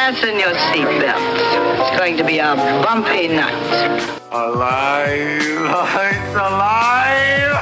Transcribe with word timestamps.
Fasten 0.00 0.40
your 0.40 0.54
seatbelts. 0.54 1.78
It's 1.78 1.98
going 1.98 2.16
to 2.16 2.24
be 2.24 2.38
a 2.38 2.56
bumpy 2.56 3.28
night. 3.28 3.52
Alive! 4.32 5.28
It's 6.00 6.34
alive! 6.34 7.60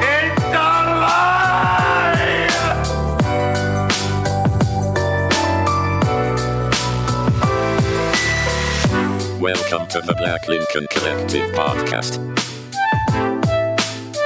It's 0.00 0.42
alive! 0.42 1.38
Welcome 9.38 9.86
to 9.88 10.00
the 10.00 10.14
Black 10.16 10.48
Lincoln 10.48 10.86
Collective 10.90 11.52
podcast. 11.52 12.18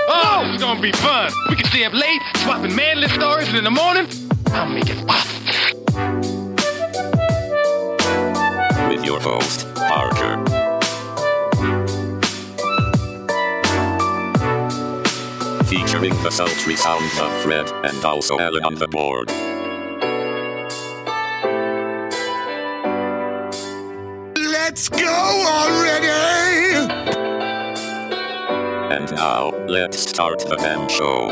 Oh, 0.09 0.49
it's 0.53 0.63
gonna 0.63 0.81
be 0.81 0.93
fun. 0.93 1.33
We 1.51 1.57
can 1.57 1.65
stay 1.65 1.85
up 1.85 1.95
late, 1.95 2.21
swapping 2.37 2.77
manly 2.77 3.09
stories, 3.09 3.49
and 3.49 3.59
in 3.59 3.65
the 3.65 3.71
morning, 3.71 4.07
I'll 4.53 4.69
make 4.69 4.89
it 4.89 5.05
pop. 5.05 5.38
Your 9.09 9.21
host, 9.21 9.67
Parker. 9.75 10.37
Featuring 15.65 16.13
the 16.23 16.31
sultry 16.31 16.77
sounds 16.77 17.19
of 17.19 17.33
Fred 17.41 17.73
and 17.87 18.05
also 18.05 18.39
Alan 18.39 18.65
on 18.67 18.75
the 18.75 18.87
board. 18.87 19.31
Let's 24.37 24.91
go 24.91 25.07
already! 25.57 26.09
And 28.95 29.11
now, 29.13 29.53
let's 29.69 30.01
start 30.01 30.41
the 30.41 30.57
damn 30.57 30.87
show. 30.91 31.29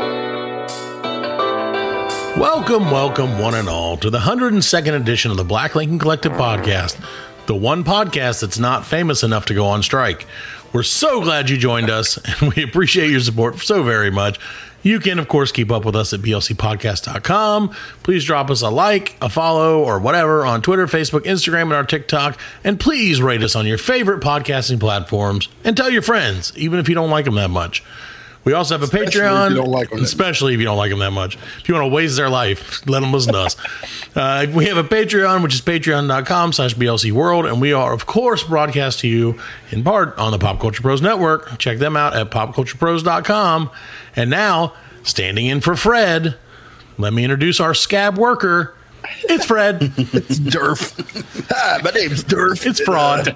Welcome, 2.41 2.89
welcome, 2.89 3.37
one 3.37 3.53
and 3.53 3.69
all, 3.69 3.97
to 3.97 4.09
the 4.09 4.19
102nd 4.19 4.95
edition 4.95 5.29
of 5.29 5.37
the 5.37 5.43
Black 5.43 5.75
Lincoln 5.75 5.99
Collective 5.99 6.31
podcast, 6.31 6.99
the 7.47 7.55
one 7.55 7.83
podcast 7.83 8.41
that's 8.41 8.59
not 8.59 8.85
famous 8.85 9.23
enough 9.23 9.45
to 9.47 9.53
go 9.53 9.65
on 9.65 9.81
strike. 9.81 10.25
We're 10.73 10.83
so 10.83 11.21
glad 11.21 11.49
you 11.49 11.57
joined 11.57 11.89
us, 11.89 12.17
and 12.41 12.53
we 12.53 12.63
appreciate 12.63 13.09
your 13.09 13.21
support 13.21 13.59
so 13.59 13.83
very 13.83 14.11
much. 14.11 14.39
You 14.83 14.99
can, 14.99 15.19
of 15.19 15.27
course, 15.27 15.51
keep 15.51 15.71
up 15.71 15.83
with 15.85 15.95
us 15.95 16.13
at 16.13 16.21
blcpodcast.com. 16.21 17.75
Please 18.03 18.23
drop 18.23 18.49
us 18.49 18.61
a 18.61 18.69
like, 18.69 19.17
a 19.21 19.27
follow, 19.27 19.83
or 19.83 19.99
whatever 19.99 20.45
on 20.45 20.61
Twitter, 20.61 20.85
Facebook, 20.87 21.21
Instagram, 21.21 21.63
and 21.63 21.73
our 21.73 21.83
TikTok. 21.83 22.39
And 22.63 22.79
please 22.79 23.21
rate 23.21 23.43
us 23.43 23.55
on 23.55 23.65
your 23.65 23.77
favorite 23.77 24.21
podcasting 24.21 24.79
platforms 24.79 25.49
and 25.63 25.75
tell 25.75 25.89
your 25.89 26.03
friends, 26.03 26.55
even 26.57 26.79
if 26.79 26.87
you 26.87 26.95
don't 26.95 27.09
like 27.09 27.25
them 27.25 27.35
that 27.35 27.49
much. 27.49 27.83
We 28.47 28.53
also 28.53 28.75
have 28.75 28.81
a 28.81 28.85
Especially 28.85 29.09
if 29.09 29.13
you 29.13 29.21
Patreon, 29.21 29.55
don't 29.55 29.71
like 29.71 29.91
especially 29.91 30.53
if 30.53 30.59
you 30.61 30.65
don't 30.65 30.77
like 30.77 30.89
them 30.89 30.99
that 30.99 31.11
much. 31.11 31.35
If 31.35 31.67
you 31.67 31.75
want 31.75 31.83
to 31.83 31.93
waste 31.93 32.15
their 32.15 32.29
life, 32.29 32.87
let 32.87 33.01
them 33.01 33.11
listen 33.11 33.33
to 33.33 33.39
us. 33.39 33.57
Uh, 34.15 34.47
we 34.51 34.65
have 34.65 34.77
a 34.77 34.83
Patreon, 34.83 35.43
which 35.43 35.53
is 35.53 35.61
patreon.com 35.61 36.51
slash 36.51 36.73
BLC 36.73 37.11
World, 37.11 37.45
and 37.45 37.61
we 37.61 37.71
are, 37.71 37.93
of 37.93 38.07
course, 38.07 38.41
broadcast 38.41 39.01
to 39.01 39.07
you 39.07 39.39
in 39.69 39.83
part 39.83 40.17
on 40.17 40.31
the 40.31 40.39
Pop 40.39 40.59
Culture 40.59 40.81
Pros 40.81 41.03
Network. 41.03 41.59
Check 41.59 41.77
them 41.77 41.95
out 41.95 42.15
at 42.15 42.31
popculturepros.com. 42.31 43.69
And 44.15 44.31
now, 44.31 44.73
standing 45.03 45.45
in 45.45 45.61
for 45.61 45.75
Fred, 45.75 46.35
let 46.97 47.13
me 47.13 47.23
introduce 47.23 47.59
our 47.59 47.75
scab 47.75 48.17
worker. 48.17 48.75
It's 49.23 49.45
Fred. 49.45 49.81
It's 49.97 50.39
Durf. 50.39 50.93
Hi, 51.49 51.81
my 51.83 51.91
name's 51.91 52.23
Durf. 52.23 52.65
It's 52.65 52.79
fraud. 52.81 53.27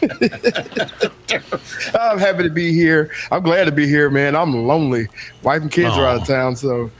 I'm 2.00 2.18
happy 2.18 2.42
to 2.44 2.50
be 2.50 2.72
here. 2.72 3.10
I'm 3.30 3.42
glad 3.42 3.64
to 3.64 3.72
be 3.72 3.86
here, 3.86 4.10
man. 4.10 4.34
I'm 4.36 4.54
lonely. 4.66 5.08
Wife 5.42 5.62
and 5.62 5.70
kids 5.70 5.96
are 5.96 6.06
out 6.06 6.22
of 6.22 6.26
town, 6.26 6.56
so 6.56 6.90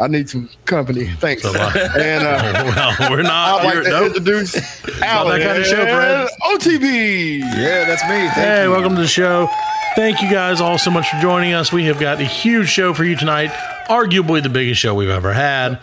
I 0.00 0.06
need 0.08 0.28
some 0.28 0.48
company. 0.64 1.06
Thanks. 1.06 1.42
So, 1.42 1.52
uh, 1.54 1.72
and 1.98 2.26
uh, 2.26 2.96
well, 2.98 3.10
we're 3.10 3.22
not. 3.22 3.60
I'd 3.60 3.64
like 3.64 3.84
to 3.84 3.90
nope. 3.90 4.06
introduce 4.16 4.54
Alan. 5.02 5.38
that 5.38 5.46
kind 5.46 5.58
of 5.58 5.66
show, 5.66 5.82
Fred. 5.84 6.28
OTB. 6.52 7.38
Yeah, 7.40 7.84
that's 7.84 8.02
me. 8.04 8.08
Thank 8.08 8.32
Hey, 8.34 8.64
you. 8.64 8.70
welcome 8.70 8.94
to 8.96 9.02
the 9.02 9.08
show. 9.08 9.48
Thank 9.96 10.22
you 10.22 10.30
guys 10.30 10.60
all 10.60 10.78
so 10.78 10.90
much 10.90 11.08
for 11.10 11.18
joining 11.20 11.54
us. 11.54 11.72
We 11.72 11.84
have 11.86 11.98
got 11.98 12.20
a 12.20 12.24
huge 12.24 12.68
show 12.68 12.94
for 12.94 13.04
you 13.04 13.16
tonight, 13.16 13.50
arguably 13.88 14.42
the 14.42 14.48
biggest 14.48 14.80
show 14.80 14.94
we've 14.94 15.08
ever 15.08 15.32
had. 15.32 15.80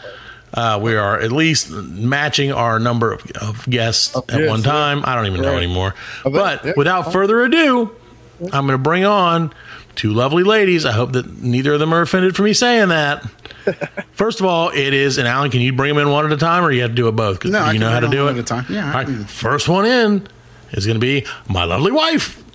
Uh, 0.54 0.80
we 0.82 0.96
are 0.96 1.20
at 1.20 1.32
least 1.32 1.70
matching 1.72 2.52
our 2.52 2.80
number 2.80 3.12
of, 3.12 3.30
of 3.42 3.70
guests 3.70 4.16
at 4.16 4.24
yes, 4.30 4.50
one 4.50 4.62
yeah. 4.62 4.66
time. 4.66 5.04
I 5.06 5.16
don't 5.16 5.26
even 5.26 5.42
know 5.42 5.58
anymore. 5.58 5.96
But 6.24 6.64
yeah. 6.64 6.74
without 6.78 7.12
further 7.12 7.44
ado, 7.44 7.94
I'm 8.42 8.66
going 8.66 8.70
to 8.70 8.78
bring 8.78 9.04
on 9.04 9.54
two 9.96 10.14
lovely 10.14 10.44
ladies. 10.44 10.86
I 10.86 10.92
hope 10.92 11.14
that 11.14 11.42
neither 11.42 11.74
of 11.74 11.80
them 11.80 11.94
are 11.94 12.02
offended 12.02 12.36
for 12.36 12.44
me 12.44 12.54
saying 12.54 12.90
that. 12.90 13.24
First 14.12 14.40
of 14.40 14.46
all, 14.46 14.70
it 14.70 14.94
is, 14.94 15.18
and 15.18 15.28
Alan, 15.28 15.52
can 15.52 15.62
you 15.62 15.74
bring 15.74 15.94
them 15.94 16.06
in 16.06 16.12
one 16.12 16.26
at 16.26 16.32
a 16.32 16.38
time 16.38 16.64
or 16.64 16.72
you 16.72 16.82
have 16.82 16.92
to 16.92 16.96
do 16.96 17.08
it 17.08 17.14
both? 17.14 17.44
No, 17.44 17.60
I 17.60 17.72
you 17.74 17.80
know 17.80 17.90
how 17.90 18.00
to 18.00 18.08
do 18.08 18.24
it? 18.24 18.26
one 18.26 18.38
at 18.38 18.40
a 18.40 18.44
time. 18.44 18.66
Yeah, 18.70 18.88
All 18.88 19.04
right, 19.04 19.30
first 19.30 19.68
one 19.68 19.86
in 19.86 20.28
is 20.72 20.86
going 20.86 20.96
to 20.96 21.02
be 21.02 21.26
my 21.48 21.64
lovely 21.64 21.92
wife. 21.92 22.42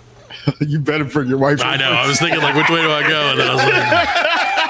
You 0.61 0.81
better 0.81 1.05
bring 1.05 1.29
your 1.29 1.37
wife. 1.37 1.63
I 1.63 1.77
know. 1.77 1.91
I 1.91 2.09
was 2.09 2.19
thinking, 2.19 2.41
like, 2.41 2.55
which 2.55 2.71
way 2.71 2.81
do 2.81 2.91
I 2.91 3.07
go? 3.07 3.21
And 3.31 3.41
then 3.41 3.51
I 3.51 3.55
was 3.55 3.63
like, 3.63 4.70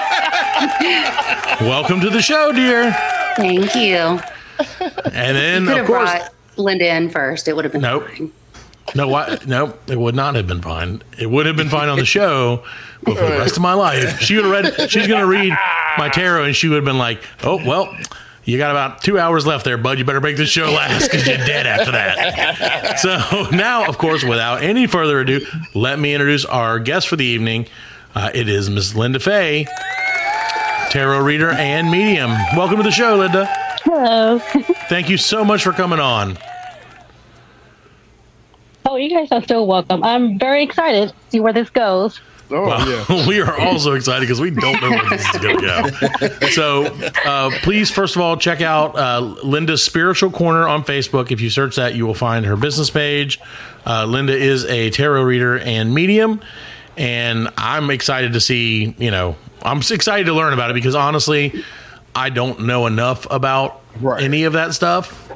"Welcome 1.61 2.01
to 2.01 2.09
the 2.09 2.21
show, 2.21 2.51
dear." 2.51 2.91
Thank 3.35 3.75
you. 3.75 4.19
And 5.11 5.35
then, 5.35 5.63
Could 5.65 5.71
of 5.71 5.77
have 5.79 5.87
course, 5.87 6.09
brought 6.11 6.29
Linda 6.57 6.95
in 6.95 7.09
first. 7.09 7.47
It 7.47 7.55
would 7.55 7.65
have 7.65 7.71
been 7.71 7.81
Nope. 7.81 8.07
fine. 8.09 8.31
no? 8.95 9.37
No, 9.47 9.73
it 9.87 9.99
would 9.99 10.15
not 10.15 10.35
have 10.35 10.47
been 10.47 10.61
fine. 10.61 11.01
It 11.17 11.29
would 11.29 11.45
have 11.45 11.55
been 11.55 11.69
fine 11.69 11.89
on 11.89 11.97
the 11.97 12.05
show, 12.05 12.63
but 13.03 13.15
for 13.17 13.25
the 13.25 13.37
rest 13.37 13.55
of 13.55 13.61
my 13.61 13.73
life, 13.73 14.19
she 14.19 14.35
would 14.35 14.45
have 14.45 14.77
read. 14.77 14.89
She's 14.91 15.07
going 15.07 15.21
to 15.21 15.27
read 15.27 15.53
my 15.97 16.09
tarot, 16.09 16.45
and 16.45 16.55
she 16.55 16.67
would 16.67 16.75
have 16.75 16.85
been 16.85 16.97
like, 16.97 17.21
"Oh, 17.43 17.55
well." 17.65 17.95
You 18.43 18.57
got 18.57 18.71
about 18.71 19.03
two 19.03 19.19
hours 19.19 19.45
left 19.45 19.65
there, 19.65 19.77
bud. 19.77 19.99
You 19.99 20.03
better 20.03 20.19
make 20.19 20.35
this 20.35 20.49
show 20.49 20.71
last 20.71 21.11
because 21.11 21.27
you're 21.27 21.37
dead 21.37 21.67
after 21.67 21.91
that. 21.91 22.99
So 22.99 23.47
now, 23.55 23.85
of 23.87 23.99
course, 23.99 24.23
without 24.23 24.63
any 24.63 24.87
further 24.87 25.19
ado, 25.19 25.45
let 25.75 25.99
me 25.99 26.15
introduce 26.15 26.43
our 26.45 26.79
guest 26.79 27.07
for 27.07 27.15
the 27.17 27.23
evening. 27.23 27.67
Uh, 28.15 28.31
it 28.33 28.49
is 28.49 28.67
Miss 28.67 28.95
Linda 28.95 29.19
Fay, 29.19 29.67
tarot 30.91 31.21
reader 31.21 31.51
and 31.51 31.89
medium. 31.89 32.31
Welcome 32.57 32.75
to 32.75 32.83
the 32.83 32.91
show, 32.91 33.15
Linda. 33.15 33.45
Hello. 33.85 34.39
Thank 34.89 35.09
you 35.09 35.15
so 35.15 35.45
much 35.45 35.63
for 35.63 35.71
coming 35.71 36.01
on. 36.01 36.37
Oh, 38.85 38.97
you 38.97 39.09
guys 39.09 39.29
are 39.31 39.41
so 39.47 39.63
welcome. 39.63 40.03
I'm 40.03 40.37
very 40.37 40.63
excited 40.63 41.09
to 41.09 41.15
see 41.29 41.39
where 41.39 41.53
this 41.53 41.69
goes. 41.69 42.19
Oh 42.49 42.67
yeah. 43.09 43.25
we 43.27 43.39
are 43.39 43.57
also 43.57 43.93
excited 43.93 44.19
because 44.19 44.41
we 44.41 44.51
don't 44.51 44.81
know 44.81 44.89
where 44.89 45.09
this 45.11 45.25
is 45.33 45.41
going 45.41 45.59
to 45.59 45.61
go. 45.61 46.47
So, 46.49 46.83
uh, 47.25 47.51
please, 47.61 47.89
first 47.89 48.17
of 48.17 48.21
all, 48.21 48.35
check 48.35 48.59
out 48.59 48.97
uh, 48.97 49.21
Linda's 49.21 49.81
Spiritual 49.81 50.31
Corner 50.31 50.67
on 50.67 50.83
Facebook. 50.83 51.31
If 51.31 51.39
you 51.39 51.49
search 51.49 51.77
that, 51.77 51.95
you 51.95 52.05
will 52.05 52.13
find 52.13 52.45
her 52.45 52.57
business 52.57 52.89
page. 52.89 53.39
Uh, 53.85 54.03
Linda 54.03 54.35
is 54.35 54.65
a 54.65 54.89
tarot 54.89 55.23
reader 55.23 55.57
and 55.57 55.95
medium, 55.95 56.41
and 56.97 57.47
I'm 57.55 57.89
excited 57.89 58.33
to 58.33 58.41
see. 58.41 58.93
You 58.97 59.11
know, 59.11 59.37
I'm 59.63 59.79
excited 59.79 60.25
to 60.25 60.33
learn 60.33 60.53
about 60.53 60.71
it 60.71 60.73
because 60.73 60.95
honestly, 60.95 61.63
I 62.15 62.29
don't 62.29 62.61
know 62.61 62.87
enough 62.87 63.27
about 63.29 63.81
Right. 63.99 64.23
any 64.23 64.43
of 64.45 64.53
that 64.53 64.73
stuff. 64.73 65.29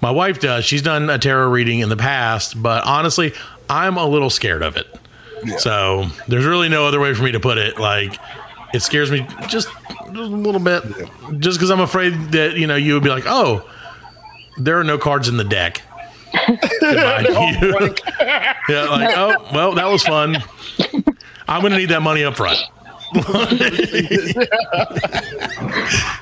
My 0.00 0.10
wife 0.10 0.40
does. 0.40 0.64
She's 0.64 0.82
done 0.82 1.10
a 1.10 1.18
tarot 1.18 1.48
reading 1.48 1.80
in 1.80 1.88
the 1.88 1.96
past, 1.96 2.62
but 2.62 2.84
honestly, 2.84 3.32
I'm 3.68 3.96
a 3.96 4.06
little 4.06 4.30
scared 4.30 4.62
of 4.62 4.76
it. 4.76 4.86
So 5.58 6.06
there's 6.28 6.44
really 6.44 6.68
no 6.68 6.86
other 6.86 7.00
way 7.00 7.14
for 7.14 7.22
me 7.24 7.32
to 7.32 7.40
put 7.40 7.58
it. 7.58 7.78
Like 7.78 8.18
it 8.74 8.80
scares 8.80 9.10
me 9.10 9.26
just, 9.48 9.68
just 9.68 9.68
a 10.06 10.12
little 10.22 10.60
bit, 10.60 10.82
just 11.40 11.58
because 11.58 11.70
I'm 11.70 11.80
afraid 11.80 12.12
that 12.32 12.56
you 12.56 12.66
know 12.66 12.76
you 12.76 12.94
would 12.94 13.02
be 13.02 13.08
like, 13.10 13.24
oh, 13.26 13.68
there 14.58 14.78
are 14.78 14.84
no 14.84 14.98
cards 14.98 15.28
in 15.28 15.36
the 15.36 15.44
deck. 15.44 15.82
Yeah, 18.68 18.84
like 18.90 19.16
oh, 19.16 19.48
well, 19.54 19.74
that 19.74 19.86
was 19.88 20.02
fun. 20.04 20.36
I'm 21.48 21.60
going 21.62 21.72
to 21.72 21.78
need 21.78 21.88
that 21.88 22.02
money 22.02 22.22
up 22.24 22.36
front. 22.36 22.58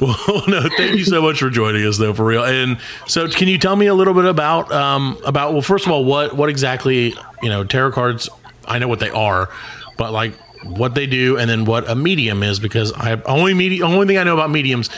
Well, 0.00 0.44
no, 0.46 0.62
thank 0.76 0.96
you 0.96 1.04
so 1.04 1.20
much 1.20 1.40
for 1.40 1.50
joining 1.50 1.84
us, 1.84 1.98
though, 1.98 2.14
for 2.14 2.24
real. 2.24 2.44
And 2.44 2.78
so, 3.08 3.28
can 3.28 3.48
you 3.48 3.58
tell 3.58 3.74
me 3.74 3.86
a 3.86 3.94
little 3.94 4.14
bit 4.14 4.26
about 4.26 4.70
um, 4.70 5.18
about 5.26 5.52
well, 5.52 5.62
first 5.62 5.86
of 5.86 5.92
all, 5.92 6.04
what 6.04 6.36
what 6.36 6.48
exactly 6.48 7.14
you 7.42 7.48
know 7.48 7.64
tarot 7.64 7.92
cards? 7.92 8.28
I 8.66 8.78
know 8.78 8.86
what 8.86 9.00
they 9.00 9.10
are, 9.10 9.50
but 9.96 10.12
like 10.12 10.34
what 10.64 10.94
they 10.94 11.06
do, 11.06 11.36
and 11.36 11.50
then 11.50 11.64
what 11.64 11.88
a 11.90 11.96
medium 11.96 12.44
is, 12.44 12.60
because 12.60 12.92
I 12.92 13.20
only 13.22 13.54
medium 13.54 13.90
only 13.90 14.06
thing 14.06 14.18
I 14.18 14.24
know 14.24 14.34
about 14.34 14.50
mediums 14.50 14.88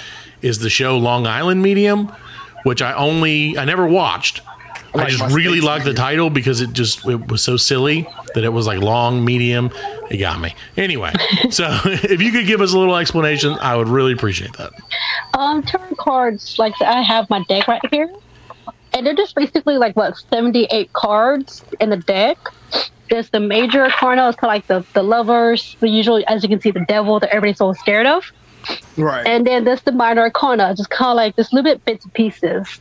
is 0.42 0.58
the 0.58 0.70
show 0.70 0.98
Long 0.98 1.26
Island 1.26 1.62
Medium, 1.62 2.12
which 2.64 2.82
I 2.82 2.92
only 2.92 3.56
I 3.56 3.64
never 3.64 3.86
watched. 3.86 4.42
I, 4.94 4.98
like 4.98 5.08
just 5.10 5.34
really 5.34 5.60
liked 5.60 5.84
the 5.84 5.94
title 5.94 6.30
because 6.30 6.60
it 6.60 6.72
just 6.72 7.06
it 7.06 7.28
was 7.28 7.42
so 7.42 7.56
silly 7.56 8.08
that 8.34 8.44
it 8.44 8.48
was 8.48 8.66
like 8.66 8.80
long, 8.80 9.24
medium. 9.24 9.70
It 10.10 10.16
got 10.16 10.40
me. 10.40 10.54
Anyway, 10.76 11.12
so 11.50 11.68
if 11.84 12.20
you 12.20 12.32
could 12.32 12.46
give 12.46 12.60
us 12.60 12.72
a 12.72 12.78
little 12.78 12.96
explanation, 12.96 13.56
I 13.60 13.76
would 13.76 13.88
really 13.88 14.12
appreciate 14.12 14.52
that. 14.54 14.72
Um, 15.34 15.62
tarot 15.62 15.94
cards, 15.98 16.58
like 16.58 16.74
I 16.80 17.02
have 17.02 17.30
my 17.30 17.44
deck 17.48 17.68
right 17.68 17.82
here, 17.90 18.12
and 18.92 19.06
they're 19.06 19.14
just 19.14 19.34
basically 19.34 19.78
like 19.78 19.94
what 19.96 20.16
78 20.16 20.92
cards 20.92 21.64
in 21.78 21.90
the 21.90 21.96
deck. 21.96 22.38
There's 23.08 23.30
the 23.30 23.40
major 23.40 23.84
arcana, 23.84 24.28
it's 24.28 24.38
kind 24.38 24.50
of 24.50 24.54
like 24.54 24.66
the 24.66 24.92
the 24.92 25.02
lovers, 25.02 25.76
the 25.80 25.88
usual, 25.88 26.22
as 26.28 26.42
you 26.42 26.48
can 26.48 26.60
see, 26.60 26.70
the 26.70 26.84
devil 26.86 27.20
that 27.20 27.30
everybody's 27.30 27.58
so 27.58 27.72
scared 27.72 28.06
of. 28.06 28.24
Right. 28.96 29.26
And 29.26 29.46
then 29.46 29.64
there's 29.64 29.82
the 29.82 29.92
minor 29.92 30.22
arcana, 30.22 30.74
just 30.76 30.90
kind 30.90 31.10
of 31.10 31.16
like 31.16 31.36
just 31.36 31.52
little 31.52 31.70
bit 31.70 31.84
bits 31.84 32.04
and 32.04 32.12
pieces. 32.12 32.80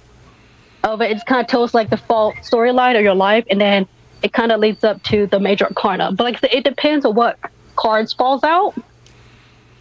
Of 0.83 1.01
it. 1.01 1.11
It 1.11 1.25
kind 1.25 1.41
of 1.41 1.47
tells 1.47 1.73
like 1.73 1.89
the 1.89 1.97
fall 1.97 2.33
storyline 2.41 2.95
of 2.95 3.03
your 3.03 3.15
life, 3.15 3.45
and 3.49 3.59
then 3.59 3.87
it 4.21 4.33
kind 4.33 4.51
of 4.51 4.59
leads 4.59 4.83
up 4.83 5.01
to 5.03 5.27
the 5.27 5.39
major 5.39 5.65
arcana. 5.65 6.11
But 6.11 6.23
like 6.23 6.35
I 6.37 6.39
said, 6.39 6.53
it 6.53 6.63
depends 6.63 7.05
on 7.05 7.15
what 7.15 7.37
cards 7.75 8.13
falls 8.13 8.43
out 8.43 8.75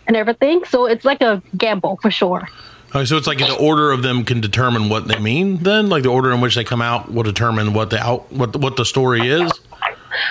and 0.07 0.17
everything. 0.17 0.65
So 0.65 0.87
it's 0.87 1.05
like 1.05 1.21
a 1.21 1.43
gamble 1.57 1.99
for 2.01 2.11
sure. 2.11 2.49
Oh, 2.95 3.05
so 3.05 3.19
it's 3.19 3.27
like 3.27 3.39
the 3.39 3.57
order 3.59 3.91
of 3.91 4.03
them 4.03 4.25
can 4.25 4.41
determine 4.41 4.89
what 4.89 5.09
they 5.09 5.19
mean. 5.19 5.59
Then, 5.59 5.91
like 5.91 6.05
the 6.05 6.09
order 6.09 6.33
in 6.33 6.41
which 6.41 6.55
they 6.55 6.65
come 6.65 6.81
out 6.81 7.13
will 7.13 7.23
determine 7.23 7.75
what 7.75 7.91
the 7.91 8.01
out 8.01 8.33
what 8.33 8.57
what 8.57 8.77
the 8.77 8.85
story 8.85 9.29
is. 9.29 9.53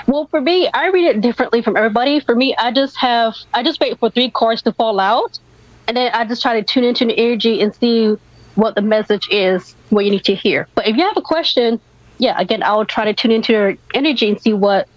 Well, 0.08 0.26
for 0.26 0.42
me, 0.42 0.68
I 0.74 0.90
read 0.90 1.06
it 1.06 1.22
differently 1.22 1.62
from 1.62 1.78
everybody. 1.78 2.20
For 2.20 2.34
me, 2.34 2.56
I 2.56 2.72
just 2.72 2.98
have 2.98 3.36
I 3.54 3.62
just 3.62 3.80
wait 3.80 4.00
for 4.00 4.10
three 4.10 4.32
cards 4.32 4.64
to 4.64 4.72
fall 4.74 5.00
out, 5.00 5.38
and 5.88 5.96
then 5.96 6.12
I 6.14 6.26
just 6.26 6.42
try 6.42 6.60
to 6.60 6.64
tune 6.66 6.84
into 6.84 7.06
the 7.06 7.18
energy 7.18 7.62
and 7.62 7.76
see 7.76 8.18
what 8.58 8.76
the 8.76 8.82
message 8.82 9.28
is, 9.30 9.76
what 9.90 10.04
you 10.04 10.12
need 10.12 10.26
to 10.26 10.36
hear. 10.36 10.68
But 10.76 10.88
if 10.88 10.98
you 10.98 11.04
have 11.04 11.16
a 11.16 11.22
question, 11.22 11.80
yeah, 12.18 12.40
again, 12.40 12.64
I 12.64 12.76
will 12.76 12.86
try 12.86 13.06
to 13.06 13.14
tune 13.14 13.32
into 13.32 13.54
your 13.54 13.78
energy 13.94 14.28
and 14.30 14.42
see 14.42 14.54
what 14.54 14.90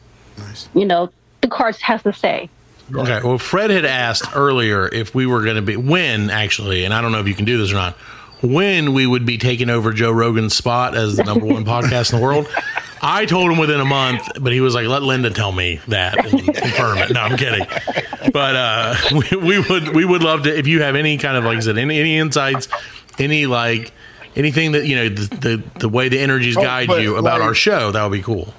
you 0.74 0.86
know 0.86 1.10
the 1.42 1.48
cards 1.48 1.80
has 1.82 2.02
to 2.02 2.12
say. 2.12 2.48
Okay. 2.92 3.20
Well, 3.22 3.38
Fred 3.38 3.70
had 3.70 3.84
asked 3.84 4.34
earlier 4.34 4.88
if 4.88 5.14
we 5.14 5.26
were 5.26 5.44
going 5.44 5.56
to 5.56 5.62
be 5.62 5.76
when 5.76 6.30
actually, 6.30 6.84
and 6.84 6.92
I 6.92 7.00
don't 7.00 7.12
know 7.12 7.20
if 7.20 7.28
you 7.28 7.34
can 7.34 7.44
do 7.44 7.58
this 7.58 7.70
or 7.70 7.74
not. 7.74 7.94
When 8.42 8.94
we 8.94 9.06
would 9.06 9.26
be 9.26 9.36
taking 9.36 9.68
over 9.68 9.92
Joe 9.92 10.10
Rogan's 10.10 10.56
spot 10.56 10.96
as 10.96 11.16
the 11.16 11.24
number 11.24 11.44
one 11.44 11.64
podcast 11.66 12.12
in 12.12 12.18
the 12.18 12.24
world. 12.24 12.48
I 13.02 13.24
told 13.24 13.50
him 13.50 13.56
within 13.56 13.80
a 13.80 13.84
month, 13.84 14.28
but 14.40 14.52
he 14.52 14.60
was 14.60 14.74
like, 14.74 14.86
"Let 14.86 15.02
Linda 15.02 15.30
tell 15.30 15.52
me 15.52 15.80
that 15.88 16.18
and 16.18 16.54
confirm 16.54 16.98
it." 16.98 17.10
No, 17.10 17.20
I'm 17.20 17.36
kidding. 17.38 17.66
But 18.30 18.56
uh, 18.56 18.94
we, 19.12 19.36
we 19.38 19.58
would 19.58 19.94
we 19.94 20.04
would 20.04 20.22
love 20.22 20.42
to 20.42 20.58
if 20.58 20.66
you 20.66 20.82
have 20.82 20.96
any 20.96 21.16
kind 21.16 21.36
of 21.36 21.44
like 21.44 21.58
I 21.58 21.60
said 21.60 21.78
any 21.78 21.98
any 21.98 22.18
insights, 22.18 22.68
any 23.20 23.46
like 23.46 23.92
anything 24.36 24.72
that 24.72 24.86
you 24.86 24.96
know 24.96 25.08
the 25.08 25.36
the, 25.36 25.62
the 25.80 25.88
way 25.88 26.08
the 26.08 26.18
energies 26.18 26.56
Oh, 26.56 26.62
guide 26.62 26.88
you 26.90 27.16
about 27.16 27.40
like- 27.40 27.48
our 27.48 27.54
show. 27.54 27.90
That 27.92 28.02
would 28.02 28.12
be 28.16 28.22
cool. 28.22 28.52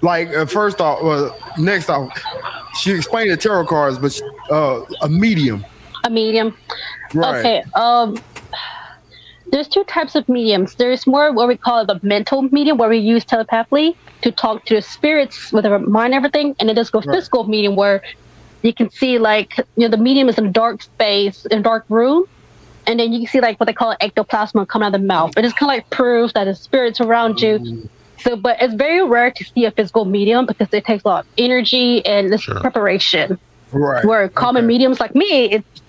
Like 0.00 0.28
uh, 0.28 0.46
first 0.46 0.80
off, 0.80 1.02
well, 1.02 1.36
next 1.58 1.88
off, 1.90 2.16
she 2.80 2.92
explained 2.92 3.30
the 3.32 3.36
tarot 3.36 3.66
cards, 3.66 3.98
but 3.98 4.20
uh, 4.50 4.84
a 5.02 5.08
medium. 5.08 5.64
A 6.04 6.10
medium. 6.10 6.56
Right. 7.12 7.40
Okay. 7.40 7.64
Um, 7.74 8.16
there's 9.50 9.66
two 9.66 9.82
types 9.84 10.14
of 10.14 10.28
mediums. 10.28 10.74
There's 10.76 11.04
more 11.06 11.32
what 11.32 11.48
we 11.48 11.56
call 11.56 11.84
the 11.84 11.98
mental 12.02 12.42
medium, 12.42 12.76
where 12.78 12.88
we 12.88 12.98
use 12.98 13.24
telepathically 13.24 13.96
to 14.22 14.30
talk 14.30 14.64
to 14.66 14.74
the 14.76 14.82
spirits 14.82 15.52
with 15.52 15.64
our 15.66 15.78
mind, 15.80 16.12
and 16.12 16.14
everything, 16.14 16.54
and 16.60 16.68
then 16.68 16.76
there's 16.76 16.90
go 16.90 17.00
Right. 17.00 17.16
physical 17.16 17.44
medium, 17.48 17.74
where 17.74 18.02
you 18.62 18.72
can 18.72 18.90
see 18.90 19.18
like 19.18 19.56
you 19.76 19.82
know 19.82 19.88
the 19.88 19.96
medium 19.96 20.28
is 20.28 20.38
in 20.38 20.46
a 20.46 20.50
dark 20.52 20.82
space, 20.82 21.44
in 21.46 21.58
a 21.58 21.62
dark 21.62 21.84
room, 21.88 22.24
and 22.88 22.98
then 22.98 23.12
you 23.12 23.20
can 23.20 23.28
see 23.28 23.40
like 23.40 23.60
what 23.60 23.66
they 23.66 23.72
call 23.74 23.94
ectoplasm 24.00 24.64
coming 24.66 24.86
out 24.86 24.94
of 24.94 25.00
the 25.00 25.06
mouth. 25.06 25.30
It 25.36 25.44
is 25.44 25.52
kind 25.52 25.70
of 25.70 25.76
like 25.76 25.90
proof 25.90 26.32
that 26.32 26.44
the 26.44 26.56
spirits 26.56 27.00
around 27.00 27.40
you. 27.40 27.60
So, 28.20 28.34
but 28.34 28.56
it's 28.60 28.74
very 28.74 29.06
rare 29.06 29.30
to 29.30 29.44
see 29.44 29.66
a 29.66 29.70
physical 29.72 30.06
medium 30.06 30.46
because 30.46 30.68
it 30.72 30.84
takes 30.84 31.04
a 31.04 31.08
lot 31.08 31.20
of 31.20 31.26
energy 31.36 32.04
and 32.04 32.32
this 32.32 32.42
Sure. 32.42 32.58
preparation 32.60 33.38
Right. 33.70 34.04
where 34.04 34.28
common 34.30 34.64
Okay. 34.64 34.68
mediums 34.68 35.00
like 35.00 35.14
me, 35.14 35.50
it's 35.52 35.82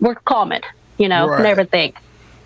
we're 0.00 0.16
common, 0.26 0.60
you 0.98 1.08
know, 1.08 1.24
and 1.24 1.30
Right. 1.40 1.46
everything. 1.50 1.92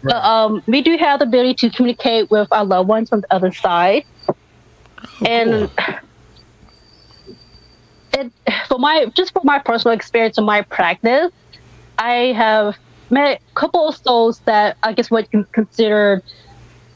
But 0.02 0.24
um, 0.24 0.62
we 0.66 0.82
do 0.82 0.96
have 0.98 1.18
the 1.18 1.24
ability 1.26 1.54
to 1.54 1.70
communicate 1.70 2.30
with 2.30 2.46
our 2.52 2.64
loved 2.64 2.88
ones 2.88 3.08
on 3.10 3.22
the 3.22 3.34
other 3.34 3.50
side, 3.52 4.04
and 5.26 5.68
it 8.16 8.32
for 8.68 8.78
my 8.78 9.06
just 9.16 9.32
for 9.32 9.42
my 9.44 9.58
personal 9.58 9.96
experience 9.96 10.38
and 10.38 10.46
my 10.46 10.62
practice, 10.70 11.30
I 11.98 12.32
have 12.36 12.66
met 12.66 12.76
a 13.16 13.38
couple 13.54 13.88
of 13.88 13.96
souls 13.96 14.40
that 14.46 14.76
I 14.82 14.92
guess 14.92 15.10
what 15.10 15.26
you 15.32 15.46
consider 15.52 16.22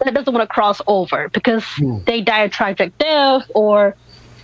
that 0.04 0.14
doesn't 0.14 0.32
want 0.32 0.42
to 0.48 0.52
cross 0.52 0.80
over 0.86 1.28
because 1.30 1.64
Hmm. 1.76 1.98
they 2.06 2.20
die 2.20 2.42
a 2.42 2.48
tragic 2.48 2.96
death 2.98 3.42
or 3.54 3.96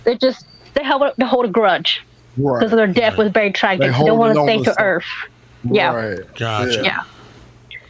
they 0.05 0.17
just 0.17 0.45
they 0.73 0.83
have 0.83 1.01
a, 1.01 1.13
they 1.17 1.25
hold 1.25 1.45
a 1.45 1.49
grudge 1.49 2.01
Right. 2.37 2.59
because 2.59 2.75
their 2.75 2.87
death 2.87 3.17
was 3.17 3.31
very 3.31 3.51
tragic. 3.51 3.81
They 3.81 3.97
They, 3.99 4.05
don't 4.05 4.17
want 4.17 4.35
to 4.35 4.41
stay 4.43 4.57
to 4.57 4.63
to 4.63 4.69
something. 4.69 4.85
Earth. 4.85 5.05
Yeah, 5.71 5.93
Right. 5.93 6.19
Gotcha. 6.37 6.81
yeah. 6.81 6.99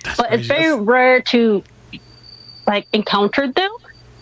That's 0.04 0.18
But 0.18 0.34
it's 0.34 0.48
crazy. 0.48 0.62
very 0.62 0.82
rare 0.82 1.22
to 1.22 1.64
like 2.68 2.88
encounter 2.94 3.52
them 3.52 3.70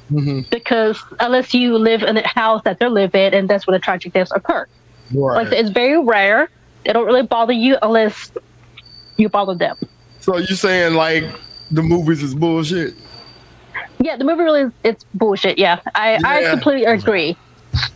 hmm 0.10 0.40
because 0.50 0.98
unless 1.20 1.54
you 1.54 1.78
live 1.78 2.02
in 2.04 2.16
a 2.18 2.26
house 2.28 2.62
that 2.64 2.80
they 2.80 2.88
live 2.88 3.14
in, 3.16 3.34
and 3.34 3.50
that's 3.50 3.68
where 3.68 3.78
the 3.78 3.82
tragic 3.82 4.14
deaths 4.14 4.32
occur. 4.34 4.66
Right. 5.14 5.44
Like 5.44 5.54
it's 5.54 5.70
very 5.70 6.02
rare. 6.04 6.50
They 6.86 6.94
don't 6.94 7.06
really 7.06 7.24
bother 7.28 7.54
you 7.54 7.78
unless 7.82 8.32
you 9.18 9.30
bother 9.30 9.56
them. 9.56 9.78
so 10.20 10.38
you're 10.38 10.48
saying 10.58 10.94
like 10.94 11.24
the 11.72 11.82
movies 11.84 12.24
is 12.24 12.34
bullshit? 12.36 12.94
Yeah, 14.00 14.16
the 14.16 14.24
movie 14.24 14.44
really 14.44 14.62
is 14.62 14.72
it's 14.84 15.06
bullshit. 15.14 15.58
Yeah, 15.58 15.80
I, 15.96 16.20
I 16.24 16.50
completely 16.52 16.86
agree. 16.86 17.36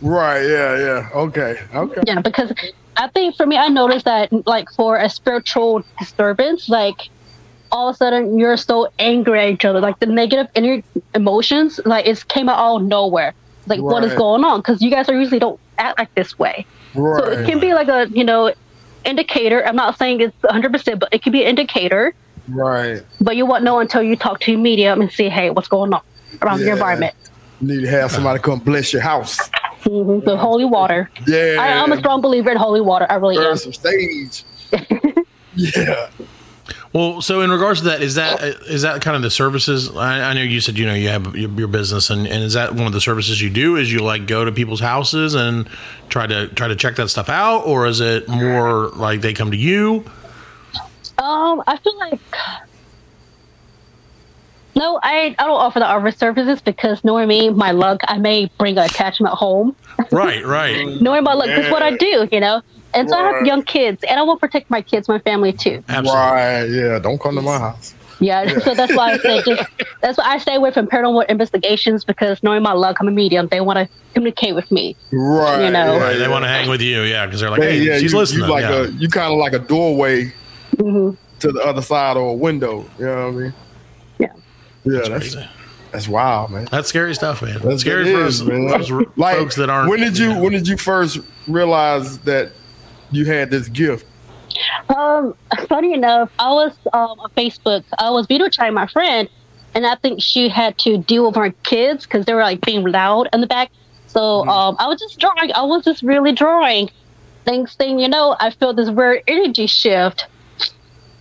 Right. 0.00 0.42
Yeah. 0.42 0.78
Yeah. 0.78 1.08
Okay. 1.14 1.56
Okay. 1.74 2.00
Yeah, 2.06 2.20
because 2.20 2.52
I 2.96 3.08
think 3.08 3.36
for 3.36 3.46
me, 3.46 3.56
I 3.56 3.68
noticed 3.68 4.04
that 4.04 4.30
like 4.46 4.70
for 4.72 4.96
a 4.96 5.08
spiritual 5.08 5.84
disturbance, 5.98 6.68
like 6.68 7.08
all 7.70 7.88
of 7.88 7.94
a 7.94 7.96
sudden 7.96 8.38
you're 8.38 8.56
so 8.56 8.88
angry 8.98 9.40
at 9.40 9.48
each 9.48 9.64
other, 9.64 9.80
like 9.80 9.98
the 9.98 10.06
negative 10.06 10.48
inner 10.54 10.82
emotions, 11.14 11.80
like 11.86 12.06
it 12.06 12.26
came 12.28 12.48
out 12.48 12.58
all 12.58 12.78
nowhere. 12.78 13.32
Like 13.66 13.80
what 13.80 14.04
is 14.04 14.12
going 14.14 14.44
on? 14.44 14.58
Because 14.60 14.82
you 14.82 14.90
guys 14.90 15.08
are 15.08 15.18
usually 15.18 15.38
don't 15.38 15.58
act 15.78 15.98
like 15.98 16.14
this 16.14 16.38
way. 16.38 16.66
Right. 16.94 17.22
So 17.24 17.30
it 17.30 17.46
can 17.46 17.60
be 17.60 17.74
like 17.74 17.88
a 17.88 18.08
you 18.10 18.24
know 18.24 18.52
indicator. 19.04 19.64
I'm 19.66 19.76
not 19.76 19.98
saying 19.98 20.20
it's 20.20 20.42
100, 20.42 20.72
percent 20.72 21.00
but 21.00 21.08
it 21.12 21.22
could 21.22 21.32
be 21.32 21.42
an 21.42 21.48
indicator. 21.50 22.14
right. 22.48 23.02
But 23.20 23.36
you 23.36 23.46
won't 23.46 23.64
know 23.64 23.78
until 23.80 24.02
you 24.02 24.16
talk 24.16 24.40
to 24.40 24.50
your 24.52 24.60
medium 24.60 25.00
and 25.00 25.10
see, 25.10 25.28
hey, 25.28 25.50
what's 25.50 25.68
going 25.68 25.92
on 25.94 26.00
around 26.42 26.58
Yeah. 26.60 26.66
your 26.66 26.72
environment. 26.74 27.14
You 27.60 27.68
need 27.68 27.80
to 27.82 27.88
have 27.90 28.10
somebody 28.10 28.40
come 28.40 28.58
bless 28.60 28.92
your 28.92 29.02
house. 29.02 29.38
hmm 29.84 30.20
The 30.24 30.36
holy 30.36 30.64
water. 30.64 31.10
Yeah. 31.26 31.56
I, 31.60 31.82
I'm 31.82 31.92
a 31.92 31.96
strong 31.98 32.20
believer 32.20 32.50
in 32.50 32.56
holy 32.56 32.80
water. 32.80 33.06
I 33.08 33.14
really 33.16 33.36
Burn 33.36 33.52
am. 33.52 33.56
some 33.56 33.72
stage. 33.72 34.44
yeah. 35.54 36.08
Well, 36.92 37.22
so 37.22 37.40
in 37.40 37.50
regards 37.50 37.80
to 37.80 37.86
that, 37.86 38.02
is 38.02 38.16
that 38.16 38.42
is 38.42 38.82
that 38.82 39.00
kind 39.00 39.16
of 39.16 39.22
the 39.22 39.30
services? 39.30 39.88
I, 39.96 40.30
I 40.30 40.32
know 40.34 40.42
you 40.42 40.60
said 40.60 40.76
you 40.76 40.84
know 40.84 40.92
you 40.94 41.08
have 41.08 41.34
your, 41.34 41.50
your 41.50 41.68
business, 41.68 42.10
and, 42.10 42.26
and 42.26 42.44
is 42.44 42.52
that 42.52 42.74
one 42.74 42.86
of 42.86 42.92
the 42.92 43.00
services 43.00 43.40
you 43.40 43.48
do? 43.48 43.76
Is 43.76 43.90
you 43.90 44.00
like 44.00 44.26
go 44.26 44.44
to 44.44 44.52
people's 44.52 44.80
houses 44.80 45.34
and 45.34 45.66
try 46.10 46.26
to 46.26 46.48
try 46.48 46.68
to 46.68 46.76
check 46.76 46.96
that 46.96 47.08
stuff 47.08 47.30
out, 47.30 47.60
or 47.60 47.86
is 47.86 48.00
it 48.00 48.28
more 48.28 48.88
like 48.88 49.22
they 49.22 49.32
come 49.32 49.50
to 49.50 49.56
you? 49.56 50.04
Um, 51.18 51.62
I 51.66 51.78
feel 51.82 51.98
like 51.98 52.20
no, 54.82 54.98
I 55.02 55.34
I 55.38 55.44
don't 55.44 55.60
offer 55.60 55.78
the 55.78 55.88
other 55.88 56.10
services 56.10 56.60
because 56.60 57.04
knowing 57.04 57.28
me, 57.28 57.50
my 57.50 57.70
luck, 57.70 58.00
I 58.08 58.18
may 58.18 58.50
bring 58.58 58.76
an 58.78 58.84
attachment 58.84 59.34
home. 59.34 59.76
Right, 60.10 60.44
right. 60.44 61.00
Knowing 61.00 61.22
my 61.22 61.34
luck, 61.34 61.46
that's 61.46 61.70
what 61.70 61.82
I 61.82 61.96
do, 61.96 62.28
you 62.32 62.40
know. 62.40 62.60
And 62.92 63.08
so 63.08 63.16
I 63.16 63.22
have 63.30 63.46
young 63.46 63.62
kids, 63.62 64.02
and 64.08 64.18
I 64.18 64.22
want 64.22 64.40
to 64.40 64.46
protect 64.46 64.68
my 64.68 64.82
kids, 64.82 65.06
my 65.08 65.20
family 65.20 65.52
too. 65.52 65.82
Absolutely. 65.88 66.20
Right. 66.20 66.64
Yeah. 66.64 66.98
Don't 66.98 67.20
come 67.20 67.36
to 67.36 67.42
my 67.42 67.58
house. 67.58 67.94
Yeah, 68.18 68.58
so 68.64 68.74
that's 68.74 68.94
why 68.94 69.12
I 69.12 69.18
say 69.18 69.42
just 69.42 69.62
that's 70.00 70.18
why 70.18 70.24
I 70.24 70.38
stay 70.38 70.56
away 70.56 70.70
from 70.72 70.86
paranormal 70.86 71.26
investigations 71.26 72.04
because 72.04 72.42
knowing 72.42 72.62
my 72.62 72.72
luck, 72.72 72.96
I'm 73.00 73.08
a 73.08 73.10
medium. 73.10 73.48
They 73.48 73.60
want 73.60 73.78
to 73.78 73.88
communicate 74.14 74.54
with 74.54 74.70
me. 74.70 74.96
Right. 75.12 75.64
You 75.64 75.70
know. 75.70 75.98
Right, 75.98 76.16
they 76.16 76.28
want 76.28 76.44
to 76.44 76.48
hang 76.48 76.68
with 76.68 76.80
you, 76.80 77.02
yeah, 77.02 77.26
because 77.26 77.40
they're 77.40 77.50
like, 77.50 77.62
Yeah, 77.62 77.70
hey, 77.70 77.82
yeah, 77.82 77.98
she's 77.98 78.12
you, 78.12 78.18
listening. 78.18 78.44
You 78.46 78.50
like 78.50 78.62
yeah. 78.62 78.84
a 78.84 78.88
you 78.88 79.08
kind 79.08 79.32
of 79.32 79.38
like 79.38 79.52
a 79.52 79.60
doorway 79.60 80.32
hmm 80.78 81.10
to 81.40 81.52
the 81.52 81.60
other 81.60 81.82
side 81.82 82.16
or 82.16 82.30
a 82.30 82.34
window. 82.34 82.88
You 82.98 83.06
know 83.06 83.26
what 83.26 83.34
I 83.34 83.38
mean? 83.42 83.54
Yeah. 84.84 84.92
Yeah. 84.92 84.98
That's 84.98 85.08
That's 85.08 85.34
crazy. 85.34 85.48
that's 85.92 86.08
wild, 86.08 86.50
man. 86.50 86.68
That's 86.70 86.88
scary 86.88 87.14
stuff, 87.14 87.42
man. 87.42 87.52
That's 87.54 87.64
That's 87.64 87.80
scary 87.82 88.08
it 88.10 88.14
for 88.14 88.24
is, 88.24 88.40
us, 88.42 88.46
man. 88.48 88.72
us 88.80 88.90
r- 88.90 89.04
Like, 89.16 89.36
folks 89.38 89.56
that 89.56 89.70
aren't. 89.70 89.88
When 89.90 90.00
did 90.00 90.18
you 90.18 90.28
know. 90.34 90.40
when 90.42 90.52
did 90.52 90.66
you 90.68 90.76
first 90.76 91.18
realize 91.48 92.18
that 92.20 92.52
you 93.10 93.24
had 93.26 93.50
this 93.50 93.68
gift? 93.68 94.06
Um, 94.94 95.34
funny 95.68 95.94
enough, 95.94 96.30
I 96.38 96.50
was 96.52 96.72
um, 96.92 97.18
on 97.20 97.30
Facebook. 97.36 97.84
I 97.98 98.10
was 98.10 98.26
video 98.26 98.48
chatting 98.48 98.74
my 98.74 98.86
friend, 98.86 99.28
and 99.74 99.86
I 99.86 99.94
think 99.96 100.20
she 100.22 100.48
had 100.48 100.76
to 100.78 100.98
deal 100.98 101.26
with 101.26 101.36
her 101.36 101.50
kids 101.62 102.04
because 102.04 102.26
they 102.26 102.34
were 102.34 102.42
like 102.42 102.60
being 102.60 102.84
loud 102.86 103.28
in 103.32 103.40
the 103.40 103.46
back. 103.46 103.70
So 104.08 104.46
um, 104.48 104.76
I 104.78 104.86
was 104.88 105.00
just 105.00 105.18
drawing. 105.18 105.52
I 105.54 105.62
was 105.62 105.84
just 105.84 106.02
really 106.02 106.32
drawing. 106.32 106.90
Next 107.46 107.76
thing 107.76 107.98
you 107.98 108.08
know, 108.08 108.36
I 108.38 108.50
felt 108.50 108.76
this 108.76 108.90
weird 108.90 109.22
energy 109.26 109.66
shift, 109.66 110.26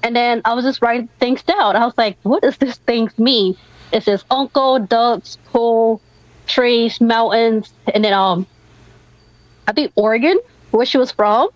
and 0.03 0.15
then 0.15 0.41
I 0.45 0.53
was 0.53 0.65
just 0.65 0.81
writing 0.81 1.09
things 1.19 1.43
down. 1.43 1.75
I 1.75 1.85
was 1.85 1.97
like, 1.97 2.17
"What 2.23 2.41
does 2.41 2.57
this 2.57 2.77
thing 2.77 3.09
mean?" 3.17 3.55
It 3.91 4.03
says 4.03 4.23
uncle, 4.31 4.79
ducks, 4.79 5.37
pool, 5.51 6.01
trees, 6.47 7.01
mountains, 7.01 7.73
and 7.93 8.03
then 8.03 8.13
um, 8.13 8.47
I 9.67 9.73
think 9.73 9.91
Oregon, 9.95 10.39
where 10.71 10.85
she 10.85 10.97
was 10.97 11.11
from. 11.11 11.49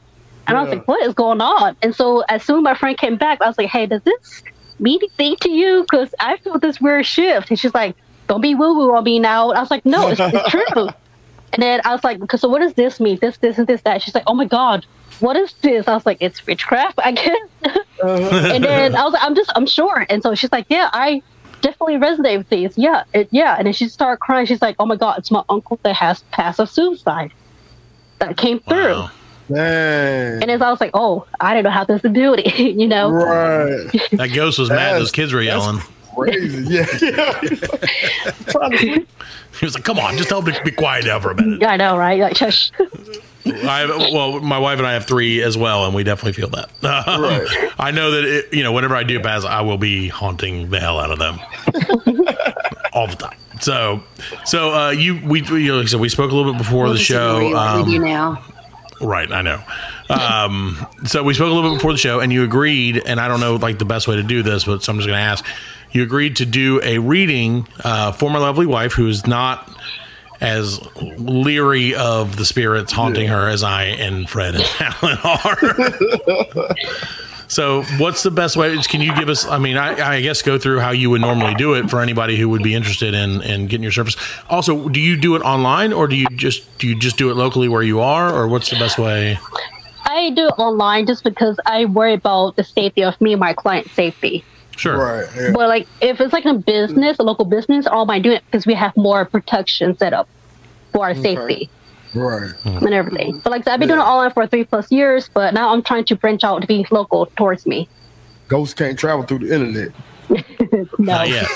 And 0.48 0.56
I 0.56 0.62
was 0.62 0.70
like, 0.70 0.88
what 0.88 1.02
is 1.04 1.16
going 1.16 1.42
on? 1.42 1.76
And 1.82 1.96
so 1.96 2.22
as 2.30 2.44
soon 2.44 2.60
as 2.60 2.64
my 2.64 2.76
friend 2.76 2.96
came 2.98 3.18
back, 3.18 3.42
I 3.42 3.48
was 3.48 3.58
like, 3.58 3.70
hey, 3.70 3.88
does 3.88 4.04
this 4.04 4.44
mean 4.80 5.00
anything 5.00 5.36
to 5.42 5.50
you? 5.50 5.82
Because 5.90 6.14
I 6.20 6.38
feel 6.38 6.60
this 6.60 6.80
weird 6.80 7.06
shift. 7.06 7.50
And 7.50 7.60
she's 7.60 7.74
like, 7.74 7.96
don't 8.28 8.42
be 8.42 8.54
woo 8.54 8.76
woo 8.76 8.96
on 8.96 9.04
me 9.04 9.18
now. 9.18 9.50
And 9.50 9.58
I 9.58 9.62
was 9.62 9.72
like, 9.72 9.86
no, 9.86 10.10
it's, 10.10 10.22
it's 10.22 10.50
true. 10.50 10.88
And 11.54 11.64
then 11.64 11.82
I 11.84 11.94
was 11.94 12.04
like, 12.04 12.22
"Okay, 12.22 12.38
so 12.38 12.48
what 12.50 12.60
does 12.60 12.74
this 12.74 13.00
mean? 13.00 13.18
This, 13.20 13.38
this, 13.38 13.58
and 13.58 13.66
this, 13.66 13.82
that. 13.82 14.02
She's 14.02 14.14
like, 14.14 14.26
oh 14.28 14.34
my 14.34 14.46
God, 14.46 14.86
what 15.20 15.36
is 15.36 15.54
this? 15.62 15.88
I 15.88 15.94
was 15.94 16.06
like, 16.06 16.18
it's 16.22 16.46
witchcraft, 16.46 17.00
I 17.04 17.12
guess. 17.12 17.50
Uh-huh. 17.64 18.52
and 18.54 18.64
then 18.64 18.96
I 18.96 19.04
was 19.04 19.14
like, 19.14 19.24
I'm 19.24 19.36
just, 19.36 19.52
I'm 19.56 19.66
sure. 19.66 20.06
And 20.10 20.22
so 20.22 20.36
she's 20.36 20.52
like, 20.52 20.66
yeah, 20.70 20.90
I 20.94 21.22
definitely 21.62 21.96
resonate 21.96 22.38
with 22.38 22.50
these. 22.50 22.78
Yeah, 22.78 23.04
it, 23.14 23.28
yeah. 23.32 23.56
And 23.58 23.66
then 23.66 23.74
she 23.74 23.88
started 23.88 24.20
crying. 24.20 24.46
She's 24.46 24.62
like, 24.62 24.76
"Oh 24.78 24.86
my 24.86 24.96
god, 24.96 25.18
it's 25.18 25.32
my 25.32 25.44
uncle 25.50 25.80
that 25.84 25.96
has 25.96 26.22
passive 26.32 26.70
suicide 26.70 27.32
that 28.20 28.38
came 28.38 28.60
through." 28.60 28.94
Wow. 28.94 29.12
Dang. 29.52 30.42
And 30.42 30.52
as 30.52 30.62
I 30.62 30.70
was 30.70 30.80
like, 30.82 30.92
"Oh, 30.94 31.26
I 31.40 31.54
didn't 31.54 31.66
know 31.66 31.72
how 31.72 31.84
this 31.86 32.04
would 32.04 32.14
do 32.14 32.36
it," 32.38 32.60
you 32.60 32.88
know. 32.88 33.10
Right. 33.10 33.90
That 34.12 34.32
ghost 34.34 34.60
was 34.60 34.70
mad. 34.70 34.78
That's- 34.78 35.00
Those 35.02 35.12
kids 35.12 35.34
were 35.34 35.42
yelling. 35.42 35.82
Crazy. 36.16 36.74
Yeah. 36.74 36.86
yeah. 37.02 38.32
Trying 38.48 38.72
to 38.72 38.78
sleep. 38.78 39.10
He 39.60 39.66
was 39.66 39.76
like, 39.76 39.84
"Come 39.84 40.00
on, 40.00 40.18
just 40.18 40.30
help 40.30 40.46
me 40.46 40.54
be 40.64 40.72
quiet 40.72 41.06
now 41.06 41.20
for 41.20 41.32
a 41.32 41.36
minute." 41.36 41.62
Yeah, 41.62 41.70
I 41.72 41.78
know, 41.78 41.98
right? 41.98 42.20
Like, 42.20 42.36
shush. 42.38 42.72
I 43.48 43.86
well, 44.12 44.40
my 44.42 44.58
wife 44.58 44.80
and 44.80 44.88
I 44.88 44.94
have 44.94 45.06
three 45.06 45.42
as 45.44 45.56
well, 45.58 45.86
and 45.86 45.94
we 45.94 46.04
definitely 46.04 46.34
feel 46.34 46.50
that. 46.50 46.70
Um, 47.08 47.22
Right. 47.22 47.48
I 47.78 47.92
know 47.92 48.12
that 48.12 48.24
it, 48.24 48.54
you 48.54 48.64
know 48.64 48.72
whenever 48.72 48.96
I 48.96 49.04
do 49.04 49.20
pass, 49.20 49.46
I 49.46 49.62
will 49.62 49.78
be 49.78 50.08
haunting 50.08 50.70
the 50.72 50.80
hell 50.80 51.00
out 51.00 51.12
of 51.12 51.20
them 51.20 51.40
all 52.94 53.08
the 53.08 53.16
time. 53.16 53.38
So, 53.62 54.04
so 54.46 54.74
uh, 54.74 54.90
you 54.92 55.20
we 55.26 55.42
you 55.44 55.68
know, 55.70 55.76
like 55.78 55.86
I 55.86 55.90
said, 55.90 56.00
we 56.00 56.10
spoke 56.10 56.32
a 56.32 56.36
little 56.36 56.52
bit 56.54 56.58
before 56.58 56.86
We'll 56.86 56.94
the 56.94 57.00
disagree 57.00 57.52
show. 57.52 57.78
with 57.80 57.88
you 57.90 58.00
Um, 58.00 58.04
now. 58.06 58.44
right, 59.02 59.32
I 59.32 59.42
know. 59.42 59.62
Um, 60.10 60.86
so 61.06 61.24
we 61.24 61.34
spoke 61.34 61.50
a 61.50 61.54
little 61.54 61.70
bit 61.72 61.78
before 61.78 61.92
the 61.94 61.98
show, 61.98 62.20
and 62.20 62.34
you 62.34 62.44
agreed. 62.44 63.02
And 63.06 63.20
I 63.20 63.28
don't 63.28 63.40
know 63.40 63.56
like 63.56 63.80
the 63.80 63.86
best 63.86 64.08
way 64.08 64.16
to 64.18 64.24
do 64.24 64.44
this, 64.44 64.66
but 64.66 64.84
so 64.84 64.92
I'm 64.92 64.98
just 64.98 65.08
going 65.08 65.18
to 65.20 65.24
ask. 65.24 65.46
You 65.92 66.04
agreed 66.04 66.36
to 66.38 66.46
do 66.46 66.82
a 66.84 66.98
reading 66.98 67.68
uh, 67.84 68.12
for 68.12 68.30
my 68.30 68.40
lovely 68.40 68.66
wife, 68.66 68.94
who 68.94 69.08
is 69.08 69.26
not 69.26 69.70
as 70.42 70.80
leery 71.18 71.96
of 71.96 72.36
the 72.36 72.46
spirits 72.46 72.92
haunting 72.92 73.28
her 73.28 73.48
as 73.48 73.64
I 73.64 73.84
and 73.84 74.30
Fred 74.30 74.56
and 74.56 74.66
Alan 74.80 75.18
are. 75.24 76.76
so, 77.48 77.84
what's 77.98 78.24
the 78.24 78.32
best 78.32 78.58
way? 78.58 78.76
Can 78.84 79.02
you 79.02 79.16
give 79.16 79.30
us? 79.30 79.46
I 79.46 79.58
mean, 79.58 79.78
I, 79.78 80.18
I 80.18 80.22
guess 80.22 80.42
go 80.42 80.60
through 80.60 80.80
how 80.80 80.92
you 80.92 81.10
would 81.10 81.22
normally 81.22 81.56
do 81.56 81.74
it 81.74 81.90
for 81.90 82.02
anybody 82.02 82.38
who 82.38 82.50
would 82.50 82.64
be 82.64 82.76
interested 82.76 83.14
in 83.14 83.42
in 83.42 83.68
getting 83.68 83.84
your 83.84 83.92
service. 83.92 84.18
Also, 84.50 84.90
do 84.90 85.00
you 85.00 85.16
do 85.16 85.36
it 85.36 85.42
online 85.42 85.94
or 85.94 86.08
do 86.08 86.16
you 86.16 86.28
just 86.36 86.78
do 86.78 86.88
you 86.88 87.00
just 87.00 87.18
do 87.18 87.30
it 87.30 87.36
locally 87.36 87.70
where 87.70 87.84
you 87.84 88.02
are, 88.02 88.34
or 88.34 88.48
what's 88.48 88.70
the 88.70 88.78
best 88.78 88.98
way? 88.98 89.40
I 90.08 90.30
do 90.32 90.48
it 90.48 90.54
online 90.60 91.08
just 91.08 91.24
because 91.24 91.60
I 91.66 91.86
worry 91.86 92.14
about 92.14 92.56
the 92.56 92.64
safety 92.64 93.04
of 93.04 93.20
me 93.20 93.34
and 93.34 93.40
my 93.40 93.54
client's 93.54 93.92
safety. 93.94 94.46
Sure. 94.76 94.98
Right. 94.98 95.28
Yeah. 95.36 95.52
But 95.54 95.68
like, 95.70 95.88
if 96.02 96.20
it's 96.20 96.34
like 96.34 96.46
a 96.46 96.54
business, 96.54 97.18
a 97.20 97.24
local 97.24 97.46
business, 97.46 97.88
all 97.88 98.10
I 98.12 98.20
do 98.20 98.32
it 98.32 98.44
because 98.46 98.66
we 98.66 98.74
have 98.74 98.96
more 98.98 99.26
protection 99.26 99.98
set 99.98 100.14
up 100.14 100.28
for 100.92 101.06
our 101.06 101.16
safety 101.16 101.70
Right. 102.14 102.52
and 102.64 102.94
everything. 102.94 103.40
But 103.40 103.52
like, 103.52 103.62
I 103.62 103.64
said, 103.66 103.74
I've 103.74 103.80
been 103.80 103.90
doing 103.90 104.00
it 104.00 104.04
online 104.04 104.32
for 104.32 104.48
three 104.48 104.64
plus 104.64 104.92
years, 104.92 105.30
but 105.34 105.54
now 105.54 105.74
I'm 105.74 105.82
trying 105.82 106.06
to 106.06 106.16
branch 106.16 106.44
out 106.44 106.62
to 106.62 106.68
be 106.68 106.86
local 106.92 107.26
towards 107.38 107.66
me. 107.66 107.88
Ghosts 108.48 108.74
can't 108.74 108.98
travel 108.98 109.24
through 109.26 109.40
the 109.40 109.54
internet. 109.54 109.90
No, 110.98 111.14
Not 111.24 111.30
yet. 111.30 111.48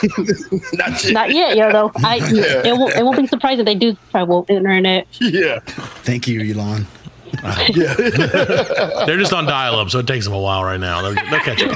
Not 0.73 1.03
yet. 1.03 1.13
not 1.13 1.31
yet, 1.33 1.57
you 1.57 1.67
know. 1.69 1.91
I 1.97 2.19
it 2.65 2.77
won't 2.77 2.93
it 2.95 3.03
won't 3.03 3.17
be 3.17 3.25
surprising 3.27 3.61
if 3.61 3.65
they 3.65 3.75
do 3.75 3.97
travel 4.11 4.45
internet. 4.47 5.07
Yeah. 5.19 5.59
Thank 5.65 6.27
you, 6.27 6.39
Elon. 6.53 6.85
Yeah. 7.69 7.93
They're 9.05 9.17
just 9.17 9.33
on 9.33 9.45
dial 9.45 9.75
up, 9.75 9.89
so 9.89 9.99
it 9.99 10.07
takes 10.07 10.25
them 10.25 10.33
a 10.33 10.39
while 10.39 10.63
right 10.63 10.79
now. 10.79 11.01
They'll, 11.01 11.15
they'll 11.29 11.39
catch 11.39 11.61
up. 11.63 11.75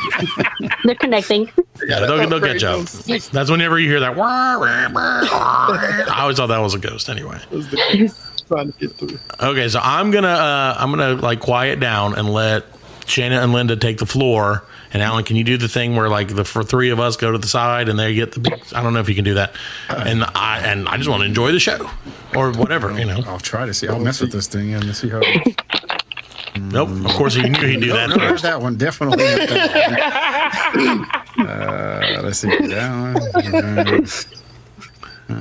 They're 0.83 0.95
connecting. 0.95 1.49
Yeah, 1.87 1.99
they'll, 2.01 2.27
they'll 2.29 2.39
catch 2.41 2.63
up. 2.63 2.85
That's 3.31 3.49
whenever 3.49 3.79
you 3.79 3.89
hear 3.89 3.99
that. 4.01 4.15
"Wah, 4.15 4.59
wah, 4.59 4.89
wah." 4.91 5.27
I 5.29 6.19
always 6.21 6.37
thought 6.37 6.47
that 6.47 6.59
was 6.59 6.73
a 6.73 6.79
ghost. 6.79 7.09
Anyway. 7.09 7.39
That's 7.51 7.67
the 7.69 7.77
ghost 7.77 8.47
trying 8.47 8.71
to 8.71 8.79
get 8.79 8.97
through. 8.97 9.19
Okay, 9.39 9.67
so 9.69 9.79
I'm 9.81 10.11
gonna 10.11 10.27
uh, 10.27 10.75
I'm 10.77 10.89
gonna 10.91 11.13
like 11.15 11.39
quiet 11.39 11.79
down 11.79 12.15
and 12.15 12.29
let 12.29 12.65
Shayna 13.01 13.43
and 13.43 13.53
Linda 13.53 13.75
take 13.75 13.97
the 13.97 14.05
floor. 14.05 14.63
And 14.93 15.01
Alan, 15.01 15.23
can 15.23 15.35
you 15.35 15.43
do 15.43 15.57
the 15.57 15.67
thing 15.67 15.95
where 15.95 16.07
like 16.07 16.35
the 16.35 16.45
for 16.45 16.63
three 16.63 16.91
of 16.91 16.99
us 16.99 17.17
go 17.17 17.31
to 17.31 17.37
the 17.39 17.47
side 17.47 17.89
and 17.89 17.97
they 17.97 18.13
get 18.13 18.31
the 18.33 18.39
big? 18.39 18.61
I 18.75 18.83
don't 18.83 18.93
know 18.93 18.99
if 18.99 19.09
you 19.09 19.15
can 19.15 19.23
do 19.23 19.33
that. 19.33 19.55
And 19.89 20.23
I 20.35 20.59
and 20.59 20.87
I 20.87 20.97
just 20.97 21.09
want 21.09 21.21
to 21.21 21.25
enjoy 21.25 21.51
the 21.51 21.59
show 21.59 21.89
or 22.35 22.51
whatever, 22.51 22.91
you 22.97 23.05
know. 23.05 23.21
I'll 23.25 23.39
try 23.39 23.65
to 23.65 23.73
see. 23.73 23.87
I'll 23.87 23.99
mess 23.99 24.21
with 24.21 24.31
this 24.31 24.47
thing 24.47 24.73
and 24.75 24.95
see 24.95 25.09
how. 25.09 25.21
Nope. 26.55 26.89
Of 26.89 27.11
course, 27.15 27.35
you 27.35 27.49
knew 27.49 27.67
he'd 27.67 27.81
do 27.81 27.91
that 27.93 28.09
No, 28.09 28.15
there's 28.17 28.29
first. 28.33 28.43
that 28.43 28.61
one. 28.61 28.75
Definitely. 28.75 29.17
not 29.23 29.47
that 29.49 31.05
one. 31.37 31.47
uh, 31.47 32.21
let's 32.23 32.37
see. 32.39 32.49
That 32.67 32.91
one. 33.15 34.05
Uh, 35.29 35.35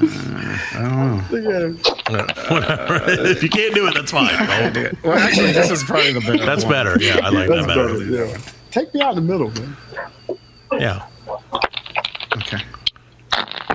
I 0.74 0.78
don't 0.78 0.96
know. 1.28 1.76
Whatever. 2.48 3.10
if 3.30 3.42
you 3.42 3.48
can't 3.50 3.74
do 3.74 3.86
it, 3.88 3.94
that's 3.94 4.10
fine. 4.12 4.32
Well, 5.04 5.18
actually, 5.18 5.52
this 5.52 5.70
is 5.70 5.82
probably 5.82 6.12
the 6.14 6.20
better. 6.20 6.38
That's 6.46 6.64
one. 6.64 6.72
better. 6.72 6.96
Yeah, 7.00 7.20
I 7.22 7.28
like 7.30 7.48
That's 7.48 7.66
that 7.66 7.76
better. 7.76 7.98
better. 7.98 8.26
Yeah. 8.26 8.38
Take 8.72 8.92
me 8.94 9.00
out 9.00 9.16
in 9.16 9.26
the 9.26 9.32
middle, 9.32 9.50
man. 9.50 9.76
Yeah. 10.72 11.06
Okay. 12.36 12.58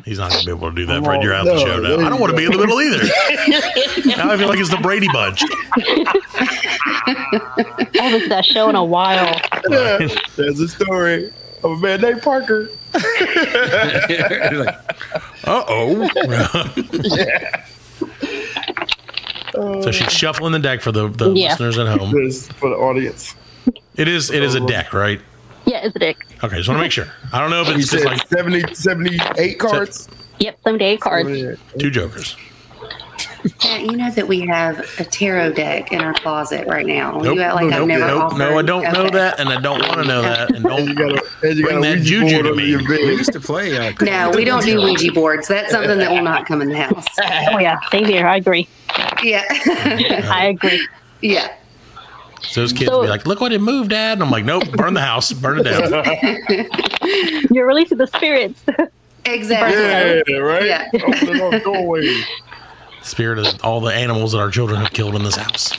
He's 0.03 0.17
not 0.19 0.31
going 0.31 0.41
to 0.41 0.45
be 0.47 0.51
able 0.51 0.69
to 0.69 0.75
do 0.75 0.85
that, 0.87 0.95
Come 0.95 1.03
Fred. 1.05 1.21
You're 1.23 1.33
out 1.33 1.45
no, 1.45 1.53
the 1.55 1.59
show 1.59 1.79
now. 1.79 2.05
I 2.05 2.09
don't 2.09 2.19
want 2.19 2.31
to 2.31 2.37
be 2.37 2.45
in 2.45 2.51
the 2.51 2.57
middle 2.57 2.81
either. 2.81 3.03
now 4.17 4.31
I 4.31 4.37
feel 4.37 4.47
like 4.47 4.59
it's 4.59 4.69
the 4.69 4.77
Brady 4.81 5.07
Bunch. 5.13 5.43
I 7.05 7.89
haven't 7.93 8.19
seen 8.21 8.29
that 8.29 8.45
show 8.45 8.69
in 8.69 8.75
a 8.75 8.83
while. 8.83 9.39
Yeah. 9.69 10.07
There's 10.35 10.59
a 10.59 10.67
story 10.67 11.31
of 11.63 11.71
a 11.71 11.77
man 11.77 12.01
named 12.01 12.21
Parker. 12.21 12.69
Like, 12.93 13.03
Uh 15.43 15.63
oh. 15.67 16.07
so 19.81 19.91
she's 19.91 20.11
shuffling 20.11 20.51
the 20.53 20.59
deck 20.59 20.81
for 20.81 20.91
the, 20.91 21.07
the 21.09 21.31
Yeah. 21.33 21.49
listeners 21.49 21.77
at 21.77 21.87
home. 21.99 22.11
This 22.11 22.47
for 22.47 22.69
the 22.69 22.75
audience. 22.75 23.35
It 23.97 24.07
is 24.07 24.29
it 24.29 24.43
is 24.43 24.55
a 24.55 24.65
deck, 24.65 24.93
right? 24.93 25.19
Yeah, 25.65 25.85
it's 25.85 25.95
a 25.95 25.99
deck. 25.99 26.17
Okay, 26.43 26.57
just 26.57 26.69
want 26.69 26.77
to 26.79 26.83
make 26.83 26.91
sure. 26.91 27.07
I 27.33 27.39
don't 27.39 27.49
know 27.49 27.61
if 27.61 27.67
it's 27.69 27.91
just 27.91 28.05
like 28.05 28.25
70, 28.27 28.73
78 28.73 29.59
cards. 29.59 30.07
Yep, 30.39 30.59
some 30.63 30.77
day 30.77 30.97
cards. 30.97 31.59
two 31.79 31.89
jokers. 31.89 32.37
Yeah, 33.63 33.77
you 33.77 33.95
know 33.95 34.11
that 34.11 34.27
we 34.27 34.41
have 34.41 34.79
a 34.99 35.03
tarot 35.05 35.53
deck 35.53 35.91
in 35.91 36.01
our 36.01 36.13
closet 36.13 36.67
right 36.67 36.85
now. 36.85 37.17
Nope. 37.19 37.35
you 37.35 37.41
act 37.41 37.55
like 37.55 37.73
I've 37.73 37.87
never 37.87 38.05
nope. 38.05 38.23
offered. 38.23 38.37
No, 38.37 38.57
I 38.57 38.61
don't 38.61 38.83
know 38.93 39.09
that, 39.09 39.39
and 39.39 39.49
I 39.49 39.59
don't 39.59 39.79
want 39.87 39.93
to 40.01 40.03
know 40.05 40.21
that, 40.21 40.51
and 40.53 40.65
And 40.65 40.87
you 40.89 40.93
don't. 40.95 41.15
got 41.15 41.23
a, 41.43 41.47
and 41.47 41.57
you 41.57 41.63
Bring 41.65 41.81
that 41.81 41.97
Ouija 41.97 42.03
juju 42.03 42.19
board 42.21 42.31
to 42.45 42.51
under 42.51 42.55
me. 42.55 42.75
we 43.07 43.11
used 43.15 43.31
to 43.33 43.39
play. 43.39 43.77
Uh, 43.77 43.93
No, 44.01 44.31
we 44.35 44.43
don't 44.45 44.63
do 44.63 44.81
Ouija 44.81 45.11
boards. 45.13 45.47
That's 45.47 45.71
something 45.71 45.97
that 45.97 46.11
will 46.11 46.23
not 46.23 46.45
come 46.45 46.61
in 46.61 46.69
the 46.69 46.77
house. 46.77 47.05
Oh 47.51 47.59
yeah, 47.59 47.77
same 47.91 48.05
here. 48.05 48.27
I 48.27 48.37
agree. 48.37 48.67
Yeah, 49.23 49.43
I 49.49 50.53
agree. 50.55 50.87
yeah. 51.21 51.55
So 52.41 52.62
those 52.62 52.74
kids 52.74 52.89
So- 52.91 53.01
be 53.01 53.08
like, 53.08 53.25
"Look 53.25 53.41
what 53.41 53.51
it 53.51 53.62
moved, 53.62 53.89
Dad," 53.91 54.13
and 54.13 54.24
I'm 54.24 54.32
like, 54.32 54.46
"Nope, 54.46 54.72
burn 54.74 54.94
the 54.94 55.01
house, 55.01 55.32
burn 55.34 55.60
it 55.60 55.63
down." 55.63 55.91
You're 57.53 57.65
releasing 57.67 57.98
the 57.98 58.08
spirits. 58.08 58.62
Exactly. 59.25 60.24
Yeah, 60.34 60.39
right? 60.39 60.65
Yeah. 60.65 60.88
Open 60.94 61.41
up 61.41 61.63
doorways. 61.63 62.25
Spirit 63.01 63.39
of 63.39 63.60
all 63.63 63.79
the 63.79 63.94
animals 63.94 64.34
that 64.34 64.39
our 64.39 64.50
children 64.50 64.79
have 64.82 64.91
killed 64.91 65.15
in 65.15 65.24
this 65.24 65.36
house, 65.38 65.72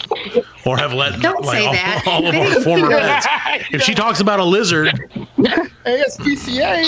or 0.64 0.78
have 0.78 0.92
let 0.94 1.20
Don't 1.20 1.44
like 1.44 1.58
say 1.58 1.66
all, 1.66 1.72
that. 1.72 2.02
all 2.06 2.26
of 2.26 2.32
They 2.32 2.40
our 2.54 2.60
former 2.62 2.88
kill 2.88 2.98
pets. 3.00 3.26
If 3.70 3.82
she 3.82 3.94
talks 3.94 4.20
about 4.20 4.40
a 4.40 4.44
lizard, 4.44 4.88
ASPCA. 5.84 6.86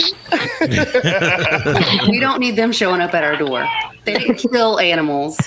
We 2.08 2.20
don't 2.20 2.40
need 2.40 2.56
them 2.56 2.72
showing 2.72 3.00
up 3.02 3.12
at 3.14 3.22
our 3.24 3.36
door. 3.36 3.66
They 4.04 4.14
didn't 4.14 4.36
kill 4.36 4.78
animals. 4.80 5.38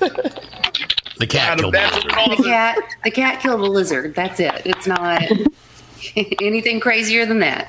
the 1.18 1.26
cat 1.26 1.58
killed 1.58 1.72
the 1.74 1.78
lizard. 1.80 2.10
The 2.36 2.42
cat, 2.44 2.78
the 3.04 3.10
cat 3.10 3.40
killed 3.40 3.60
a 3.60 3.64
lizard. 3.64 4.14
That's 4.14 4.40
it. 4.40 4.62
It's 4.64 4.86
not 4.86 5.22
anything 6.40 6.80
crazier 6.80 7.26
than 7.26 7.38
that. 7.40 7.68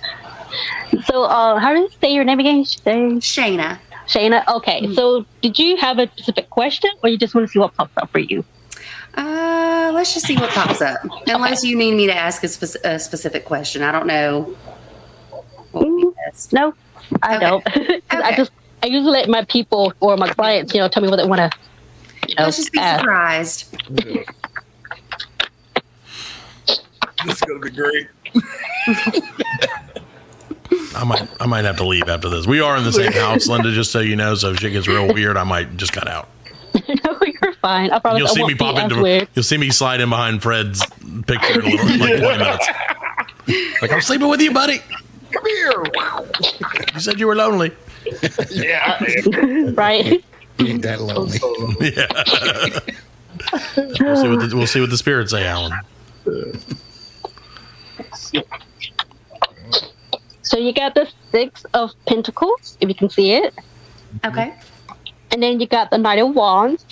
So, 1.06 1.24
uh, 1.24 1.60
how 1.60 1.74
do 1.74 1.80
you 1.82 1.90
say 2.02 2.14
your 2.14 2.24
name 2.24 2.40
again? 2.40 2.64
Say 2.66 2.96
Shayna. 3.20 3.80
Shayna. 4.08 4.48
Okay. 4.48 4.94
So, 4.94 5.26
did 5.42 5.58
you 5.58 5.78
have 5.78 5.98
a 6.00 6.08
specific 6.08 6.50
question, 6.50 6.92
or 7.04 7.10
you 7.10 7.18
just 7.18 7.34
want 7.36 7.48
to 7.48 7.52
see 7.52 7.60
what 7.60 7.74
pops 7.76 7.96
up 7.98 8.10
for 8.12 8.20
you? 8.20 8.44
Uh, 9.16 9.92
let's 9.94 10.14
just 10.14 10.26
see 10.26 10.36
what 10.36 10.50
pops 10.52 10.82
up. 10.82 11.00
Unless 11.28 11.64
you 11.64 11.76
need 11.78 11.94
me 11.96 12.08
to 12.08 12.16
ask 12.16 12.44
a, 12.44 12.48
spec- 12.48 12.84
a 12.84 12.98
specific 13.00 13.46
question. 13.46 13.82
I 13.84 13.92
don't 13.92 14.08
know. 14.08 14.56
What 15.72 15.88
would 15.88 15.98
be 16.02 16.08
best. 16.26 16.54
No, 16.54 16.74
I 17.22 17.36
Okay. 17.38 17.46
don't. 17.46 17.64
'Cause 18.10 18.22
I 18.24 18.36
just 18.36 18.52
I 18.82 18.88
usually 18.88 19.12
let 19.12 19.30
my 19.30 19.46
people 19.46 19.94
or 20.00 20.18
my 20.18 20.30
clients, 20.30 20.74
you 20.74 20.80
know, 20.80 20.88
tell 20.88 21.02
me 21.04 21.10
what 21.10 21.18
they 21.18 21.26
want 21.28 21.40
to. 21.52 21.58
You 22.34 22.40
know, 22.40 22.46
Let's 22.46 22.58
just 22.58 22.72
be 22.72 22.80
ask. 22.80 23.00
surprised. 23.02 23.78
This 27.26 27.36
is 27.36 27.42
gonna 27.44 27.60
be 27.60 27.70
great. 27.70 28.08
I 30.96 31.06
might, 31.06 31.26
I 31.40 31.46
might 31.46 31.64
have 31.64 31.78
to 31.78 31.86
leave 31.88 32.10
after 32.10 32.28
this. 32.28 32.46
We 32.46 32.60
are 32.60 32.76
in 32.76 32.84
the 32.84 32.92
same 32.92 33.14
house, 33.14 33.48
Linda. 33.48 33.72
Just 33.72 33.92
so 33.94 34.00
you 34.02 34.18
know, 34.18 34.36
so 34.36 34.52
if 34.52 34.58
shit 34.60 34.74
gets 34.74 34.90
real 34.90 35.08
weird, 35.14 35.38
I 35.38 35.46
might 35.46 35.78
just 35.78 35.94
cut 35.94 36.10
out. 36.10 36.28
no, 36.74 37.18
you're 37.42 37.54
fine. 37.62 37.92
I 37.92 38.00
promise 38.00 38.20
You'll 38.20 38.28
see 38.28 38.44
me 38.46 38.54
be 38.56 38.58
pop 38.60 38.78
into, 38.78 39.02
weird. 39.02 39.30
you'll 39.36 39.44
see 39.44 39.58
me 39.58 39.70
slide 39.70 40.02
in 40.02 40.10
behind 40.10 40.44
Fred's 40.44 40.86
picture 41.26 41.62
in 41.62 41.66
a 41.66 41.70
little, 41.70 41.98
like 41.98 42.20
twenty 42.20 42.38
minutes. 42.40 42.68
Like 43.82 43.92
I'm 43.94 44.02
sleeping 44.02 44.28
with 44.28 44.42
you, 44.42 44.52
buddy. 44.54 44.80
Come 45.32 45.46
here. 45.46 45.84
You 46.94 47.00
said 47.00 47.22
you 47.22 47.28
were 47.28 47.36
lonely. 47.36 47.72
Yeah, 48.52 48.98
I 49.00 49.24
am. 49.34 49.76
right? 49.76 50.26
Ain't 50.60 50.82
that 50.84 51.02
lonely. 51.02 51.40
We'll 53.76 54.16
see 54.16 54.30
what 54.30 54.40
the, 54.40 54.52
we'll 54.56 54.68
see 54.68 54.80
what 54.80 54.90
the 54.92 54.98
spirits 54.98 55.32
say, 55.32 55.46
Alan. 55.46 55.74
So 60.44 60.58
you 60.58 60.74
got 60.74 60.94
the 60.94 61.10
six 61.32 61.66
of 61.74 61.92
pentacles, 62.06 62.78
if 62.80 62.90
you 62.90 62.96
can 62.96 63.10
see 63.10 63.32
it, 63.34 63.54
Okay. 64.26 64.54
and 65.32 65.42
then 65.42 65.60
you 65.60 65.68
got 65.68 65.90
the 65.90 65.98
knight 65.98 66.20
of 66.20 66.36
wands, 66.36 66.86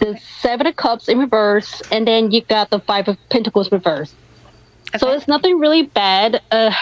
the 0.00 0.18
seven 0.40 0.66
of 0.66 0.76
cups 0.76 1.08
in 1.08 1.18
reverse, 1.18 1.80
and 1.92 2.06
then 2.08 2.30
you 2.32 2.42
got 2.42 2.70
the 2.70 2.80
five 2.80 3.06
of 3.08 3.16
pentacles 3.30 3.70
reverse. 3.70 4.14
So 4.98 5.10
it's 5.12 5.28
nothing 5.28 5.58
really 5.58 5.82
bad. 5.82 6.42
Uh, 6.50 6.72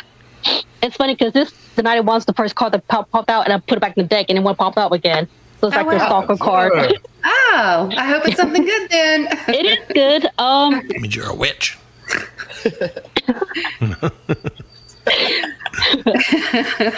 it's 0.82 0.96
funny 0.96 1.14
because 1.14 1.32
this 1.32 1.52
the 1.76 1.82
knight 1.82 1.98
of 1.98 2.06
wands 2.06 2.24
the 2.24 2.32
first 2.34 2.54
card 2.54 2.72
that 2.72 2.86
pop, 2.88 3.10
popped 3.10 3.30
out, 3.30 3.44
and 3.44 3.52
I 3.52 3.58
put 3.58 3.76
it 3.78 3.80
back 3.80 3.96
in 3.96 4.02
the 4.04 4.08
deck, 4.08 4.26
and 4.28 4.38
it 4.38 4.42
won't 4.42 4.58
pop 4.58 4.76
out 4.78 4.92
again. 4.92 5.28
So 5.62 5.68
it's 5.68 5.76
Oh, 5.76 5.80
like 5.80 5.86
your 5.86 5.98
wow. 6.00 6.06
stalker 6.06 6.36
card. 6.36 6.98
Oh, 7.24 7.88
I 7.96 8.04
hope 8.06 8.26
it's 8.26 8.36
something 8.36 8.64
good 8.64 8.90
then. 8.90 9.28
it 9.48 9.64
is 9.64 9.78
good. 9.94 10.26
Um, 10.38 10.74
It 10.90 11.00
means 11.00 11.14
you're 11.14 11.30
a 11.30 11.34
witch. 11.34 11.78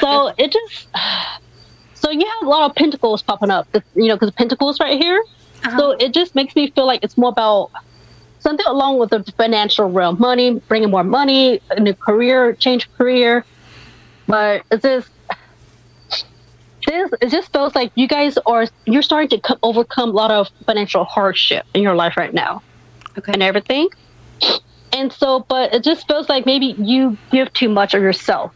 so 0.00 0.33
it 0.38 0.52
just 0.52 0.88
so 1.94 2.11
you 2.11 2.26
have 2.26 2.47
a 2.47 2.49
lot 2.50 2.68
of 2.68 2.75
pentacles 2.76 3.23
popping 3.23 3.50
up 3.50 3.66
you 3.94 4.09
know 4.09 4.14
because 4.16 4.30
pentacles 4.33 4.80
right 4.80 5.00
here 5.00 5.23
so 5.76 5.92
it 5.92 6.12
just 6.12 6.35
makes 6.35 6.54
me 6.54 6.71
feel 6.71 6.87
like 6.87 7.00
it's 7.02 7.16
more 7.16 7.30
about 7.30 7.71
something 8.40 8.66
along 8.66 8.99
with 8.99 9.11
the 9.11 9.23
financial 9.38 9.90
realm 9.90 10.16
money 10.18 10.61
bringing 10.68 10.90
more 10.90 11.04
money 11.04 11.61
a 11.71 11.80
new 11.80 11.94
career 11.94 12.52
change 12.54 12.90
career 12.94 13.44
but 14.26 14.62
it's 14.71 14.83
just 14.83 15.09
this 16.86 17.10
it 17.20 17.30
just 17.30 17.52
feels 17.52 17.74
like 17.74 17.90
you 17.94 18.06
guys 18.08 18.38
are 18.46 18.66
you're 18.86 19.02
starting 19.02 19.28
to 19.28 19.40
co- 19.40 19.58
overcome 19.62 20.10
a 20.10 20.12
lot 20.12 20.30
of 20.30 20.48
financial 20.66 21.04
hardship 21.04 21.64
in 21.74 21.82
your 21.82 21.94
life 21.94 22.16
right 22.16 22.34
now 22.34 22.62
Okay. 23.18 23.32
and 23.32 23.42
everything 23.42 23.88
and 24.92 25.12
so 25.12 25.40
but 25.48 25.72
it 25.74 25.82
just 25.84 26.06
feels 26.06 26.28
like 26.28 26.46
maybe 26.46 26.66
you 26.78 27.16
give 27.30 27.52
too 27.52 27.68
much 27.68 27.94
of 27.94 28.02
yourself 28.02 28.52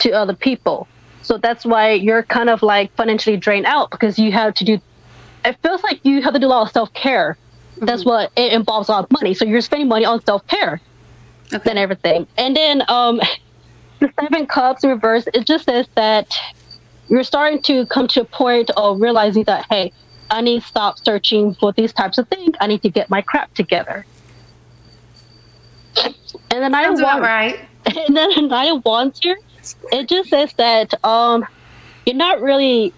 to 0.00 0.10
other 0.12 0.34
people. 0.34 0.86
So 1.22 1.38
that's 1.38 1.64
why 1.64 1.92
you're 1.92 2.22
kind 2.22 2.50
of 2.50 2.62
like 2.62 2.94
financially 2.96 3.36
drained 3.36 3.66
out 3.66 3.90
because 3.90 4.18
you 4.18 4.30
have 4.32 4.54
to 4.54 4.64
do. 4.64 4.78
It 5.44 5.56
feels 5.62 5.82
like 5.82 6.04
you 6.04 6.22
have 6.22 6.34
to 6.34 6.38
do 6.38 6.46
a 6.46 6.48
lot 6.48 6.66
of 6.66 6.72
self 6.72 6.92
care. 6.92 7.36
That's 7.78 8.04
what 8.04 8.30
it 8.36 8.52
involves 8.52 8.88
a 8.88 8.92
lot 8.92 9.04
of 9.04 9.10
money. 9.10 9.34
So 9.34 9.44
you're 9.44 9.60
spending 9.60 9.88
money 9.88 10.04
on 10.04 10.24
self 10.24 10.46
care 10.46 10.80
Okay. 11.52 11.70
and 11.70 11.78
everything. 11.78 12.26
And 12.36 12.54
then 12.56 12.82
um, 12.88 13.20
the 14.00 14.12
seven 14.20 14.46
cups 14.46 14.84
in 14.84 14.90
reverse. 14.90 15.26
It 15.34 15.46
just 15.46 15.64
says 15.64 15.86
that 15.94 16.28
you're 17.08 17.24
starting 17.24 17.62
to 17.62 17.86
come 17.86 18.08
to 18.08 18.22
a 18.22 18.24
point 18.24 18.70
of 18.76 19.00
realizing 19.00 19.44
that 19.44 19.66
hey, 19.70 19.92
I 20.30 20.40
need 20.40 20.62
to 20.62 20.66
stop 20.66 20.98
searching 20.98 21.54
for 21.54 21.72
these 21.72 21.92
types 21.92 22.18
of 22.18 22.28
things. 22.28 22.56
I 22.60 22.66
need 22.66 22.82
to 22.82 22.88
get 22.88 23.10
my 23.10 23.22
crap 23.22 23.54
together. 23.54 24.04
And 26.04 26.14
then 26.50 26.74
I 26.74 26.84
Sounds 26.84 27.00
about 27.00 27.20
want 27.20 27.24
right. 27.24 27.60
and 27.86 28.16
then 28.16 28.30
the 28.34 28.42
Knight 28.42 28.72
of 28.72 28.84
Wands 28.84 29.20
here, 29.20 29.38
it 29.92 30.08
just 30.08 30.30
says 30.30 30.52
that 30.54 30.92
um, 31.04 31.46
you're 32.04 32.16
not 32.16 32.40
really 32.40 32.92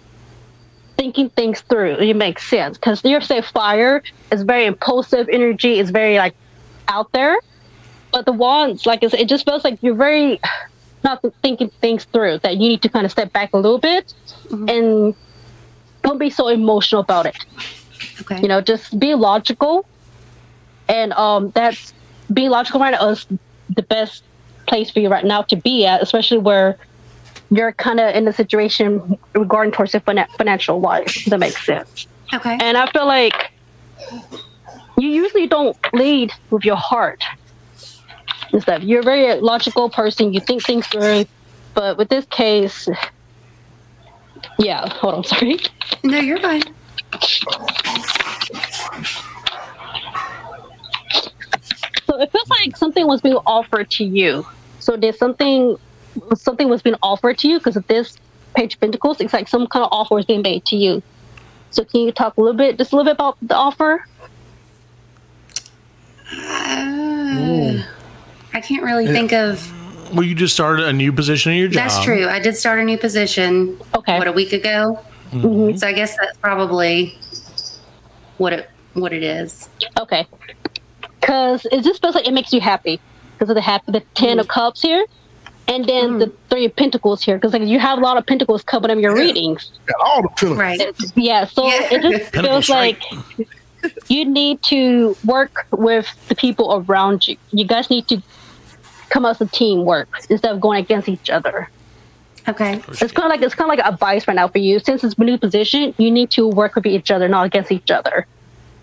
thinking 0.97 1.31
things 1.31 1.61
through. 1.63 1.97
It 1.97 2.17
makes 2.17 2.49
sense 2.49 2.77
because 2.77 3.05
you're 3.05 3.21
say 3.21 3.41
fire 3.41 4.03
is 4.33 4.43
very 4.43 4.67
impulsive 4.67 5.29
energy, 5.29 5.79
is 5.79 5.91
very 5.91 6.19
like 6.19 6.35
out 6.89 7.13
there, 7.13 7.37
but 8.13 8.25
the 8.25 8.33
wands, 8.33 8.87
like 8.87 9.05
I 9.05 9.09
said, 9.09 9.21
it 9.21 9.29
just 9.29 9.45
feels 9.45 9.65
like 9.65 9.79
you're 9.83 9.95
very 9.95 10.41
not 11.05 11.25
thinking 11.43 11.71
things 11.81 12.05
through. 12.05 12.39
That 12.39 12.55
you 12.55 12.69
need 12.69 12.83
to 12.83 12.89
kind 12.89 13.05
of 13.07 13.13
step 13.13 13.33
back 13.33 13.51
a 13.53 13.57
little 13.57 13.79
bit 13.79 14.13
and 14.51 15.15
don't 16.03 16.19
be 16.19 16.31
so 16.31 16.49
emotional 16.49 17.01
about 17.03 17.27
it 17.27 17.37
Okay. 18.21 18.41
you 18.41 18.49
know 18.49 18.61
just 18.61 18.99
be 18.99 19.15
logical 19.15 19.85
and 20.89 21.13
um 21.15 21.51
that's 21.55 21.93
being 22.33 22.51
logical 22.51 22.81
right 22.81 22.93
now 22.93 23.09
is 23.09 23.27
the 23.75 23.83
best 23.83 24.23
place 24.67 24.91
for 24.91 25.01
you 25.01 25.09
right 25.09 25.25
now 25.25 25.43
to 25.43 25.57
be 25.57 25.85
at 25.85 26.01
especially 26.03 26.39
where 26.39 26.79
you're 27.51 27.73
kind 27.73 27.99
of 28.01 28.15
in 28.15 28.27
a 28.29 28.33
situation 28.33 29.19
regarding 29.35 29.73
towards 29.73 29.93
finan- 29.93 30.29
financial 30.39 30.81
wise 30.81 31.25
that 31.27 31.39
makes 31.39 31.65
sense 31.67 32.07
Okay. 32.33 32.57
and 32.61 32.77
i 32.79 32.87
feel 32.93 33.07
like 33.07 33.51
you 34.99 35.09
usually 35.09 35.47
don't 35.49 35.77
lead 35.93 36.33
with 36.51 36.65
your 36.65 36.77
heart 36.77 37.23
and 38.53 38.63
stuff 38.63 38.83
you're 38.83 39.01
a 39.01 39.05
very 39.05 39.41
logical 39.41 39.89
person 39.91 40.33
you 40.33 40.41
think 40.41 40.63
things 40.65 40.87
through 40.87 41.25
but 41.75 41.97
with 41.99 42.09
this 42.09 42.25
case 42.27 42.89
yeah 44.59 44.89
hold 44.89 45.15
on 45.15 45.25
sorry 45.33 45.59
No, 46.05 46.19
you're 46.19 46.41
fine. 46.41 46.63
So 52.07 52.21
it 52.21 52.33
feels 52.33 52.49
like 52.49 52.77
something 52.77 53.07
was 53.07 53.21
being 53.21 53.39
offered 53.47 53.91
to 53.93 54.05
you. 54.05 54.47
So 54.79 54.97
there's 54.97 55.19
something, 55.19 55.77
something 56.35 56.69
was 56.69 56.83
being 56.83 56.97
offered 57.03 57.39
to 57.39 57.49
you 57.49 57.59
because 57.59 57.77
of 57.77 57.87
this 57.89 58.17
page 58.55 58.75
of 58.75 58.81
pentacles. 58.81 59.21
It's 59.21 59.33
like 59.33 59.49
some 59.49 59.67
kind 59.67 59.85
of 59.85 59.89
offer 59.93 60.19
is 60.19 60.25
being 60.25 60.43
made 60.43 60.65
to 60.67 60.77
you. 60.77 61.03
So 61.71 61.85
can 61.85 62.03
you 62.03 62.13
talk 62.13 62.37
a 62.37 62.41
little 62.41 62.57
bit, 62.57 62.79
just 62.79 62.93
a 62.93 62.97
little 62.97 63.13
bit 63.13 63.17
about 63.17 63.37
the 63.43 63.55
offer? 63.55 64.07
Uh, 66.33 67.83
I 68.59 68.61
can't 68.61 68.83
really 68.83 69.07
think 69.07 69.33
of. 69.33 69.73
Well, 70.13 70.25
you 70.25 70.35
just 70.35 70.53
started 70.53 70.87
a 70.87 70.93
new 70.93 71.13
position 71.13 71.53
in 71.53 71.59
your 71.59 71.69
job. 71.69 71.85
That's 71.89 72.03
true. 72.03 72.27
I 72.27 72.41
did 72.41 72.57
start 72.57 72.81
a 72.81 72.83
new 72.85 72.99
position. 72.99 73.79
Okay. 73.95 74.19
What 74.19 74.27
a 74.27 74.33
week 74.33 74.53
ago. 74.53 74.99
Mhm. 75.33 75.79
So 75.79 75.87
I 75.87 75.93
guess 75.93 76.17
that's 76.21 76.37
probably 76.39 77.17
what 78.39 78.53
it 78.53 78.69
what 78.95 79.13
it 79.13 79.23
is. 79.23 79.69
Okay. 80.01 80.27
Because 81.21 81.67
it 81.71 81.83
just 81.85 82.01
feels 82.03 82.17
like 82.17 82.27
it 82.27 82.33
makes 82.33 82.53
you 82.53 82.61
happy 82.61 83.01
because 83.35 83.49
of 83.51 83.55
the 83.55 83.61
happy, 83.61 83.93
the 83.93 84.01
10 84.15 84.41
of 84.41 84.49
cups 84.49 84.83
here. 84.83 85.05
And 85.69 85.85
then 85.85 86.19
the 86.19 86.33
three 86.51 86.65
of 86.65 86.75
pentacles 86.75 87.23
here, 87.23 87.37
because 87.37 87.53
like 87.53 87.63
you 87.63 87.79
have 87.79 87.99
a 87.99 88.01
lot 88.01 88.17
of 88.17 88.27
pentacles 88.27 88.65
covering 88.65 88.97
up 88.97 89.03
your 89.03 89.15
readings. 89.15 89.71
Got 89.87 90.01
all 90.05 90.23
the 90.23 90.29
pillars. 90.31 90.59
Right. 90.59 90.81
Yeah, 91.15 91.45
so 91.45 91.67
Yeah. 91.69 91.89
it 91.93 92.03
just 92.03 92.33
Pinnacle 92.33 92.55
feels 92.63 92.65
strike. 92.65 92.99
like 93.13 93.49
you 94.09 94.25
need 94.25 94.63
to 94.65 95.15
work 95.27 95.67
with 95.71 96.07
the 96.29 96.35
people 96.35 96.83
around 96.89 97.29
you. 97.29 97.37
You 97.53 97.65
guys 97.67 97.91
need 97.91 98.09
to 98.09 98.23
come 99.09 99.25
as 99.25 99.41
a 99.41 99.47
teamwork 99.47 100.09
instead 100.31 100.53
of 100.53 100.61
going 100.61 100.81
against 100.81 101.09
each 101.09 101.31
other. 101.31 101.69
Okay. 102.49 102.81
Oh, 102.87 102.93
it's 102.93 103.13
kind 103.13 103.27
of 103.27 103.31
like 103.31 103.43
it's 103.43 103.55
kind 103.55 103.71
of 103.71 103.77
like 103.77 103.87
advice 103.87 104.27
right 104.27 104.35
now 104.35 104.49
for 104.49 104.59
you. 104.59 104.79
Since 104.79 105.05
it's 105.05 105.15
a 105.19 105.25
new 105.25 105.39
position, 105.39 105.95
you 105.99 106.11
need 106.11 106.31
to 106.33 106.49
work 106.49 106.75
with 106.77 106.87
each 106.87 107.11
other, 107.11 107.29
not 107.29 107.45
against 107.47 107.71
each 107.71 107.91
other. 107.91 108.27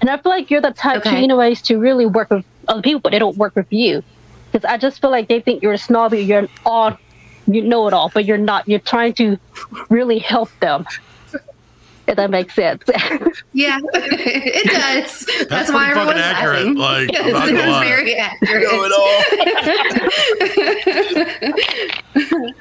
And 0.02 0.10
I 0.10 0.18
feel 0.18 0.32
like 0.32 0.52
you're 0.52 0.62
the 0.62 0.72
type 0.72 1.04
to, 1.04 1.10
Okay. 1.10 1.24
anyways, 1.24 1.62
to 1.64 1.78
really 1.80 2.06
work 2.06 2.30
with 2.30 2.46
other 2.68 2.82
people, 2.82 3.00
but 3.00 3.12
they 3.12 3.20
don't 3.20 3.38
work 3.38 3.56
with 3.56 3.72
you. 3.72 4.04
Because 4.52 4.66
I 4.70 4.78
just 4.78 5.02
feel 5.02 5.10
like 5.10 5.28
they 5.28 5.40
think 5.40 5.64
you're 5.64 5.74
a 5.74 5.78
snobby, 5.78 6.20
you're 6.22 6.48
all, 6.66 6.98
you 7.48 7.62
know 7.62 7.88
it 7.88 7.94
all, 7.94 8.12
but 8.14 8.26
you're 8.26 8.38
not. 8.38 8.68
You're 8.68 8.80
trying 8.80 9.14
to 9.14 9.38
really 9.90 10.20
help 10.20 10.50
them. 10.60 10.86
If 12.08 12.16
that 12.18 12.30
makes 12.30 12.54
sense. 12.56 12.84
Yeah, 13.54 13.80
it 13.94 14.66
does. 14.70 15.26
That's, 15.26 15.46
That's 15.50 15.72
why 15.72 15.86
pretty 15.92 16.00
everyone's 16.02 16.20
accurate, 16.20 16.76
laughing. 16.76 16.76
like, 16.76 17.10
I'm 17.18 17.26
yes, 17.26 17.34
not 17.34 17.48
it 17.48 17.52
gonna 17.54 17.66
was 17.68 17.72
lie. 17.72 17.86
very 17.86 18.16
accurate. 18.16 18.66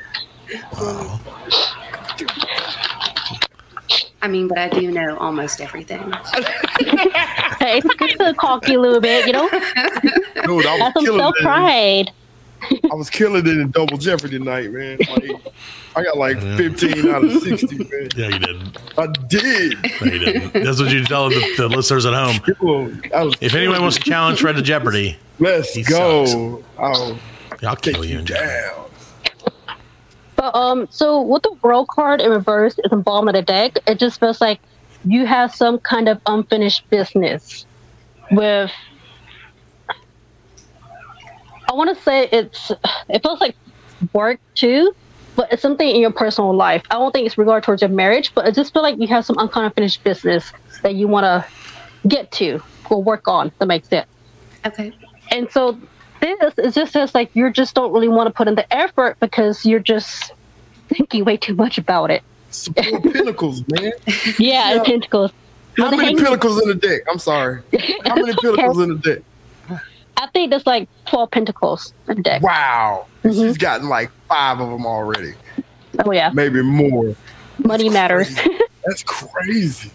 I 4.23 4.29
mean, 4.29 4.49
but 4.49 4.57
I 4.59 4.69
do 4.69 4.91
know 4.91 5.17
almost 5.19 5.61
everything. 5.61 6.01
hey, 7.61 7.79
it's 7.85 7.95
good 7.97 8.19
to 8.19 8.35
cocky 8.35 8.75
a 8.75 8.81
little 8.81 9.01
bit, 9.01 9.27
you 9.27 9.33
know. 9.35 9.49
Dude, 9.51 9.61
I 10.67 10.73
was 10.73 10.81
Have 10.81 10.93
some 10.95 11.05
self 11.19 11.35
it. 11.39 11.43
pride. 11.43 12.11
I 12.91 12.95
was 12.95 13.11
killing 13.11 13.47
it 13.47 13.57
in 13.59 13.71
double 13.71 13.97
jeopardy 13.99 14.39
tonight, 14.39 14.71
man. 14.73 14.99
Like, 15.11 15.31
I 15.97 16.03
got 16.03 16.17
like 16.17 16.39
15 16.41 17.09
out 17.09 17.25
of 17.25 17.43
60, 17.43 17.77
man. 17.79 17.89
Yeah, 18.17 18.29
you 18.29 18.39
didn't. 18.39 18.79
I 18.99 19.07
did. 19.29 19.77
No, 19.83 20.13
you 20.13 20.19
didn't. 20.19 20.65
That's 20.65 20.81
what 20.81 20.91
you 20.91 21.05
tell 21.05 21.29
the, 21.29 21.55
the 21.57 21.69
listeners 21.69 22.07
at 22.07 22.15
home. 22.15 22.41
People, 22.43 22.93
I 23.15 23.23
was 23.25 23.35
If 23.41 23.55
anyone 23.55 23.81
wants 23.83 23.97
to 23.99 24.03
challenge 24.03 24.41
Fred 24.41 24.57
to 24.57 24.63
Jeopardy, 24.63 25.17
let's 25.39 25.73
He 25.75 25.83
go. 25.83 26.63
I'll 26.79 27.19
I'll 27.63 27.77
take 27.77 27.95
kill 27.95 28.05
you 28.05 28.15
you 28.15 28.19
in 28.21 28.27
Jeopardy. 28.27 28.49
down. 28.49 28.85
But 30.37 30.55
um, 30.55 30.89
so 30.91 31.23
with 31.23 31.43
the 31.43 31.53
world 31.63 31.89
card 31.89 32.21
in 32.21 32.31
reverse 32.31 32.79
is 32.85 32.93
involved 32.93 33.29
in 33.29 33.35
the 33.35 33.43
deck, 33.43 33.79
it 33.87 33.99
just 33.99 34.19
feels 34.21 34.41
like 34.41 34.61
you 35.05 35.27
have 35.27 35.55
some 35.55 35.79
kind 35.79 36.09
of 36.09 36.21
unfinished 36.27 36.89
business 36.91 37.67
with. 38.31 38.71
I 41.75 41.77
want 41.77 41.97
to 41.97 42.03
say 42.05 42.29
it's. 42.31 42.71
It 43.09 43.21
feels 43.23 43.41
like 43.41 43.57
work 44.13 44.39
too, 44.55 44.95
but 45.35 45.53
it's 45.53 45.61
something 45.61 45.89
in 45.89 46.01
your 46.01 46.13
personal 46.13 46.55
life. 46.55 46.83
I 46.89 46.95
don't 46.95 47.11
think 47.11 47.27
it's 47.27 47.37
regard 47.37 47.65
towards 47.65 47.83
your 47.83 47.89
marriage, 47.91 48.33
but 48.33 48.47
I 48.47 48.53
just 48.53 48.73
feel 48.73 48.83
like 48.83 48.97
you 49.01 49.09
have 49.09 49.25
some 49.27 49.37
unfinished 49.39 50.05
business 50.05 50.53
that 50.83 50.95
you 50.95 51.09
want 51.09 51.25
to 51.25 51.45
get 52.09 52.31
to 52.33 52.63
or 52.91 53.03
work 53.03 53.27
on. 53.27 53.51
That 53.59 53.67
makes 53.67 53.89
sense. 53.89 54.07
Okay. 54.65 54.93
And 55.33 55.51
so 55.51 55.77
this 56.21 56.55
is 56.59 56.75
just 56.77 56.93
says 56.93 57.13
like 57.13 57.35
you 57.35 57.51
just 57.51 57.75
don't 57.75 57.93
really 57.93 58.07
want 58.09 58.29
to 58.29 58.33
put 58.33 58.47
in 58.47 58.55
the 58.55 58.73
effort 58.73 59.17
because 59.19 59.67
you're 59.67 59.81
just 59.81 60.33
thinking 60.89 61.25
way 61.25 61.37
too 61.37 61.55
much 61.57 61.77
about 61.77 62.13
it. 62.13 62.23
Support 62.51 63.03
pinnacles, 63.13 63.65
man. 63.69 63.91
Yeah, 64.39 64.75
Yeah. 64.75 64.83
pentacles. 64.85 65.33
How 65.77 65.91
many 65.91 66.05
hang- 66.05 66.17
pinnacles 66.19 66.63
in 66.63 66.69
the 66.69 66.75
deck? 66.77 67.01
I'm 67.11 67.19
sorry. 67.19 67.63
How 68.07 68.15
many 68.15 68.31
It's 68.31 68.39
okay. 68.45 68.55
pinnacles 68.63 68.79
in 68.81 68.89
the 68.91 68.95
deck? 68.99 69.23
I 70.17 70.29
think 70.29 70.51
there's 70.51 70.67
like 70.67 70.89
12 71.07 71.31
pentacles 71.31 71.93
in 72.09 72.17
the 72.17 72.23
deck. 72.23 72.43
Wow. 72.43 73.07
Mm-hmm. 73.23 73.41
She's 73.43 73.59
gotten 73.59 73.89
like 73.89 74.11
five 74.29 74.61
of 74.61 74.69
them 74.71 74.87
already. 74.87 75.35
Oh 76.05 76.13
yeah, 76.13 76.31
Maybe 76.33 76.63
more. 76.63 77.15
money 77.59 77.89
matters. 77.89 78.35
That's 78.85 79.03
crazy. 79.03 79.91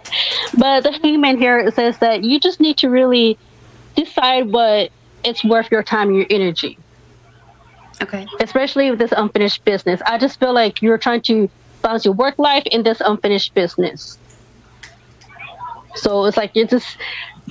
but 0.58 0.82
the 0.82 0.92
hangman 0.92 1.38
here 1.38 1.70
says 1.72 1.98
that 1.98 2.24
you 2.24 2.38
just 2.40 2.60
need 2.60 2.78
to 2.78 2.88
really 2.88 3.38
decide 3.96 4.50
what 4.52 4.90
it's 5.24 5.44
worth 5.44 5.70
your 5.70 5.82
time 5.82 6.08
and 6.08 6.16
your 6.16 6.26
energy. 6.30 6.78
Okay. 8.00 8.28
especially 8.40 8.90
with 8.90 9.00
this 9.00 9.12
unfinished 9.16 9.64
business. 9.64 10.00
I 10.06 10.18
just 10.18 10.38
feel 10.38 10.52
like 10.52 10.80
you're 10.82 10.98
trying 10.98 11.20
to 11.22 11.50
balance 11.82 12.04
your 12.04 12.14
work 12.14 12.38
life 12.38 12.62
in 12.66 12.84
this 12.84 13.00
unfinished 13.00 13.54
business. 13.54 14.18
So 15.96 16.24
it's 16.26 16.36
like 16.36 16.52
it's 16.54 16.70
just 16.70 16.96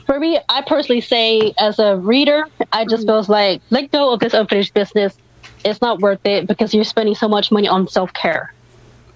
for 0.06 0.20
me. 0.20 0.40
I 0.50 0.62
personally 0.62 1.02
say, 1.02 1.54
as 1.58 1.80
a 1.80 1.98
reader, 1.98 2.46
I 2.72 2.86
just 2.86 3.04
hmm. 3.04 3.10
feels 3.10 3.30
like 3.30 3.62
let 3.70 3.92
go 3.92 4.14
of 4.14 4.20
this 4.20 4.34
unfinished 4.34 4.74
business. 4.74 5.18
It's 5.66 5.82
not 5.82 6.00
worth 6.00 6.26
it 6.26 6.48
because 6.48 6.74
you're 6.74 6.84
spending 6.84 7.16
so 7.16 7.28
much 7.28 7.52
money 7.52 7.68
on 7.68 7.88
self 7.88 8.14
care, 8.14 8.54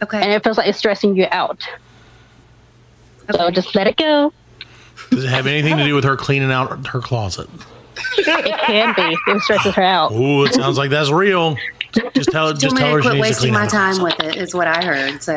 Okay. 0.01 0.21
and 0.21 0.31
it 0.31 0.43
feels 0.43 0.57
like 0.57 0.67
it's 0.67 0.77
stressing 0.77 1.15
you 1.15 1.27
out. 1.31 1.67
So 3.31 3.51
just 3.51 3.75
let 3.75 3.87
it 3.87 3.97
go. 3.97 4.33
Does 5.09 5.23
it 5.23 5.29
have 5.29 5.47
anything 5.47 5.77
to 5.77 5.83
do 5.83 5.95
with 5.95 6.03
her 6.03 6.17
cleaning 6.17 6.51
out 6.51 6.87
her 6.87 6.99
closet? 6.99 7.47
It 8.17 8.59
can 8.65 8.93
be. 8.95 9.17
It 9.31 9.41
stresses 9.41 9.73
her 9.75 9.83
out. 9.83 10.11
Ooh, 10.11 10.43
it 10.45 10.53
sounds 10.53 10.77
like 10.77 10.89
that's 10.89 11.11
real. 11.11 11.55
Just 12.13 12.31
tell 12.31 12.47
Tell 12.47 12.53
just 12.53 12.77
tell 12.77 12.87
to 12.87 12.93
her 12.95 13.01
she 13.01 13.09
quit 13.09 13.15
needs 13.15 13.39
to 13.39 13.47
wasting 13.47 13.53
clean 13.53 13.53
my 13.53 13.67
time 13.67 13.95
closet. 13.97 14.17
with 14.17 14.35
it, 14.35 14.41
is 14.41 14.53
what 14.53 14.67
I 14.67 14.83
heard. 14.83 15.21
So, 15.21 15.33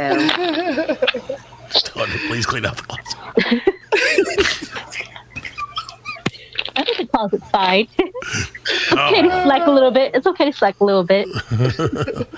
Just 1.70 1.87
tell 1.87 2.07
her 2.07 2.12
to 2.12 2.26
please 2.28 2.46
clean 2.46 2.64
out 2.64 2.76
the 2.76 2.83
closet. 2.85 3.74
I 6.76 6.84
think 6.84 6.96
the 6.98 7.06
closet's 7.06 7.48
fine. 7.50 7.88
Oh. 8.92 9.08
okay 9.10 9.22
to 9.22 9.28
oh. 9.32 9.44
slack 9.44 9.66
a 9.66 9.70
little 9.70 9.90
bit. 9.90 10.14
It's 10.14 10.26
okay 10.26 10.46
to 10.50 10.52
slack 10.56 10.80
a 10.80 10.84
little 10.84 11.04
bit. 11.04 11.28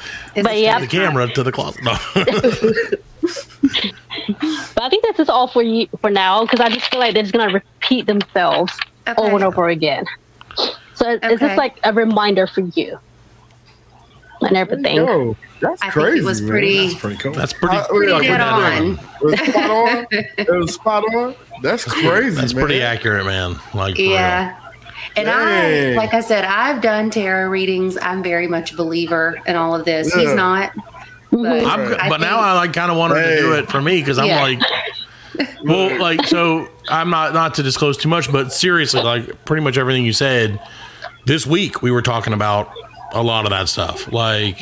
But 0.43 0.59
yeah. 0.59 0.79
The 0.81 0.87
camera 0.89 1.29
to 1.29 1.43
the 1.43 1.53
closet. 1.53 1.83
No. 1.83 1.97
But 4.75 4.83
I 4.83 4.89
think 4.89 5.03
this 5.05 5.19
is 5.19 5.29
all 5.29 5.49
for 5.49 5.63
you 5.63 5.89
for 6.01 6.11
now 6.11 6.43
because 6.43 6.61
I 6.61 6.69
just 6.69 6.87
feel 6.91 7.01
like 7.01 7.15
they're 7.15 7.23
just 7.23 7.33
gonna 7.35 7.53
repeat 7.53 8.07
themselves 8.07 8.73
Okay. 9.09 9.23
over 9.23 9.37
and 9.37 9.45
over 9.45 9.69
again. 9.69 10.05
So 10.95 11.11
it- 11.11 11.21
it's 11.23 11.35
Okay. 11.35 11.47
just 11.47 11.57
like 11.59 11.79
a 11.85 11.93
reminder 11.93 12.47
for 12.47 12.61
you 12.75 12.99
and 14.43 14.57
everything. 14.57 14.97
Yo, 14.97 15.37
that's 15.61 15.81
I 15.83 15.91
crazy. 15.91 16.11
think 16.11 16.23
it 16.23 16.25
was 16.27 16.41
man. 16.43 16.51
pretty, 16.51 16.89
That's 16.89 17.01
pretty 17.01 17.17
cool. 17.17 17.33
That's 17.33 17.53
pretty. 17.53 17.77
Uh, 17.77 17.87
pretty 17.89 18.13
yeah, 18.27 18.39
dead 18.39 18.41
on. 18.41 18.99
It 19.21 19.25
was 19.25 19.41
spot 19.41 19.71
on. 19.71 20.07
It 20.11 20.51
was 20.51 20.75
spot 20.75 21.05
on. 21.15 21.35
That's 21.63 21.85
crazy. 21.85 22.37
That's 22.37 22.55
man. 22.55 22.65
pretty 22.65 22.83
accurate, 22.83 23.27
man. 23.27 23.57
Like 23.75 23.99
Yeah. 23.99 24.61
And 25.17 25.31
I, 25.31 25.95
like 25.95 26.13
I 26.13 26.21
said, 26.21 26.45
I've 26.45 26.83
done 26.83 27.09
tarot 27.09 27.49
readings. 27.49 27.97
I'm 28.03 28.23
very 28.23 28.47
much 28.47 28.73
a 28.73 28.77
believer 28.77 29.39
in 29.47 29.57
all 29.57 29.75
of 29.75 29.87
this. 29.87 30.13
He's 30.13 30.35
not. 30.35 30.73
But, 31.31 31.39
real. 31.39 31.67
I'm, 31.67 31.95
I 32.01 32.09
but 32.11 32.21
now 32.21 32.39
I 32.39 32.53
like 32.53 32.73
kind 32.75 32.91
of 32.91 32.99
want 32.99 33.15
her 33.15 33.23
to 33.23 33.37
do 33.39 33.53
it 33.55 33.71
for 33.71 33.81
me 33.81 34.01
because 34.01 34.19
I'm 34.19 34.27
Yeah. 34.27 34.43
like, 34.43 34.61
well, 35.65 35.99
like 36.01 36.27
so. 36.27 36.69
I'm 36.89 37.11
not 37.11 37.33
not 37.35 37.55
to 37.55 37.63
disclose 37.63 37.97
too 37.97 38.09
much, 38.09 38.31
but 38.31 38.53
seriously, 38.53 39.03
like 39.03 39.45
pretty 39.45 39.63
much 39.63 39.77
everything 39.79 40.05
you 40.05 40.13
said 40.13 40.61
this 41.25 41.47
week, 41.47 41.83
we 41.83 41.91
were 41.91 42.03
talking 42.03 42.33
about 42.33 42.71
a 43.13 43.23
lot 43.23 43.45
of 43.45 43.51
that 43.51 43.69
stuff, 43.69 44.13
like 44.13 44.61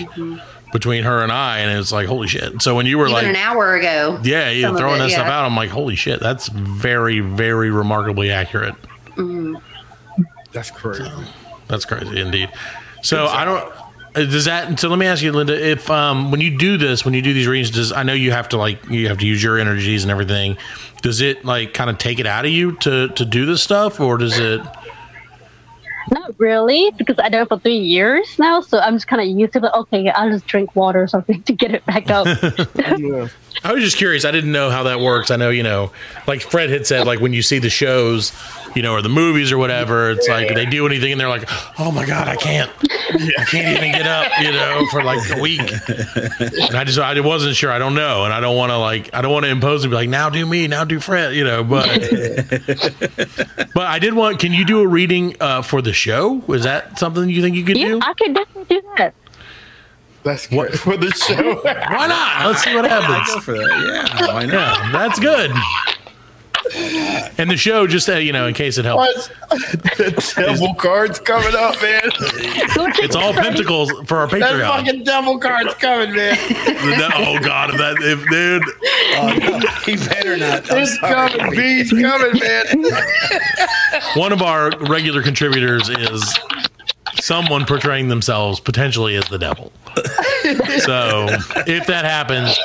between 0.73 1.05
her 1.05 1.23
and 1.23 1.31
I, 1.31 1.59
and 1.59 1.79
it's 1.79 1.93
like 1.93 2.07
holy 2.09 2.27
shit. 2.29 2.61
So 2.63 2.75
when 2.75 2.87
you 2.87 2.99
were 2.99 3.05
even 3.07 3.15
like, 3.15 3.27
an 3.27 3.37
hour 3.37 3.77
ago. 3.77 4.21
yeah, 4.25 4.51
yeah, 4.51 4.77
throwing 4.77 4.97
it, 4.97 5.05
that 5.05 5.11
stuff 5.11 5.27
out, 5.27 5.45
I'm 5.45 5.55
like, 5.57 5.71
holy 5.71 5.95
shit, 5.95 6.21
that's 6.21 6.49
very, 6.49 7.21
very 7.21 7.71
remarkably 7.71 8.31
accurate. 8.31 8.75
That's 10.53 10.71
crazy. 10.71 11.11
That's 11.69 11.85
crazy 11.85 12.21
indeed. 12.21 12.51
So 13.03 13.27
I 13.27 13.45
don't. 13.45 13.73
uh, 14.15 14.25
Does 14.25 14.45
that? 14.45 14.79
So 14.79 14.89
let 14.89 14.99
me 14.99 15.07
ask 15.07 15.23
you, 15.23 15.33
Linda. 15.33 15.55
If 15.55 15.91
um, 15.91 16.31
when 16.31 16.41
you 16.41 16.57
do 16.57 16.77
this, 16.77 17.05
when 17.05 17.15
you 17.15 17.23
do 17.23 17.33
these 17.35 17.47
readings, 17.47 17.71
does 17.71 17.93
I 17.93 18.03
know 18.03 18.13
you 18.13 18.31
have 18.33 18.49
to 18.51 18.57
like 18.57 18.89
you 18.89 19.09
have 19.09 19.19
to 19.19 19.27
use 19.27 19.43
your 19.43 19.59
energies 19.59 20.05
and 20.05 20.11
everything. 20.11 20.57
Does 21.03 21.21
it 21.21 21.45
like 21.45 21.75
kind 21.75 21.91
of 21.91 21.99
take 21.99 22.19
it 22.19 22.27
out 22.27 22.45
of 22.45 22.51
you 22.51 22.73
to 22.79 23.09
to 23.09 23.25
do 23.25 23.47
this 23.47 23.63
stuff, 23.63 24.01
or 24.01 24.17
does 24.19 24.39
it? 24.39 24.61
Not 26.15 26.39
really, 26.39 26.93
because 26.97 27.17
I 27.19 27.29
done 27.29 27.43
it 27.43 27.49
for 27.49 27.59
three 27.59 27.79
years 27.79 28.39
now, 28.39 28.61
so 28.61 28.79
I'm 28.79 28.95
just 28.95 29.09
kind 29.09 29.21
of 29.21 29.27
used 29.27 29.53
to 29.55 29.59
it. 29.59 29.73
Okay, 29.75 30.09
I'll 30.11 30.31
just 30.31 30.47
drink 30.47 30.77
water 30.77 31.03
or 31.03 31.09
something 31.09 31.43
to 31.49 31.53
get 31.53 31.75
it 31.75 31.85
back 31.87 32.09
up. 32.09 32.27
Yeah. 32.99 33.29
I 33.63 33.73
was 33.73 33.83
just 33.83 33.97
curious. 33.97 34.25
I 34.25 34.31
didn't 34.31 34.53
know 34.53 34.71
how 34.71 34.85
that 34.85 35.01
works. 35.01 35.31
I 35.31 35.37
know 35.37 35.51
you 35.51 35.63
know, 35.63 35.93
like 36.27 36.43
Fred 36.43 36.71
had 36.71 36.87
said, 36.87 37.07
like 37.07 37.21
when 37.21 37.33
you 37.33 37.43
see 37.43 37.59
the 37.59 37.71
shows, 37.71 38.33
you 38.75 38.83
know, 38.83 38.93
or 38.93 39.03
the 39.03 39.09
movies 39.09 39.53
or 39.53 39.59
whatever, 39.59 40.11
it's 40.11 40.29
like 40.29 40.55
they 40.55 40.67
do 40.67 40.87
anything 40.87 41.13
and 41.13 41.21
they're 41.21 41.29
like, 41.29 41.49
oh 41.79 41.93
my 41.93 42.05
god, 42.05 42.29
I 42.29 42.37
can't, 42.37 42.71
I 42.81 43.45
can't 43.45 43.77
even 43.77 43.93
get 43.93 44.07
up, 44.07 44.33
you 44.41 44.53
know, 44.53 44.87
for 44.91 45.03
like 45.03 45.21
a 45.31 45.41
week. 45.41 45.61
And 45.61 46.77
I 46.77 46.85
just 46.85 46.99
I 46.99 47.19
wasn't 47.21 47.55
sure. 47.55 47.71
I 47.71 47.79
don't 47.79 47.95
know, 47.95 48.25
and 48.25 48.33
I 48.33 48.41
don't 48.41 48.57
want 48.57 48.71
to 48.71 48.79
like 48.79 49.15
I 49.15 49.23
don't 49.23 49.33
want 49.33 49.45
to 49.45 49.51
impose 49.51 49.85
and 49.85 49.91
be 49.91 49.97
like 49.97 50.09
now 50.09 50.31
do 50.31 50.45
me, 50.45 50.67
now 50.67 50.85
do 50.85 50.99
Fred, 50.99 51.35
you 51.35 51.45
know. 51.45 51.63
But 51.63 51.87
but 53.75 53.87
I 53.87 53.99
did 53.99 54.15
want. 54.15 54.41
Can 54.41 54.53
you 54.53 54.65
do 54.65 54.81
a 54.81 54.87
reading 54.87 55.37
uh, 55.41 55.63
for 55.63 55.81
the 55.81 55.93
show? 55.93 56.43
Is 56.49 56.65
that 56.65 56.99
something 56.99 57.29
you 57.29 57.43
think 57.43 57.57
you 57.57 57.65
could 57.65 57.79
yeah, 57.79 57.89
do? 57.89 58.01
I 58.03 58.15
could 58.15 58.35
definitely 58.35 58.81
do 58.81 58.83
that. 58.97 59.15
That's 60.25 60.51
what 60.51 60.73
for 60.79 60.97
the 60.97 61.11
show. 61.11 61.61
Why 61.63 62.07
not? 62.07 62.47
Let's 62.47 62.65
see 62.65 62.75
what 62.75 62.85
I 62.87 62.89
happens. 63.01 63.35
go 63.35 63.41
for 63.41 63.53
that. 63.53 64.17
Yeah, 64.21 64.27
why 64.35 64.47
not? 64.47 64.53
Yeah, 64.79 64.93
that's 64.93 65.19
good. 65.21 65.53
And 67.37 67.51
the 67.51 67.59
show, 67.59 67.87
just 67.87 68.09
uh, 68.09 68.15
you 68.15 68.33
know, 68.33 68.47
in 68.47 68.55
case 68.55 68.79
it 68.79 68.87
helps, 68.87 69.29
the 69.51 70.33
devil 70.35 70.75
cards 70.75 71.21
coming 71.21 71.55
up, 71.55 71.81
man. 71.83 72.01
it's 73.03 73.15
all 73.15 73.35
pentacles 73.35 73.93
for 74.09 74.17
our 74.17 74.27
Patreon. 74.27 74.41
That 74.59 74.85
fucking 74.85 75.05
devil 75.05 75.39
cards 75.39 75.75
coming, 75.75 76.17
man. 76.17 76.37
oh 77.17 77.39
God, 77.41 77.71
if 77.71 77.77
that 77.77 77.97
if 78.01 78.27
dude, 78.31 78.63
Oh, 79.17 79.59
no, 79.59 79.69
he 79.85 79.97
better 80.09 80.39
not. 80.39 80.71
I'm 80.73 80.79
It's 80.83 80.99
sorry. 81.01 81.31
coming. 81.33 81.55
Bees 81.55 81.91
coming, 81.91 82.41
man. 82.41 82.85
one 84.17 84.33
of 84.33 84.41
our 84.41 84.71
regular 84.89 85.23
contributors 85.23 85.91
is 85.91 86.39
someone 87.21 87.65
portraying 87.67 88.09
themselves 88.09 88.61
potentially 88.61 89.17
as 89.17 89.25
the 89.29 89.39
devil. 89.39 89.73
So 90.81 91.27
if 91.67 91.87
that 91.87 92.05
happens, 92.05 92.57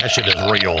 that 0.00 0.08
shit 0.10 0.26
is 0.26 0.34
real. 0.50 0.80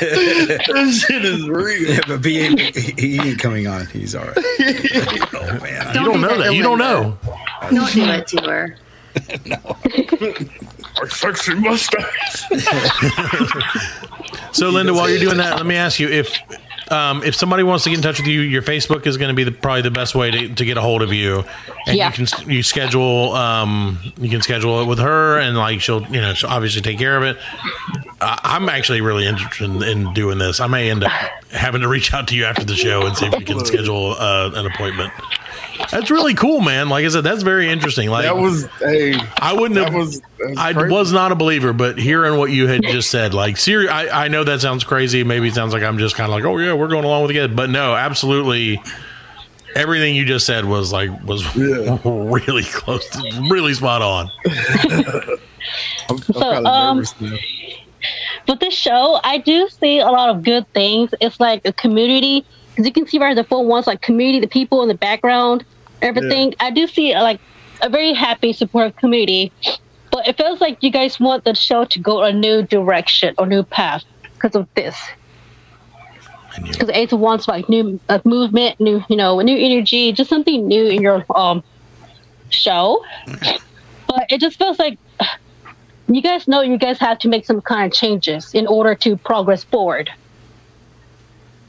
this 0.00 1.02
shit 1.04 1.24
is 1.24 1.48
real. 1.48 1.90
Yeah, 1.94 2.00
but 2.08 2.22
B 2.22 2.56
he, 2.72 2.94
he 3.16 3.20
ain't 3.30 3.38
coming 3.38 3.66
on. 3.66 3.86
He's 3.86 4.14
all 4.14 4.24
right. 4.24 4.36
oh 4.38 5.58
man, 5.62 5.94
You 5.94 6.04
don't 6.04 6.20
know 6.20 6.36
that. 6.38 6.44
to 6.48 6.54
You 6.54 6.62
don't 6.62 6.78
know. 6.78 7.18
Don't 7.70 7.92
do 7.92 8.04
it 8.04 8.26
to 8.28 8.42
her. 8.42 8.76
no. 9.46 9.76
Our 10.98 11.08
sexy 11.08 11.54
mustache. 11.54 12.44
So 14.52 14.70
Linda, 14.70 14.94
while 14.94 15.08
you're 15.10 15.18
doing 15.20 15.36
that, 15.38 15.56
let 15.56 15.66
me 15.66 15.74
ask 15.76 15.98
you 15.98 16.08
if 16.08 16.38
um, 16.90 17.22
if 17.22 17.34
somebody 17.34 17.62
wants 17.62 17.84
to 17.84 17.90
get 17.90 17.96
in 17.98 18.02
touch 18.02 18.18
with 18.18 18.26
you, 18.28 18.40
your 18.40 18.62
Facebook 18.62 19.06
is 19.06 19.16
going 19.16 19.28
to 19.28 19.34
be 19.34 19.44
the, 19.44 19.52
probably 19.52 19.82
the 19.82 19.90
best 19.90 20.14
way 20.14 20.30
to, 20.30 20.54
to 20.54 20.64
get 20.64 20.76
a 20.76 20.80
hold 20.80 21.02
of 21.02 21.12
you. 21.12 21.44
And 21.86 21.96
Yeah. 21.96 22.08
you 22.16 22.26
can 22.26 22.50
you 22.50 22.62
schedule 22.62 23.32
um, 23.32 23.98
you 24.18 24.28
can 24.30 24.40
schedule 24.42 24.80
it 24.82 24.86
with 24.86 24.98
her, 24.98 25.38
and 25.38 25.56
like 25.56 25.80
she'll 25.80 26.02
you 26.06 26.20
know 26.20 26.34
she'll 26.34 26.50
obviously 26.50 26.82
take 26.82 26.98
care 26.98 27.16
of 27.16 27.22
it. 27.22 27.36
I, 28.20 28.40
I'm 28.44 28.68
actually 28.68 29.00
really 29.00 29.26
interested 29.26 29.64
in, 29.70 29.82
in 29.82 30.14
doing 30.14 30.38
this. 30.38 30.60
I 30.60 30.66
may 30.66 30.90
end 30.90 31.04
up 31.04 31.10
having 31.50 31.80
to 31.82 31.88
reach 31.88 32.12
out 32.14 32.28
to 32.28 32.36
you 32.36 32.44
after 32.44 32.64
the 32.64 32.74
show 32.76 33.06
and 33.06 33.16
see 33.16 33.26
if 33.26 33.36
we 33.36 33.44
can 33.44 33.64
schedule 33.64 34.12
uh, 34.18 34.50
an 34.54 34.66
appointment. 34.66 35.12
That's 35.90 36.10
really 36.10 36.34
cool, 36.34 36.60
man. 36.60 36.88
Like 36.88 37.04
I 37.04 37.08
said, 37.08 37.24
that's 37.24 37.42
very 37.42 37.68
interesting. 37.68 38.08
Like 38.10 38.24
That 38.24 38.36
was 38.36 38.66
hey. 38.80 39.14
I 39.40 39.52
wouldn't 39.52 39.78
have. 39.80 39.94
was. 39.94 40.20
Was 40.38 40.58
I 40.58 40.72
crazy. 40.72 40.92
was 40.92 41.12
not 41.12 41.32
a 41.32 41.34
believer, 41.34 41.72
but 41.72 41.98
hearing 41.98 42.38
what 42.38 42.50
you 42.50 42.66
had 42.68 42.82
just 42.82 43.10
said, 43.10 43.34
like, 43.34 43.56
seri- 43.56 43.88
I, 43.88 44.24
I 44.24 44.28
know 44.28 44.44
that 44.44 44.60
sounds 44.60 44.84
crazy. 44.84 45.24
Maybe 45.24 45.48
it 45.48 45.54
sounds 45.54 45.72
like 45.72 45.82
I'm 45.82 45.98
just 45.98 46.14
kind 46.16 46.30
of 46.30 46.34
like, 46.36 46.44
oh 46.44 46.58
yeah, 46.58 46.72
we're 46.74 46.88
going 46.88 47.04
along 47.04 47.22
with 47.26 47.36
it. 47.36 47.56
But 47.56 47.70
no, 47.70 47.94
absolutely, 47.94 48.80
everything 49.74 50.14
you 50.14 50.24
just 50.24 50.46
said 50.46 50.64
was 50.64 50.92
like 50.92 51.10
was 51.24 51.42
Yeah. 51.56 51.98
really 52.04 52.64
close, 52.64 53.08
to, 53.10 53.48
really 53.50 53.74
spot 53.74 54.02
on. 54.02 54.30
I'm, 54.46 55.36
I'm 56.10 56.18
So, 56.18 56.32
kinda 56.52 56.68
um, 56.70 56.96
nervous 56.98 57.20
now. 57.20 57.36
With 58.46 58.60
this 58.60 58.74
show, 58.74 59.18
I 59.24 59.38
do 59.38 59.68
see 59.68 60.00
a 60.00 60.06
lot 60.10 60.28
of 60.28 60.42
good 60.42 60.70
things. 60.74 61.14
It's 61.20 61.40
like 61.40 61.62
a 61.64 61.72
community 61.72 62.44
because 62.74 62.86
you 62.86 62.92
can 62.92 63.06
see 63.06 63.18
right 63.18 63.36
the 63.36 63.44
full 63.44 63.66
ones 63.66 63.86
like 63.86 64.02
community, 64.02 64.40
the 64.40 64.48
people 64.48 64.82
in 64.82 64.88
the 64.88 64.96
background, 64.96 65.64
everything. 66.02 66.54
I 66.58 66.72
do 66.72 66.88
see 66.88 67.14
like 67.14 67.40
a 67.82 67.88
very 67.88 68.12
happy, 68.12 68.52
supportive 68.52 68.96
community, 68.96 69.52
but 70.10 70.26
it 70.26 70.36
feels 70.36 70.60
like 70.60 70.82
you 70.82 70.90
guys 70.90 71.20
want 71.20 71.44
the 71.44 71.54
show 71.54 71.84
to 71.84 71.98
go 72.00 72.22
a 72.22 72.32
new 72.32 72.62
direction 72.62 73.34
or 73.38 73.46
new 73.46 73.62
path 73.62 74.02
because 74.34 74.56
of 74.56 74.68
this. 74.74 74.96
Because 76.62 76.90
Ace 76.90 77.12
wants 77.12 77.46
like 77.46 77.68
new 77.68 78.00
uh, 78.08 78.18
movement, 78.24 78.80
new 78.80 79.04
you 79.08 79.16
know, 79.16 79.40
new 79.40 79.56
energy, 79.56 80.12
just 80.12 80.28
something 80.28 80.66
new 80.66 80.86
in 80.86 81.00
your 81.00 81.24
um 81.34 81.62
show. 82.50 83.04
But 84.08 84.26
it 84.30 84.40
just 84.40 84.58
feels 84.58 84.80
like 84.80 84.98
you 86.08 86.22
guys 86.22 86.48
know 86.48 86.60
you 86.60 86.76
guys 86.76 86.98
have 86.98 87.20
to 87.20 87.28
make 87.28 87.46
some 87.46 87.60
kind 87.60 87.86
of 87.86 87.96
changes 87.96 88.52
in 88.52 88.66
order 88.66 88.96
to 88.96 89.16
progress 89.16 89.62
forward. 89.62 90.10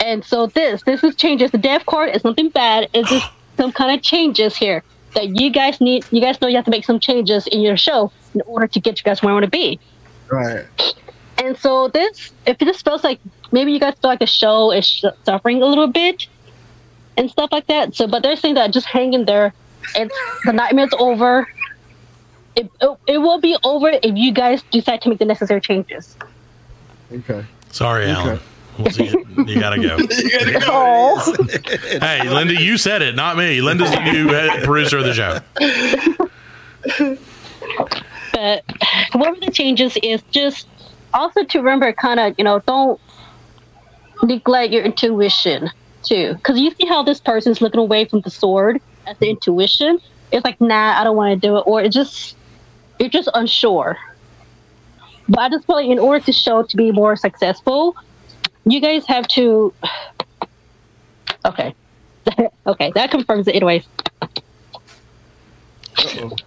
And 0.05 0.23
so 0.23 0.45
this, 0.45 0.83
this 0.83 1.03
is 1.03 1.15
changes. 1.15 1.49
The 1.49 1.57
death 1.57 1.83
card 1.87 2.15
is 2.15 2.23
nothing 2.23 2.49
bad. 2.49 2.89
It's 2.93 3.09
just 3.09 3.27
some 3.57 3.71
kind 3.71 3.97
of 3.97 4.03
changes 4.03 4.55
here. 4.55 4.83
That 5.15 5.39
you 5.39 5.49
guys 5.49 5.81
need, 5.81 6.05
you 6.11 6.21
guys 6.21 6.39
know 6.41 6.47
you 6.47 6.57
have 6.57 6.65
to 6.65 6.71
make 6.71 6.85
some 6.85 6.99
changes 6.99 7.47
in 7.47 7.61
your 7.61 7.77
show 7.77 8.11
in 8.33 8.41
order 8.41 8.67
to 8.67 8.79
get 8.79 8.99
you 8.99 9.03
guys 9.03 9.23
where 9.23 9.31
you 9.31 9.35
want 9.35 9.45
to 9.45 9.49
be. 9.49 9.79
Right. 10.29 10.65
And 11.37 11.57
so 11.57 11.87
this, 11.87 12.33
if 12.45 12.57
this 12.59 12.81
feels 12.81 13.03
like 13.03 13.19
maybe 13.51 13.71
you 13.71 13.79
guys 13.79 13.95
feel 14.01 14.11
like 14.11 14.19
the 14.19 14.27
show 14.27 14.71
is 14.71 14.85
sh- 14.85 15.05
suffering 15.23 15.61
a 15.63 15.65
little 15.65 15.87
bit 15.87 16.27
and 17.17 17.31
stuff 17.31 17.49
like 17.51 17.65
that. 17.67 17.95
So, 17.95 18.07
but 18.07 18.21
they're 18.21 18.35
saying 18.35 18.55
that 18.55 18.71
just 18.71 18.87
hang 18.87 19.13
in 19.13 19.25
there. 19.25 19.53
It's 19.95 20.15
the 20.43 20.51
nightmare's 20.51 20.93
over. 20.99 21.47
It, 22.55 22.69
it, 22.81 22.97
it 23.07 23.17
will 23.19 23.39
be 23.39 23.57
over 23.63 23.89
if 23.89 24.15
you 24.15 24.31
guys 24.33 24.61
decide 24.71 25.01
to 25.01 25.09
make 25.09 25.19
the 25.19 25.25
necessary 25.25 25.61
changes. 25.61 26.15
Okay. 27.11 27.45
Sorry, 27.71 28.05
Alan. 28.05 28.39
We'll 28.77 28.91
see 28.91 29.07
you. 29.07 29.25
You 29.45 29.59
gotta 29.59 29.81
go. 29.81 29.97
Hey, 31.99 32.27
Linda, 32.27 32.61
you 32.61 32.77
said 32.77 33.01
it, 33.01 33.15
not 33.15 33.38
me. 33.38 33.61
Linda's 33.61 33.91
the 33.91 34.01
new 34.01 34.27
producer 34.63 34.97
of 34.97 35.05
the 35.05 35.13
show. 35.13 35.39
but 38.33 38.63
whatever 39.13 39.39
the 39.39 39.51
changes 39.51 39.97
is, 40.03 40.21
just 40.31 40.67
also 41.13 41.43
to 41.43 41.59
remember, 41.59 41.91
kind 41.93 42.19
of, 42.19 42.35
you 42.38 42.43
know, 42.43 42.59
don't 42.59 42.99
neglect 44.23 44.73
your 44.73 44.83
intuition 44.83 45.69
too, 46.03 46.33
because 46.35 46.59
you 46.59 46.71
see 46.71 46.85
how 46.85 47.03
this 47.03 47.19
person's 47.19 47.61
looking 47.61 47.79
away 47.79 48.05
from 48.05 48.21
the 48.21 48.29
sword 48.29 48.81
at 49.07 49.19
the 49.19 49.29
intuition. 49.29 49.99
It's 50.31 50.43
like, 50.43 50.59
nah, 50.59 50.99
I 50.99 51.03
don't 51.03 51.15
want 51.15 51.39
to 51.39 51.47
do 51.47 51.57
it, 51.57 51.63
or 51.65 51.81
it 51.81 51.91
just 51.91 52.35
you're 52.99 53.09
just 53.09 53.29
unsure. 53.33 53.97
But 55.27 55.39
I 55.39 55.49
just 55.49 55.65
feel 55.65 55.77
like 55.77 55.88
in 55.88 55.99
order 55.99 56.23
to 56.25 56.31
show 56.31 56.63
to 56.63 56.77
be 56.77 56.91
more 56.91 57.15
successful, 57.15 57.95
you 58.65 58.82
guys 58.82 59.06
have 59.08 59.28
to. 59.30 59.73
Okay, 61.45 61.75
okay, 62.67 62.91
that 62.95 63.12
confirms 63.12 63.47
it, 63.47 63.56
anyways. 63.56 63.86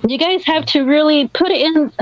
You 0.07 0.19
guys 0.19 0.45
have 0.45 0.67
to 0.67 0.85
really 0.85 1.29
put 1.29 1.51
in 1.51 1.93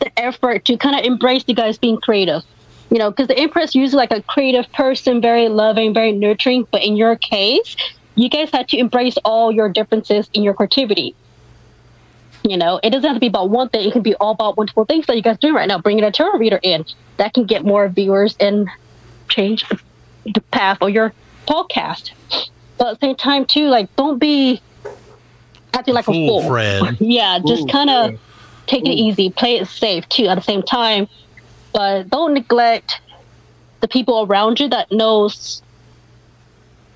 the 0.00 0.18
effort 0.18 0.64
to 0.66 0.76
kind 0.76 0.98
of 0.98 1.04
embrace 1.04 1.44
you 1.46 1.54
guys 1.54 1.78
being 1.78 1.98
creative. 1.98 2.42
You 2.90 2.98
know, 2.98 3.10
because 3.10 3.28
the 3.28 3.38
Empress 3.38 3.74
usually 3.74 3.98
like 3.98 4.10
a 4.10 4.22
creative 4.22 4.70
person, 4.72 5.20
very 5.20 5.48
loving, 5.48 5.94
very 5.94 6.12
nurturing. 6.12 6.66
But 6.70 6.82
in 6.82 6.96
your 6.96 7.14
case, 7.16 7.76
you 8.16 8.28
guys 8.28 8.50
had 8.50 8.68
to 8.68 8.78
embrace 8.78 9.16
all 9.24 9.52
your 9.52 9.68
differences 9.68 10.28
in 10.34 10.42
your 10.42 10.54
creativity. 10.54 11.14
You 12.42 12.56
know, 12.56 12.80
it 12.82 12.90
doesn't 12.90 13.06
have 13.06 13.16
to 13.16 13.20
be 13.20 13.28
about 13.28 13.50
one 13.50 13.68
thing. 13.68 13.86
It 13.86 13.92
can 13.92 14.02
be 14.02 14.14
all 14.16 14.32
about 14.32 14.56
wonderful 14.56 14.86
things 14.86 15.06
that 15.06 15.14
you 15.14 15.22
guys 15.22 15.36
are 15.36 15.38
doing 15.38 15.54
right 15.54 15.68
now. 15.68 15.78
Bringing 15.78 16.02
a 16.02 16.10
tarot 16.10 16.38
reader 16.38 16.58
in 16.62 16.84
that 17.18 17.34
can 17.34 17.44
get 17.44 17.64
more 17.64 17.88
viewers 17.88 18.36
and 18.40 18.68
change 19.30 19.64
the 20.24 20.40
path 20.50 20.78
of 20.82 20.90
your 20.90 21.12
podcast. 21.46 22.12
But 22.76 22.88
at 22.88 23.00
the 23.00 23.06
same 23.06 23.16
time, 23.16 23.46
too, 23.46 23.68
like 23.68 23.94
don't 23.96 24.18
be 24.18 24.60
acting 25.72 25.94
like 25.94 26.08
a 26.08 26.12
Fool, 26.12 26.42
fool. 26.42 26.50
Fred. 26.50 26.96
yeah, 27.00 27.38
just 27.46 27.68
kind 27.70 27.90
of 27.90 28.12
yeah. 28.12 28.18
take 28.66 28.84
it 28.84 28.92
easy, 28.92 29.30
play 29.30 29.56
it 29.56 29.66
safe 29.66 30.08
too. 30.08 30.26
At 30.26 30.34
the 30.34 30.42
same 30.42 30.62
time, 30.62 31.08
but 31.72 32.08
don't 32.10 32.34
neglect 32.34 33.00
the 33.80 33.88
people 33.88 34.26
around 34.26 34.60
you 34.60 34.68
that 34.68 34.90
knows 34.92 35.62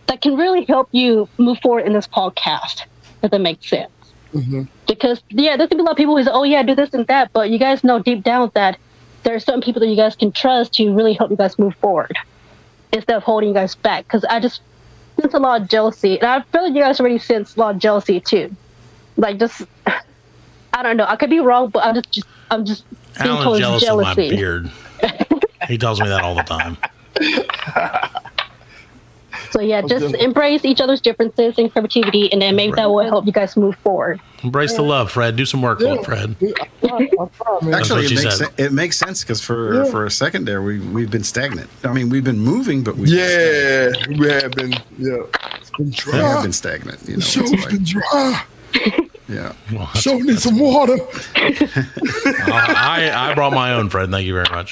that 0.06 0.20
can 0.20 0.36
really 0.36 0.64
help 0.64 0.88
you 0.92 1.28
move 1.38 1.58
forward 1.60 1.86
in 1.86 1.94
this 1.94 2.06
podcast. 2.06 2.82
If 3.22 3.30
that 3.30 3.40
makes 3.40 3.68
sense. 3.70 3.90
Mhm. 4.34 4.68
Because 4.86 5.22
yeah, 5.30 5.56
there's 5.56 5.70
gonna 5.70 5.82
be 5.82 5.82
a 5.82 5.84
lot 5.84 5.92
of 5.92 5.96
people 5.96 6.16
who 6.16 6.24
say, 6.24 6.30
"Oh 6.30 6.42
yeah, 6.42 6.62
do 6.62 6.74
this 6.74 6.92
and 6.92 7.06
that," 7.06 7.32
but 7.32 7.50
you 7.50 7.58
guys 7.58 7.84
know 7.84 8.00
deep 8.00 8.22
down 8.22 8.50
that 8.54 8.78
there 9.24 9.34
are 9.34 9.40
certain 9.40 9.60
people 9.60 9.80
that 9.80 9.88
you 9.88 9.96
guys 9.96 10.14
can 10.14 10.30
trust 10.32 10.74
to 10.74 10.94
really 10.94 11.14
help 11.14 11.30
you 11.30 11.36
guys 11.36 11.58
move 11.58 11.74
forward 11.76 12.14
instead 12.92 13.16
of 13.16 13.22
holding 13.22 13.48
you 13.48 13.54
guys 13.54 13.74
back. 13.74 14.04
Because 14.04 14.24
I 14.24 14.38
just 14.38 14.60
sense 15.20 15.34
a 15.34 15.38
lot 15.38 15.62
of 15.62 15.68
jealousy, 15.68 16.18
and 16.18 16.28
I 16.28 16.42
feel 16.42 16.64
like 16.64 16.74
you 16.74 16.82
guys 16.82 17.00
already 17.00 17.18
sense 17.18 17.56
a 17.56 17.60
lot 17.60 17.74
of 17.74 17.80
jealousy 17.80 18.20
too. 18.20 18.54
Like 19.16 19.38
just, 19.38 19.62
I 20.72 20.82
don't 20.82 20.96
know. 20.96 21.06
I 21.06 21.16
could 21.16 21.30
be 21.30 21.40
wrong, 21.40 21.70
but 21.70 21.84
I'm 21.84 21.94
just, 21.94 22.12
just 22.12 22.28
I'm 22.50 22.64
just 22.64 22.84
being 22.90 23.30
Alan's 23.30 23.44
told 23.44 23.80
jealous 23.80 24.08
of 24.08 24.16
my 24.16 24.28
beard. 24.28 24.70
He 25.68 25.78
tells 25.78 26.00
me 26.00 26.08
that 26.08 26.22
all 26.22 26.34
the 26.34 26.42
time. 26.42 26.76
So 29.54 29.60
yeah, 29.60 29.82
just 29.82 30.16
embrace 30.16 30.64
each 30.64 30.80
other's 30.80 31.00
differences 31.00 31.56
and 31.58 31.70
creativity, 31.72 32.32
and 32.32 32.42
then 32.42 32.56
maybe 32.56 32.72
that 32.74 32.90
will 32.90 33.04
help 33.04 33.24
you 33.24 33.30
guys 33.30 33.56
move 33.56 33.76
forward. 33.76 34.20
Embrace 34.42 34.74
the 34.74 34.82
love, 34.82 35.12
Fred. 35.12 35.36
Do 35.36 35.46
some 35.46 35.62
work, 35.62 35.78
Yeah. 35.78 36.02
Fred. 36.02 36.34
Yeah, 36.40 36.50
I 36.58 36.86
try, 36.88 36.96
I 36.98 37.06
try, 37.06 37.58
man. 37.62 37.70
That's 37.70 37.90
Actually, 37.90 38.06
it 38.06 38.24
makes, 38.24 38.38
sen- 38.38 38.48
it 38.58 38.72
makes 38.72 38.96
sense 38.98 39.22
because 39.22 39.40
for 39.40 39.74
Yeah. 39.84 39.90
for 39.92 40.06
a 40.06 40.10
second 40.10 40.46
there, 40.46 40.60
we 40.60 40.80
we've 40.80 41.10
been 41.10 41.22
stagnant. 41.22 41.70
I 41.84 41.92
mean, 41.92 42.08
we've 42.08 42.24
been 42.24 42.40
moving, 42.40 42.82
but 42.82 42.96
we 42.96 43.08
Yeah, 43.10 43.92
we 44.08 44.28
have 44.28 44.50
been. 44.52 44.72
Yeah, 44.98 45.18
it's 45.60 45.70
been 45.78 45.94
we 46.12 46.18
have 46.18 46.42
been 46.42 46.52
stagnant. 46.52 46.98
You 47.06 47.12
know, 47.12 47.20
the 47.20 47.24
show's 47.24 47.52
like- 47.52 47.68
been 47.70 47.84
dry. 47.84 48.42
yeah. 49.28 49.52
Well, 49.72 49.86
Show 49.94 50.18
needs 50.18 50.42
some 50.42 50.58
water. 50.58 50.96
Uh, 52.46 52.50
I, 52.50 53.10
I 53.30 53.34
brought 53.34 53.52
my 53.52 53.72
own, 53.74 53.88
Fred. 53.88 54.10
Thank 54.10 54.26
you 54.26 54.34
very 54.34 54.46
much. 54.50 54.70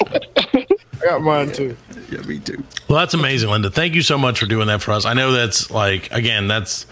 I 1.03 1.07
got 1.07 1.23
mine 1.23 1.53
too. 1.53 1.77
Yeah, 2.11 2.21
me 2.23 2.39
too. 2.39 2.63
Well, 2.89 2.99
that's 2.99 3.15
amazing, 3.15 3.51
Linda. 3.51 3.71
Thank 3.71 3.95
you 3.95 4.03
so 4.03 4.17
much 4.17 4.39
for 4.39 4.47
doing 4.47 4.69
that 4.69 4.83
for 4.83 4.93
us. 4.93 5.05
I 5.05 5.15
know 5.15 5.33
that's 5.33 5.71
like 5.71 6.11
again, 6.13 6.49
that's 6.49 6.87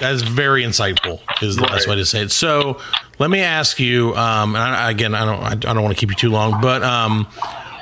that's 0.00 0.22
very 0.22 0.64
insightful. 0.64 1.20
Is 1.42 1.56
the 1.56 1.62
best 1.62 1.86
way 1.86 1.96
to 1.96 2.04
say 2.04 2.22
it. 2.22 2.30
So, 2.30 2.80
let 3.18 3.30
me 3.30 3.40
ask 3.40 3.78
you. 3.78 4.14
Um, 4.16 4.56
and 4.56 4.64
I, 4.64 4.90
again, 4.90 5.14
I 5.14 5.24
don't, 5.24 5.42
I, 5.42 5.52
I 5.70 5.74
don't 5.74 5.82
want 5.82 5.94
to 5.94 6.00
keep 6.00 6.10
you 6.10 6.16
too 6.16 6.30
long, 6.30 6.60
but 6.60 6.82
um, 6.82 7.26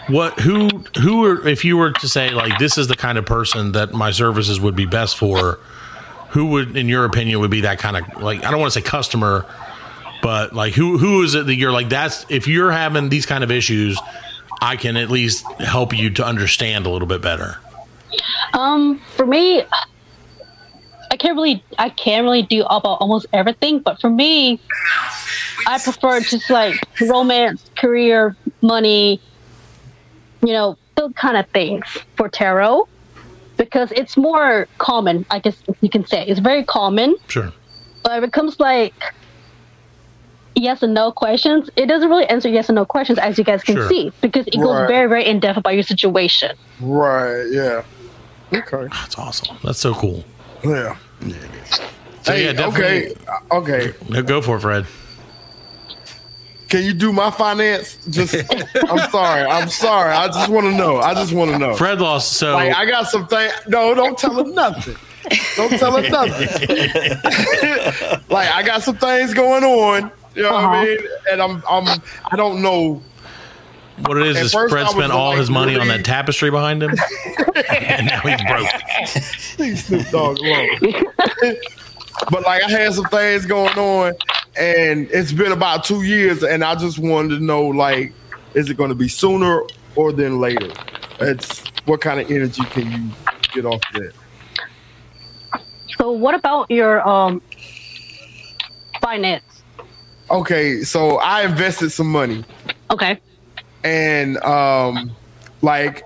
what, 0.08 0.38
who, 0.40 0.68
who, 1.00 1.24
are, 1.24 1.48
if 1.48 1.64
you 1.64 1.76
were 1.76 1.92
to 1.92 2.08
say 2.08 2.30
like 2.30 2.58
this 2.58 2.76
is 2.76 2.88
the 2.88 2.96
kind 2.96 3.16
of 3.16 3.24
person 3.24 3.72
that 3.72 3.92
my 3.92 4.10
services 4.10 4.60
would 4.60 4.76
be 4.76 4.86
best 4.86 5.16
for, 5.16 5.60
who 6.30 6.46
would, 6.46 6.76
in 6.76 6.88
your 6.88 7.04
opinion, 7.04 7.40
would 7.40 7.50
be 7.50 7.62
that 7.62 7.78
kind 7.78 7.96
of 7.96 8.22
like 8.22 8.44
I 8.44 8.50
don't 8.50 8.60
want 8.60 8.72
to 8.72 8.78
say 8.78 8.84
customer, 8.84 9.46
but 10.22 10.52
like 10.52 10.74
who, 10.74 10.98
who 10.98 11.22
is 11.22 11.34
it 11.34 11.46
that 11.46 11.54
you're 11.54 11.72
like 11.72 11.88
that's 11.88 12.26
if 12.28 12.46
you're 12.46 12.70
having 12.70 13.08
these 13.08 13.26
kind 13.26 13.42
of 13.42 13.50
issues. 13.50 13.98
I 14.60 14.76
can 14.76 14.96
at 14.96 15.10
least 15.10 15.44
help 15.60 15.96
you 15.96 16.10
to 16.10 16.24
understand 16.24 16.86
a 16.86 16.90
little 16.90 17.08
bit 17.08 17.22
better. 17.22 17.58
Um, 18.52 19.00
for 19.16 19.26
me, 19.26 19.62
I 21.10 21.16
can't 21.16 21.36
really, 21.36 21.62
I 21.78 21.88
can't 21.88 22.24
really 22.24 22.42
do 22.42 22.62
about 22.62 22.98
almost 23.00 23.26
everything. 23.32 23.80
But 23.80 24.00
for 24.00 24.10
me, 24.10 24.60
I 25.66 25.78
prefer 25.78 26.20
just 26.20 26.50
like 26.50 26.76
romance, 27.00 27.70
career, 27.76 28.36
money, 28.60 29.20
you 30.42 30.52
know, 30.52 30.76
those 30.96 31.12
kind 31.14 31.36
of 31.36 31.48
things 31.48 31.84
for 32.16 32.28
tarot 32.28 32.88
because 33.56 33.92
it's 33.92 34.16
more 34.16 34.68
common. 34.78 35.26
I 35.30 35.38
guess 35.38 35.56
you 35.80 35.90
can 35.90 36.06
say 36.06 36.26
it's 36.26 36.40
very 36.40 36.64
common. 36.64 37.16
Sure. 37.28 37.52
But 38.02 38.22
it 38.24 38.32
comes 38.32 38.58
like 38.58 38.94
yes 40.60 40.82
and 40.82 40.94
no 40.94 41.10
questions, 41.12 41.68
it 41.76 41.86
doesn't 41.86 42.08
really 42.08 42.26
answer 42.26 42.48
yes 42.48 42.68
and 42.68 42.76
no 42.76 42.84
questions 42.84 43.18
as 43.18 43.38
you 43.38 43.44
guys 43.44 43.62
can 43.62 43.76
Sure. 43.76 43.88
see 43.88 44.12
because 44.20 44.46
it 44.46 44.56
goes 44.56 44.76
Right. 44.80 44.88
very, 44.88 45.08
very 45.08 45.26
in 45.26 45.40
depth 45.40 45.58
about 45.58 45.74
your 45.74 45.82
situation. 45.82 46.56
Right. 46.80 47.44
Yeah. 47.50 47.82
Okay. 48.52 48.86
That's 48.92 49.18
awesome. 49.18 49.56
That's 49.64 49.78
so 49.78 49.94
cool. 49.94 50.24
Yeah. 50.64 50.96
So 52.22 52.32
hey, 52.32 52.44
yeah, 52.46 52.52
definitely. 52.52 53.12
okay. 53.12 53.14
Uh, 53.50 53.56
okay. 53.58 53.92
No, 54.08 54.22
go 54.22 54.42
for 54.42 54.56
it, 54.56 54.60
Fred. 54.60 54.86
Can 56.68 56.84
you 56.84 56.92
do 56.94 57.12
my 57.12 57.30
finance? 57.32 57.96
Just. 58.10 58.34
I'm 58.88 59.10
sorry. 59.10 59.42
I'm 59.42 59.68
sorry. 59.68 60.12
I 60.12 60.28
just 60.28 60.48
want 60.48 60.66
to 60.66 60.72
know. 60.72 60.98
I 60.98 61.14
just 61.14 61.32
want 61.32 61.50
to 61.50 61.58
know. 61.58 61.74
Fred 61.74 62.00
lost. 62.00 62.34
So 62.34 62.52
Like 62.54 62.74
I 62.76 62.86
got 62.86 63.08
some 63.08 63.26
things. 63.26 63.52
No, 63.66 63.92
don't 63.94 64.16
tell 64.16 64.38
him 64.38 64.54
nothing. 64.54 64.94
Don't 65.56 65.70
tell 65.78 65.96
him 65.96 66.10
nothing. 66.12 66.48
like 68.28 68.48
I 68.52 68.62
got 68.64 68.82
some 68.82 68.96
things 68.96 69.34
going 69.34 69.64
on. 69.64 70.12
You 70.34 70.42
know 70.42 70.52
what 70.52 70.64
I 70.64 70.66
Uh-huh. 70.66 70.84
mean? 70.84 70.98
And 71.32 71.42
I'm 71.42 71.62
I'm 71.68 72.02
I 72.30 72.36
don't 72.36 72.62
know. 72.62 73.02
what 74.06 74.16
it 74.16 74.26
is 74.28 74.36
At 74.36 74.44
is 74.46 74.52
first 74.52 74.72
Fred 74.72 74.88
spent 74.88 75.12
all 75.12 75.30
like, 75.30 75.38
his 75.38 75.50
money 75.50 75.76
on 75.76 75.88
that 75.88 76.04
tapestry 76.04 76.50
behind 76.50 76.82
him, 76.82 76.94
and 77.70 78.06
now 78.06 78.20
he's 78.20 78.42
broke. 78.42 79.58
Leave 79.58 79.78
Snoop 79.86 80.08
Dogg 80.10 80.38
alone. 80.38 80.68
but 82.30 82.44
like 82.44 82.62
I 82.62 82.70
had 82.70 82.94
some 82.94 83.06
things 83.06 83.44
going 83.46 83.76
on, 83.78 84.14
and 84.56 85.08
it's 85.10 85.32
been 85.32 85.52
about 85.52 85.84
two 85.84 86.02
years, 86.02 86.42
and 86.42 86.62
I 86.64 86.74
just 86.76 86.98
wanted 86.98 87.38
to 87.38 87.44
know 87.44 87.66
like, 87.66 88.12
is 88.54 88.70
it 88.70 88.76
going 88.76 88.90
to 88.90 88.94
be 88.96 89.08
sooner 89.08 89.62
or 89.96 90.12
then 90.12 90.38
later? 90.40 90.70
It's 91.20 91.62
what 91.86 92.00
kind 92.00 92.20
of 92.20 92.30
energy 92.30 92.62
can 92.70 92.90
you 92.90 93.10
get 93.52 93.66
off 93.66 93.80
that? 93.94 94.12
So 95.98 96.12
what 96.12 96.34
about 96.34 96.70
your 96.70 97.06
um 97.06 97.42
finance? 99.02 99.44
Okay, 100.30 100.82
so 100.82 101.18
I 101.18 101.42
invested 101.42 101.90
some 101.90 102.10
money. 102.10 102.44
Okay. 102.90 103.20
and 103.84 104.36
um 104.38 105.10
like 105.62 106.04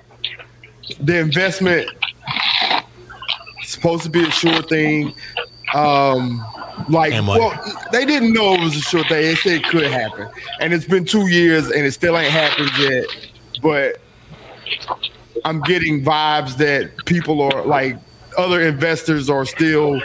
the 1.01 1.19
investment 1.19 1.89
supposed 3.63 4.03
to 4.05 4.11
be 4.11 4.23
a 4.23 4.31
sure 4.31 4.63
thing 4.63 5.15
um 5.75 6.45
like 6.89 7.13
well 7.27 7.53
they 7.91 8.05
didn't 8.05 8.33
know 8.33 8.55
it 8.55 8.61
was 8.61 8.77
a 8.77 8.81
sure 8.81 9.03
thing 9.05 9.23
they 9.23 9.35
said 9.35 9.53
it 9.55 9.65
could 9.65 9.85
happen 9.91 10.29
and 10.61 10.73
it's 10.75 10.85
been 10.85 11.05
two 11.05 11.27
years 11.29 11.71
and 11.71 11.85
it 11.87 11.93
still 11.93 12.17
ain't 12.19 12.31
happened 12.31 12.71
yet 12.79 13.05
but 13.63 14.01
i'm 15.45 15.61
getting 15.63 16.05
vibes 16.05 16.57
that 16.59 16.91
people 17.07 17.41
are 17.41 17.65
like 17.65 17.97
other 18.37 18.61
investors 18.61 19.31
are 19.31 19.47
still 19.47 20.01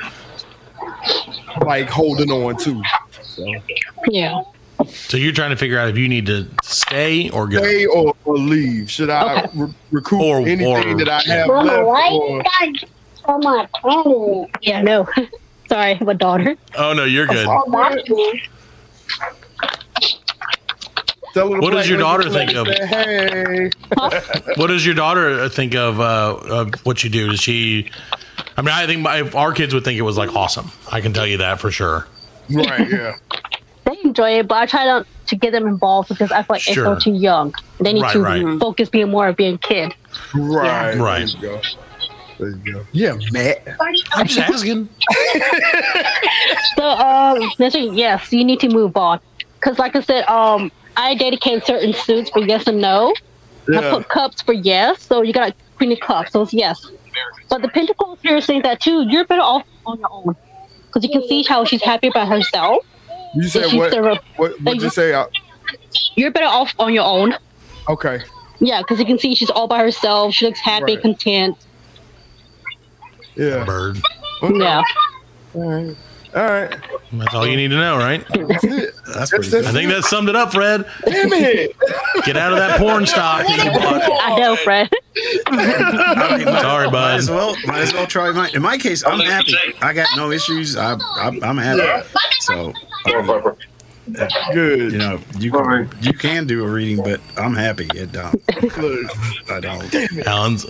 like 1.65 1.89
holding 1.89 2.31
on 2.31 2.55
to. 2.57 2.81
So 3.39 4.01
Yeah. 4.09 4.41
So 4.87 5.17
you're 5.17 5.33
trying 5.33 5.49
to 5.49 5.57
figure 5.57 5.77
out 5.77 5.89
if 5.89 5.97
you 5.97 6.07
need 6.07 6.25
to 6.27 6.47
stay 6.63 7.29
or 7.31 7.47
go. 7.47 7.57
stay 7.59 7.85
or, 7.85 8.13
or 8.25 8.37
leave. 8.37 8.89
Should 8.89 9.09
I 9.09 9.43
Okay. 9.43 9.49
re- 9.55 9.73
recoup 9.91 10.21
Or- 10.21 10.37
anything 10.39 10.65
or- 10.67 10.97
that 11.05 11.09
I 11.09 11.21
have 11.33 11.47
Mama, 11.47 11.63
left? 11.73 11.85
why 11.85 12.09
or- 12.11 12.37
you 12.37 12.43
got 12.43 12.89
so 13.27 13.37
much 13.39 13.69
money? 13.83 14.47
Yeah, 14.61 14.81
no. 14.81 15.07
Sorry, 15.69 15.97
my 16.01 16.13
daughter. 16.13 16.55
Oh 16.77 16.93
no, 16.93 17.03
you're 17.03 17.27
good. 17.27 17.45
Oh, 17.47 17.63
that's 17.71 18.09
me. 18.09 18.41
Tell 21.33 21.49
her 21.49 21.55
to 21.57 21.61
What 21.61 21.73
does 21.73 21.87
your 21.87 21.99
daughter 21.99 22.29
think 22.29 22.53
of- 22.55 22.67
say, 22.67 22.85
Hey, 22.87 23.69
What 24.55 24.67
does 24.67 24.85
your 24.85 24.95
daughter 24.95 25.47
think 25.49 25.75
of 25.75 25.99
uh, 25.99 26.37
of 26.49 26.73
what 26.85 27.03
you 27.03 27.09
do? 27.09 27.29
Does 27.31 27.39
she? 27.39 27.91
I 28.57 28.61
mean, 28.61 28.73
I 28.73 28.87
think 28.87 29.01
my, 29.01 29.21
our 29.21 29.51
kids 29.53 29.73
would 29.73 29.83
think 29.83 29.97
it 29.99 30.01
was 30.03 30.17
like 30.17 30.35
awesome. 30.35 30.71
I 30.91 31.01
can 31.01 31.13
tell 31.13 31.27
you 31.27 31.37
that 31.37 31.59
for 31.59 31.69
sure. 31.69 32.07
Right? 32.49 32.89
Yeah. 32.89 33.15
They 33.85 33.97
enjoy 34.03 34.37
it, 34.37 34.47
but 34.47 34.57
I 34.59 34.65
try 34.67 34.85
not 34.85 35.07
to 35.27 35.35
get 35.35 35.51
them 35.51 35.65
involved 35.65 36.09
because 36.09 36.31
I 36.31 36.43
feel 36.43 36.55
like 36.55 36.61
Sure. 36.61 36.83
they're 36.83 36.99
too 36.99 37.13
young. 37.13 37.55
They 37.79 37.91
need 37.93 38.03
Right, 38.03 38.13
to 38.13 38.19
right. 38.21 38.59
focus 38.59 38.87
being 38.87 39.09
more 39.09 39.27
of 39.29 39.35
being 39.35 39.57
kid. 39.57 39.95
Right. 40.35 40.95
Right. 40.95 41.27
There 41.41 41.51
you 41.51 41.57
go. 41.57 41.61
There 42.37 42.49
you 42.49 42.73
go. 42.73 42.85
Yeah, 42.91 43.17
Matt. 43.31 43.67
I'm 44.13 44.27
just 44.27 44.39
asking. 44.47 44.89
So, 46.75 46.83
um, 46.85 47.49
that's 47.57 47.73
it. 47.75 47.93
yes, 47.93 48.31
you 48.31 48.43
need 48.45 48.59
to 48.61 48.69
move 48.69 48.95
on. 48.95 49.19
Because, 49.59 49.79
like 49.79 49.95
I 49.95 50.01
said, 50.01 50.25
um, 50.29 50.71
I 50.95 51.15
dedicate 51.15 51.65
certain 51.65 51.93
suits 51.93 52.29
for 52.29 52.39
yes 52.39 52.67
and 52.67 52.79
no. 52.79 53.13
Yeah. 53.67 53.79
I 53.79 53.89
put 53.91 54.09
cups 54.09 54.41
for 54.41 54.53
yes, 54.53 55.01
so 55.01 55.21
you 55.23 55.33
got 55.33 55.53
Queen 55.77 55.91
of 55.91 55.99
Cups, 55.99 56.31
so 56.31 56.43
it's 56.43 56.53
yes. 56.53 56.85
But 57.49 57.61
the 57.63 57.67
Pentacles 57.69 58.19
here 58.21 58.37
is 58.37 58.45
saying 58.45 58.61
that 58.63 58.79
too. 58.81 59.05
You're 59.09 59.25
better 59.25 59.41
off 59.41 59.63
on 59.85 59.99
your 59.99 60.09
own 60.11 60.35
because 60.91 61.03
you 61.03 61.09
can 61.09 61.27
see 61.27 61.43
how 61.43 61.63
she's 61.65 61.81
happy 61.81 62.09
by 62.09 62.25
herself. 62.25 62.85
You 63.35 63.43
So 63.43 63.61
said 63.67 63.77
what? 63.77 63.91
the- 63.91 64.19
What? 64.37 64.61
What 64.61 64.75
you 64.81 64.89
say? 64.89 65.13
Uh, 65.13 65.25
You're 66.15 66.31
better 66.31 66.45
off 66.47 66.73
on 66.79 66.93
your 66.93 67.05
own. 67.05 67.35
Okay. 67.87 68.21
Yeah, 68.59 68.81
because 68.81 68.99
you 68.99 69.05
can 69.05 69.17
see 69.19 69.35
she's 69.35 69.49
all 69.49 69.67
by 69.67 69.79
herself. 69.79 70.33
She 70.33 70.45
looks 70.45 70.59
happy, 70.59 70.95
Right. 70.95 71.01
content. 71.01 71.57
Yeah. 73.35 73.63
Bird. 73.63 73.97
Yeah. 74.43 74.83
All 75.53 75.61
right. 75.69 75.95
All 76.35 76.43
right. 76.43 76.75
That's 77.13 77.33
all 77.33 77.47
you 77.47 77.55
need 77.55 77.69
to 77.69 77.77
know, 77.77 77.97
right? 77.97 78.23
That's 78.29 78.63
it. 78.63 78.93
That's 79.07 79.31
That's, 79.31 79.49
that's 79.51 79.67
I 79.67 79.71
think 79.71 79.89
that 79.91 80.03
summed 80.03 80.29
it 80.29 80.35
up, 80.35 80.51
Fred. 80.51 80.85
Damn 81.05 81.33
it. 81.33 81.75
Get 82.25 82.37
out 82.37 82.51
of 82.51 82.59
that 82.59 82.79
porn 82.79 83.05
stock. 83.05 83.45
that 83.47 83.65
you 83.65 83.71
bought. 83.71 84.03
I 84.23 84.37
know, 84.39 84.55
Fred. 84.57 84.89
I 85.47 86.35
mean, 86.37 86.45
might- 86.45 86.61
Sorry, 86.61 86.85
Might 86.87 86.91
bud. 86.91 87.17
as 87.17 87.29
well, 87.29 87.55
might 87.65 87.79
as 87.81 87.93
well 87.93 88.05
try 88.07 88.31
mine. 88.31 88.51
In 88.53 88.61
my 88.61 88.77
case, 88.77 89.03
I'm 89.05 89.19
happy. 89.19 89.55
I 89.81 89.93
got 89.93 90.07
no 90.15 90.31
issues. 90.31 90.75
I, 90.77 90.93
I, 90.95 91.37
I'm 91.41 91.57
happy. 91.57 92.07
So, 92.41 92.73
Good. 94.53 94.91
you 94.91 94.97
know, 94.97 95.19
you 95.37 95.51
can, 95.51 95.89
you 96.01 96.13
can 96.13 96.47
do 96.47 96.63
a 96.65 96.67
reading, 96.67 97.03
but 97.03 97.21
I'm 97.37 97.53
happy. 97.53 97.87
It 97.95 98.11
don't. 98.11 98.33
Look. 98.77 99.11
I 99.49 99.59
don't. 99.59 99.93
Alan's. 100.27 100.65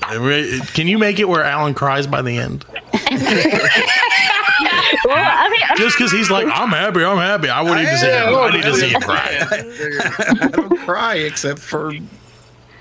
Can 0.71 0.88
you 0.88 0.97
make 0.97 1.19
it 1.19 1.28
where 1.30 1.43
Alan 1.43 1.73
cries 1.73 2.06
by 2.08 2.21
the 2.21 2.38
end? 2.38 2.65
Well, 5.06 5.15
I 5.17 5.49
mean, 5.49 5.62
Just 5.78 5.97
because 5.97 6.12
he's 6.12 6.30
like, 6.30 6.45
I'm 6.47 6.69
happy, 6.69 7.04
I'm 7.04 7.17
happy. 7.17 7.47
I 7.49 7.62
wouldn't 7.62 7.82
even 7.82 7.97
say 7.97 8.10
that. 8.10 8.28
I 8.28 8.52
need 8.52 8.63
to 8.63 8.75
see 8.75 8.89
you 8.89 8.99
cry. 8.99 9.45
I 10.41 10.47
don't 10.52 10.78
cry 10.80 11.15
except 11.15 11.60
for 11.60 11.93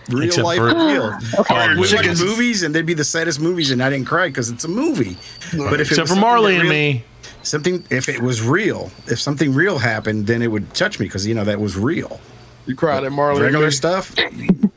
real 0.08 0.24
Except 0.24 0.44
life 0.44 0.58
for- 0.58 0.66
real. 0.66 1.16
With 1.16 1.50
like 1.50 1.88
chickens. 2.02 2.22
movies, 2.22 2.62
and 2.62 2.74
they'd 2.74 2.86
be 2.86 2.94
the 2.94 3.04
saddest 3.04 3.40
movies, 3.40 3.70
and 3.70 3.82
I 3.82 3.90
didn't 3.90 4.06
cry 4.06 4.28
because 4.28 4.50
it's 4.50 4.64
a 4.64 4.68
movie. 4.68 5.16
But 5.56 5.74
if 5.80 5.80
it 5.80 5.80
Except 5.80 5.88
was 5.90 5.96
for 5.98 6.06
something 6.06 6.20
Marley 6.20 6.52
that 6.54 6.60
and 6.60 6.70
real- 6.70 6.78
me. 6.78 7.04
something 7.42 7.84
if 7.90 8.08
it 8.08 8.20
was 8.20 8.42
real, 8.42 8.90
if 9.06 9.20
something 9.20 9.54
real 9.54 9.78
happened, 9.78 10.26
then 10.26 10.42
it 10.42 10.48
would 10.48 10.72
touch 10.74 10.98
me 10.98 11.06
because 11.06 11.26
you 11.26 11.34
know 11.34 11.44
that 11.44 11.60
was 11.60 11.76
real. 11.76 12.20
You 12.66 12.76
cried 12.76 13.02
at 13.04 13.12
Marley. 13.12 13.40
Regular 13.42 13.64
and 13.64 13.72
me? 13.72 13.76
stuff, 13.76 14.14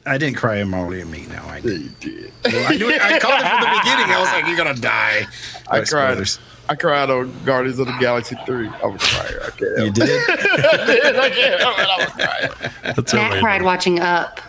I 0.06 0.17
didn't 0.17 0.36
cry 0.38 0.60
at 0.60 0.67
Marley 0.67 1.02
and 1.02 1.12
me. 1.12 1.26
No, 1.28 1.44
I 1.50 1.60
didn't. 1.60 2.00
did. 2.00 2.32
Well, 2.46 2.65
I 2.72 2.76
knew 2.78 2.89
it. 2.89 3.02
I 3.02 3.20
called 3.20 3.41
it 3.41 3.48
from 3.48 3.60
the 3.60 3.80
beginning. 3.84 4.06
I 4.15 4.20
was 4.20 4.30
like, 4.32 4.48
"You're 4.48 4.56
gonna 4.58 4.74
die." 4.80 5.28
I 5.70 5.80
But 5.80 5.89
cried. 5.89 6.12
spoilers. 6.13 6.39
I 6.70 6.76
cried 6.76 7.10
on 7.10 7.34
Guardians 7.44 7.80
of 7.80 7.88
the 7.88 7.98
Galaxy 8.00 8.38
three. 8.46 8.70
I 8.70 8.86
was 8.86 9.02
crying. 9.04 9.36
I 9.44 9.50
can't. 9.50 9.62
You 9.78 9.84
help 9.84 9.94
did. 9.94 10.30
I 11.20 11.30
can't 11.30 11.60
help 11.62 11.80
it. 11.80 11.88
I 11.89 11.98
was 11.98 12.13
crying. 12.13 12.72
That's 12.96 13.13
Matt 13.13 13.41
cried 13.41 13.62
watching 13.62 14.00
Up. 14.00 14.39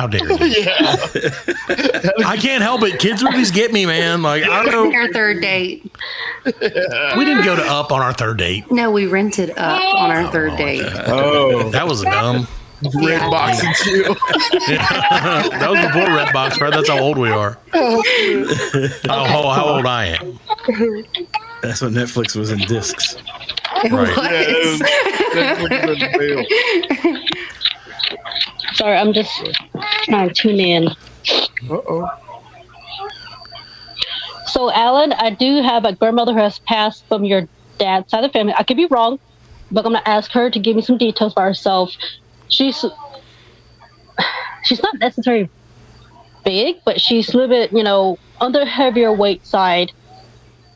How 0.00 0.06
dare 0.06 0.20
you? 0.24 0.34
I 2.24 2.38
can't 2.40 2.62
help 2.62 2.82
it. 2.84 2.98
Kids 2.98 3.22
movies 3.22 3.50
get 3.50 3.70
me, 3.70 3.84
man. 3.84 4.22
Like 4.22 4.44
I 4.44 4.64
don't 4.64 4.90
know. 4.90 4.98
Our 4.98 5.12
third 5.12 5.42
date. 5.42 5.92
We 6.46 6.52
didn't 7.26 7.44
go 7.44 7.54
to 7.54 7.62
Up 7.62 7.92
on 7.92 8.00
our 8.00 8.14
third 8.14 8.38
date. 8.38 8.70
No, 8.70 8.90
we 8.90 9.06
rented 9.06 9.50
Up 9.50 9.82
on 9.94 10.10
our 10.10 10.22
oh, 10.22 10.30
third 10.30 10.52
oh, 10.52 10.56
date. 10.56 10.86
Oh, 11.06 11.68
That 11.68 11.86
was 11.86 12.00
a 12.00 12.06
dumb. 12.06 12.48
Redbox 12.82 13.62
and 13.62 13.76
chill. 13.76 14.14
that 14.78 15.68
was 15.68 15.84
before 15.84 16.06
Redbox, 16.16 16.56
Fred. 16.56 16.72
That's 16.72 16.88
how 16.88 16.98
old 16.98 17.18
we 17.18 17.28
are. 17.28 17.58
Oh. 17.74 18.02
How, 19.04 19.24
how, 19.26 19.50
how 19.50 19.64
old 19.66 19.84
I 19.84 20.16
am. 20.18 20.40
That's 21.60 21.82
when 21.82 21.92
Netflix 21.92 22.34
was 22.36 22.50
in 22.52 22.60
discs. 22.60 23.16
It 23.84 23.92
Right. 23.92 24.16
was. 24.16 24.80
Yeah, 25.34 25.56
it 25.60 27.04
was- 27.04 27.20
sorry, 28.74 28.96
I'm 28.96 29.12
just 29.12 29.30
trying 30.04 30.28
to 30.28 30.34
tune 30.34 30.60
in. 30.60 30.88
Uh-oh. 31.68 32.08
So, 34.46 34.70
Alan, 34.72 35.12
I 35.12 35.30
do 35.30 35.62
have 35.62 35.84
a 35.84 35.94
grandmother 35.94 36.32
who 36.32 36.40
has 36.40 36.58
passed 36.60 37.06
from 37.06 37.24
your 37.24 37.48
dad's 37.78 38.10
side 38.10 38.24
of 38.24 38.30
the 38.30 38.38
family. 38.38 38.54
I 38.56 38.64
could 38.64 38.76
be 38.76 38.86
wrong, 38.86 39.18
but 39.70 39.86
I'm 39.86 39.92
going 39.92 40.02
to 40.02 40.08
ask 40.08 40.30
her 40.32 40.50
to 40.50 40.58
give 40.58 40.76
me 40.76 40.82
some 40.82 40.98
details 40.98 41.34
by 41.34 41.44
herself. 41.44 41.92
She's 42.48 42.84
she's 44.64 44.82
not 44.82 44.98
necessarily 44.98 45.48
big, 46.44 46.76
but 46.84 47.00
she's 47.00 47.28
a 47.32 47.36
little 47.36 47.48
bit, 47.48 47.72
you 47.72 47.82
know, 47.82 48.18
on 48.40 48.52
the 48.52 48.64
heavier 48.64 49.12
weight 49.12 49.46
side. 49.46 49.92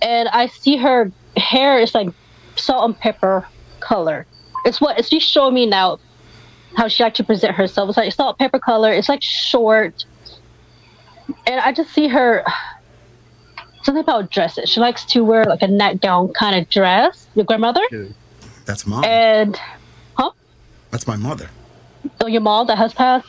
And 0.02 0.28
I 0.28 0.46
see 0.46 0.76
her 0.76 1.10
hair 1.36 1.78
is 1.78 1.94
like 1.94 2.08
salt 2.56 2.84
and 2.84 2.98
pepper 2.98 3.46
color. 3.80 4.26
It's 4.64 4.80
what 4.80 5.04
she's 5.04 5.22
showing 5.22 5.54
me 5.54 5.66
now 5.66 5.98
how 6.76 6.88
she 6.88 7.02
like 7.02 7.14
to 7.14 7.24
present 7.24 7.54
herself. 7.54 7.88
It's 7.88 7.96
like 7.96 8.12
salt 8.12 8.38
pepper 8.38 8.58
color. 8.58 8.92
It's 8.92 9.08
like 9.08 9.22
short. 9.22 10.04
And 11.46 11.60
I 11.60 11.72
just 11.72 11.92
see 11.92 12.08
her 12.08 12.44
something 13.82 14.02
about 14.02 14.30
dresses. 14.30 14.68
She 14.70 14.80
likes 14.80 15.04
to 15.06 15.24
wear 15.24 15.44
like 15.44 15.62
a 15.62 15.68
nightgown 15.68 16.32
kind 16.32 16.56
of 16.60 16.68
dress. 16.70 17.26
Your 17.34 17.44
grandmother 17.44 17.82
That's 18.64 18.86
mom. 18.86 19.04
and 19.04 19.58
huh? 20.14 20.30
That's 20.90 21.06
my 21.06 21.16
mother. 21.16 21.50
oh, 22.20 22.26
your 22.26 22.40
mom 22.40 22.66
that 22.68 22.78
has 22.78 22.92
passed. 22.94 23.26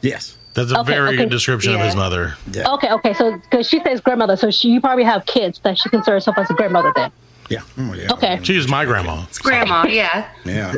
Yes. 0.00 0.36
That's 0.54 0.72
a 0.72 0.80
Okay, 0.80 0.92
very 0.92 1.08
okay. 1.10 1.16
good 1.18 1.30
description 1.30 1.74
of 1.74 1.80
his 1.80 1.94
mother. 1.94 2.34
Yeah. 2.50 2.72
Okay, 2.72 2.90
okay. 2.92 3.14
So 3.14 3.36
because 3.38 3.68
she 3.68 3.80
says 3.84 4.00
grandmother, 4.00 4.36
so 4.36 4.50
she 4.50 4.68
you 4.70 4.80
probably 4.80 5.04
have 5.04 5.24
kids 5.26 5.60
that 5.62 5.78
she 5.78 5.88
considers 5.90 6.24
herself 6.24 6.38
as 6.38 6.50
a 6.50 6.54
grandmother 6.54 6.92
then. 6.96 7.12
Yeah. 7.48 7.60
Oh, 7.78 7.94
yeah. 7.94 8.12
Okay. 8.12 8.40
She 8.42 8.56
was 8.56 8.68
my 8.68 8.84
grandma. 8.84 9.24
Grandma, 9.42 9.86
yeah. 9.86 10.28
Yeah. 10.44 10.74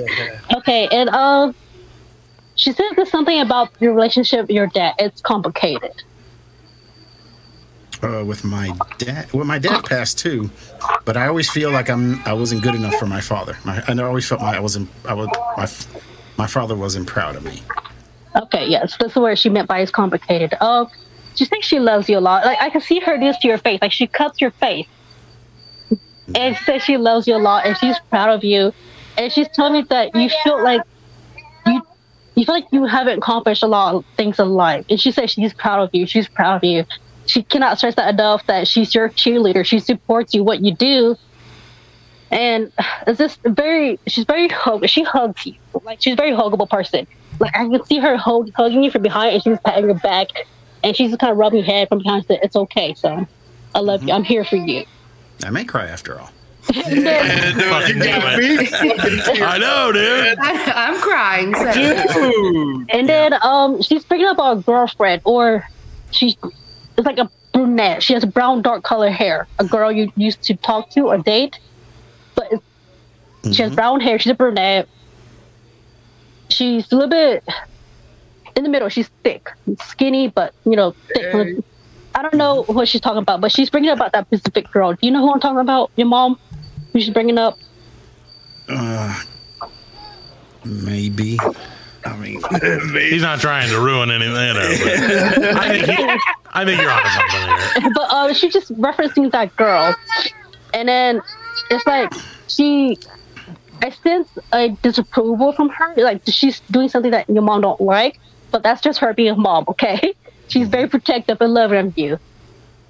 Okay, 0.57 0.89
and 0.93 1.09
um, 1.11 1.55
she 2.57 2.73
said 2.73 2.85
there's 2.97 3.11
something 3.11 3.41
about 3.41 3.71
your 3.81 3.95
relationship 3.95 4.43
with 4.43 4.51
your 4.51 4.67
dad. 4.67 4.95
It's 4.99 5.21
complicated. 5.21 6.03
Uh, 8.03 8.25
with 8.25 8.43
my 8.43 8.77
dad. 8.99 9.33
Well, 9.33 9.45
my 9.45 9.61
dad 9.61 9.85
passed 9.85 10.19
too, 10.19 10.51
but 11.05 11.17
I 11.17 11.29
always 11.29 11.49
feel 11.49 11.71
like 11.71 11.89
I'm. 11.89 12.21
I 12.27 12.33
wasn't 12.33 12.63
good 12.63 12.75
enough 12.75 12.95
for 12.95 13.07
my 13.07 13.21
father. 13.21 13.57
My, 13.65 13.81
I 13.87 13.97
always 14.03 14.27
felt 14.27 14.41
my 14.41 14.57
I 14.57 14.61
wasn't. 14.61 14.91
I 15.05 15.15
was. 15.15 15.29
My, 15.57 15.69
my 16.37 16.47
father 16.49 16.75
wasn't 16.75 17.07
proud 17.07 17.37
of 17.37 17.45
me. 17.45 17.63
Okay, 18.35 18.67
yes, 18.67 18.97
that's 18.99 19.15
word 19.15 19.39
she 19.39 19.51
meant 19.51 19.69
by 19.69 19.81
it's 19.81 19.93
complicated. 19.93 20.55
Oh, 20.61 20.91
she 21.37 21.45
thinks 21.45 21.67
she 21.67 21.79
loves 21.79 22.09
you 22.09 22.19
a 22.19 22.21
lot. 22.21 22.45
Like 22.45 22.61
I 22.61 22.71
can 22.71 22.81
see 22.81 22.99
her 22.99 23.17
do 23.17 23.25
this 23.27 23.39
to 23.39 23.47
your 23.47 23.59
face. 23.59 23.81
Like 23.81 23.93
she 23.93 24.09
cuts 24.09 24.41
your 24.41 24.51
face, 24.51 24.89
and 26.35 26.57
she 26.57 26.65
says 26.65 26.83
she 26.83 26.97
loves 26.97 27.29
you 27.29 27.37
a 27.37 27.39
lot, 27.39 27.67
and 27.67 27.77
she's 27.79 28.01
proud 28.11 28.31
of 28.31 28.43
you. 28.43 28.73
And 29.17 29.31
she's 29.31 29.49
telling 29.51 29.75
me 29.75 29.83
that 29.91 30.15
you 30.17 30.29
feel 30.43 30.61
like 30.61 30.83
you 32.35 32.45
feel 32.45 32.55
like 32.55 32.67
you 32.73 32.85
haven't 32.87 33.19
accomplished 33.19 33.63
a 33.63 33.67
lot 33.67 33.95
of 33.95 34.05
things 34.17 34.39
in 34.39 34.51
life. 34.51 34.87
And 34.89 35.01
she 35.01 35.13
says 35.13 35.31
she's 35.31 35.53
proud 35.53 35.83
of 35.83 35.91
you. 35.95 36.07
She's 36.07 36.29
proud 36.29 36.57
of 36.57 36.65
you. 36.65 36.85
She 37.27 37.43
cannot 37.43 37.79
stress 37.79 37.95
that 37.97 38.15
enough. 38.15 38.47
That 38.47 38.67
she's 38.67 38.95
your 38.95 39.11
cheerleader. 39.11 39.65
She 39.65 39.79
supports 39.79 40.35
you 40.35 40.43
what 40.43 40.61
you 40.61 40.75
do. 40.75 41.17
And 42.31 42.73
it's 43.07 43.19
just 43.19 43.41
very. 43.45 44.01
She's 44.07 44.25
very 44.25 44.49
hug. 44.49 44.89
She 44.89 45.03
hugs 45.03 45.45
you. 45.45 45.55
Like 45.85 46.01
she's 46.01 46.15
a 46.15 46.17
very 46.17 46.33
huggable 46.33 46.69
person. 46.69 47.07
Like 47.39 47.55
I 47.55 47.69
can 47.69 47.85
see 47.85 47.99
her 47.99 48.17
hug, 48.17 48.51
hugging 48.55 48.83
you 48.83 48.91
from 48.91 49.03
behind, 49.03 49.35
and 49.35 49.43
she's 49.43 49.59
patting 49.65 49.85
your 49.85 49.95
back, 49.95 50.29
and 50.83 50.97
she's 50.97 51.11
just 51.11 51.21
kind 51.21 51.31
of 51.31 51.37
rubbing 51.37 51.59
your 51.59 51.67
head 51.67 51.89
from 51.89 51.99
behind. 51.99 52.25
Saying, 52.27 52.41
"It's 52.43 52.57
okay, 52.57 52.95
So 52.95 53.27
I 53.75 53.81
love 53.81 54.03
you. 54.03 54.09
Mm-hmm. 54.09 54.17
I'm 54.17 54.25
here 54.25 54.45
for 54.45 54.57
you." 54.57 54.85
I 55.45 55.51
may 55.51 55.65
cry 55.65 55.87
after 55.87 56.19
all. 56.19 56.31
Fucking 56.63 56.95
do 56.95 58.09
it. 58.09 59.43
I 59.43 59.59
know, 59.59 59.93
dude. 59.93 60.39
I, 60.41 60.73
I'm 60.89 61.01
crying. 61.01 61.55
So. 61.55 61.73
Dude. 61.73 62.91
And 62.91 63.09
then 63.09 63.35
um, 63.43 63.83
she's 63.83 64.05
picking 64.05 64.27
up 64.27 64.39
a 64.39 64.63
girlfriend, 64.63 65.23
or 65.25 65.67
she's 66.13 66.37
it's 66.97 67.07
like 67.07 67.19
a 67.19 67.31
brunette. 67.53 68.03
She 68.03 68.15
has 68.15 68.25
brown, 68.25 68.63
dark 68.63 68.85
color 68.85 69.11
hair. 69.11 69.49
A 69.59 69.65
girl 69.65 69.91
you 69.91 70.13
used 70.17 70.43
to 70.45 70.55
talk 70.57 70.91
to 70.91 71.09
or 71.09 71.19
date, 71.19 71.59
but 72.35 72.53
it's 72.53 73.57
She 73.57 73.63
has 73.63 73.75
brown 73.75 74.01
hair. 74.01 74.19
She's 74.19 74.33
a 74.33 74.37
brunette. 74.37 74.89
She's 76.49 76.91
a 76.93 76.95
little 76.95 77.11
bit 77.11 77.45
in 78.57 78.63
the 78.63 78.69
middle. 78.69 78.89
She's 78.89 79.09
thick, 79.25 79.51
skinny, 79.81 80.29
but 80.29 80.55
you 80.65 80.77
know, 80.77 80.93
thick. 81.09 81.33
Hey. 81.33 81.57
I 82.15 82.23
don't 82.23 82.35
know 82.35 82.65
what 82.65 82.89
she's 82.89 83.01
talking 83.01 83.23
about, 83.23 83.41
but 83.41 83.51
she's 83.51 83.71
bringing 83.71 83.91
up 83.91 83.97
about 83.97 84.13
that 84.13 84.29
Pacific 84.29 84.71
girl. 84.71 84.93
Do 84.93 84.99
you 85.01 85.11
know 85.11 85.21
who 85.21 85.33
I'm 85.33 85.41
talking 85.41 85.59
about? 85.59 85.91
Your 85.97 86.07
mom? 86.07 86.39
Who 86.93 87.13
bring 87.13 87.31
it 87.31 87.39
up? 87.39 87.59
Uh, 88.69 89.23
maybe. 90.65 91.39
I 92.05 92.17
mean, 92.17 92.41
He's 92.95 93.23
not 93.23 93.41
trying 93.41 93.69
to 93.71 93.81
ruin 93.81 94.11
anything. 94.11 94.35
You 94.35 94.55
know, 94.55 95.33
but 95.37 95.57
I 95.57 95.69
think 95.69 95.99
he, 95.99 96.19
I 96.53 96.65
think 96.65 96.81
you're 96.81 96.91
onto 96.91 97.09
something 97.09 97.83
here. 97.83 97.91
but 97.95 98.11
uh, 98.11 98.33
she's 98.33 98.53
just 98.53 98.75
referencing 98.75 99.31
that 99.33 99.55
girl, 99.57 99.95
and 100.75 100.89
then 100.89 101.23
it's 101.71 101.87
like 101.87 102.13
she, 102.49 102.99
I 103.83 103.91
sense 103.91 104.29
a 104.53 104.71
disapproval 104.83 105.53
from 105.53 105.69
her. 105.71 105.95
Like 105.97 106.23
she's 106.27 106.61
doing 106.71 106.89
something 106.89 107.13
that 107.13 107.29
your 107.29 107.43
mom 107.43 107.63
don't 107.63 107.81
like, 107.81 108.19
but 108.51 108.63
that's 108.63 108.81
just 108.83 108.99
her 108.99 109.15
being 109.15 109.31
a 109.31 109.37
mom. 109.37 109.65
Okay, 109.69 110.15
she's 110.49 110.69
very 110.69 110.89
protective 110.89 111.41
and 111.41 111.55
loving 111.55 111.87
of 111.87 111.99
you. 111.99 112.19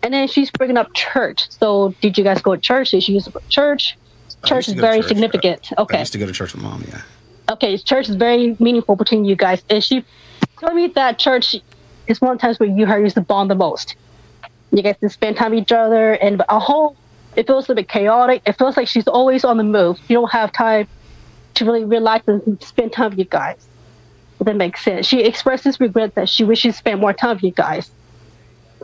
And 0.02 0.12
then 0.12 0.26
she's 0.28 0.50
bringing 0.50 0.76
up 0.76 0.92
church. 0.94 1.48
So 1.50 1.94
did 2.00 2.18
you 2.18 2.24
guys 2.24 2.42
go 2.42 2.54
to 2.54 2.60
church? 2.60 2.90
Did 2.90 3.02
she 3.04 3.12
use 3.12 3.24
the 3.26 3.30
word 3.30 3.48
church? 3.48 3.96
Church 4.44 4.66
is 4.68 4.74
to 4.74 4.80
go 4.80 4.80
to 4.80 4.86
very 4.88 5.00
church. 5.00 5.08
significant. 5.08 5.68
I 5.78 5.82
Okay. 5.82 5.98
used 6.00 6.12
to 6.12 6.18
go 6.18 6.26
to 6.26 6.32
church 6.32 6.52
with 6.54 6.62
mom. 6.62 6.84
Yeah. 6.88 7.00
okay, 7.50 7.76
church 7.78 8.08
is 8.08 8.16
very 8.16 8.56
meaningful 8.58 8.96
between 8.96 9.24
you 9.24 9.36
guys. 9.36 9.62
And 9.70 9.82
she 9.84 10.04
told 10.60 10.74
me 10.74 10.88
that 10.88 11.18
church 11.18 11.54
is 12.08 12.20
one 12.20 12.32
of 12.32 12.38
the 12.38 12.42
times 12.42 12.58
where 12.58 12.68
you 12.68 12.86
her 12.86 12.98
used 13.00 13.14
to 13.14 13.20
bond 13.20 13.50
the 13.50 13.54
most. 13.54 13.94
You 14.72 14.82
guys 14.82 14.96
to 15.02 15.08
spend 15.10 15.36
time 15.36 15.50
with 15.52 15.60
each 15.62 15.72
other, 15.72 16.14
and 16.14 16.42
a 16.48 16.58
whole. 16.58 16.96
It 17.36 17.46
feels 17.46 17.64
a 17.66 17.72
little 17.72 17.74
bit 17.76 17.88
chaotic. 17.88 18.42
It 18.46 18.52
feels 18.58 18.76
like 18.76 18.88
she's 18.88 19.06
always 19.06 19.44
on 19.44 19.56
the 19.56 19.64
move. 19.64 19.98
You 20.08 20.16
don't 20.16 20.32
have 20.32 20.52
time 20.52 20.86
to 21.54 21.64
really 21.64 21.84
relax 21.84 22.26
and 22.28 22.62
spend 22.62 22.92
time 22.92 23.10
with 23.10 23.18
you 23.18 23.24
guys. 23.26 23.56
If 24.40 24.46
that 24.46 24.56
makes 24.56 24.82
sense. 24.82 25.06
She 25.06 25.22
expresses 25.22 25.78
regret 25.78 26.14
that 26.16 26.28
she 26.28 26.42
wishes 26.44 26.74
she 26.74 26.78
spent 26.78 27.00
more 27.00 27.12
time 27.12 27.36
with 27.36 27.44
you 27.44 27.50
guys. 27.52 27.90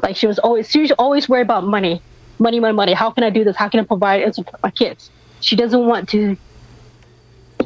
Like 0.02 0.16
she 0.16 0.26
was 0.26 0.38
always, 0.38 0.70
she 0.70 0.80
was 0.80 0.92
always 0.92 1.28
worried 1.28 1.42
about 1.42 1.64
money, 1.64 2.02
money, 2.38 2.60
money, 2.60 2.74
money. 2.74 2.92
How 2.92 3.10
can 3.10 3.24
I 3.24 3.30
do 3.30 3.44
this? 3.44 3.56
How 3.56 3.68
can 3.68 3.80
I 3.80 3.84
provide 3.84 4.22
and 4.22 4.34
support 4.34 4.62
my 4.62 4.70
kids? 4.70 5.10
She 5.40 5.56
doesn't 5.56 5.86
want 5.86 6.08
to 6.10 6.36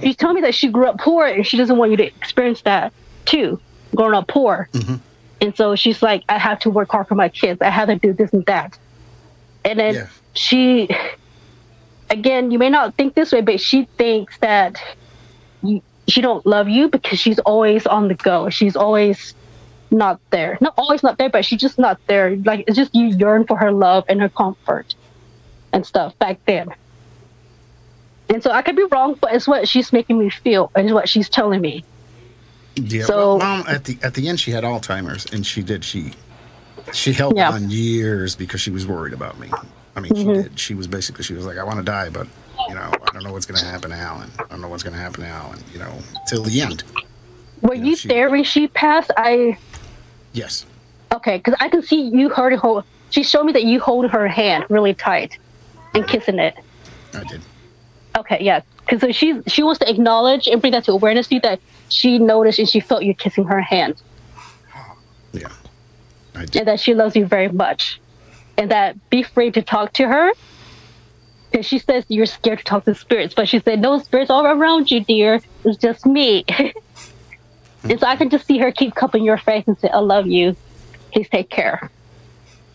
she's 0.01 0.16
telling 0.16 0.37
me 0.37 0.41
that 0.43 0.55
she 0.55 0.68
grew 0.68 0.87
up 0.87 0.99
poor 0.99 1.26
and 1.26 1.47
she 1.47 1.57
doesn't 1.57 1.76
want 1.76 1.91
you 1.91 1.97
to 1.97 2.05
experience 2.05 2.62
that 2.62 2.93
too, 3.24 3.61
growing 3.95 4.14
up 4.14 4.28
poor. 4.28 4.68
Mm-hmm. 4.72 4.97
And 5.41 5.57
so 5.57 5.76
she's 5.76 6.03
like, 6.03 6.22
I 6.28 6.39
have 6.39 6.61
to 6.61 6.70
work 6.70 6.91
hard 6.91 7.09
for 7.09 7.14
my 7.14 7.28
kids. 7.28 7.61
I 7.61 7.70
have 7.70 7.89
to 7.89 7.97
do 7.97 8.12
this 8.12 8.33
and 8.33 8.45
that. 8.47 8.78
And 9.64 9.78
then 9.78 9.95
Yeah. 9.95 10.07
she, 10.35 10.89
again, 12.11 12.51
you 12.51 12.59
may 12.59 12.70
not 12.70 12.95
think 12.95 13.14
this 13.14 13.33
way, 13.33 13.41
but 13.41 13.61
she 13.61 13.87
thinks 13.97 14.37
that 14.39 14.76
you, 15.62 15.83
she 16.09 16.20
don't 16.20 16.45
love 16.47 16.68
you 16.68 16.89
because 16.89 17.18
she's 17.18 17.39
always 17.41 17.87
on 17.87 18.09
the 18.09 18.14
go. 18.14 18.51
She's 18.51 18.76
always 18.76 19.35
not 19.93 20.20
there. 20.30 20.59
Not 20.61 20.74
always 20.76 21.03
not 21.03 21.18
there, 21.18 21.28
but 21.30 21.45
she's 21.45 21.61
just 21.61 21.78
not 21.78 22.01
there. 22.07 22.36
Like 22.36 22.64
it's 22.66 22.76
just 22.76 22.95
you 22.95 23.07
yearn 23.07 23.47
for 23.47 23.57
her 23.59 23.70
love 23.72 24.05
and 24.09 24.20
her 24.20 24.28
comfort 24.28 24.95
and 25.72 25.84
stuff 25.86 26.18
back 26.18 26.38
then. 26.47 26.68
And 28.28 28.43
so 28.43 28.51
I 28.51 28.62
could 28.62 28.76
be 28.76 28.84
wrong, 28.90 29.14
but 29.20 29.34
it's 29.34 29.47
what 29.47 29.68
she's 29.68 29.93
making 29.93 30.18
me 30.18 30.30
feel, 30.30 30.70
and 30.74 30.86
it's 30.86 30.95
what 30.95 31.09
she's 31.09 31.28
telling 31.28 31.61
me. 31.61 31.84
Yeah. 32.76 33.05
So- 33.05 33.36
well, 33.36 33.38
mom 33.38 33.64
at 33.68 33.84
the 33.84 33.99
at 34.03 34.14
the 34.14 34.28
end 34.28 34.40
she 34.40 34.51
had 34.51 34.64
Alzheimer's 34.64 35.26
and 35.32 35.47
she 35.47 35.62
did 35.62 35.84
she 35.84 36.12
she 36.93 37.12
held 37.12 37.36
Yeah. 37.36 37.51
on 37.53 37.70
years 37.70 38.34
because 38.34 38.61
she 38.61 38.70
was 38.70 38.86
worried 38.86 39.12
about 39.12 39.38
me. 39.38 39.51
I 39.95 40.01
mean, 40.01 40.12
Mm-hmm. 40.12 40.34
she 40.34 40.43
did. 40.43 40.59
She 40.59 40.74
was 40.74 40.86
basically 40.86 41.22
she 41.24 41.34
was 41.34 41.45
like, 41.45 41.59
I 41.59 41.64
want 41.64 41.78
to 41.78 41.84
die, 41.84 42.09
but 42.09 42.26
you 42.68 42.74
know, 42.74 42.90
I 42.90 43.12
don't 43.12 43.24
know 43.24 43.32
what's 43.32 43.45
going 43.47 43.59
to 43.61 43.66
happen 43.66 43.90
now, 43.90 44.20
and 44.22 44.30
I 44.38 44.45
don't 44.49 44.61
know 44.62 44.68
what's 44.68 44.82
going 44.82 44.95
to 44.95 44.99
happen 45.01 45.22
now, 45.22 45.51
and 45.53 45.62
you 45.72 45.78
know, 45.80 45.93
till 46.26 46.43
the 46.43 46.61
end. 46.62 46.84
Were 47.61 47.74
Yeah, 47.74 47.84
you 47.84 47.97
she- 47.97 48.09
there 48.09 48.30
when 48.30 48.45
she 48.45 48.68
passed? 48.68 49.11
I 49.16 49.59
Yes. 50.33 50.64
okay, 51.12 51.37
because 51.37 51.55
I 51.61 51.68
can 51.68 51.83
see 51.83 52.01
you 52.03 52.30
holding 52.30 52.59
hold. 52.59 52.85
She 53.11 53.22
showed 53.22 53.45
me 53.45 53.53
that 53.53 53.64
you 53.64 53.80
hold 53.80 54.11
her 54.11 54.26
hand 54.28 54.64
really 54.70 54.95
tight 54.95 55.37
and 55.95 56.07
kissing 56.09 56.39
it. 56.39 56.55
I 57.14 57.24
did. 57.24 57.43
Okay, 58.16 58.39
yeah, 58.41 58.61
because 58.89 59.14
she 59.14 59.41
she 59.47 59.62
wants 59.62 59.78
to 59.80 59.91
acknowledge 59.91 60.47
and 60.47 60.61
bring 60.61 60.72
that 60.72 60.85
to 60.85 60.93
awareness 60.93 61.28
to 61.28 61.35
you 61.37 61.41
that 61.43 61.61
she 61.91 62.18
noticed 62.18 62.59
and 62.59 62.68
she 62.68 62.80
felt 62.80 63.03
you 63.03 63.14
kissing 63.14 63.45
her 63.45 63.61
hand, 63.61 64.01
Yeah. 65.33 65.49
I 66.35 66.47
did. 66.47 66.57
and 66.57 66.68
that 66.68 66.80
she 66.80 66.95
loves 66.95 67.14
you 67.16 67.26
very 67.26 67.49
much, 67.49 68.01
and 68.57 68.70
that 68.70 68.97
be 69.11 69.22
free 69.22 69.51
to 69.53 69.62
talk 69.62 69.93
to 69.95 70.09
her. 70.09 70.33
Because 71.51 71.66
she 71.66 71.78
says 71.78 72.07
you're 72.09 72.24
scared 72.24 72.61
to 72.61 72.64
talk 72.64 72.87
to 72.87 72.95
spirits, 72.95 73.35
but 73.35 73.47
she 73.47 73.61
said 73.61 73.80
no 73.83 73.99
spirits 73.99 74.30
all 74.30 74.47
around 74.47 74.91
you, 74.91 75.05
dear. 75.05 75.41
It's 75.64 75.76
just 75.76 76.07
me. 76.07 76.45
and 77.85 77.99
so 78.01 78.07
I 78.07 78.16
can 78.16 78.30
just 78.30 78.47
see 78.47 78.59
her 78.59 78.72
keep 78.72 78.95
cupping 78.95 79.24
your 79.24 79.39
face 79.39 79.64
and 79.66 79.78
say, 79.78 79.89
"I 79.89 79.99
love 79.99 80.26
you. 80.26 80.57
Please 81.12 81.28
take 81.28 81.51
care." 81.51 81.91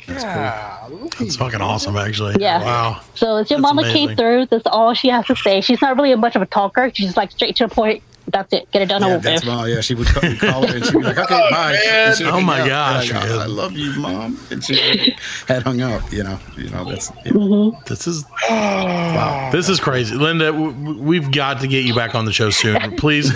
That's 0.07 1.35
fucking 1.35 1.61
awesome, 1.61 1.97
actually. 1.97 2.35
Yeah. 2.39 2.61
Wow. 2.63 3.01
So 3.15 3.37
it's 3.37 3.49
your 3.49 3.59
That's 3.59 3.73
mama 3.73 3.81
amazing. 3.81 4.07
came 4.07 4.17
through. 4.17 4.45
That's 4.45 4.65
all 4.65 4.93
she 4.93 5.09
has 5.09 5.25
to 5.25 5.35
say. 5.35 5.59
She's 5.61 5.81
not 5.81 5.97
really 5.97 6.11
a 6.13 6.17
much 6.17 6.35
of 6.35 6.41
a 6.41 6.45
talker. 6.45 6.89
She's 6.93 7.07
just 7.07 7.17
like 7.17 7.31
straight 7.31 7.55
to 7.57 7.67
the 7.67 7.73
point. 7.75 8.03
That's 8.29 8.51
it. 8.53 8.69
Get 8.71 8.81
it 8.81 8.89
done 8.89 9.01
Yeah, 9.01 9.07
over 9.07 9.19
that's 9.19 9.45
with. 9.45 9.53
mom. 9.53 9.69
Yeah, 9.69 9.79
she 9.81 9.95
would 9.95 10.07
call, 10.07 10.21
call 10.35 10.67
her 10.67 10.75
and 10.75 10.85
she'd 10.85 10.91
be 10.93 10.99
like, 11.03 11.17
"Okay, 11.17 11.47
bye." 11.49 12.13
She 12.17 12.25
Oh 12.25 12.41
my 12.41 12.61
up. 12.61 12.67
gosh, 12.67 13.11
Like, 13.11 13.23
man. 13.23 13.39
I 13.39 13.45
love 13.45 13.71
you, 13.73 13.93
mom. 13.99 14.39
And 14.51 14.63
she 14.63 15.15
had 15.47 15.63
hung 15.63 15.81
up. 15.81 16.11
You 16.11 16.23
know, 16.23 16.39
you 16.57 16.69
know 16.69 16.83
that's. 16.83 17.09
Yeah. 17.25 17.31
Mm-hmm. 17.31 17.79
This 17.87 18.05
is 18.05 18.25
wow. 18.49 19.49
This 19.51 19.69
is 19.69 19.79
crazy, 19.79 20.15
Linda. 20.15 20.51
w- 20.51 20.71
w- 20.71 21.01
We've 21.01 21.31
got 21.31 21.61
to 21.61 21.67
get 21.67 21.85
you 21.85 21.95
back 21.95 22.15
on 22.15 22.25
the 22.25 22.33
show 22.33 22.49
soon, 22.49 22.95
please. 22.97 23.31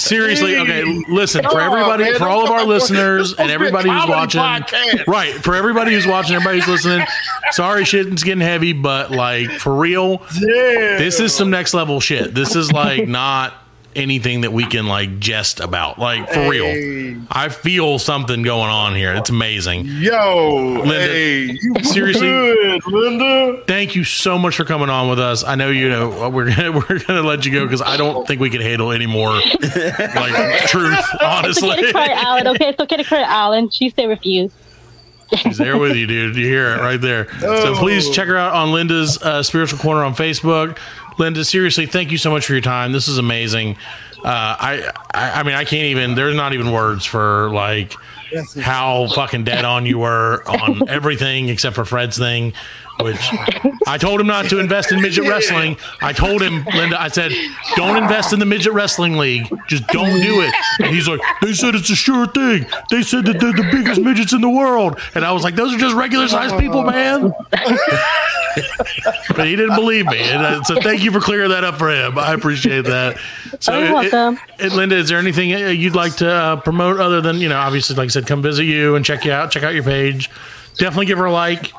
Seriously, 0.00 0.56
okay. 0.58 0.84
Listen 1.08 1.42
for 1.44 1.60
everybody, 1.60 2.04
man. 2.04 2.18
for 2.18 2.28
all 2.28 2.44
of 2.44 2.50
our 2.50 2.64
listeners, 2.64 3.34
and 3.34 3.50
everybody 3.50 3.88
who's 3.90 4.06
watching. 4.08 4.40
podcast. 4.40 5.06
Right 5.06 5.34
for 5.34 5.54
everybody 5.54 5.92
who's 5.92 6.06
watching, 6.06 6.34
everybody 6.36 6.58
who's 6.60 6.68
listening. 6.68 7.06
Sorry, 7.52 7.84
shit's 7.84 8.22
getting 8.24 8.40
heavy, 8.40 8.72
but 8.72 9.10
like 9.10 9.50
for 9.50 9.74
real, 9.76 10.22
Yeah. 10.40 10.98
this 10.98 11.20
is 11.20 11.34
some 11.34 11.50
next 11.50 11.74
level 11.74 12.00
shit. 12.00 12.34
This 12.34 12.56
is 12.56 12.72
like 12.72 13.06
not 13.08 13.54
anything 13.96 14.42
that 14.42 14.52
we 14.52 14.64
can 14.66 14.86
like 14.86 15.18
jest 15.18 15.60
about. 15.60 15.98
Like 15.98 16.28
for 16.28 16.40
Hey. 16.40 16.48
real, 16.48 17.22
I 17.30 17.48
feel 17.48 17.98
something 17.98 18.42
going 18.42 18.70
on 18.70 18.94
here. 18.94 19.12
It's 19.14 19.30
amazing. 19.30 19.84
Yo, 19.86 20.80
Linda, 20.84 20.98
hey, 21.00 21.58
you 21.60 21.74
seriously- 21.82 22.20
good, 22.26 22.86
Linda. 22.86 23.62
thank 23.66 23.94
you 23.94 24.04
so 24.04 24.38
much 24.38 24.56
for 24.56 24.64
coming 24.64 24.88
on 24.90 25.08
with 25.08 25.18
us. 25.18 25.44
I 25.44 25.54
know 25.54 25.68
you 25.70 25.88
know 25.88 26.28
we're 26.30 26.54
gonna 26.54 26.72
we're 26.88 26.98
gonna 27.00 27.22
let 27.22 27.44
you 27.46 27.52
go 27.52 27.64
because 27.64 27.82
I 27.82 27.96
don't 27.96 28.26
think 28.26 28.40
we 28.40 28.50
can 28.50 28.60
handle 28.60 28.92
any 28.92 29.06
more 29.06 29.30
like 29.30 29.42
truth. 30.66 30.98
It's 30.98 31.22
Honestly, 31.22 31.70
okay 31.70 31.82
to 31.86 31.92
cry, 31.92 32.08
Alan. 32.12 32.48
Okay, 32.48 32.68
it's 32.68 32.80
okay 32.80 32.96
to 32.96 33.04
cry, 33.04 33.22
Alan. 33.22 33.70
She 33.70 33.90
said 33.90 34.06
refuse. 34.08 34.52
she's 35.36 35.56
there 35.56 35.78
with 35.78 35.96
you, 35.96 36.06
dude. 36.06 36.36
You 36.36 36.44
hear 36.46 36.74
it 36.74 36.80
right 36.80 37.00
there. 37.00 37.26
So 37.40 37.74
please 37.74 38.10
check 38.10 38.28
her 38.28 38.36
out 38.36 38.52
on 38.52 38.72
Linda's 38.72 39.16
uh, 39.22 39.42
Spiritual 39.42 39.78
Corner 39.78 40.04
on 40.04 40.14
Facebook. 40.14 40.76
Linda, 41.18 41.44
seriously, 41.44 41.86
thank 41.86 42.10
you 42.10 42.18
so 42.18 42.30
much 42.30 42.46
for 42.46 42.52
your 42.52 42.62
time. 42.62 42.92
This 42.92 43.08
is 43.08 43.18
amazing. 43.18 43.76
Uh, 44.24 44.56
I, 44.58 44.92
I 45.12 45.40
I 45.40 45.42
mean 45.42 45.54
I 45.54 45.64
can't 45.64 45.86
even. 45.86 46.14
There's 46.14 46.36
not 46.36 46.52
even 46.52 46.70
words 46.72 47.04
for 47.04 47.50
like 47.50 47.94
how 48.60 49.08
fucking 49.08 49.44
dead 49.44 49.64
on 49.64 49.84
you 49.86 49.98
were 49.98 50.42
on 50.46 50.88
everything 50.88 51.48
except 51.48 51.74
for 51.74 51.84
Fred's 51.84 52.16
thing, 52.18 52.52
which 53.00 53.18
I 53.86 53.98
told 53.98 54.20
him 54.20 54.26
not 54.26 54.46
to 54.50 54.58
invest 54.58 54.92
in 54.92 55.02
midget 55.02 55.26
wrestling. 55.26 55.76
I 56.00 56.12
told 56.12 56.40
him, 56.40 56.64
Linda, 56.74 57.00
I 57.00 57.08
said, 57.08 57.32
don't 57.76 57.96
invest 57.96 58.32
in 58.32 58.38
the 58.38 58.46
midget 58.46 58.72
wrestling 58.72 59.16
league. 59.16 59.48
Just 59.68 59.86
don't 59.88 60.20
do 60.20 60.40
it. 60.40 60.54
And 60.78 60.94
he's 60.94 61.08
like, 61.08 61.20
they 61.40 61.52
said 61.52 61.74
it's 61.74 61.90
a 61.90 61.96
sure 61.96 62.26
thing. 62.26 62.66
They 62.90 63.02
said 63.02 63.24
that 63.26 63.40
they're 63.40 63.52
the 63.52 63.68
biggest 63.72 64.00
midgets 64.00 64.32
in 64.32 64.40
the 64.40 64.50
world. 64.50 64.98
And 65.14 65.24
I 65.24 65.32
was 65.32 65.42
like, 65.42 65.54
those 65.54 65.74
are 65.74 65.78
just 65.78 65.94
regular 65.94 66.28
sized 66.28 66.56
people, 66.58 66.84
man. 66.84 67.32
but 69.36 69.46
he 69.46 69.56
didn't 69.56 69.74
believe 69.74 70.06
me. 70.06 70.18
And, 70.20 70.42
uh, 70.42 70.62
so 70.64 70.80
thank 70.80 71.02
you 71.02 71.10
for 71.10 71.20
clearing 71.20 71.50
that 71.50 71.64
up 71.64 71.78
for 71.78 71.90
him. 71.90 72.18
I 72.18 72.32
appreciate 72.34 72.84
that. 72.86 73.18
So, 73.60 73.78
You're 73.78 73.92
welcome. 73.92 74.38
it- 74.58 74.72
Linda, 74.72 74.96
is 74.96 75.08
there 75.08 75.18
anything 75.18 75.52
uh, 75.54 75.68
you'd 75.68 75.94
like 75.94 76.16
to 76.16 76.30
uh, 76.30 76.56
promote 76.56 76.98
other 77.00 77.20
than 77.20 77.36
you 77.36 77.48
know, 77.48 77.58
obviously, 77.58 77.96
like 77.96 78.06
I 78.06 78.08
said, 78.08 78.26
come 78.26 78.42
visit 78.42 78.64
you 78.64 78.94
and 78.96 79.04
check 79.04 79.24
you 79.24 79.32
out, 79.32 79.50
check 79.50 79.62
out 79.62 79.74
your 79.74 79.84
page. 79.84 80.30
Definitely 80.78 81.06
give 81.06 81.18
her 81.18 81.26
a 81.26 81.32
like. 81.32 81.72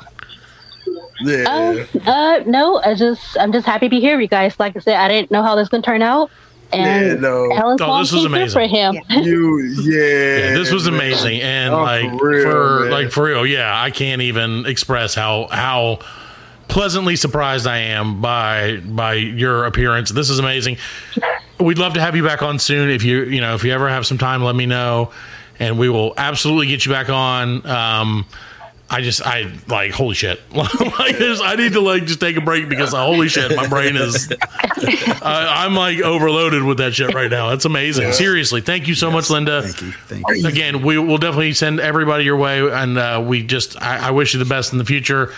Yeah. 1.21 1.85
Uh, 2.05 2.09
uh, 2.09 2.43
no, 2.45 2.81
I 2.83 2.95
just 2.95 3.37
I'm 3.39 3.51
just 3.51 3.65
happy 3.65 3.85
to 3.85 3.89
be 3.89 3.99
here, 3.99 4.19
you 4.19 4.27
guys. 4.27 4.59
Like 4.59 4.75
I 4.75 4.79
said, 4.79 4.95
I 4.97 5.07
didn't 5.07 5.31
know 5.31 5.41
how 5.43 5.55
this 5.55 5.63
was 5.63 5.69
gonna 5.69 5.83
turn 5.83 6.01
out, 6.01 6.29
and 6.73 7.07
Yeah, 7.07 7.13
no. 7.15 7.51
Alan's 7.53 7.81
Oh, 7.81 7.99
this 7.99 8.11
was 8.11 8.23
came 8.23 8.31
through 8.49 8.63
amazing. 8.65 9.03
for 9.03 9.11
him. 9.11 9.23
you, 9.25 9.59
yeah. 9.83 10.49
Yeah, 10.49 10.53
this 10.55 10.71
was 10.71 10.85
man. 10.85 10.95
amazing, 10.95 11.41
and 11.41 11.73
Oh, 11.73 11.81
like 11.81 12.17
for 12.19 12.29
real, 12.29 12.51
for 12.51 12.89
like 12.91 13.11
for 13.11 13.23
real, 13.25 13.45
yeah, 13.45 13.79
I 13.81 13.91
can't 13.91 14.21
even 14.21 14.65
express 14.65 15.15
how 15.15 15.47
how 15.49 15.99
pleasantly 16.67 17.15
surprised 17.15 17.67
I 17.67 17.77
am 17.77 18.21
by 18.21 18.77
by 18.77 19.13
your 19.13 19.65
appearance. 19.65 20.09
This 20.11 20.29
is 20.29 20.39
amazing. 20.39 20.77
We'd 21.59 21.77
love 21.77 21.93
to 21.93 22.01
have 22.01 22.15
you 22.15 22.23
back 22.23 22.41
on 22.41 22.59
soon. 22.59 22.89
If 22.89 23.03
you 23.03 23.23
you 23.23 23.41
know 23.41 23.55
if 23.55 23.63
you 23.63 23.71
ever 23.71 23.89
have 23.89 24.05
some 24.05 24.17
time, 24.17 24.43
let 24.43 24.55
me 24.55 24.65
know, 24.65 25.11
and 25.59 25.77
we 25.77 25.89
will 25.89 26.13
absolutely 26.17 26.67
get 26.67 26.85
you 26.85 26.91
back 26.91 27.09
on. 27.09 27.65
Um, 27.65 28.25
I 28.93 29.01
just 29.01 29.25
I 29.25 29.51
like 29.67 29.91
holy 29.91 30.13
shit. 30.13 30.39
like 30.55 30.69
I 30.71 31.55
need 31.57 31.73
to 31.73 31.79
like 31.79 32.05
just 32.05 32.19
take 32.19 32.35
a 32.37 32.41
break 32.41 32.69
because 32.69 32.93
uh, 32.93 33.03
holy 33.03 33.27
shit, 33.27 33.55
my 33.55 33.67
brain 33.67 33.95
is. 33.95 34.31
I 34.41 35.63
I'm 35.65 35.73
like 35.73 35.99
overloaded 36.01 36.61
with 36.61 36.77
that 36.77 36.93
shit 36.93 37.11
right 37.13 37.31
now. 37.31 37.49
That's 37.49 37.65
amazing. 37.65 38.11
Seriously, 38.11 38.61
thank 38.61 38.87
you 38.87 38.93
so 38.93 39.09
much, 39.09 39.31
Linda. 39.31 39.63
Thank 39.63 39.81
you. 39.81 39.91
Thank 39.91 40.37
you. 40.37 40.47
Again, 40.47 40.83
we 40.83 40.99
will 40.99 41.17
definitely 41.17 41.53
send 41.53 41.79
everybody 41.79 42.23
your 42.23 42.37
way, 42.37 42.69
and 42.69 42.97
uh, 42.99 43.23
we 43.25 43.41
just 43.41 43.81
I, 43.81 44.09
I 44.09 44.11
wish 44.11 44.33
you 44.33 44.39
the 44.39 44.45
best 44.45 44.73
in 44.73 44.77
the 44.77 44.85
future. 44.85 45.33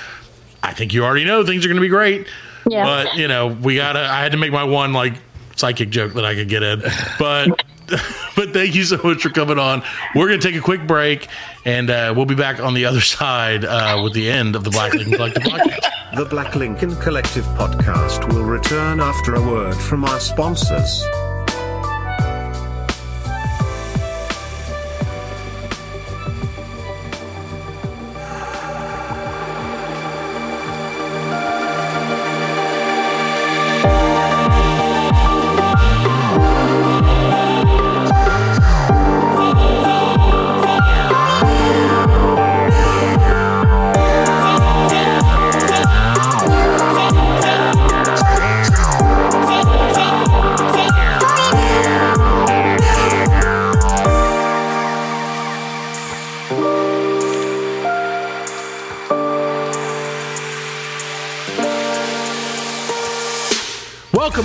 I 0.65 0.73
think 0.73 0.93
you 0.93 1.05
already 1.05 1.25
know 1.25 1.45
things 1.45 1.63
are 1.65 1.67
going 1.67 1.75
to 1.77 1.81
be 1.81 1.87
great. 1.89 2.27
Yeah. 2.67 2.83
But 2.83 3.15
you 3.15 3.27
know, 3.27 3.47
we 3.47 3.75
gotta. 3.75 3.99
I 3.99 4.21
had 4.23 4.31
to 4.31 4.37
make 4.37 4.51
my 4.51 4.63
one 4.63 4.91
like 4.93 5.13
psychic 5.55 5.89
joke 5.89 6.13
that 6.13 6.25
I 6.25 6.35
could 6.35 6.49
get 6.49 6.63
in, 6.63 6.81
but. 7.19 7.63
But 8.35 8.51
thank 8.51 8.73
you 8.73 8.83
so 8.83 8.99
much 9.03 9.21
for 9.21 9.29
coming 9.29 9.59
on. 9.59 9.83
We're 10.15 10.27
going 10.27 10.39
to 10.39 10.45
take 10.45 10.59
a 10.59 10.63
quick 10.63 10.87
break, 10.87 11.27
and 11.65 11.89
uh, 11.89 12.13
we'll 12.17 12.25
be 12.25 12.35
back 12.35 12.59
on 12.59 12.73
the 12.73 12.85
other 12.85 12.99
side 13.17 13.63
uh, 13.63 14.01
with 14.03 14.13
the 14.13 14.29
end 14.29 14.55
of 14.55 14.63
the 14.63 14.71
Black 14.71 14.93
Lincoln 14.93 15.13
Collective 15.13 15.43
podcast. 15.43 16.15
The 16.17 16.25
Black 16.25 16.55
Lincoln 16.55 16.95
Collective 16.95 17.45
podcast 17.45 18.33
will 18.33 18.43
return 18.43 18.99
after 18.99 19.35
a 19.35 19.41
word 19.41 19.75
from 19.75 20.03
our 20.03 20.19
sponsors. 20.19 21.05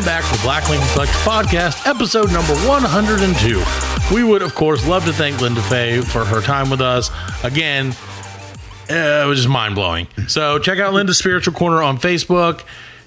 Welcome 0.00 0.22
back 0.22 0.34
to 0.34 0.42
Black 0.42 0.70
Lincoln 0.70 0.86
podcast, 0.88 1.86
episode 1.86 2.32
number 2.32 2.54
102. 2.66 3.62
We 4.14 4.24
would, 4.24 4.40
of 4.40 4.54
course, 4.54 4.88
love 4.88 5.04
to 5.04 5.12
thank 5.12 5.42
Linda 5.42 5.60
Fay 5.60 6.00
for 6.00 6.24
her 6.24 6.40
time 6.40 6.70
with 6.70 6.80
us. 6.80 7.10
Again, 7.44 7.88
uh, 8.88 8.94
it 8.94 9.28
was 9.28 9.40
just 9.40 9.50
mind 9.50 9.74
blowing. 9.74 10.08
So 10.26 10.58
check 10.58 10.78
out 10.78 10.94
Linda's 10.94 11.18
Spiritual 11.18 11.52
Corner 11.52 11.82
on 11.82 11.98
Facebook. 11.98 12.62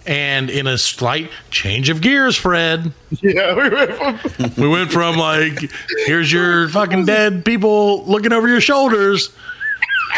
And 0.05 0.51
in 0.51 0.67
a 0.67 0.77
slight 0.77 1.31
change 1.49 1.89
of 1.89 1.99
gears, 1.99 2.35
Fred, 2.37 2.93
Yeah, 3.23 3.55
we 3.55 3.69
went 3.69 3.91
from 3.95 4.51
we 4.61 4.67
went 4.69 4.91
from 4.91 5.17
like, 5.17 5.71
here's 6.05 6.31
your 6.31 6.69
fucking 6.69 7.05
dead 7.05 7.43
people 7.43 8.05
looking 8.05 8.33
over 8.33 8.47
your 8.47 8.61
shoulders 8.61 9.31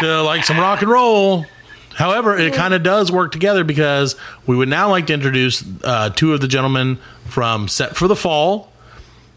to 0.00 0.22
like 0.24 0.44
some 0.44 0.58
rock 0.58 0.82
and 0.82 0.90
roll. 0.90 1.46
However, 1.96 2.36
it 2.36 2.52
kind 2.54 2.74
of 2.74 2.82
does 2.82 3.10
work 3.10 3.32
together 3.32 3.64
because 3.64 4.16
we 4.46 4.54
would 4.54 4.68
now 4.68 4.90
like 4.90 5.06
to 5.08 5.14
introduce 5.14 5.64
uh, 5.82 6.10
two 6.10 6.32
of 6.34 6.40
the 6.40 6.48
gentlemen 6.48 6.98
from 7.26 7.68
Set 7.68 7.96
for 7.96 8.06
the 8.06 8.14
Fall, 8.16 8.70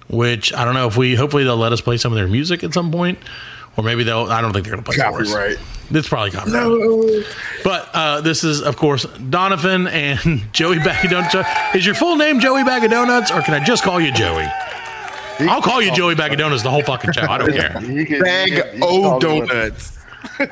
which 0.09 0.53
I 0.53 0.65
don't 0.65 0.73
know 0.73 0.87
if 0.87 0.97
we, 0.97 1.15
hopefully, 1.15 1.43
they'll 1.45 1.55
let 1.57 1.71
us 1.71 1.81
play 1.81 1.97
some 1.97 2.11
of 2.11 2.17
their 2.17 2.27
music 2.27 2.63
at 2.63 2.73
some 2.73 2.91
point. 2.91 3.17
Or 3.77 3.83
maybe 3.83 4.03
they'll, 4.03 4.25
I 4.25 4.41
don't 4.41 4.51
think 4.51 4.65
they're 4.65 4.73
going 4.75 4.83
to 4.83 4.91
play 4.91 4.97
for 4.97 5.21
us. 5.21 5.57
It's 5.91 6.09
probably 6.09 6.31
copyright. 6.31 6.53
No. 6.63 7.23
But 7.63 7.89
uh, 7.93 8.19
this 8.21 8.43
is, 8.43 8.61
of 8.61 8.75
course, 8.75 9.05
Donovan 9.29 9.87
and 9.87 10.47
Joey 10.51 10.79
Bag 10.79 11.05
of 11.05 11.11
Donuts. 11.11 11.75
Is 11.75 11.85
your 11.85 11.95
full 11.95 12.17
name 12.17 12.41
Joey 12.41 12.63
Bag 12.65 12.83
of 12.83 12.91
Donuts, 12.91 13.31
or 13.31 13.41
can 13.41 13.53
I 13.53 13.63
just 13.63 13.83
call 13.83 14.01
you 14.01 14.11
Joey? 14.11 14.45
I'll 15.41 15.61
call 15.61 15.81
you 15.81 15.93
Joey 15.93 16.15
Bag 16.15 16.33
of 16.33 16.37
Donuts 16.39 16.63
the 16.63 16.69
whole 16.71 16.83
fucking 16.83 17.13
show. 17.13 17.21
I 17.21 17.37
don't 17.37 17.53
care. 17.55 17.81
You 17.81 18.21
Bag 18.21 18.49
you 18.49 18.61
could- 18.63 18.73
you 18.75 18.81
o 18.83 19.19
donuts. 19.19 19.97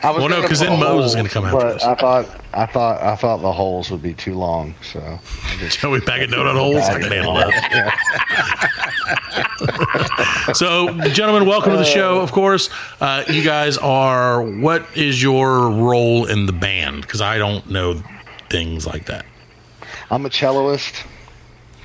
I 0.03 0.09
was 0.11 0.20
Well, 0.20 0.30
no, 0.30 0.36
gonna 0.38 0.47
'cause 0.47 0.59
put 0.59 0.70
then 0.70 0.80
Mose 0.80 1.05
is 1.09 1.15
gonna 1.15 1.30
come 1.30 1.45
after 1.45 1.65
us. 1.68 1.84
I 1.84 1.95
thought, 1.95 2.26
I 2.53 2.65
thought, 2.65 3.01
I 3.01 3.15
thought 3.15 3.41
the 3.41 3.51
holes 3.51 3.89
would 3.91 4.01
be 4.01 4.13
too 4.13 4.34
long. 4.36 4.76
So 4.82 5.20
just- 5.59 5.80
Joey 5.80 5.99
Bag 5.99 6.22
of 6.24 6.30
Donut 6.30 6.53
holes. 6.57 6.78
I 6.84 6.99
can 7.01 7.11
handle 7.11 7.36
that. 7.36 7.93
So, 10.55 10.89
gentlemen, 11.09 11.45
welcome 11.47 11.72
to 11.74 11.78
the 11.78 11.84
show. 11.86 12.20
Of 12.22 12.32
course, 12.32 12.70
uh, 13.01 13.24
you 13.28 13.43
guys 13.43 13.78
are. 13.78 14.41
What 14.41 14.86
is 14.95 15.22
your 15.22 15.70
role 15.70 16.26
in 16.26 16.45
the 16.45 16.53
band? 16.53 17.01
Because 17.01 17.22
I 17.22 17.38
don't 17.38 17.70
know 17.70 18.01
things 18.49 18.86
like 18.88 19.05
that. 19.07 19.26
I'm 20.09 20.26
a 20.26 20.30
celloist. 20.30 20.93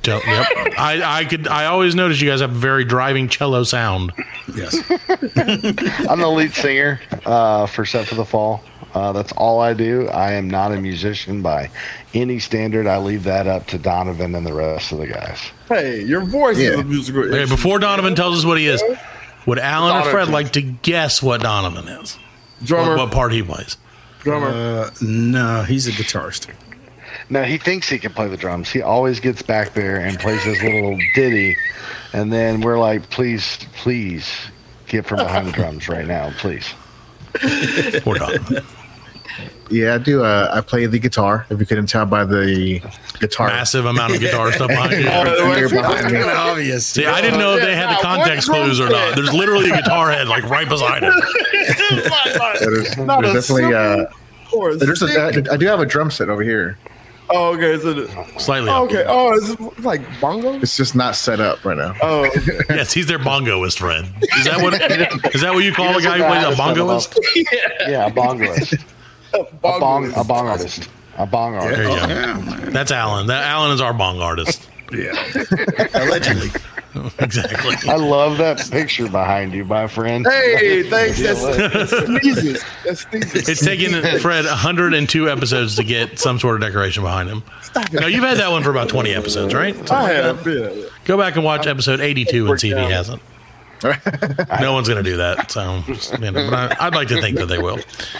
So, 0.04 0.20
yep. 0.26 0.46
I, 0.78 1.20
I 1.20 1.24
could. 1.24 1.46
I 1.48 1.66
always 1.66 1.94
notice 1.94 2.20
you 2.20 2.28
guys 2.28 2.40
have 2.40 2.50
a 2.50 2.54
very 2.58 2.84
driving 2.84 3.28
cello 3.28 3.62
sound. 3.64 4.12
Yes. 4.54 4.76
I'm 6.08 6.20
the 6.20 6.28
lead 6.34 6.52
singer 6.54 7.00
uh, 7.24 7.66
for 7.66 7.84
Set 7.84 8.08
for 8.08 8.14
the 8.16 8.24
Fall. 8.24 8.62
Uh, 8.94 9.12
that's 9.12 9.32
all 9.32 9.60
I 9.60 9.72
do. 9.72 10.08
I 10.08 10.32
am 10.32 10.50
not 10.50 10.72
a 10.72 10.76
musician 10.76 11.40
by 11.40 11.70
any 12.12 12.38
standard. 12.38 12.86
I 12.86 12.98
leave 12.98 13.24
that 13.24 13.46
up 13.46 13.66
to 13.68 13.78
Donovan 13.78 14.34
and 14.34 14.46
the 14.46 14.52
rest 14.52 14.92
of 14.92 14.98
the 14.98 15.06
guys. 15.06 15.38
Hey, 15.68 16.02
your 16.02 16.22
voice 16.24 16.58
is 16.58 16.78
a 16.78 16.84
musical. 16.84 17.22
Okay, 17.24 17.46
before 17.46 17.78
Donovan 17.78 18.14
tells 18.14 18.38
us 18.38 18.44
what 18.44 18.58
he 18.58 18.66
is, 18.66 18.82
would 19.46 19.58
Alan 19.58 19.96
or 19.96 20.10
Fred 20.10 20.28
like 20.28 20.52
to 20.52 20.62
guess 20.62 21.22
what 21.22 21.40
Donovan 21.40 21.88
is? 21.88 22.18
drummer, 22.62 22.90
What, 22.96 22.98
what 23.06 23.12
part 23.12 23.32
he 23.32 23.42
plays? 23.42 23.76
drummer. 24.20 24.48
Uh, 24.48 24.90
no, 25.00 25.62
he's 25.62 25.86
a 25.88 25.92
guitarist. 25.92 26.52
No, 27.32 27.44
he 27.44 27.56
thinks 27.56 27.88
he 27.88 27.98
can 27.98 28.12
play 28.12 28.28
the 28.28 28.36
drums. 28.36 28.68
He 28.68 28.82
always 28.82 29.18
gets 29.18 29.40
back 29.40 29.72
there 29.72 29.96
and 29.96 30.18
plays 30.18 30.42
his 30.42 30.62
little 30.62 30.98
ditty, 31.14 31.56
and 32.12 32.30
then 32.30 32.60
we're 32.60 32.78
like, 32.78 33.08
"Please, 33.08 33.58
please, 33.72 34.30
get 34.86 35.06
from 35.06 35.16
behind 35.16 35.46
the 35.46 35.52
drums 35.52 35.88
right 35.88 36.06
now, 36.06 36.30
please." 36.36 36.74
Poor 38.02 38.18
Donovan. 38.18 38.62
Yeah, 39.70 39.94
I 39.94 39.98
do. 39.98 40.22
Uh, 40.22 40.50
I 40.52 40.60
play 40.60 40.84
the 40.84 40.98
guitar. 40.98 41.46
If 41.48 41.58
you 41.58 41.64
couldn't 41.64 41.86
tell 41.86 42.04
by 42.04 42.26
the 42.26 42.82
guitar, 43.18 43.46
Massive 43.46 43.86
amount 43.86 44.14
of 44.14 44.20
guitar 44.20 44.52
stuff 44.52 44.68
behind 44.68 44.92
you. 44.92 44.98
Here 45.54 45.70
behind 45.70 46.12
me. 46.12 46.20
obvious. 46.20 46.86
See, 46.86 47.06
I 47.06 47.22
didn't 47.22 47.40
know 47.40 47.56
if 47.56 47.62
they 47.62 47.74
had 47.74 47.96
the 47.96 48.02
context 48.02 48.50
clues 48.50 48.78
or 48.78 48.90
not. 48.90 49.16
There's 49.16 49.32
literally 49.32 49.70
a 49.70 49.76
guitar 49.76 50.10
head 50.10 50.28
like 50.28 50.44
right 50.50 50.68
beside 50.68 51.02
it. 51.02 52.60
there's, 52.60 52.98
Not 52.98 53.22
there's 53.22 53.48
a 53.48 53.54
definitely. 53.54 53.74
Uh, 53.74 54.76
there's 54.76 55.00
a, 55.00 55.08
stick. 55.08 55.48
I, 55.48 55.54
I 55.54 55.56
do 55.56 55.64
have 55.64 55.80
a 55.80 55.86
drum 55.86 56.10
set 56.10 56.28
over 56.28 56.42
here. 56.42 56.76
Oh, 57.30 57.54
okay. 57.54 57.78
So 57.78 57.94
the, 57.94 58.26
Slightly. 58.38 58.68
oh, 58.68 58.84
up. 58.84 58.90
okay. 58.90 59.04
Oh, 59.06 59.32
it's 59.34 59.80
like 59.84 60.02
bongo? 60.20 60.54
It's 60.54 60.76
just 60.76 60.94
not 60.94 61.16
set 61.16 61.40
up 61.40 61.64
right 61.64 61.76
now. 61.76 61.94
Oh, 62.02 62.26
okay. 62.26 62.58
Yes, 62.70 62.92
he's 62.92 63.06
their 63.06 63.18
bongoist, 63.18 63.78
friend. 63.78 64.06
Is 64.38 64.44
that 64.44 64.60
what? 64.60 64.74
Is 65.34 65.40
that 65.40 65.54
what 65.54 65.64
you 65.64 65.72
call 65.72 65.96
a 65.96 66.02
guy 66.02 66.18
who 66.18 66.24
plays 66.24 66.44
a 66.44 66.50
know 66.50 66.56
how 66.56 66.72
to 66.74 66.80
set 66.80 67.14
bongoist? 67.14 67.18
Yeah, 67.88 68.06
a 68.06 68.10
bongoist, 68.10 68.74
a 69.34 69.44
bong, 69.60 70.12
a 70.14 70.24
bong 70.24 70.48
artist, 70.48 70.88
a 71.18 71.26
bong 71.26 71.54
artist. 71.54 71.76
There 71.76 71.90
you 71.90 71.96
go. 71.96 72.06
Yeah, 72.06 72.70
That's 72.70 72.90
Alan. 72.90 73.26
That 73.28 73.44
Alan 73.44 73.72
is 73.72 73.80
our 73.80 73.94
bong 73.94 74.20
artist. 74.20 74.68
Yeah. 74.94 75.12
Allegedly. 75.94 76.50
exactly. 77.20 77.90
I 77.90 77.96
love 77.96 78.36
that 78.38 78.68
picture 78.70 79.08
behind 79.08 79.54
you, 79.54 79.64
my 79.64 79.86
friend. 79.86 80.26
Hey, 80.28 80.82
thanks. 80.82 81.18
Yeah, 81.18 81.32
That's, 81.32 81.90
that's 81.90 82.06
sneezes. 82.06 82.64
That's 82.84 83.00
sneezes. 83.08 83.48
It's 83.48 83.64
taken 83.64 84.18
Fred 84.20 84.44
102 84.44 85.30
episodes 85.30 85.76
to 85.76 85.84
get 85.84 86.18
some 86.18 86.38
sort 86.38 86.56
of 86.56 86.60
decoration 86.60 87.02
behind 87.02 87.30
him. 87.30 87.42
No, 87.92 88.06
you've 88.06 88.24
had 88.24 88.36
that 88.38 88.50
one 88.50 88.62
for 88.62 88.70
about 88.70 88.88
20 88.90 89.10
episodes, 89.14 89.54
right? 89.54 89.74
Something 89.74 89.96
I 89.96 90.08
have. 90.12 90.44
that. 90.44 90.76
Yeah. 90.76 90.88
Go 91.06 91.16
back 91.16 91.36
and 91.36 91.44
watch 91.44 91.66
episode 91.66 92.00
82 92.00 92.50
and 92.50 92.60
see 92.60 92.70
if 92.70 92.78
he 92.78 92.84
hasn't. 92.92 93.22
No 94.60 94.74
one's 94.74 94.86
going 94.88 95.02
to 95.02 95.10
do 95.10 95.16
that. 95.16 95.50
So, 95.50 95.82
you 96.20 96.30
know, 96.30 96.48
but 96.48 96.54
I, 96.80 96.86
I'd 96.86 96.94
like 96.94 97.08
to 97.08 97.20
think 97.20 97.36
that 97.38 97.46
they 97.46 97.58
will. 97.58 97.78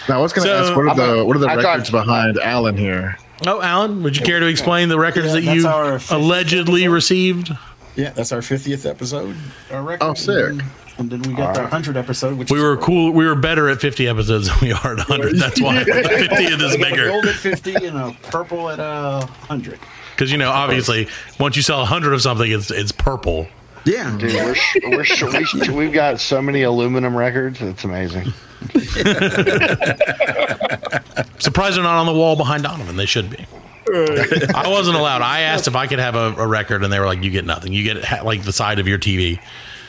Now, 0.09 0.19
I 0.19 0.21
was 0.21 0.33
going 0.33 0.45
to 0.45 0.53
So, 0.53 0.61
ask, 0.71 0.75
what 0.75 0.87
are 0.89 0.95
the 1.17 1.23
what 1.23 1.37
are 1.37 1.39
the 1.39 1.47
I 1.47 1.55
thought- 1.55 1.63
records 1.63 1.89
behind 1.89 2.37
Alan 2.39 2.75
here? 2.75 3.17
Oh, 3.47 3.61
Alan, 3.61 4.03
would 4.03 4.17
you 4.17 4.25
care 4.25 4.39
to 4.39 4.47
explain 4.47 4.89
the 4.89 4.97
records 4.99 5.27
Yeah, 5.27 5.33
that 5.33 5.43
you 5.43 5.67
our 5.67 5.99
fifth 5.99 6.11
allegedly 6.11 6.87
received? 6.87 7.51
Yeah, 7.95 8.09
that's 8.11 8.31
our 8.31 8.39
50th 8.39 8.89
episode. 8.89 9.35
Our 9.71 9.83
record. 9.83 10.03
Oh, 10.05 10.13
sick. 10.15 10.35
And 10.35 10.59
then, 10.59 10.71
and 10.97 11.11
then 11.11 11.21
we 11.23 11.33
got 11.35 11.55
our 11.57 11.63
100 11.63 11.95
episode, 11.97 12.37
which 12.37 12.49
We 12.51 12.61
were 12.61 12.77
cool. 12.77 13.11
We 13.11 13.25
were 13.25 13.35
better 13.35 13.69
at 13.69 13.81
50 13.81 14.07
episodes 14.07 14.47
than 14.47 14.57
we 14.61 14.71
are 14.71 14.93
at 14.93 15.07
100. 15.09 15.37
That's 15.37 15.61
why 15.61 15.83
50 15.83 15.95
is 15.95 16.31
We 16.31 16.57
got 16.57 16.73
a 16.75 16.77
bigger. 16.77 17.07
gold 17.09 17.25
at 17.25 17.35
50 17.35 17.73
and 17.85 17.97
a 17.97 18.11
purple 18.23 18.69
at 18.69 18.79
uh, 18.79 19.19
100. 19.47 19.79
Because 20.11 20.31
you 20.31 20.37
know, 20.37 20.51
obviously, 20.51 21.07
once 21.39 21.55
you 21.55 21.61
sell 21.63 21.79
100 21.79 22.13
of 22.13 22.21
something, 22.21 22.49
it's 22.51 22.69
it's 22.71 22.91
purple. 22.91 23.47
Yeah. 23.85 24.15
Dude, 24.17 24.33
we're, 24.33 24.55
sh- 24.55 24.77
we're 24.85 25.03
sh- 25.03 25.23
we 25.23 25.43
sh- 25.45 25.69
we've 25.69 25.91
got 25.93 26.19
so 26.19 26.41
many 26.41 26.63
aluminum 26.63 27.15
records. 27.15 27.61
It's 27.61 27.83
amazing. 27.83 28.31
Surprised 31.39 31.75
they're 31.75 31.83
not 31.83 31.97
on 31.99 32.05
the 32.05 32.13
wall 32.13 32.35
behind 32.35 32.63
Donovan. 32.63 32.95
They 32.95 33.05
should 33.05 33.29
be. 33.29 33.45
I 33.93 34.67
wasn't 34.69 34.95
allowed. 34.97 35.21
I 35.21 35.41
asked 35.41 35.67
if 35.67 35.75
I 35.75 35.87
could 35.87 35.99
have 35.99 36.15
a, 36.15 36.33
a 36.37 36.47
record, 36.47 36.83
and 36.83 36.91
they 36.93 36.99
were 36.99 37.05
like, 37.05 37.21
"You 37.23 37.29
get 37.29 37.45
nothing. 37.45 37.73
You 37.73 37.83
get 37.83 38.23
like 38.25 38.43
the 38.43 38.53
side 38.53 38.79
of 38.79 38.87
your 38.87 38.97
TV." 38.97 39.39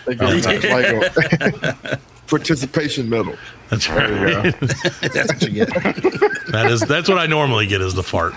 They 0.06 0.16
give 0.16 0.28
you 0.64 0.70
Lego. 0.74 1.98
Participation 2.26 3.08
medal. 3.08 3.34
That's 3.70 3.88
right. 3.88 4.54
That's 4.60 5.32
what 5.32 5.42
you 5.42 5.50
get. 5.50 5.68
that 6.52 6.68
is 6.70 6.80
that's 6.82 7.08
what 7.08 7.18
I 7.18 7.26
normally 7.26 7.66
get 7.66 7.80
is 7.80 7.94
the 7.94 8.02
fart. 8.02 8.34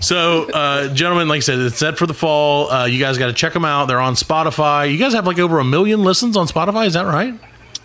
So, 0.00 0.48
uh, 0.50 0.92
gentlemen, 0.94 1.28
like 1.28 1.38
I 1.38 1.40
said, 1.40 1.58
it's 1.58 1.76
set 1.78 1.98
for 1.98 2.06
the 2.06 2.14
fall. 2.14 2.70
Uh, 2.70 2.86
you 2.86 2.98
guys 2.98 3.18
got 3.18 3.26
to 3.26 3.32
check 3.32 3.52
them 3.52 3.64
out. 3.64 3.86
They're 3.86 4.00
on 4.00 4.14
Spotify. 4.14 4.90
You 4.90 4.98
guys 4.98 5.12
have 5.14 5.26
like 5.26 5.38
over 5.38 5.58
a 5.58 5.64
million 5.64 6.04
listens 6.04 6.36
on 6.36 6.46
Spotify. 6.46 6.86
Is 6.86 6.94
that 6.94 7.02
right? 7.06 7.34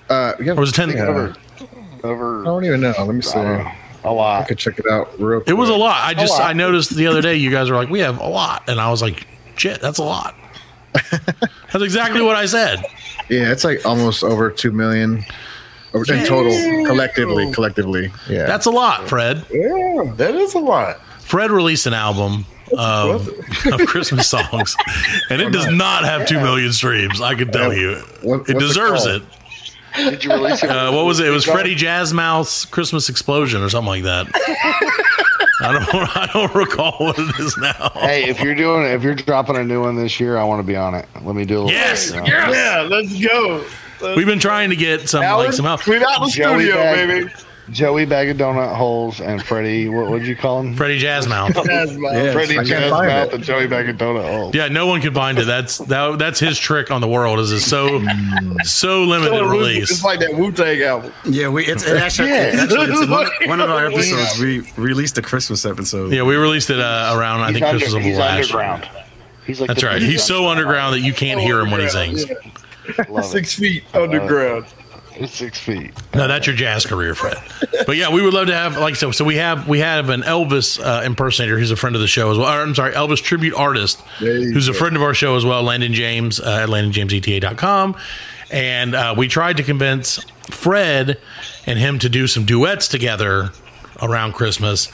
Uh, 0.10 0.34
yeah, 0.40 0.54
Or 0.54 0.62
was 0.62 0.70
it 0.70 0.76
ten? 0.76 0.98
over? 0.98 1.36
Over. 2.04 2.42
I 2.42 2.46
don't 2.46 2.66
even 2.66 2.82
know. 2.82 2.94
Let 2.98 3.08
me 3.16 3.22
see. 3.22 3.40
A 3.40 4.12
lot. 4.12 4.44
I 4.44 4.48
could 4.48 4.58
check 4.58 4.78
it 4.80 4.86
out 4.90 5.20
real. 5.20 5.40
Quick. 5.40 5.50
It 5.50 5.54
was 5.54 5.70
a 5.70 5.76
lot. 5.76 5.98
I 6.04 6.14
just 6.14 6.38
lot. 6.40 6.50
I 6.50 6.54
noticed 6.54 6.96
the 6.96 7.08
other 7.08 7.22
day 7.22 7.36
you 7.36 7.50
guys 7.52 7.70
were 7.70 7.76
like, 7.78 7.90
we 7.90 8.00
have 8.02 8.20
a 8.20 8.28
lot, 8.28 8.64
and 8.70 8.80
I 8.80 8.92
was 8.92 9.02
like, 9.02 9.26
shit, 9.56 9.82
that's 9.82 9.98
a 9.98 10.04
lot. 10.04 10.36
that's 10.94 11.82
exactly 11.84 12.22
what 12.22 12.36
I 12.36 12.46
said. 12.46 12.84
Yeah, 13.34 13.52
it's 13.52 13.64
like 13.64 13.86
almost 13.86 14.24
over 14.24 14.50
two 14.52 14.72
million 14.72 15.24
over 15.94 16.12
in 16.14 16.26
total, 16.26 16.52
collectively. 16.86 17.52
Collectively, 17.54 18.12
yeah. 18.30 18.46
That's 18.46 18.66
a 18.66 18.72
lot, 18.72 19.08
Fred. 19.08 19.46
Yeah, 19.52 20.12
that 20.18 20.36
is 20.36 20.54
a 20.54 20.60
lot. 20.60 21.00
Fred 21.20 21.52
released 21.52 21.86
an 21.86 21.94
album 21.94 22.46
of, 22.78 23.28
of 23.72 23.86
Christmas 23.88 24.28
songs, 24.28 24.76
and 25.30 25.42
it 25.42 25.52
does 25.52 25.68
not 25.68 26.04
have 26.06 26.28
two 26.28 26.40
million 26.40 26.74
streams. 26.74 27.22
I 27.22 27.36
can 27.36 27.52
tell 27.52 27.74
you, 27.74 27.96
What- 28.22 28.42
it 28.42 28.46
what's 28.46 28.50
it 28.50 28.60
deserves 28.60 29.06
it. 29.06 29.24
Did 29.96 30.24
you 30.24 30.32
release 30.32 30.64
it? 30.64 30.72
Uh, 30.72 30.92
what 30.92 31.06
was 31.06 31.20
it? 31.20 31.28
It 31.28 31.30
was 31.30 31.46
Freddie 31.46 31.76
Jazzmouth's 31.76 32.66
Christmas 32.66 33.10
Explosion 33.10 33.62
or 33.62 33.70
something 33.70 33.90
like 33.90 34.04
that. 34.04 34.26
I 35.64 35.72
don't. 35.74 35.84
I 36.18 36.30
don't 36.34 36.56
recall 36.56 36.98
what 37.00 37.18
it 37.18 37.40
is 37.40 37.58
now. 37.58 37.90
Hey, 37.96 38.30
if 38.30 38.42
you're 38.42 38.56
doing 38.56 38.86
if 38.86 39.04
you're 39.04 39.16
dropping 39.16 39.56
a 39.56 39.64
new 39.64 39.82
one 39.82 39.96
this 39.96 40.20
year, 40.20 40.38
I 40.38 40.44
want 40.44 40.60
to 40.60 40.68
be 40.68 40.76
on 40.76 40.94
it. 40.96 41.08
Let 41.22 41.36
me 41.36 41.46
do 41.46 41.56
a 41.56 41.62
little. 41.62 41.72
Yes, 41.72 42.12
you 42.12 42.18
know. 42.18 42.26
yes. 42.26 42.54
Yeah, 42.54 42.82
let's 42.82 43.20
go. 43.20 43.66
We've 44.16 44.26
been 44.26 44.40
trying 44.40 44.70
to 44.70 44.76
get 44.76 45.08
some 45.08 45.24
Alan, 45.24 45.46
like 45.46 45.56
some 45.56 45.66
help. 45.66 45.82
clean 45.82 46.02
got 46.02 46.20
the 46.20 46.30
Joey 46.30 46.66
studio, 46.66 46.76
baby. 46.76 47.34
Joey 47.70 48.06
Bag 48.06 48.30
of 48.30 48.36
Donut 48.38 48.76
Holes 48.76 49.22
and 49.22 49.42
Freddie. 49.42 49.88
What 49.88 50.10
would 50.12 50.28
you 50.28 50.36
call 50.36 50.60
him? 50.60 50.76
Freddie 50.76 51.00
Jazzmouth. 51.00 51.54
That's 51.66 51.94
my- 51.94 52.12
Yeah, 52.12 52.34
Freddie 52.34 52.60
I 52.60 52.64
can't 52.66 52.90
find 52.90 53.10
Jazzmouth 53.10 53.34
and 53.34 53.44
Joey 53.44 53.68
Bag 53.68 53.88
of 53.90 53.96
Donut 53.96 54.30
Holes. 54.30 54.54
Yeah, 54.56 54.68
no 54.68 54.86
one 54.88 55.00
can 55.02 55.14
find 55.14 55.40
it. 55.40 55.46
That's 55.46 55.78
that, 55.78 56.20
that's 56.20 56.40
his 56.40 56.60
trick 56.60 56.92
on 56.92 57.00
the 57.00 57.08
world. 57.08 57.40
Is 57.40 57.52
it's 57.54 57.66
so 57.66 58.04
so 58.64 59.04
limited 59.04 59.34
It's 59.42 59.50
release. 59.50 59.92
It's 59.92 60.04
like 60.04 60.20
that 60.20 60.34
Wu 60.36 60.52
Tang 60.52 60.82
album. 60.82 61.14
Yeah, 61.26 61.48
we 61.48 61.66
it's 61.66 61.86
it 61.88 61.96
actually, 61.98 62.30
Yeah. 62.30 62.52
actually 62.64 62.88
it's 62.92 63.10
one, 63.10 63.28
one 63.48 63.62
of 63.62 63.70
our 63.70 63.86
episodes. 63.86 64.40
We 64.40 64.70
released 64.76 65.18
a 65.18 65.22
Christmas 65.22 65.66
episode. 65.66 66.12
Yeah, 66.12 66.24
we 66.24 66.36
released 66.36 66.70
it 66.70 66.80
uh, 66.80 67.14
around 67.16 67.42
I 67.42 67.48
He's, 67.48 67.54
think 67.56 67.66
under, 67.66 67.80
Christmas 67.80 67.94
of 68.00 68.02
he's 68.04 68.18
last 68.18 68.50
year. 68.52 68.60
underground. 68.62 68.90
He's 69.46 69.60
like 69.62 69.68
That's 69.70 69.84
right. 69.84 70.02
He's 70.02 70.24
so 70.24 70.48
underground 70.50 70.94
that 70.96 71.02
you 71.02 71.14
can't 71.14 71.40
hear 71.40 71.60
him 71.62 71.72
when 71.72 71.80
he 71.82 71.88
sings. 71.90 72.26
Love 73.10 73.26
Six 73.26 73.54
feet 73.54 73.84
underground. 73.94 74.66
Six 75.28 75.60
feet. 75.60 75.92
No, 76.14 76.28
that's 76.28 76.48
your 76.48 76.56
jazz 76.56 76.86
career, 76.86 77.16
Fred. 77.16 77.38
But 77.86 77.98
yeah, 77.98 78.12
we 78.14 78.22
would 78.22 78.34
love 78.34 78.48
to 78.48 78.54
have 78.54 78.78
like 78.78 78.96
so. 78.96 79.12
So 79.12 79.26
we 79.26 79.36
have 79.36 79.68
we 79.68 79.80
have 79.80 80.10
an 80.10 80.22
Elvis 80.22 80.80
uh, 80.84 81.04
impersonator 81.04 81.58
who's 81.58 81.72
a 81.72 81.76
friend 81.76 81.96
of 81.96 82.02
the 82.02 82.08
show 82.08 82.32
as 82.32 82.38
well. 82.38 82.48
Or, 82.48 82.62
I'm 82.62 82.76
sorry, 82.76 82.94
Elvis 82.94 83.22
tribute 83.22 83.54
artist 83.54 84.00
who's 84.20 84.68
a 84.68 84.74
friend 84.74 84.96
of 84.96 85.02
our 85.02 85.14
show 85.14 85.36
as 85.36 85.46
well. 85.46 85.64
Landon 85.64 85.94
James 85.94 86.40
uh, 86.40 86.62
at 86.64 86.70
LandonJamesETA.com, 86.70 87.96
and 88.52 88.96
uh, 88.96 89.16
we 89.18 89.28
tried 89.28 89.58
to 89.58 89.64
convince 89.64 90.24
Fred 90.50 91.20
and 91.66 91.80
him 91.80 92.00
to 92.00 92.10
do 92.10 92.28
some 92.28 92.46
duets 92.46 92.88
together 92.88 93.52
around 94.02 94.34
Christmas, 94.34 94.92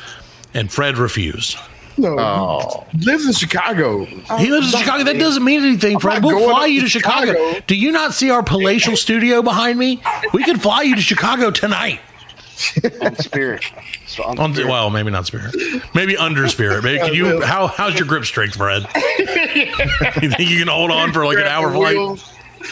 and 0.54 0.72
Fred 0.72 0.98
refused. 0.98 1.58
No, 2.00 2.18
Oh. 2.18 2.86
he 2.92 3.06
lives 3.06 3.26
in 3.28 3.34
Chicago. 3.34 4.06
He 4.06 4.50
lives 4.50 4.74
in 4.74 4.80
Chicago. 4.80 5.04
That 5.04 5.20
doesn't 5.20 5.44
mean 5.44 5.62
anything, 5.64 6.00
Fred. 6.00 6.24
We'll 6.24 6.48
fly 6.50 6.66
you 6.68 6.80
to 6.80 6.86
to 6.86 6.90
Chicago. 6.90 7.34
Chicago. 7.34 7.64
Do 7.68 7.76
you 7.76 7.92
not 7.92 8.14
see 8.14 8.30
our 8.30 8.42
palatial 8.42 8.96
studio 8.96 9.42
behind 9.42 9.78
me? 9.78 10.02
We 10.34 10.44
can 10.44 10.58
fly 10.60 10.84
you 10.84 10.96
to 10.96 11.02
Chicago 11.02 11.52
tonight. 11.52 12.00
On 13.02 13.16
spirit. 13.16 13.64
So 14.08 14.24
on 14.24 14.38
On, 14.40 14.54
spirit. 14.54 14.70
well, 14.70 14.90
maybe 14.90 15.12
not 15.12 15.26
spirit. 15.26 15.56
Maybe 15.94 16.18
under 16.18 16.48
spirit. 16.50 16.84
Maybe 16.84 17.00
can 17.00 17.14
you? 17.14 17.42
How 17.46 17.68
how's 17.68 17.98
your 17.98 18.08
grip 18.08 18.26
strength, 18.26 18.56
Fred? 18.56 18.84
you 19.20 20.30
think 20.30 20.50
you 20.50 20.60
can 20.60 20.68
hold 20.68 20.92
on 20.92 21.14
for 21.14 21.26
like 21.26 21.38
an 21.38 21.48
hour 21.48 21.72
flight? 21.72 22.22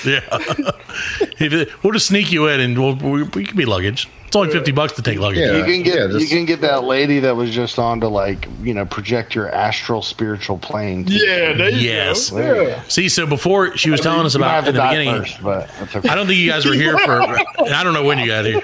Yeah. 0.06 1.66
We'll 1.84 1.94
just 1.94 2.08
sneak 2.08 2.32
you 2.32 2.48
in, 2.48 2.60
and 2.60 2.78
we'll 2.78 2.96
we, 2.96 3.24
we 3.24 3.46
can 3.46 3.56
be 3.58 3.66
luggage. 3.66 4.10
It's 4.28 4.36
only 4.36 4.52
fifty 4.52 4.72
bucks 4.74 4.92
to 4.94 5.02
take 5.02 5.20
luggage. 5.20 5.40
Yeah. 5.40 5.58
You 5.58 5.64
can 5.64 5.84
get 5.84 6.12
Yeah, 6.12 6.18
you 6.18 6.28
can 6.28 6.46
get 6.46 6.60
that 6.62 6.84
lady 6.84 7.20
that 7.22 7.36
was 7.36 7.50
just 7.56 7.80
on 7.80 8.02
to 8.02 8.08
like 8.10 8.48
you 8.62 8.74
know 8.74 8.86
project 8.86 9.34
your 9.36 9.50
astral 9.50 10.02
spiritual 10.02 10.58
plane. 10.58 11.06
Yeah, 11.08 11.54
there 11.54 11.70
you 11.70 11.78
Yes. 11.90 12.30
go. 12.30 12.40
Yeah. 12.68 12.84
See, 12.90 13.08
so 13.08 13.26
before 13.26 13.78
she 13.78 13.90
was 13.90 14.02
telling 14.02 14.26
us 14.26 14.36
about 14.36 14.68
in 14.68 14.76
the 14.76 14.82
beginning. 14.82 15.22
first, 15.22 15.42
but 15.42 15.70
okay. 15.96 16.10
I 16.10 16.16
don't 16.16 16.28
think 16.28 16.40
you 16.40 16.50
guys 16.50 16.66
were 16.66 16.74
here 16.74 16.98
for. 16.98 17.22
I 17.22 17.84
don't 17.84 17.94
know 17.94 18.04
when 18.04 18.20
you 18.20 18.28
got 18.28 18.44
here, 18.46 18.62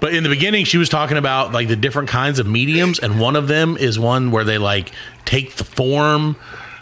but 0.00 0.12
in 0.14 0.24
the 0.24 0.28
beginning, 0.28 0.64
she 0.64 0.78
was 0.78 0.88
talking 0.88 1.16
about 1.16 1.52
like 1.52 1.68
the 1.68 1.76
different 1.76 2.08
kinds 2.08 2.40
of 2.40 2.46
mediums, 2.48 2.98
and 2.98 3.20
one 3.20 3.36
of 3.36 3.46
them 3.46 3.76
is 3.76 3.98
one 4.00 4.32
where 4.32 4.42
they 4.44 4.58
like 4.58 4.90
take 5.24 5.54
the 5.56 5.64
form 5.64 6.34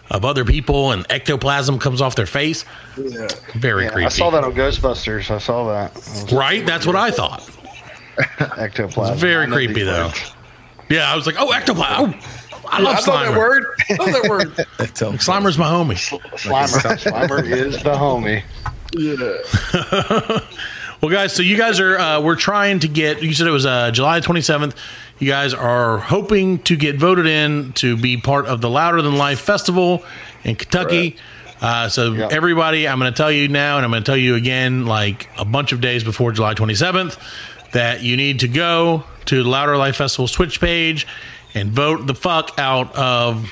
of 0.09 0.25
other 0.25 0.43
people, 0.43 0.91
and 0.91 1.05
ectoplasm 1.11 1.77
comes 1.79 2.01
off 2.01 2.15
their 2.15 2.25
face. 2.25 2.65
Yeah. 2.97 3.27
Very 3.53 3.85
Yeah, 3.85 3.91
creepy, 3.91 4.05
I 4.07 4.09
saw 4.09 4.31
that 4.31 4.43
on 4.43 4.53
Ghostbusters. 4.53 5.29
I 5.29 5.37
saw 5.37 5.67
that. 5.71 6.31
right? 6.31 6.65
That's 6.65 6.87
what 6.87 6.95
I 6.95 7.11
thought. 7.11 7.47
Ectoplasm. 8.57 9.13
It's 9.13 9.21
Very 9.21 9.47
creepy 9.47 9.83
though. 9.83 10.05
words. 10.07 10.33
Yeah, 10.89 11.11
I 11.11 11.15
was 11.15 11.25
like, 11.25 11.35
oh, 11.39 11.51
ectoplasm. 11.51 12.13
Oh, 12.15 12.61
I 12.69 12.77
I 12.77 12.81
love 12.81 13.05
know 13.07 13.13
that 13.31 13.37
word. 13.37 13.65
I 13.89 13.93
know 13.95 14.05
that 14.21 14.29
word. 14.29 14.55
Tell- 14.95 15.13
Slimer's 15.13 15.57
my 15.57 15.65
homie. 15.69 15.95
Slimer. 16.37 16.97
Slimer 16.97 17.49
is 17.51 17.81
the 17.83 17.93
homie. 17.93 18.43
Yeah. 18.95 20.39
Well, 21.01 21.11
guys, 21.11 21.33
so 21.35 21.41
you 21.43 21.57
guys 21.57 21.79
are 21.81 21.97
uh, 21.99 22.21
we're 22.21 22.37
trying 22.37 22.79
to 22.79 22.87
get. 22.87 23.21
You 23.21 23.33
said 23.33 23.47
it 23.47 23.51
was 23.51 23.65
uh, 23.65 23.91
July 23.91 24.21
twenty 24.21 24.39
seventh. 24.41 24.75
You 25.19 25.27
guys 25.27 25.53
are 25.53 25.97
hoping 25.97 26.59
to 26.59 26.77
get 26.77 26.95
voted 26.97 27.25
in 27.25 27.73
to 27.73 27.97
be 27.97 28.15
part 28.17 28.45
of 28.45 28.61
the 28.61 28.69
Louder 28.69 29.01
Than 29.01 29.17
Life 29.17 29.39
Festival 29.41 30.03
in 30.45 30.55
Kentucky. 30.55 31.17
Uh, 31.61 31.87
so 31.89 32.13
Yeah. 32.13 32.27
everybody, 32.31 32.87
I'm 32.87 32.99
going 32.99 33.11
to 33.11 33.15
tell 33.15 33.31
you 33.31 33.47
now, 33.47 33.77
and 33.77 33.85
I'm 33.85 33.91
going 33.91 34.03
to 34.03 34.05
tell 34.05 34.17
you 34.17 34.35
again, 34.35 34.85
like 34.85 35.29
a 35.37 35.45
bunch 35.45 35.71
of 35.71 35.79
days 35.81 36.03
before 36.03 36.31
July 36.33 36.53
27th, 36.55 37.17
that 37.73 38.01
you 38.01 38.15
need 38.17 38.39
to 38.39 38.47
go 38.47 39.03
to 39.25 39.43
the 39.43 39.49
Louder 39.49 39.77
Life 39.77 39.97
Festival 39.97 40.27
Switch 40.27 40.59
page 40.59 41.05
and 41.53 41.71
vote 41.71 42.07
the 42.07 42.15
fuck 42.15 42.51
out 42.57 42.95
of 42.95 43.51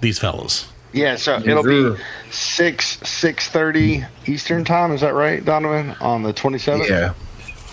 these 0.00 0.18
fellas. 0.18 0.68
Yeah, 0.92 1.16
so 1.16 1.38
it'll 1.38 1.62
be 1.62 1.96
six 2.30 2.98
six 3.08 3.48
thirty 3.48 4.04
Eastern 4.26 4.64
time. 4.64 4.92
Is 4.92 5.00
that 5.00 5.14
right, 5.14 5.42
Donovan? 5.44 5.96
On 6.00 6.22
the 6.22 6.32
twenty 6.32 6.58
seventh. 6.58 6.88
Yeah. 6.88 7.14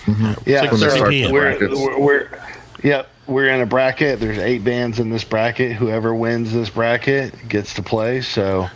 Mm-hmm. 0.05 0.49
yeah. 0.49 0.69
So 0.71 1.09
PM. 1.09 1.31
we're, 1.31 1.57
we're, 1.59 1.99
we're 1.99 2.29
yep. 2.83 3.09
We're 3.27 3.49
in 3.49 3.61
a 3.61 3.65
bracket. 3.65 4.19
There's 4.19 4.37
eight 4.39 4.63
bands 4.63 4.99
in 4.99 5.09
this 5.09 5.23
bracket. 5.23 5.73
Whoever 5.73 6.15
wins 6.15 6.51
this 6.53 6.69
bracket 6.69 7.47
gets 7.47 7.73
to 7.75 7.83
play. 7.83 8.21
So 8.21 8.67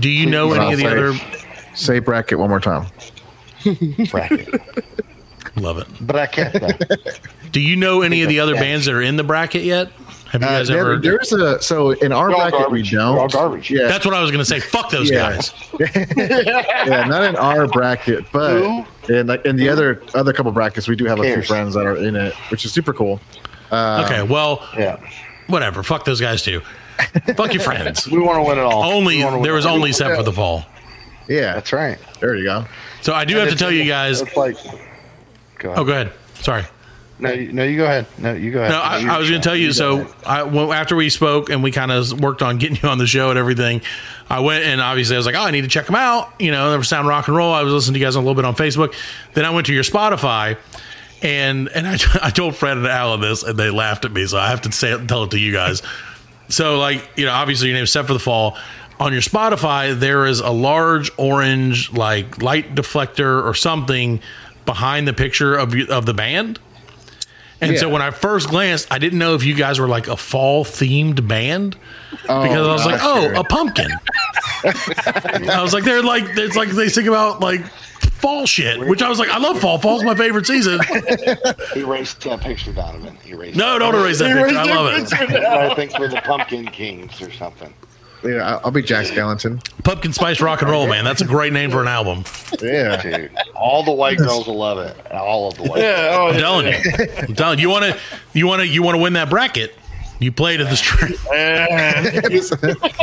Do 0.00 0.10
you 0.10 0.26
know 0.26 0.52
any 0.52 0.72
of 0.72 0.78
the 0.80 0.86
other? 0.86 1.14
say- 1.14 1.38
Say 1.74 1.98
bracket 2.00 2.38
one 2.38 2.50
more 2.50 2.60
time. 2.60 2.86
bracket, 4.10 4.60
Love 5.62 5.78
it. 5.78 5.86
bracket. 6.00 6.62
Do 7.52 7.60
you 7.60 7.76
know 7.76 8.02
any 8.02 8.22
of 8.22 8.28
the 8.28 8.40
other 8.40 8.54
Yeah. 8.54 8.60
bands 8.60 8.86
that 8.86 8.94
are 8.94 9.02
in 9.02 9.16
the 9.16 9.22
bracket 9.24 9.62
yet? 9.62 9.88
Have 10.30 10.40
you 10.40 10.48
Uh, 10.48 10.50
guys 10.58 10.68
there- 10.68 10.78
ever? 10.80 10.96
there's 10.96 11.32
a 11.32 11.60
so 11.62 11.90
in 11.90 12.10
our 12.10 12.30
bracket 12.30 12.52
garbage. 12.52 12.90
we 12.92 12.96
don't. 12.98 13.30
Garbage. 13.32 13.70
Yeah, 13.70 13.86
That's 13.86 14.04
what 14.06 14.14
I 14.14 14.20
was 14.22 14.30
going 14.30 14.40
to 14.40 14.46
say. 14.46 14.60
Fuck 14.60 14.90
those 14.90 15.10
Yeah. 15.10 15.30
guys. 15.36 15.52
yeah, 16.16 17.04
not 17.06 17.22
in 17.24 17.36
our 17.36 17.66
bracket, 17.68 18.24
but 18.32 18.52
Who? 18.52 18.84
in 19.08 19.26
like 19.26 19.44
in 19.44 19.56
the 19.56 19.68
other 19.68 20.02
other 20.14 20.32
couple 20.32 20.50
brackets, 20.52 20.88
we 20.88 20.96
do 20.96 21.04
have 21.04 21.18
a 21.20 21.22
few 21.22 21.42
friends 21.42 21.74
that 21.74 21.84
are 21.86 21.96
in 21.96 22.16
it, 22.16 22.34
which 22.50 22.64
is 22.64 22.72
super 22.72 22.92
cool. 22.94 23.20
Um, 23.70 24.04
Okay, 24.04 24.22
well, 24.22 24.66
Yeah, 24.76 24.96
whatever. 25.48 25.82
Fuck 25.82 26.04
those 26.06 26.20
guys 26.20 26.42
too. 26.42 26.62
Fuck 27.36 27.52
your 27.52 27.62
friends. 27.62 28.08
we 28.10 28.18
want 28.18 28.38
to 28.38 28.42
win 28.42 28.58
it 28.58 28.62
all. 28.62 28.84
Only 28.84 29.18
We 29.18 29.24
wanna 29.24 29.36
win 29.36 29.42
there 29.44 29.54
was 29.54 29.66
only 29.66 29.92
set 29.92 30.16
for 30.16 30.22
the 30.22 30.32
fall. 30.32 30.64
Yeah, 31.28 31.54
That's 31.54 31.72
right. 31.72 31.98
there 32.20 32.34
you 32.36 32.44
go. 32.44 32.64
So 33.02 33.12
I 33.12 33.24
do 33.24 33.36
have 33.36 33.48
to 33.50 33.56
tell 33.56 33.70
you 33.70 33.84
guys. 33.84 34.22
It's 34.22 34.36
like. 34.36 34.56
Go 35.62 35.70
ahead. 35.70 35.78
Oh, 35.80 35.84
go 35.84 35.92
ahead. 35.92 36.12
Sorry. 36.34 36.64
No, 37.18 37.30
you, 37.30 37.52
no, 37.52 37.62
you 37.62 37.76
go 37.76 37.84
ahead. 37.84 38.06
No, 38.18 38.32
you 38.32 38.50
go 38.50 38.58
ahead. 38.58 38.70
No, 38.72 38.78
I, 38.80 38.98
You- 38.98 39.10
I 39.10 39.18
was 39.18 39.30
going 39.30 39.40
to 39.40 39.48
tell 39.48 39.56
you. 39.56 39.68
go 39.68 39.72
So. 39.72 40.14
I, 40.26 40.42
well, 40.42 40.72
after 40.72 40.96
we 40.96 41.08
spoke 41.08 41.50
and 41.50 41.62
we 41.62 41.70
kind 41.70 41.92
of 41.92 42.20
worked 42.20 42.42
on 42.42 42.58
getting 42.58 42.78
you 42.82 42.88
on 42.88 42.98
the 42.98 43.06
show 43.06 43.30
and 43.30 43.38
everything, 43.38 43.80
I 44.28 44.40
went 44.40 44.64
and 44.64 44.80
obviously 44.80 45.14
I 45.14 45.18
was 45.18 45.26
like, 45.26 45.36
oh, 45.36 45.42
I 45.42 45.52
need 45.52 45.60
to 45.62 45.68
check 45.68 45.86
them 45.86 45.94
out. 45.94 46.32
You 46.40 46.50
know, 46.50 46.70
they 46.72 46.76
were 46.76 46.82
sound 46.82 47.06
rock 47.06 47.28
and 47.28 47.36
roll. 47.36 47.52
I 47.52 47.62
was 47.62 47.72
listening 47.72 47.94
to 47.94 48.00
you 48.00 48.06
guys 48.06 48.16
a 48.16 48.18
little 48.20 48.34
bit 48.34 48.44
on 48.44 48.56
Facebook. 48.56 48.94
Then 49.34 49.44
I 49.44 49.50
went 49.50 49.66
to 49.68 49.72
your 49.74 49.84
Spotify. 49.84 50.58
And 51.22 51.68
and 51.68 51.86
I, 51.86 51.96
I 52.22 52.30
told 52.30 52.56
Fred 52.56 52.76
and 52.76 52.86
Alan 52.88 53.20
this, 53.20 53.44
and 53.44 53.56
they 53.56 53.70
laughed 53.70 54.04
at 54.04 54.10
me. 54.12 54.26
So 54.26 54.38
I 54.38 54.48
have 54.48 54.62
to 54.62 54.72
say 54.72 54.90
it 54.92 54.98
and 54.98 55.08
tell 55.08 55.22
it 55.22 55.30
to 55.30 55.38
you 55.38 55.52
guys. 55.52 55.80
So, 56.48 56.78
like, 56.80 57.08
you 57.16 57.24
know, 57.24 57.32
obviously 57.32 57.68
your 57.68 57.76
name's 57.76 57.92
set 57.92 58.06
for 58.06 58.12
the 58.12 58.18
fall. 58.18 58.58
On 58.98 59.12
your 59.12 59.22
Spotify, 59.22 59.98
there 59.98 60.26
is 60.26 60.40
a 60.40 60.50
large 60.50 61.10
orange, 61.16 61.92
like, 61.92 62.42
light 62.42 62.74
deflector 62.74 63.42
or 63.44 63.54
something 63.54 64.20
behind 64.64 65.06
the 65.08 65.12
picture 65.12 65.54
of 65.54 65.74
of 65.90 66.06
the 66.06 66.14
band. 66.14 66.58
And 67.60 67.78
so 67.78 67.88
when 67.88 68.02
I 68.02 68.10
first 68.10 68.48
glanced, 68.48 68.88
I 68.90 68.98
didn't 68.98 69.20
know 69.20 69.36
if 69.36 69.44
you 69.44 69.54
guys 69.54 69.78
were 69.78 69.86
like 69.86 70.08
a 70.08 70.16
fall 70.16 70.64
themed 70.64 71.28
band 71.28 71.76
Oh, 72.28 72.42
because 72.42 72.66
I 72.66 72.72
was 72.72 72.84
like, 72.84 73.00
gosh, 73.00 73.04
oh, 73.04 73.22
sure. 73.22 73.34
a 73.34 73.44
pumpkin. 73.44 73.90
I 74.64 75.60
was 75.62 75.72
like, 75.72 75.84
they're 75.84 76.02
like, 76.02 76.24
it's 76.36 76.56
like 76.56 76.70
they 76.70 76.88
sing 76.88 77.06
about 77.06 77.38
like 77.40 77.64
fall 77.64 78.46
shit, 78.46 78.80
which 78.80 79.00
I 79.00 79.08
was 79.08 79.20
like, 79.20 79.28
I 79.28 79.38
love 79.38 79.60
fall. 79.60 79.78
Fall's 79.78 80.02
my 80.02 80.14
favorite 80.16 80.46
season. 80.46 80.80
Erase 81.76 82.14
that 82.14 82.40
picture, 82.40 82.72
Donovan. 82.72 83.16
Erase 83.26 83.54
No, 83.54 83.78
don't 83.78 83.94
erase 83.94 84.18
that 84.18 84.36
picture. 84.36 84.58
I 84.58 84.64
love 84.64 84.92
it. 85.12 85.12
I 85.44 85.72
think 85.76 85.96
we're 85.98 86.08
the 86.08 86.20
Pumpkin 86.24 86.66
Kings 86.66 87.22
or 87.22 87.30
something. 87.30 87.72
Yeah, 88.24 88.48
I'll- 88.48 88.60
I'll 88.66 88.70
be 88.70 88.82
Jack 88.82 89.06
Skellington. 89.06 89.60
Pumpkin 89.84 90.12
Spice 90.12 90.40
Rock 90.40 90.62
and 90.62 90.70
Roll, 90.70 90.86
man. 90.86 91.04
That's 91.04 91.20
a 91.22 91.24
great 91.26 91.52
name 91.52 91.70
for 91.70 91.80
an 91.82 91.88
album. 91.88 92.24
Yeah. 92.62 93.00
Dude, 93.02 93.30
all 93.56 93.82
the 93.82 93.92
white 93.92 94.18
girls 94.18 94.46
will 94.46 94.56
love 94.58 94.78
it. 94.78 94.96
All 95.12 95.48
of 95.48 95.56
the 95.56 95.64
white. 95.64 95.80
Yeah, 95.80 96.10
oh, 96.20 96.28
I'm 96.28 96.38
telling 96.38 96.66
you. 96.66 96.74
I'm 97.28 97.34
telling 97.34 97.58
you. 97.58 97.62
You 97.62 97.70
want 97.70 97.84
to, 97.84 97.98
you 98.32 98.46
want 98.46 98.60
to, 98.62 98.68
you 98.68 98.82
want 98.82 98.96
to 98.96 99.02
win 99.02 99.12
that 99.14 99.28
bracket. 99.30 99.74
You 100.20 100.30
played 100.30 100.60
at 100.60 100.70
the 100.70 100.76
street. 100.76 101.18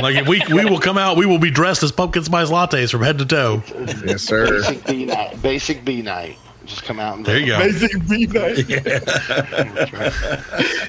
like 0.02 0.16
if 0.16 0.28
we 0.28 0.42
we 0.54 0.64
will 0.64 0.80
come 0.80 0.98
out, 0.98 1.18
we 1.18 1.26
will 1.26 1.38
be 1.40 1.52
dressed 1.52 1.84
as 1.84 1.92
pumpkin 1.92 2.24
spice 2.24 2.50
lattes 2.50 2.92
from 2.92 3.02
head 3.02 3.18
to 3.18 3.26
toe. 3.26 3.62
Yes, 4.06 4.22
sir. 4.22 4.62
Basic 4.62 4.86
B 4.86 5.06
night. 5.06 5.42
Basic 5.42 5.84
B 5.84 6.02
night. 6.02 6.38
Just 6.66 6.84
come 6.84 6.98
out 7.00 7.18
and 7.18 7.26
There 7.26 7.38
you 7.40 7.48
go. 7.48 7.58
Basic 7.60 8.08
B 8.08 8.26
night. 8.26 8.70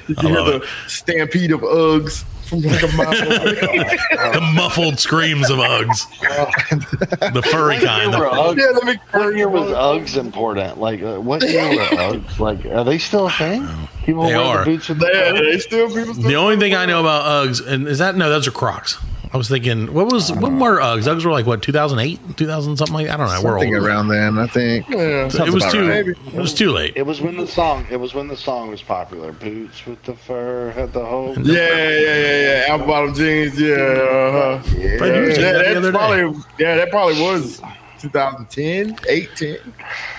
You 0.07 0.15
I 0.17 0.21
can 0.21 0.25
hear 0.27 0.35
love 0.41 0.45
the 0.61 0.67
stampede 0.87 1.51
of 1.51 1.61
Uggs 1.61 2.23
from 2.51 2.61
like 2.61 2.83
a 2.83 2.95
mile 2.95 3.07
away. 3.07 3.97
The 4.33 4.51
muffled 4.55 4.99
screams 4.99 5.49
of 5.49 5.57
Uggs, 5.59 6.05
the 7.33 7.41
furry 7.41 7.79
kind. 7.79 8.11
Were 8.11 8.19
The, 8.19 8.29
Uggs- 8.29 8.57
Yeah, 8.57 8.65
let 8.71 8.83
me- 8.83 8.99
what 9.11 9.35
year 9.35 9.49
was 9.49 9.69
Uggs 9.71 10.17
important? 10.17 10.77
Like, 10.79 11.01
uh, 11.01 11.19
what 11.19 11.41
year 11.43 11.67
were 11.69 11.83
Uggs? 11.85 12.39
Like, 12.39 12.65
are 12.65 12.83
they 12.83 12.97
still 12.97 13.27
a 13.27 13.31
thing? 13.31 13.67
People 14.05 14.23
They 14.27 14.35
wear 14.35 14.45
are. 14.45 14.59
the 14.65 14.71
boots 14.71 14.89
with 14.89 14.99
the 14.99 15.09
Yeah, 15.13 15.31
they 15.41 15.59
still 15.59 15.87
people 15.87 16.13
still 16.13 16.27
the 16.27 16.35
only 16.35 16.57
thing 16.57 16.75
I 16.75 16.85
know 16.85 16.99
about 16.99 17.23
Uggs, 17.47 17.65
and 17.65 17.87
is 17.87 17.99
that 17.99 18.15
no, 18.15 18.29
those 18.29 18.47
are 18.47 18.51
Crocs. 18.51 18.97
I 19.33 19.37
was 19.37 19.47
thinking, 19.47 19.93
what 19.93 20.11
was 20.11 20.29
what 20.29 20.51
were 20.51 20.79
Uggs? 20.79 21.03
Uggs 21.03 21.23
were 21.23 21.31
like 21.31 21.45
what 21.45 21.61
2008, 21.61 22.35
2000 22.35 22.75
something 22.75 22.93
like 22.93 23.07
I 23.07 23.15
don't 23.15 23.27
know. 23.27 23.41
We're 23.41 23.59
old. 23.59 23.73
around 23.73 24.09
then, 24.09 24.37
I 24.37 24.47
think. 24.47 24.89
Yeah. 24.89 25.29
It 25.31 25.53
was 25.53 25.65
too. 25.71 25.87
right. 25.87 26.05
It 26.05 26.33
was 26.33 26.53
too 26.53 26.71
late. 26.71 26.93
It 26.97 27.05
was 27.05 27.21
when 27.21 27.37
the 27.37 27.47
song. 27.47 27.87
It 27.89 27.95
was 27.95 28.13
when 28.13 28.27
the 28.27 28.35
song 28.35 28.69
was 28.69 28.81
popular. 28.81 29.31
Boots 29.31 29.85
with 29.85 30.03
the 30.03 30.15
fur 30.15 30.71
had 30.71 30.91
the 30.91 31.05
whole. 31.05 31.39
Yeah, 31.39 31.53
yeah, 31.53 31.99
yeah, 31.99 32.41
yeah. 32.67 32.73
Apple 32.73 32.87
bottom 32.87 33.13
jeans. 33.13 33.59
Yeah, 33.59 33.75
uh-huh. 33.75 34.77
Yeah. 34.77 34.97
Fred, 34.97 35.15
you 35.15 35.21
were 35.21 35.29
yeah, 35.29 35.35
saying 35.35 35.53
that 35.53 35.73
the 35.75 35.91
that's 35.91 35.97
probably 35.97 36.43
yeah, 36.59 36.75
that 36.75 36.89
probably 36.89 37.21
was 37.21 37.61
2010, 37.99 38.97
18, 39.07 39.57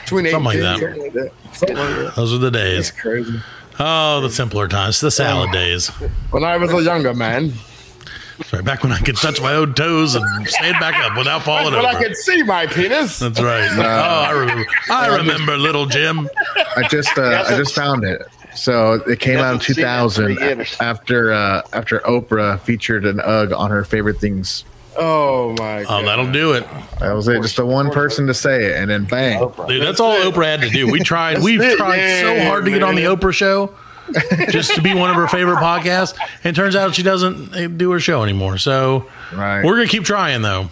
2018, 0.06 0.30
Something 0.30 0.44
like 0.44 0.58
that. 0.60 0.78
something 0.78 1.02
like 1.02 1.12
that. 1.12 1.32
Something 1.52 1.76
like 1.76 1.96
that. 1.96 2.14
Those 2.16 2.32
are 2.32 2.38
the 2.38 2.50
days 2.50 2.88
It's 2.88 2.98
crazy. 2.98 3.40
Oh, 3.78 4.20
the 4.20 4.30
simpler 4.30 4.68
times, 4.68 5.00
the 5.00 5.10
salad 5.10 5.50
days. 5.50 5.88
When 6.30 6.44
I 6.44 6.56
was 6.56 6.72
a 6.72 6.82
younger 6.82 7.14
man, 7.14 7.52
Sorry, 8.46 8.62
back 8.62 8.82
when 8.82 8.92
I 8.92 8.98
could 8.98 9.16
touch 9.16 9.40
my 9.40 9.54
own 9.54 9.74
toes 9.74 10.14
and 10.14 10.48
stand 10.48 10.78
back 10.80 10.94
up 11.04 11.16
without 11.16 11.42
falling 11.44 11.74
when 11.74 11.84
I 11.84 11.90
over. 11.94 11.98
could 12.04 12.16
see 12.16 12.42
my 12.42 12.66
penis. 12.66 13.18
That's 13.18 13.40
right. 13.40 13.68
Oh, 13.78 13.82
I 13.82 14.30
remember. 14.32 14.66
I 14.90 15.16
remember, 15.16 15.56
little 15.56 15.86
Jim. 15.86 16.28
I 16.76 16.86
just 16.88 17.16
uh, 17.18 17.44
I 17.46 17.56
just 17.56 17.74
found 17.74 18.04
it. 18.04 18.22
So 18.54 18.94
it 19.08 19.18
came 19.20 19.38
out 19.38 19.54
in 19.54 19.60
Hasn't 19.60 19.76
seen 19.76 20.38
it 20.42 20.58
in 20.58 20.58
2000 20.64 20.80
after 20.80 21.32
uh, 21.32 21.62
after 21.72 22.00
Oprah 22.00 22.60
featured 22.60 23.06
an 23.06 23.20
UGG 23.20 23.52
on 23.52 23.70
her 23.70 23.84
favorite 23.84 24.18
things. 24.18 24.64
Oh 24.94 25.54
my 25.58 25.80
Oh, 25.80 25.84
god. 25.86 26.06
that'll 26.06 26.30
do 26.32 26.52
it, 26.52 26.66
That 27.00 27.12
was 27.14 27.26
it. 27.26 27.40
Just 27.40 27.56
the 27.56 27.64
one 27.64 27.90
person 27.90 28.26
to 28.26 28.34
say 28.34 28.66
it, 28.66 28.76
and 28.76 28.90
then 28.90 29.04
bang. 29.06 29.40
Oprah. 29.40 29.66
dude. 29.66 29.82
That's 29.82 30.00
all 30.00 30.14
Oprah 30.16 30.44
had 30.44 30.60
to 30.60 30.68
do. 30.68 30.90
We 30.90 31.00
tried. 31.00 31.42
We've 31.42 31.62
it, 31.62 31.78
tried 31.78 32.20
so 32.20 32.44
hard 32.44 32.66
to 32.66 32.70
get 32.70 32.82
on 32.82 32.94
the. 32.96 33.04
Oprah 33.04 33.32
show, 33.32 33.74
just 34.50 34.74
to 34.74 34.82
be 34.82 34.94
one 34.94 35.10
of 35.10 35.16
her 35.16 35.28
favorite 35.28 35.56
podcasts. 35.58 36.16
And 36.44 36.56
it 36.56 36.56
turns 36.56 36.76
out 36.76 36.94
she 36.94 37.02
doesn't 37.02 37.54
uh, 37.54 37.68
do 37.68 37.90
her 37.92 38.00
show 38.00 38.22
anymore. 38.22 38.58
So 38.58 39.06
Right. 39.32 39.64
we're 39.64 39.76
gonna 39.76 39.86
keep 39.88 40.04
trying, 40.04 40.42
though. 40.42 40.68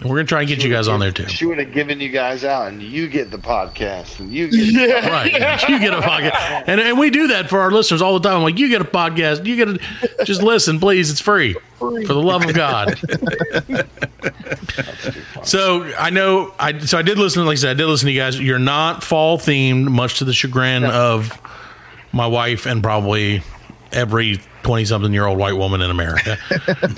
We're 0.00 0.14
gonna 0.14 0.24
try 0.26 0.40
and 0.40 0.48
get 0.48 0.62
you 0.62 0.70
guys 0.70 0.86
on 0.86 1.00
there 1.00 1.10
too. 1.10 1.26
She 1.26 1.44
would 1.44 1.58
have 1.58 1.72
given 1.72 1.98
you 2.00 2.08
guys 2.08 2.44
out, 2.44 2.68
and 2.68 2.80
you 2.80 3.08
get 3.08 3.32
the 3.32 3.36
podcast, 3.38 4.20
and 4.20 4.32
you 4.32 4.48
get. 4.48 4.60
Yeah. 4.66 5.08
Right. 5.08 5.32
You 5.68 5.80
get 5.80 5.92
a 5.92 6.00
podcast. 6.00 6.64
And, 6.68 6.80
and 6.80 6.96
we 6.98 7.10
do 7.10 7.26
that 7.28 7.48
for 7.50 7.58
our 7.60 7.72
listeners 7.72 8.00
all 8.00 8.16
the 8.18 8.28
time. 8.28 8.42
Like, 8.42 8.58
you 8.58 8.68
get 8.68 8.80
a 8.80 8.84
podcast. 8.84 9.44
You 9.44 9.56
get 9.56 9.64
to 9.66 10.24
just 10.24 10.40
listen, 10.40 10.78
please. 10.78 11.10
It's 11.10 11.20
free. 11.20 11.56
For 11.78 11.90
the 12.00 12.14
love 12.14 12.44
of 12.44 12.54
God. 12.54 12.96
so 15.44 15.82
I 15.98 16.10
know 16.10 16.54
I 16.58 16.78
so 16.78 16.98
I 16.98 17.02
did 17.02 17.18
listen, 17.18 17.44
like 17.44 17.52
I 17.54 17.56
said, 17.56 17.70
I 17.70 17.74
did 17.74 17.86
listen 17.86 18.06
to 18.06 18.12
you 18.12 18.20
guys. 18.20 18.38
You're 18.38 18.58
not 18.58 19.02
fall 19.02 19.38
themed, 19.38 19.88
much 19.88 20.18
to 20.18 20.24
the 20.24 20.32
chagrin 20.32 20.84
of 20.84 21.36
my 22.12 22.26
wife 22.26 22.66
and 22.66 22.82
probably 22.82 23.42
every 23.92 24.40
20 24.64 24.84
something 24.84 25.12
year 25.12 25.24
old 25.26 25.38
white 25.38 25.56
woman 25.56 25.80
in 25.80 25.90
America. 25.90 26.36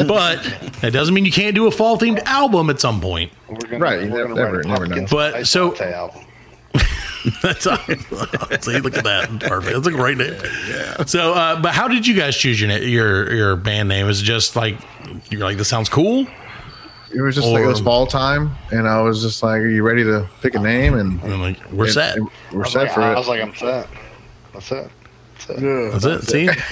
but 0.07 0.43
that 0.81 0.91
doesn't 0.93 1.15
mean 1.15 1.25
you 1.25 1.33
can't 1.33 1.55
do 1.55 1.67
a 1.67 1.71
fall 1.71 1.97
themed 1.99 2.23
album 2.25 2.69
at 2.71 2.81
some 2.81 3.01
point. 3.01 3.33
Gonna, 3.49 3.79
Right, 3.79 4.09
never- 4.09 4.29
gonna 4.35 4.45
write 4.59 4.67
never- 4.67 4.87
never 4.87 5.07
But, 5.11 5.47
so- 5.47 5.69
latte 5.69 5.93
album. 5.93 6.25
That's 7.43 7.65
see, 8.65 8.79
look 8.79 8.97
at 8.97 9.05
that, 9.05 9.29
perfect. 9.41 9.75
That's 9.75 9.87
a 9.87 9.91
great 9.91 10.17
name. 10.17 10.35
Yeah. 10.69 11.05
So, 11.05 11.35
uh, 11.35 11.61
but 11.61 11.73
how 11.75 11.87
did 11.87 12.07
you 12.07 12.15
guys 12.15 12.35
choose 12.35 12.59
your 12.61 12.71
your 12.79 13.33
your 13.35 13.57
band 13.57 13.89
name? 13.91 14.09
Is 14.09 14.23
it 14.23 14.25
just 14.25 14.57
like 14.57 14.79
you're 15.31 15.43
like 15.43 15.59
this 15.59 15.69
sounds 15.69 15.91
cool? 15.91 16.27
It 17.15 17.21
was 17.21 17.35
just 17.35 17.47
like 17.49 17.63
it 17.63 17.67
was 17.67 17.81
fall 17.81 18.07
time, 18.07 18.53
and 18.71 18.89
I 18.89 19.03
was 19.03 19.21
just 19.21 19.43
like, 19.43 19.61
"Are 19.61 19.69
you 19.69 19.83
ready 19.83 20.03
to 20.05 20.27
pick 20.41 20.55
a 20.55 20.61
name?" 20.61 20.95
And 20.95 21.21
And 21.23 21.33
I'm 21.35 21.41
like, 21.43 21.59
we're 21.73 21.85
and- 21.85 21.93
set. 21.93 22.17
and 22.17 22.31
We're 22.53 22.65
set 22.65 22.85
like, 22.85 22.93
for 22.95 23.01
I 23.03 23.11
it. 23.11 23.15
I 23.15 23.19
was 23.19 23.29
like, 23.29 23.43
I'm 23.43 23.55
set. 23.55 23.89
That's 24.55 24.73
it. 24.73 24.91
That's 25.47 25.61
it. 25.61 25.63
Yeah. 25.63 25.91
That's 25.99 26.05
it. 26.05 26.31
See, 26.31 26.49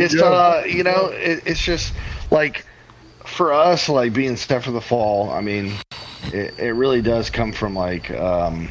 it's 0.00 0.20
uh 0.20 0.62
you 0.66 0.82
know 0.82 1.06
it, 1.12 1.42
it's 1.46 1.60
just 1.60 1.92
like 2.30 2.64
for 3.26 3.52
us 3.52 3.88
like 3.88 4.12
being 4.12 4.36
set 4.36 4.64
for 4.64 4.70
the 4.72 4.80
fall 4.80 5.30
i 5.30 5.40
mean 5.40 5.72
it, 6.32 6.58
it 6.58 6.72
really 6.72 7.00
does 7.00 7.30
come 7.30 7.52
from 7.52 7.74
like 7.76 8.10
um 8.12 8.68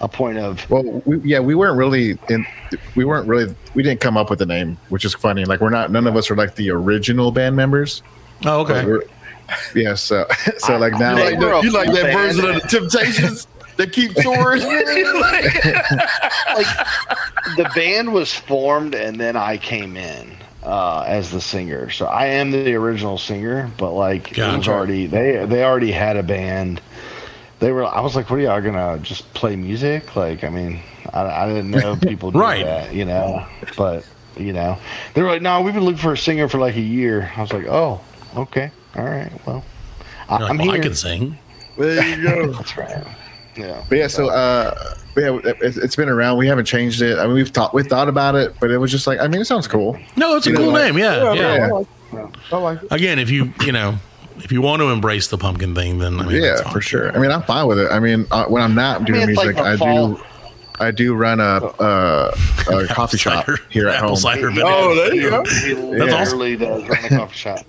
a 0.00 0.08
point 0.08 0.38
of 0.38 0.68
Well, 0.70 0.82
we, 1.04 1.18
yeah, 1.18 1.40
we 1.40 1.54
weren't 1.54 1.76
really 1.76 2.18
in. 2.30 2.46
We 2.94 3.04
weren't 3.04 3.28
really. 3.28 3.54
We 3.74 3.82
didn't 3.82 4.00
come 4.00 4.16
up 4.16 4.30
with 4.30 4.38
the 4.38 4.46
name, 4.46 4.78
which 4.88 5.04
is 5.04 5.12
funny. 5.12 5.44
Like 5.44 5.60
we're 5.60 5.68
not. 5.68 5.92
None 5.92 6.06
of 6.06 6.16
us 6.16 6.30
are 6.30 6.36
like 6.36 6.54
the 6.54 6.70
original 6.70 7.30
band 7.32 7.54
members. 7.54 8.02
oh 8.46 8.60
okay. 8.60 8.82
we're- 8.86 9.04
Yeah. 9.74 9.92
So, 9.92 10.26
so 10.56 10.78
like 10.78 10.94
now, 10.94 11.18
You 11.18 11.24
like, 11.24 11.38
we're 11.38 11.50
that, 11.50 11.64
you 11.64 11.70
like 11.70 11.88
that 11.92 12.02
band. 12.14 12.34
version 12.34 12.48
of 12.50 12.62
the 12.62 12.68
Temptations 12.68 13.46
that 13.80 13.92
keep 13.92 14.14
touring? 14.14 14.62
like 16.54 16.66
the 17.56 17.70
band 17.74 18.12
was 18.12 18.32
formed 18.34 18.94
and 18.94 19.18
then 19.18 19.36
i 19.36 19.56
came 19.56 19.96
in 19.96 20.30
uh 20.62 21.04
as 21.06 21.30
the 21.30 21.40
singer. 21.40 21.90
So 21.90 22.06
i 22.06 22.26
am 22.26 22.50
the 22.50 22.74
original 22.74 23.16
singer 23.18 23.70
but 23.78 23.92
like 23.92 24.36
it 24.36 24.56
was 24.56 24.68
already 24.68 25.06
they 25.06 25.44
they 25.46 25.64
already 25.64 25.90
had 25.92 26.16
a 26.16 26.22
band. 26.22 26.80
They 27.60 27.72
were 27.72 27.84
i 27.84 28.00
was 28.00 28.14
like 28.16 28.28
what 28.30 28.38
are 28.38 28.42
y'all 28.42 28.60
gonna 28.60 28.98
just 28.98 29.32
play 29.34 29.56
music? 29.56 30.14
Like 30.16 30.44
i 30.44 30.50
mean 30.50 30.80
i, 31.14 31.44
I 31.44 31.48
didn't 31.48 31.70
know 31.70 31.96
people 31.96 32.30
do 32.30 32.38
Right. 32.38 32.64
that 32.64 32.92
you 32.94 33.04
know 33.06 33.46
but 33.76 34.04
you 34.36 34.52
know. 34.52 34.78
They 35.14 35.22
were 35.22 35.28
like 35.28 35.42
no 35.42 35.62
we've 35.62 35.74
been 35.74 35.84
looking 35.84 35.98
for 36.00 36.12
a 36.12 36.18
singer 36.18 36.48
for 36.48 36.58
like 36.58 36.76
a 36.76 36.80
year. 36.80 37.32
I 37.36 37.40
was 37.40 37.52
like 37.52 37.66
oh 37.66 38.00
okay. 38.36 38.70
All 38.96 39.04
right. 39.04 39.30
Well 39.46 39.64
I, 40.28 40.38
You're 40.38 40.48
like, 40.48 40.50
i'm 40.50 40.58
well, 40.66 40.76
I 40.76 40.78
can 40.78 40.94
sing. 40.94 41.38
there 41.78 42.06
you 42.06 42.22
go. 42.22 42.52
that's 42.52 42.76
right 42.76 43.04
yeah 43.56 43.84
but 43.88 43.98
yeah. 43.98 44.06
So, 44.06 44.28
uh, 44.30 44.94
but 45.14 45.20
yeah, 45.22 45.38
it, 45.44 45.76
it's 45.76 45.96
been 45.96 46.08
around. 46.08 46.38
We 46.38 46.46
haven't 46.46 46.66
changed 46.66 47.02
it. 47.02 47.18
I 47.18 47.26
mean, 47.26 47.34
we've 47.34 47.48
thought 47.48 47.74
we 47.74 47.82
thought 47.82 48.08
about 48.08 48.34
it, 48.36 48.54
but 48.60 48.70
it 48.70 48.78
was 48.78 48.90
just 48.90 49.06
like, 49.06 49.18
I 49.20 49.26
mean, 49.28 49.40
it 49.40 49.46
sounds 49.46 49.66
cool. 49.66 49.98
No, 50.16 50.36
it's 50.36 50.46
a 50.46 50.50
know, 50.52 50.58
cool 50.60 50.72
like- 50.72 50.84
name. 50.94 50.98
Yeah, 50.98 51.32
yeah. 51.34 51.66
I 51.66 51.70
like. 51.70 51.86
I 52.52 52.56
like 52.56 52.82
it. 52.82 52.88
Again, 52.92 53.18
if 53.18 53.30
you 53.30 53.52
you 53.60 53.72
know 53.72 53.96
if 54.38 54.50
you 54.52 54.62
want 54.62 54.80
to 54.80 54.88
embrace 54.90 55.28
the 55.28 55.36
pumpkin 55.38 55.74
thing, 55.74 55.98
then 55.98 56.18
I 56.20 56.26
mean, 56.26 56.42
yeah, 56.42 56.62
fine. 56.62 56.72
for 56.72 56.80
sure. 56.80 57.14
I 57.14 57.18
mean, 57.18 57.30
I'm 57.30 57.42
fine 57.42 57.66
with 57.66 57.78
it. 57.78 57.90
I 57.90 57.98
mean, 58.00 58.26
uh, 58.30 58.46
when 58.46 58.62
I'm 58.62 58.74
not 58.74 59.04
doing 59.04 59.28
it's 59.28 59.36
like 59.36 59.46
music, 59.48 59.56
the 59.56 59.62
I 59.70 59.76
fall- 59.76 60.14
do. 60.14 60.22
I 60.82 60.90
do 60.92 61.14
run 61.14 61.40
a, 61.40 61.60
a, 61.78 62.32
a 62.72 62.86
coffee 62.86 63.18
shop 63.18 63.46
here 63.68 63.88
at 63.88 63.96
apple 63.96 64.08
home. 64.10 64.16
cider. 64.16 64.50
Oh, 64.62 64.94
there 64.94 65.14
you 65.14 65.28
go. 65.28 65.44
He 65.44 65.74
That's 65.74 66.12
awesome. 66.14 66.38
literally 66.38 66.56
does 66.56 66.88
run 66.88 67.04
a 67.04 67.08
coffee 67.10 67.36
shop. 67.36 67.66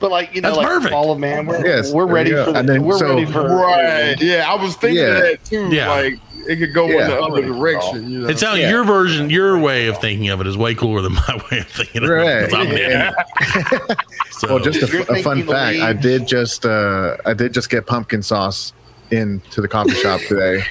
But 0.00 0.10
like 0.10 0.34
you 0.34 0.40
know, 0.40 0.48
That's 0.50 0.58
like 0.58 0.66
perfect. 0.68 0.94
all 0.94 1.10
of 1.12 1.18
man, 1.18 1.46
we're, 1.46 1.64
Yes, 1.66 1.92
we're 1.92 2.06
ready 2.06 2.30
you 2.30 2.44
for 2.44 2.52
the, 2.52 2.58
And 2.60 2.68
then- 2.68 2.84
we're 2.84 2.98
so- 2.98 3.14
ready 3.16 3.24
for 3.30 3.42
Right. 3.48 4.16
Yeah, 4.20 4.44
I 4.48 4.54
was 4.62 4.76
thinking 4.76 5.02
Yeah. 5.02 5.10
of 5.10 5.22
that 5.22 5.44
too. 5.44 5.68
Yeah. 5.72 5.90
Like 5.90 6.18
it 6.46 6.56
could 6.56 6.72
go 6.72 6.86
in 6.88 6.96
the 7.08 7.20
other 7.20 7.42
direction. 7.42 8.08
You 8.10 8.20
know? 8.20 8.28
It 8.28 8.38
sounds 8.38 8.60
Yeah. 8.60 8.70
your 8.70 8.84
version, 8.84 9.28
your 9.28 9.58
way 9.58 9.86
of 9.88 9.98
thinking 9.98 10.28
of 10.30 10.40
it 10.40 10.46
is 10.46 10.56
way 10.56 10.74
cooler 10.74 11.02
than 11.02 11.12
my 11.28 11.42
way 11.50 11.58
of 11.58 11.66
thinking 11.68 12.04
of 12.04 12.10
it. 12.10 12.12
Right. 12.12 12.44
'cause 12.48 12.54
I'm 12.54 12.70
an 12.70 12.76
Yeah. 12.78 13.12
So, 14.30 14.46
Well, 14.54 14.58
just 14.60 14.80
a, 14.82 14.86
You're 14.86 15.02
f- 15.02 15.10
a 15.10 15.22
fun 15.24 15.38
fact: 15.44 15.78
lead. 15.78 15.80
I 15.82 15.92
did 15.92 16.28
just 16.28 16.64
uh, 16.64 17.16
I 17.26 17.34
did 17.34 17.52
just 17.52 17.68
get 17.70 17.86
pumpkin 17.86 18.22
sauce 18.22 18.72
into 19.10 19.60
the 19.60 19.66
coffee 19.66 19.94
shop 19.94 20.20
today. 20.28 20.62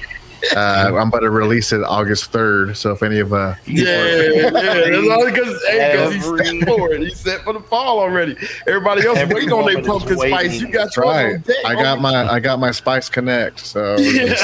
Uh, 0.54 0.92
I'm 0.96 1.08
about 1.08 1.20
to 1.20 1.30
release 1.30 1.72
it 1.72 1.82
August 1.82 2.30
third. 2.32 2.76
So 2.76 2.92
if 2.92 3.02
any 3.02 3.18
of 3.18 3.32
uh, 3.32 3.54
yeah, 3.66 4.06
yeah. 4.30 4.50
That's 4.50 5.08
all 5.08 5.24
because 5.26 5.62
hey, 5.66 6.12
he's 6.12 6.24
Every- 6.26 6.60
set 6.60 6.68
for 6.68 6.92
it. 6.92 7.00
He's 7.02 7.18
set 7.20 7.40
for 7.42 7.52
the 7.52 7.60
fall 7.60 7.98
already. 8.00 8.36
Everybody 8.66 9.06
else 9.06 9.18
Every 9.18 9.34
waiting 9.34 9.52
on 9.52 9.66
their 9.66 9.82
pumpkin 9.82 10.16
spice. 10.18 10.60
You 10.60 10.68
got 10.68 10.84
that's 10.84 10.96
yours 10.96 11.04
right, 11.06 11.34
on 11.34 11.40
deck. 11.40 11.56
I 11.66 11.74
got 11.74 12.00
my 12.00 12.30
I 12.30 12.40
got 12.40 12.58
my 12.58 12.70
Spice 12.70 13.08
Connect. 13.08 13.58
So 13.60 13.96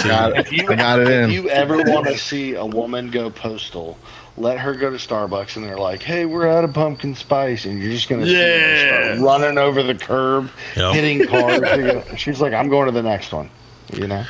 got, 0.04 0.36
If 0.38 0.52
you, 0.52 0.68
I 0.68 0.74
got 0.74 1.00
it 1.00 1.08
if 1.08 1.24
in. 1.24 1.30
you 1.30 1.48
ever 1.50 1.76
want 1.82 2.06
to 2.06 2.18
see 2.18 2.54
a 2.54 2.64
woman 2.66 3.10
go 3.10 3.30
postal, 3.30 3.96
let 4.36 4.58
her 4.58 4.74
go 4.74 4.90
to 4.90 4.96
Starbucks 4.96 5.56
and 5.56 5.64
they're 5.64 5.78
like, 5.78 6.02
"Hey, 6.02 6.26
we're 6.26 6.48
out 6.48 6.64
of 6.64 6.72
pumpkin 6.74 7.14
spice," 7.14 7.66
and 7.66 7.80
you're 7.80 7.92
just 7.92 8.08
gonna 8.08 8.26
Yeah. 8.26 9.14
start 9.14 9.20
running 9.20 9.58
over 9.58 9.82
the 9.82 9.94
curb, 9.94 10.50
Yep. 10.76 10.92
hitting 10.94 11.26
cars. 11.28 12.04
She's 12.18 12.40
like, 12.40 12.52
"I'm 12.52 12.68
going 12.68 12.86
to 12.86 12.92
the 12.92 13.02
next 13.02 13.32
one," 13.32 13.48
you 13.92 14.08
know. 14.08 14.24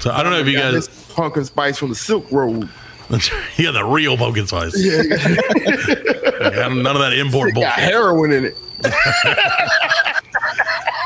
So 0.00 0.10
I 0.10 0.22
don't 0.22 0.32
know 0.32 0.38
if 0.40 0.46
you 0.46 0.56
Got 0.56 0.72
guys. 0.72 0.88
this 0.88 1.12
pumpkin 1.14 1.44
spice 1.44 1.76
from 1.78 1.90
the 1.90 1.94
Silk 1.94 2.30
Road. 2.32 2.68
yeah, 3.56 3.70
the 3.72 3.84
real 3.84 4.16
pumpkin 4.16 4.46
spice. 4.46 4.74
Yeah, 6.40 6.68
None 6.68 6.86
of 6.86 7.00
that 7.02 7.12
import 7.12 7.50
it 7.50 7.54
got 7.56 7.78
heroin 7.78 8.32
in 8.32 8.44
it. 8.46 8.56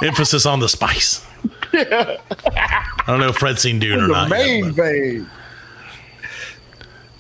Emphasis 0.03 0.47
on 0.47 0.61
the 0.61 0.69
spice. 0.69 1.27
I 1.73 2.19
don't 3.07 3.19
know 3.21 3.29
if 3.31 3.37
Fred's 3.37 3.61
seen 3.63 3.79
Dune 3.81 4.01
or 4.01 4.07
not. 4.09 4.29
yet, 4.31 4.39
main 4.39 4.71
vein. 4.73 5.29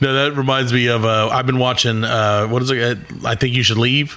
No, 0.00 0.12
that 0.14 0.36
reminds 0.36 0.72
me 0.72 0.86
of 0.88 1.04
uh, 1.04 1.28
I've 1.30 1.46
been 1.46 1.58
watching 1.58 2.04
uh, 2.04 2.46
what 2.46 2.62
is 2.62 2.70
it? 2.70 2.98
I 3.24 3.34
think 3.34 3.54
you 3.56 3.62
should 3.64 3.78
leave 3.78 4.16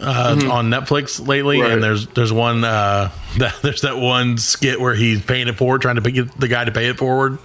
uh, 0.00 0.34
Mhm. 0.36 0.50
on 0.50 0.70
Netflix 0.70 1.26
lately, 1.26 1.60
Right. 1.60 1.72
and 1.72 1.82
there's 1.82 2.06
there's 2.08 2.32
one 2.32 2.64
uh, 2.64 3.10
that, 3.38 3.54
there's 3.62 3.82
that 3.82 3.98
one 3.98 4.38
skit 4.38 4.80
where 4.80 4.94
he's 4.94 5.20
paying 5.22 5.48
it 5.48 5.56
forward, 5.56 5.82
trying 5.82 5.96
to 5.96 6.10
get 6.10 6.38
the 6.40 6.48
guy 6.48 6.64
to 6.64 6.72
pay 6.72 6.86
it 6.88 6.98
forward. 6.98 7.38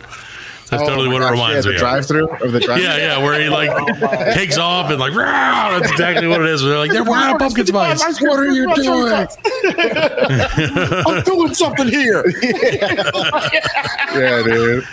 That's 0.70 0.84
Oh 0.84 0.88
totally 0.88 1.08
my 1.08 1.14
what 1.16 1.20
gosh, 1.22 1.30
it 1.30 1.32
reminds 1.32 1.66
yeah, 1.66 1.72
me 1.72 1.72
the 1.72 1.76
of. 1.78 1.80
drive-through 1.80 2.28
of 2.46 2.52
the 2.52 2.60
drive. 2.60 2.80
Yeah, 2.84 2.98
yeah, 2.98 3.18
where 3.24 3.42
he 3.42 3.50
like 3.50 3.72
takes 4.36 4.58
off 4.60 4.92
and 4.92 5.00
like 5.00 5.14
"Rawr," 5.14 5.80
that's 5.80 5.92
exactly 5.92 6.28
what 6.28 6.42
it 6.42 6.48
is. 6.48 6.62
They're 6.62 6.78
like 6.78 6.92
they're 6.92 7.04
wow, 7.04 7.38
pumpkin 7.40 7.66
spice. 7.66 8.04
What 8.22 8.38
are 8.40 8.46
you 8.52 8.72
doing? 8.76 9.12
I'm 11.08 11.24
doing 11.24 11.56
something 11.56 11.88
here. 11.88 12.24
yeah, 14.14 14.42
dude. 14.44 14.88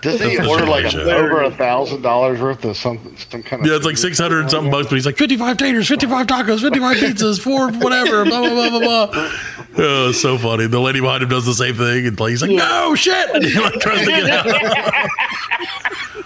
Does 0.00 0.20
he 0.20 0.36
order 0.38 0.66
like 0.66 0.86
hilarious. 0.86 0.94
a, 1.08 1.16
over 1.16 1.42
a 1.42 1.50
thousand 1.50 2.02
dollars 2.02 2.40
worth 2.40 2.64
of 2.64 2.76
something, 2.76 3.16
some 3.16 3.42
kind 3.42 3.62
of? 3.62 3.68
Yeah, 3.68 3.76
it's 3.76 3.86
like 3.86 3.96
six 3.96 4.18
hundred 4.18 4.50
something 4.50 4.70
bucks, 4.70 4.88
but 4.88 4.94
he's 4.96 5.06
like 5.06 5.16
fifty 5.16 5.36
five 5.36 5.56
taters, 5.56 5.88
fifty 5.88 6.06
five 6.06 6.26
tacos, 6.26 6.60
fifty 6.60 6.80
five 6.80 6.96
pizzas, 6.96 7.40
four 7.40 7.70
whatever, 7.72 8.24
blah 8.24 8.40
blah 8.40 8.68
blah 8.68 8.78
blah 8.78 9.06
blah. 9.06 9.32
Oh, 9.74 10.10
it's 10.10 10.20
so 10.20 10.36
funny. 10.36 10.66
The 10.66 10.78
lady 10.78 11.00
behind 11.00 11.22
him 11.22 11.30
does 11.30 11.46
the 11.46 11.54
same 11.54 11.74
thing, 11.74 12.06
and 12.06 12.18
he's 12.20 12.42
like, 12.42 12.50
"No 12.50 12.94
shit!" 12.94 13.30
And 13.30 13.42
he 13.44 13.58
like 13.58 13.72
tries 13.80 14.00
to 14.00 14.04
get 14.06 14.28
out. 14.28 15.08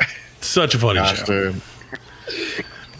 Such 0.40 0.74
a 0.74 0.78
funny 0.80 0.98
Gosh, 0.98 1.18
show. 1.24 1.52
dude. 1.52 1.62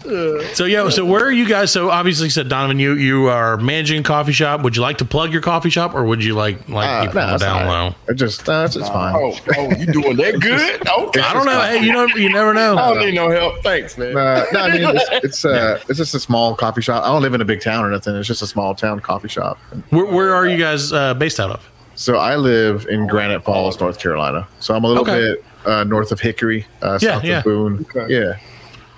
So 0.53 0.65
yeah, 0.65 0.89
so 0.89 1.05
where 1.05 1.23
are 1.25 1.31
you 1.31 1.47
guys? 1.47 1.71
So 1.71 1.89
obviously, 1.89 2.25
you 2.27 2.29
said 2.31 2.49
Donovan, 2.49 2.79
you 2.79 2.93
you 2.93 3.27
are 3.27 3.57
managing 3.57 3.99
a 3.99 4.03
coffee 4.03 4.31
shop. 4.31 4.61
Would 4.63 4.75
you 4.75 4.81
like 4.81 4.97
to 4.99 5.05
plug 5.05 5.31
your 5.33 5.41
coffee 5.41 5.69
shop, 5.69 5.93
or 5.93 6.03
would 6.05 6.23
you 6.23 6.33
like 6.33 6.67
like 6.69 6.87
Uh, 6.89 7.05
keep 7.05 7.13
no, 7.13 7.29
it 7.29 7.33
it's 7.33 7.43
down 7.43 7.67
low? 7.67 7.95
It 8.07 8.13
just, 8.15 8.47
uh, 8.47 8.63
it's, 8.65 8.75
it's 8.75 8.87
fine. 8.89 9.15
Oh, 9.15 9.37
oh, 9.57 9.71
you 9.75 9.85
doing 9.87 10.15
that 10.17 10.39
good? 10.39 10.87
Okay. 10.87 11.21
I 11.21 11.33
don't 11.33 11.45
know. 11.45 11.61
Hey, 11.61 11.83
you 11.83 11.91
know, 11.93 12.05
you 12.07 12.29
never 12.31 12.53
know. 12.53 12.77
I 12.77 12.93
don't 12.93 13.05
need 13.05 13.15
no 13.15 13.29
help. 13.29 13.61
Thanks, 13.63 13.97
man. 13.97 14.17
Uh, 14.17 14.45
no, 14.53 14.59
I 14.61 14.69
mean 14.71 14.81
it's 14.95 15.05
it's, 15.25 15.45
uh, 15.45 15.79
it's 15.89 15.97
just 15.97 16.15
a 16.15 16.19
small 16.19 16.55
coffee 16.55 16.81
shop. 16.81 17.03
I 17.03 17.07
don't 17.07 17.21
live 17.21 17.33
in 17.33 17.41
a 17.41 17.45
big 17.45 17.61
town 17.61 17.83
or 17.85 17.91
nothing. 17.91 18.15
It's 18.15 18.27
just 18.27 18.41
a 18.41 18.47
small 18.47 18.73
town 18.73 18.99
coffee 19.01 19.27
shop. 19.29 19.57
Where, 19.89 20.05
where 20.05 20.33
are 20.33 20.47
you 20.47 20.57
guys 20.57 20.91
uh, 20.93 21.13
based 21.13 21.39
out 21.39 21.51
of? 21.51 21.69
So 21.95 22.17
I 22.17 22.35
live 22.35 22.85
in 22.89 23.07
Granite 23.07 23.43
Falls, 23.43 23.79
North 23.79 23.99
Carolina. 23.99 24.47
So 24.59 24.73
I'm 24.75 24.83
a 24.83 24.87
little 24.87 25.01
Okay. 25.03 25.19
bit 25.19 25.45
uh, 25.65 25.83
north 25.83 26.11
of 26.11 26.19
Hickory, 26.19 26.65
uh, 26.81 26.97
Yeah, 27.01 27.15
south 27.15 27.23
yeah. 27.23 27.37
of 27.39 27.43
Boone. 27.43 27.85
Okay. 27.95 28.13
Yeah. 28.13 28.37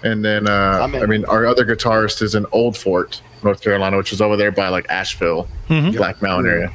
And 0.03 0.23
then 0.23 0.47
uh, 0.47 0.79
I'm 0.81 0.95
in- 0.95 1.03
I 1.03 1.05
mean 1.05 1.25
our 1.25 1.45
other 1.45 1.65
guitarist 1.65 2.21
is 2.21 2.35
in 2.35 2.45
Old 2.51 2.77
Fort, 2.77 3.21
North 3.43 3.61
Carolina, 3.61 3.97
which 3.97 4.13
is 4.13 4.21
over 4.21 4.37
there 4.37 4.51
by 4.51 4.69
like 4.69 4.85
Asheville, 4.89 5.47
Mhm. 5.69 5.95
Black 5.97 6.21
Mountain 6.21 6.49
area. 6.51 6.71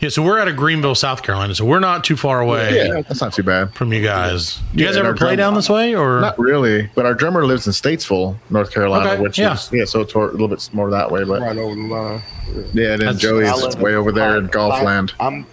Yeah, 0.00 0.08
so 0.08 0.22
we're 0.22 0.38
out 0.40 0.48
of 0.48 0.56
Greenville, 0.56 0.94
South 0.94 1.22
Carolina, 1.22 1.54
so 1.54 1.66
we're 1.66 1.78
not 1.78 2.04
too 2.04 2.16
far 2.16 2.40
away 2.40 2.74
Yeah, 2.74 3.02
that's 3.02 3.20
not 3.20 3.34
too 3.34 3.42
bad. 3.42 3.74
from 3.74 3.92
you 3.92 4.02
guys. 4.02 4.58
Do 4.74 4.80
you 4.80 4.86
guys 4.86 4.96
ever 4.96 5.12
play 5.12 5.36
drum- 5.36 5.36
down 5.36 5.54
this 5.54 5.68
way, 5.68 5.94
or 5.94 6.22
Not 6.22 6.38
really, 6.38 6.88
but 6.94 7.04
our 7.04 7.12
drummer 7.12 7.44
lives 7.44 7.66
in 7.66 7.74
Statesville, 7.74 8.36
North 8.48 8.72
Carolina, 8.72 9.10
Okay, 9.10 9.20
which 9.20 9.38
yeah. 9.38 9.52
is 9.52 9.68
yeah, 9.70 9.84
so 9.84 10.00
it's 10.00 10.14
a 10.14 10.18
little 10.18 10.48
bit 10.48 10.66
more 10.72 10.90
that 10.90 11.10
way. 11.10 11.22
But 11.24 11.42
Right 11.42 11.58
over 11.58 11.74
the 11.74 11.82
line. 11.82 12.22
yeah, 12.54 12.62
and 12.62 12.74
then 12.74 12.98
That's- 13.00 13.18
Joey's 13.18 13.76
way 13.76 13.94
over 13.94 14.10
there 14.10 14.38
in 14.38 14.48
Pine- 14.48 14.70
Golfland. 14.70 15.12
I'm 15.20 15.44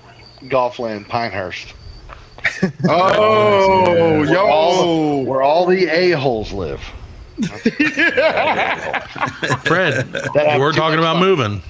Golfland, 0.45 1.09
Pinehurst. 1.09 1.74
Oh, 2.89 4.22
Where 4.26 4.39
all 4.41 4.78
the, 4.82 4.86
yo. 4.86 5.24
where 5.30 5.41
all 5.41 5.66
the 5.66 5.88
a 5.88 6.12
holes 6.12 6.51
live. 6.51 6.82
Fred? 9.64 10.12
That 10.34 10.58
we're 10.60 10.72
talking 10.74 10.99
about 10.99 11.20
moving. 11.20 11.62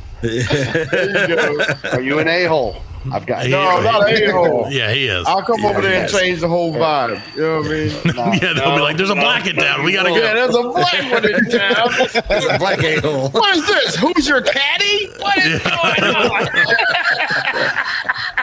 Are 1.91 2.01
you 2.01 2.19
an 2.19 2.27
a 2.27 2.45
hole? 2.45 2.81
I've 3.11 3.25
got 3.25 3.47
No, 3.47 3.59
I'm 3.59 3.83
not 3.83 4.09
an 4.09 4.29
a-hole. 4.29 4.67
Yeah, 4.69 4.91
he 4.91 5.07
is. 5.07 5.25
I'll 5.27 5.41
come 5.43 5.63
over 5.65 5.81
there 5.81 6.01
and 6.03 6.11
change 6.11 6.41
the 6.41 6.47
whole 6.47 6.73
vibe. 6.73 7.21
You 7.35 7.41
know 7.41 7.57
what 7.59 7.67
I 7.67 7.69
mean? 7.69 7.91
yeah, 8.41 8.53
they'll 8.53 8.75
be 8.75 8.81
like, 8.81 8.97
"There's 8.97 9.09
a 9.09 9.15
black 9.15 9.47
in 9.47 9.55
town. 9.55 9.83
We 9.83 9.93
gotta 9.93 10.09
go." 10.09 10.17
Yeah, 10.17 10.33
there's 10.33 10.55
a 10.55 10.63
black 10.63 11.11
one 11.11 11.25
in 11.25 11.49
town. 11.49 11.89
That's 12.27 12.45
a 12.45 12.57
black 12.57 12.83
a 12.83 12.99
hole. 12.99 13.29
What 13.29 13.55
is 13.55 13.65
this? 13.67 13.95
Who's 13.95 14.27
your 14.27 14.41
caddy? 14.41 15.07
What 15.19 15.37
is 15.37 15.61
going 15.63 16.15
on? 16.15 16.47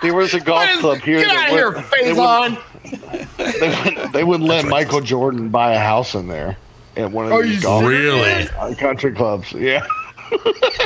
There 0.02 0.14
was 0.14 0.34
a 0.34 0.40
golf 0.40 0.60
What 0.60 0.70
is- 0.70 0.80
club 0.80 0.98
here. 0.98 1.18
Get 1.20 1.28
that 1.28 1.36
out 1.36 1.44
of 1.50 1.50
here, 1.56 1.70
wouldn't- 1.70 1.90
they 1.90 2.10
on. 2.20 2.52
wouldn't- 2.52 3.36
They 3.38 3.68
wouldn't, 3.68 4.12
they 4.12 4.24
wouldn't 4.24 4.48
let 4.48 4.64
Michael 4.66 5.00
Jordan 5.00 5.48
buy 5.48 5.72
a 5.74 5.78
house 5.78 6.14
in 6.14 6.28
there 6.28 6.56
at 6.96 7.10
one 7.10 7.26
of 7.26 7.32
Are 7.32 7.42
these 7.42 7.62
golf 7.62 7.84
Really? 7.84 8.46
uh, 8.58 8.74
country 8.74 9.12
clubs. 9.12 9.52
Yeah, 9.52 9.80
Jeez. 9.80 9.86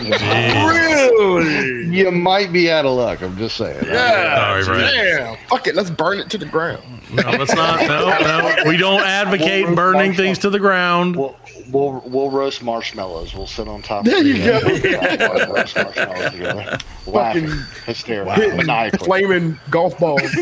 Really? 0.01 1.86
you 1.97 2.11
might 2.11 2.53
be 2.53 2.70
out 2.70 2.84
of 2.84 2.93
luck. 2.97 3.22
I'm 3.22 3.36
just 3.36 3.57
saying. 3.57 3.84
Yeah. 3.84 4.36
Sorry, 4.36 4.62
Fred. 4.64 4.91
Damn. 4.93 5.36
Fuck 5.49 5.66
it. 5.66 5.74
Let's 5.74 5.91
burn 5.91 6.18
it 6.18 6.30
to 6.30 6.39
the 6.39 6.47
ground. 6.47 6.82
No, 7.12 7.22
let's 7.30 7.55
not. 7.55 7.80
No, 7.89 8.09
no. 8.18 8.62
We 8.68 8.76
don't 8.76 9.03
advocate 9.03 9.66
We'll- 9.66 9.74
burning 9.74 10.14
things 10.14 10.39
to 10.41 10.51
the 10.51 10.59
ground. 10.59 11.16
We'll, 11.16 11.36
we'll 11.70 12.03
we'll 12.07 12.30
roast 12.30 12.62
marshmallows. 12.62 13.34
We'll 13.34 13.47
sit 13.47 13.66
on 13.68 13.82
top. 13.82 14.05
There 14.05 14.20
of 14.20 14.26
you 14.26 14.34
the- 14.43 15.47
go. 15.47 15.53
roast 15.55 15.74
marshmallows 15.76 16.30
together, 16.32 16.78
laughing 17.07 17.49
Fucking 17.49 17.64
hysterically, 17.86 18.34
Hitting 18.34 18.57
maniacally. 18.59 18.99
flaming 19.07 19.59
golf 19.70 19.99
balls. 19.99 20.20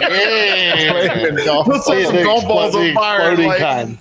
Yeah. 0.00 1.16
Flaming 1.16 1.44
golf. 1.44 1.66
Let's 1.68 1.86
set 1.86 2.06
some 2.06 2.22
golf 2.24 2.44
balls 2.44 2.74
on 2.74 2.82
the 2.88 2.94
fire. 2.94 3.18
exploding 3.32 3.46
Like, 3.46 3.58
kind. 3.58 3.98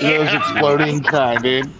Those 0.00 0.32
exploding 0.32 1.00
kind, 1.02 1.42
dude. 1.42 1.70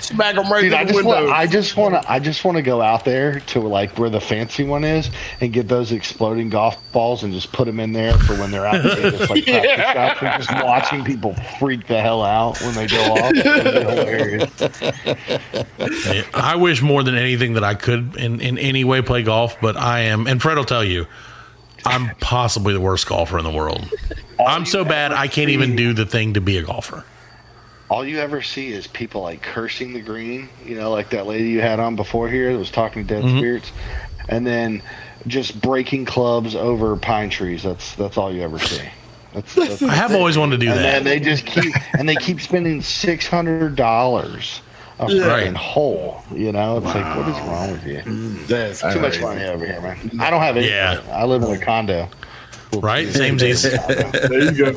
Smack 0.00 0.34
them 0.34 0.50
right 0.52 0.62
Dude, 0.62 0.72
I 0.72 0.84
through 0.84 0.86
the 0.86 0.92
just 0.94 1.04
want, 1.06 1.18
window. 1.20 1.32
I 1.32 1.46
just 1.46 1.76
want 1.76 1.94
to, 2.02 2.10
I 2.12 2.18
just 2.18 2.44
want 2.44 2.56
to 2.56 2.62
go 2.62 2.80
out 2.82 3.04
there 3.04 3.40
to 3.40 3.60
like 3.60 3.98
where 3.98 4.10
the 4.10 4.20
fancy 4.20 4.64
one 4.64 4.84
is 4.84 5.10
and 5.40 5.52
get 5.52 5.68
those 5.68 5.92
exploding 5.92 6.48
golf 6.50 6.76
balls 6.92 7.22
and 7.22 7.32
just 7.32 7.52
put 7.52 7.66
them 7.66 7.80
in 7.80 7.92
there 7.92 8.16
for 8.18 8.34
when 8.34 8.50
they're 8.50 8.66
out 8.66 8.82
there, 8.82 9.10
just 9.10 9.30
like 9.30 9.46
Yeah. 9.48 10.16
and 10.20 10.42
just 10.42 10.64
watching 10.64 11.04
people 11.04 11.34
freak 11.58 11.86
the 11.86 12.00
hell 12.00 12.22
out 12.22 12.60
when 12.60 12.74
they 12.74 12.86
go 12.86 13.00
off. 13.02 13.32
It's 13.34 14.58
hilarious. 14.58 16.26
I 16.34 16.56
wish 16.56 16.82
more 16.82 17.02
than 17.02 17.14
anything 17.16 17.54
that 17.54 17.64
I 17.64 17.74
could 17.74 18.16
in, 18.16 18.40
in 18.40 18.58
any 18.58 18.84
way 18.84 19.02
play 19.02 19.22
golf, 19.22 19.56
but 19.60 19.76
I 19.76 20.00
am, 20.00 20.26
and 20.26 20.40
Fred 20.40 20.56
will 20.56 20.64
tell 20.64 20.84
you, 20.84 21.06
I'm 21.84 22.14
possibly 22.16 22.72
the 22.74 22.80
worst 22.80 23.06
golfer 23.06 23.38
in 23.38 23.44
the 23.44 23.50
world. 23.52 23.88
I'm 24.44 24.66
so 24.66 24.84
bad 24.84 25.12
I 25.12 25.28
can't 25.28 25.50
even 25.50 25.76
do 25.76 25.92
the 25.94 26.04
thing 26.06 26.34
to 26.34 26.40
be 26.40 26.58
a 26.58 26.62
golfer. 26.62 27.04
All 27.90 28.06
you 28.06 28.18
ever 28.20 28.40
see 28.40 28.72
is 28.72 28.86
people 28.86 29.20
like 29.22 29.42
cursing 29.42 29.92
the 29.92 30.00
green, 30.00 30.48
you 30.64 30.76
know, 30.76 30.92
like 30.92 31.10
that 31.10 31.26
lady 31.26 31.48
you 31.48 31.60
had 31.60 31.80
on 31.80 31.96
before 31.96 32.28
here 32.28 32.52
that 32.52 32.58
was 32.58 32.70
talking 32.70 33.04
to 33.04 33.14
dead 33.14 33.24
Mhm. 33.24 33.38
spirits, 33.38 33.72
and 34.28 34.46
then 34.46 34.80
just 35.26 35.60
breaking 35.60 36.04
clubs 36.04 36.54
over 36.54 36.94
pine 36.96 37.30
trees. 37.30 37.64
That's 37.64 37.96
that's 37.96 38.16
all 38.16 38.32
you 38.32 38.42
ever 38.42 38.60
see. 38.60 38.80
That's, 39.34 39.54
that's 39.56 39.82
I 39.82 39.92
have 39.92 40.14
always 40.14 40.38
wanted 40.38 40.60
to 40.60 40.66
do 40.66 40.70
and 40.72 40.78
then 40.78 41.02
that. 41.02 41.10
they 41.10 41.18
just 41.18 41.44
keep 41.44 41.74
and 41.98 42.08
they 42.08 42.14
keep 42.14 42.40
spending 42.40 42.80
six 42.80 43.26
hundred 43.26 43.74
dollars 43.74 44.60
a 45.00 45.10
Yeah. 45.10 45.24
freaking 45.24 45.56
hole. 45.56 46.22
You 46.32 46.52
know, 46.52 46.76
it's 46.78 46.86
like 46.94 47.16
what 47.16 47.26
is 47.28 47.36
wrong 47.40 47.72
with 47.72 47.86
you? 47.86 48.02
That's 48.46 48.82
Too 48.82 49.00
much 49.00 49.20
money 49.20 49.42
over 49.46 49.66
here, 49.66 49.80
man. 49.80 49.98
I 50.20 50.30
don't 50.30 50.42
have 50.42 50.56
any. 50.56 50.68
Yeah. 50.68 51.00
I 51.12 51.24
live 51.24 51.42
in 51.42 51.50
a 51.50 51.58
condo. 51.58 52.08
Right? 52.78 53.06
Samesies. 53.08 53.64
There 54.28 54.42
you 54.42 54.52
go. 54.52 54.72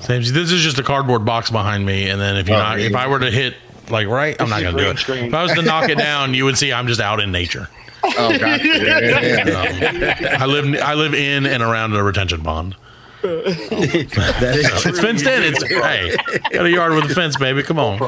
Samesies. 0.00 0.30
This 0.30 0.50
is 0.52 0.62
just 0.62 0.78
a 0.78 0.82
cardboard 0.82 1.24
box 1.24 1.50
behind 1.50 1.84
me, 1.86 2.08
and 2.10 2.20
then 2.20 2.36
if 2.36 2.48
you 2.48 2.54
Oh, 2.54 2.58
knock, 2.58 2.78
if 2.78 2.94
I 2.94 3.06
were 3.06 3.18
to 3.20 3.30
hit 3.30 3.54
like 3.88 4.06
right, 4.06 4.36
I'm 4.40 4.48
not 4.48 4.62
going 4.62 4.76
to 4.76 4.82
do 4.84 4.90
it. 4.90 4.98
screen. 4.98 5.24
If 5.26 5.34
I 5.34 5.42
was 5.42 5.52
to 5.54 5.62
knock 5.62 5.88
it 5.88 5.98
down, 5.98 6.34
you 6.34 6.44
would 6.44 6.56
see 6.58 6.72
I'm 6.72 6.86
just 6.86 7.00
out 7.00 7.20
in 7.20 7.32
nature. 7.32 7.68
Oh, 8.02 8.38
gotcha. 8.38 8.66
Yeah, 8.66 8.98
yeah, 9.00 10.16
yeah. 10.20 10.36
I 10.40 10.46
live 10.46 10.74
I 10.82 10.94
live 10.94 11.12
in 11.14 11.44
and 11.46 11.62
around 11.62 11.94
a 11.94 12.02
retention 12.02 12.42
pond. 12.42 12.74
That 13.22 14.54
is 14.56 14.82
So 14.82 14.88
it's 14.90 15.00
fenced 15.00 15.26
in. 15.26 15.42
It's 15.42 15.62
hey, 15.64 16.16
got 16.50 16.64
a 16.66 16.70
yard 16.70 16.94
with 16.94 17.10
a 17.10 17.14
fence, 17.14 17.36
baby. 17.36 17.62
Come 17.62 17.78
on. 17.78 18.00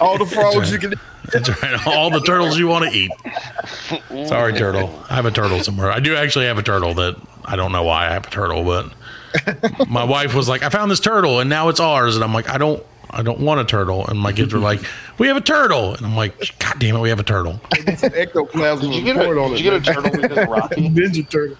All 0.00 0.16
the 0.18 0.26
frogs 0.26 0.72
you 0.72 0.78
can. 0.78 0.94
That's 1.32 1.62
right. 1.62 1.86
All 1.86 2.10
the 2.10 2.20
turtles 2.20 2.58
you 2.58 2.66
want 2.68 2.90
to 2.90 2.96
eat. 2.96 3.10
Sorry, 4.26 4.54
turtle. 4.54 4.98
I 5.10 5.14
have 5.16 5.26
a 5.26 5.30
turtle 5.30 5.60
somewhere. 5.62 5.90
I 5.92 6.00
do 6.00 6.16
actually 6.16 6.46
have 6.46 6.56
a 6.58 6.62
turtle 6.62 6.94
that 6.94 7.16
I 7.48 7.56
don't 7.56 7.72
know 7.72 7.82
why 7.82 8.06
I 8.06 8.12
have 8.12 8.26
a 8.26 8.30
turtle, 8.30 8.62
but 8.62 9.88
my 9.88 10.04
wife 10.04 10.34
was 10.34 10.48
like, 10.48 10.62
"I 10.62 10.68
found 10.68 10.90
this 10.90 11.00
turtle 11.00 11.40
and 11.40 11.48
now 11.48 11.70
it's 11.70 11.80
ours," 11.80 12.14
and 12.14 12.22
I'm 12.22 12.34
like, 12.34 12.48
"I 12.48 12.58
don't." 12.58 12.82
I 13.10 13.22
don't 13.22 13.40
want 13.40 13.58
a 13.58 13.64
turtle, 13.64 14.06
and 14.06 14.18
my 14.18 14.34
kids 14.34 14.52
were 14.52 14.60
like, 14.60 14.80
"We 15.16 15.28
have 15.28 15.36
a 15.38 15.40
turtle," 15.40 15.94
and 15.94 16.04
I'm 16.04 16.14
like, 16.14 16.36
"God 16.58 16.78
damn 16.78 16.94
it, 16.94 17.00
we 17.00 17.08
have 17.08 17.18
a 17.18 17.22
turtle." 17.22 17.58
Ectoplasm 17.74 18.90
Did 18.90 18.96
you 18.96 19.02
get 19.02 19.16
a, 19.16 19.30
on 19.30 19.52
did 19.52 19.60
you 19.60 19.70
get 19.70 19.72
a 19.72 19.80
turtle 19.80 20.10
because 20.10 20.36
of 20.36 20.46
Rocky? 20.46 20.88
Ninja 20.90 21.26
turtle. 21.26 21.56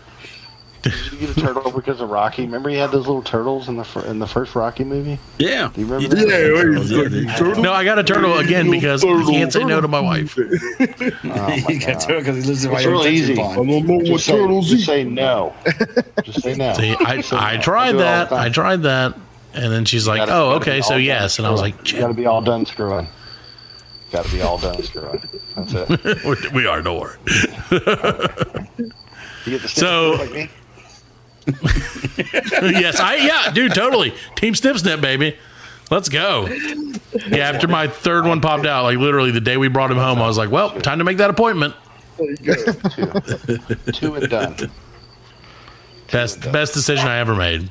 Did 0.82 0.94
you 1.12 1.18
get 1.18 1.36
a 1.36 1.40
turtle 1.40 1.72
because 1.72 2.00
of 2.00 2.08
Rocky? 2.08 2.42
Remember 2.42 2.68
he 2.70 2.76
had 2.76 2.90
those 2.92 3.06
little 3.06 3.22
turtles 3.22 3.68
in 3.68 3.76
the 3.76 3.84
fir- 3.84 4.06
in 4.06 4.18
the 4.20 4.26
first 4.28 4.54
Rocky 4.54 4.84
movie? 4.84 5.18
Yeah. 5.38 5.70
Do 5.74 5.80
you 5.80 5.86
remember 5.88 6.02
You 6.02 6.08
that? 6.08 7.18
did. 7.18 7.38
Yeah, 7.40 7.46
yeah, 7.54 7.60
No, 7.60 7.72
I 7.72 7.84
got 7.84 7.98
a 7.98 8.04
turtle 8.04 8.38
again 8.38 8.70
because 8.70 9.04
I 9.04 9.08
can't 9.24 9.52
say 9.52 9.64
no 9.64 9.80
to 9.80 9.88
my 9.88 10.00
wife. 10.00 10.38
Oh 10.78 11.16
my 11.24 11.56
He 11.68 11.78
got 11.78 12.00
turtle 12.00 12.20
because 12.20 12.36
he 12.36 12.42
lives 12.48 12.64
in 12.64 12.72
It's 12.72 12.84
my 12.84 12.90
really 12.90 13.10
easy. 13.10 13.34
pond. 13.36 13.52
I 13.52 13.54
don't 13.56 13.86
know 13.86 13.94
what 13.96 14.04
Just 14.06 14.26
say, 14.26 14.32
turtles 14.32 14.68
just 14.70 14.82
eat. 14.82 14.86
say 14.86 15.04
no. 15.04 15.54
Just 16.22 16.42
say 16.42 16.54
no. 16.54 16.72
See, 16.74 16.96
I, 17.00 17.20
say 17.22 17.36
I 17.36 17.56
no. 17.56 17.62
tried 17.62 17.92
do 17.92 17.98
that. 17.98 18.32
I 18.32 18.48
tried 18.48 18.82
that. 18.82 19.14
And 19.54 19.72
then 19.72 19.84
she's 19.84 20.06
like, 20.06 20.18
Gotta- 20.18 20.32
oh, 20.34 20.58
gotta 20.58 20.70
okay, 20.70 20.80
so 20.82 20.94
yes. 20.96 21.38
done 21.38 21.44
And 21.46 21.46
I 21.46 21.50
was 21.50 21.60
like, 21.60 21.92
you 21.92 21.98
got 21.98 22.08
to 22.08 22.14
be 22.14 22.26
all 22.26 22.40
done 22.42 22.64
screwing. 22.66 23.08
Got 24.12 24.26
to 24.26 24.32
be 24.32 24.42
all 24.42 24.58
done 24.58 24.80
screwing. 24.82 25.20
That's 25.56 25.72
it. 25.74 25.88
We're- 26.24 26.50
we 26.54 26.66
are. 26.66 26.82
You 29.46 29.52
get 29.58 29.62
the 29.62 29.68
So- 29.68 30.12
like 30.18 30.32
me. 30.32 30.50
yes, 32.62 33.00
I 33.00 33.16
yeah, 33.16 33.50
dude, 33.52 33.74
totally. 33.74 34.14
Team 34.36 34.54
Snip 34.54 34.76
Snip, 34.78 35.00
baby. 35.00 35.36
Let's 35.90 36.08
go. 36.08 36.46
Yeah, 37.28 37.48
after 37.48 37.66
my 37.66 37.88
third 37.88 38.26
one 38.26 38.40
popped 38.40 38.66
out, 38.66 38.82
like 38.84 38.98
literally 38.98 39.30
the 39.30 39.40
day 39.40 39.56
we 39.56 39.68
brought 39.68 39.90
him 39.90 39.96
home, 39.96 40.20
I 40.20 40.26
was 40.26 40.36
like, 40.36 40.50
well, 40.50 40.78
time 40.80 40.98
to 40.98 41.04
make 41.04 41.16
that 41.16 41.30
appointment. 41.30 41.74
Two 43.92 44.14
and 44.14 44.28
done. 44.28 44.56
Best 46.10 46.40
best 46.52 46.72
decision 46.72 47.06
I 47.06 47.18
ever 47.18 47.34
made. 47.34 47.68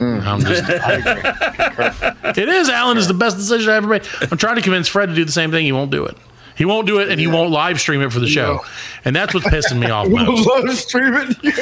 I'm 0.00 0.40
just, 0.40 0.64
it 0.68 2.48
is, 2.48 2.70
Alan, 2.70 2.96
is 2.96 3.08
the 3.08 3.14
best 3.14 3.36
decision 3.36 3.70
I 3.70 3.76
ever 3.76 3.88
made. 3.88 4.02
I'm 4.30 4.38
trying 4.38 4.56
to 4.56 4.62
convince 4.62 4.88
Fred 4.88 5.10
to 5.10 5.14
do 5.14 5.24
the 5.24 5.32
same 5.32 5.50
thing. 5.50 5.66
He 5.66 5.72
won't 5.72 5.90
do 5.90 6.06
it. 6.06 6.16
He 6.56 6.64
won't 6.64 6.86
do 6.86 6.98
it, 7.00 7.10
and 7.10 7.20
he 7.20 7.26
won't 7.26 7.50
live 7.50 7.80
stream 7.80 8.00
it 8.02 8.12
for 8.12 8.20
the 8.20 8.26
show. 8.26 8.64
And 9.04 9.14
that's 9.14 9.34
what's 9.34 9.46
pissing 9.46 9.78
me 9.78 9.90
off 9.90 10.08
most. 10.08 10.46
Love 10.46 10.70
streaming 10.72 11.36
you. 11.42 11.52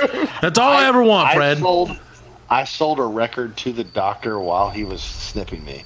That's 0.41 0.59
all 0.59 0.73
I 0.73 0.87
ever 0.87 1.03
want, 1.03 1.31
I 1.31 1.35
Fred. 1.35 1.59
sold, 1.59 1.99
I 2.49 2.65
sold 2.65 3.01
a 3.01 3.05
record 3.05 3.57
to 3.59 3.73
the 3.73 3.85
doctor 3.85 4.39
while 4.39 4.71
he 4.71 4.85
was 4.85 5.03
snipping 5.03 5.65
me. 5.65 5.85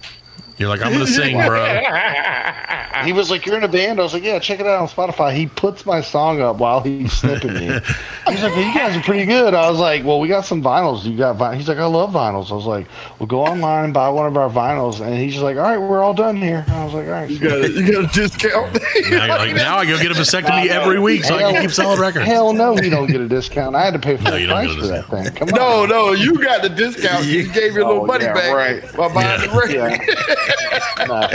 You're 0.59 0.69
like, 0.69 0.83
I'm 0.83 0.93
gonna 0.93 1.07
sing, 1.07 1.37
bro. 1.37 1.65
He 3.05 3.13
was 3.13 3.31
like, 3.31 3.47
"You're 3.47 3.57
in 3.57 3.63
a 3.63 3.69
band." 3.69 4.01
I 4.01 4.03
was 4.03 4.13
like, 4.13 4.25
"Yeah, 4.25 4.41
check 4.41 4.59
it 4.59 4.67
out 4.67 4.81
on 4.81 4.89
Spotify." 4.89 5.33
He 5.33 5.47
puts 5.47 5.87
my 5.87 6.01
song 6.01 6.41
up 6.41 6.57
while 6.57 6.81
he's 6.81 7.13
snipping 7.13 7.55
me. 7.55 7.67
He's 8.29 8.43
like, 8.43 8.53
well, 8.57 8.61
"You 8.67 8.75
guys 8.75 8.97
are 8.97 9.03
pretty 9.03 9.25
good." 9.25 9.55
I 9.55 9.71
was 9.71 9.79
like, 9.79 10.05
"Well, 10.05 10.19
we 10.19 10.27
got 10.27 10.45
some 10.45 10.61
vinyls. 10.61 11.05
You 11.05 11.17
got 11.17 11.37
vinyl?" 11.39 11.55
He's 11.55 11.69
like, 11.69 11.79
"I 11.79 11.85
love 11.87 12.11
vinyls." 12.11 12.51
I 12.51 12.55
was 12.55 12.65
like, 12.67 12.89
"Well, 13.21 13.29
go 13.29 13.43
online 13.43 13.85
and 13.85 13.95
buy 13.95 14.09
one 14.09 14.27
of 14.27 14.37
our 14.37 14.51
vinyls." 14.51 15.01
And 15.01 15.17
he's 15.17 15.35
just 15.35 15.45
like, 15.45 15.57
"All 15.57 15.63
right, 15.63 15.79
we're 15.79 16.03
all 16.03 16.13
done 16.13 16.37
here." 16.37 16.65
I 16.67 16.85
was 16.85 16.93
like, 16.95 17.07
"All 17.07 17.13
right." 17.13 17.31
You 17.31 17.39
got, 17.39 17.71
you 17.71 17.93
got 17.93 18.05
a 18.05 18.13
discount. 18.13 18.79
Now, 19.11 19.29
like, 19.39 19.55
now 19.55 19.77
I 19.79 19.87
go 19.87 19.97
get 20.03 20.11
a 20.11 20.15
vasectomy 20.15 20.67
every 20.67 20.99
week 20.99 21.23
so 21.23 21.37
I 21.37 21.53
can 21.53 21.63
keep 21.63 21.71
selling 21.71 22.01
records. 22.01 22.27
Hell 22.27 22.53
no, 22.53 22.75
he 22.75 22.91
don't 22.91 23.07
get 23.07 23.21
a 23.21 23.29
discount. 23.29 23.77
I 23.77 23.85
had 23.85 23.93
to 23.95 24.01
pay 24.01 24.17
full 24.17 24.37
you 24.37 24.49
don't 24.49 24.67
price 24.67 24.75
for 24.77 24.87
that 24.89 25.07
thing. 25.07 25.33
Come 25.37 25.51
No, 25.55 25.83
on. 25.85 25.89
no, 25.89 26.13
you 26.15 26.35
got 26.43 26.63
the 26.63 26.69
discount. 26.69 27.27
You 27.27 27.45
gave 27.53 27.75
your 27.75 27.87
little 27.87 28.03
Oh, 28.03 28.07
money 28.07 28.25
yeah, 28.25 28.35
back 28.35 28.53
right. 28.55 28.97
by 28.97 29.15
buying 29.15 29.41
the 29.41 29.57
record. 29.57 29.75
Yeah. 29.75 30.48
No. 31.07 31.29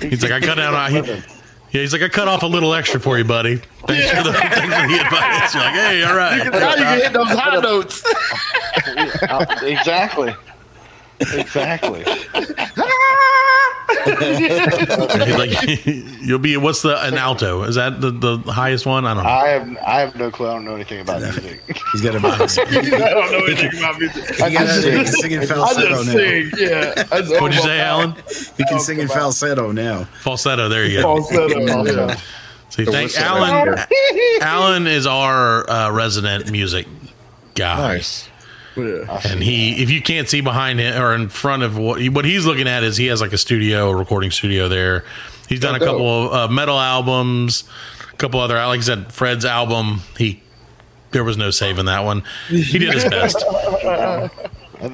He's 0.00 0.22
like, 0.22 0.32
I 0.32 0.40
cut 0.40 0.58
out. 0.58 0.74
I, 0.74 0.88
yeah, 0.90 1.80
he's 1.80 1.92
like, 1.92 2.02
I 2.02 2.08
cut 2.08 2.28
off 2.28 2.42
a 2.42 2.46
little 2.46 2.72
extra 2.72 3.00
for 3.00 3.18
you, 3.18 3.24
buddy. 3.24 3.56
Thanks 3.86 4.10
for 4.10 4.22
the, 4.22 4.32
thanks 4.32 4.56
for 4.56 4.88
the 4.88 5.00
advice. 5.00 5.54
You're 5.54 5.62
like, 5.64 5.74
hey, 5.74 6.04
all 6.04 6.16
right. 6.16 6.36
You 6.44 6.50
can, 6.50 6.60
now 6.60 6.70
you 6.70 6.76
can 6.76 7.00
hit 7.00 7.12
those 7.12 7.28
high 7.28 7.58
notes. 7.60 8.04
Uh, 9.22 9.46
exactly. 9.62 10.34
Exactly. 11.20 12.04
He's 14.06 15.36
like, 15.36 15.86
you'll 16.22 16.38
be. 16.38 16.56
What's 16.56 16.82
the 16.82 17.02
an 17.04 17.14
alto? 17.14 17.62
Is 17.62 17.74
that 17.76 18.00
the, 18.00 18.10
the 18.10 18.38
highest 18.52 18.86
one? 18.86 19.06
I 19.06 19.14
don't 19.14 19.22
know. 19.24 19.28
I 19.30 19.48
have 19.48 19.76
I 19.86 20.00
have 20.00 20.16
no 20.16 20.30
clue. 20.30 20.48
I 20.48 20.54
don't 20.54 20.64
know 20.64 20.74
anything 20.74 21.00
about 21.00 21.20
music. 21.22 21.62
He's 21.92 22.00
got 22.00 22.14
a 22.16 22.20
box. 22.22 22.58
I 22.58 22.64
don't 22.64 23.32
know 23.32 23.44
anything 23.46 23.78
about 23.78 23.98
music. 23.98 24.40
I 24.40 24.48
He 24.50 24.56
can 24.56 24.66
just 24.66 24.82
sing, 24.82 25.06
sing. 25.06 25.20
sing 25.22 25.32
in 25.32 25.40
I 25.42 25.46
falsetto 25.46 25.90
now. 25.90 26.02
sing, 26.02 26.50
yeah. 26.58 27.04
What'd 27.40 27.54
you 27.54 27.62
say, 27.62 27.78
about- 27.80 28.00
Alan? 28.00 28.14
He 28.56 28.64
can 28.64 28.80
sing 28.80 28.98
in 29.00 29.08
falsetto 29.08 29.72
now. 29.72 30.04
Falsetto. 30.22 30.68
There 30.68 30.86
you 30.86 31.00
go. 31.02 31.22
Falsetto, 31.22 31.58
yeah. 32.08 32.20
See, 32.70 32.84
thank 32.84 33.10
whistle 33.10 33.24
Alan. 33.24 33.78
Alan 34.40 34.86
is 34.86 35.06
our 35.06 35.68
uh, 35.70 35.90
resident 35.92 36.50
music 36.50 36.86
guy. 37.54 37.76
Nice. 37.96 38.28
Yeah. 38.76 39.20
And 39.24 39.42
he, 39.42 39.82
if 39.82 39.90
you 39.90 40.02
can't 40.02 40.28
see 40.28 40.40
behind 40.40 40.80
him 40.80 41.00
or 41.00 41.14
in 41.14 41.28
front 41.28 41.62
of 41.62 41.78
what 41.78 42.00
he, 42.00 42.08
what 42.08 42.24
he's 42.24 42.46
looking 42.46 42.66
at 42.68 42.82
is 42.82 42.96
he 42.96 43.06
has 43.06 43.20
like 43.20 43.32
a 43.32 43.38
studio, 43.38 43.90
a 43.90 43.94
recording 43.94 44.30
studio 44.30 44.68
there. 44.68 45.04
He's 45.48 45.60
done 45.60 45.74
a 45.74 45.78
dope. 45.78 45.88
couple 45.88 46.26
of 46.26 46.32
uh, 46.32 46.52
metal 46.52 46.78
albums, 46.78 47.64
a 48.12 48.16
couple 48.16 48.40
other, 48.40 48.54
like 48.54 48.78
I 48.78 48.82
said, 48.82 49.12
Fred's 49.12 49.44
album. 49.44 50.00
He 50.16 50.42
there 51.10 51.22
was 51.24 51.36
no 51.36 51.50
saving 51.50 51.84
that 51.84 52.00
one. 52.04 52.24
He 52.48 52.78
did 52.78 52.92
his 52.92 53.04
best. 53.04 53.44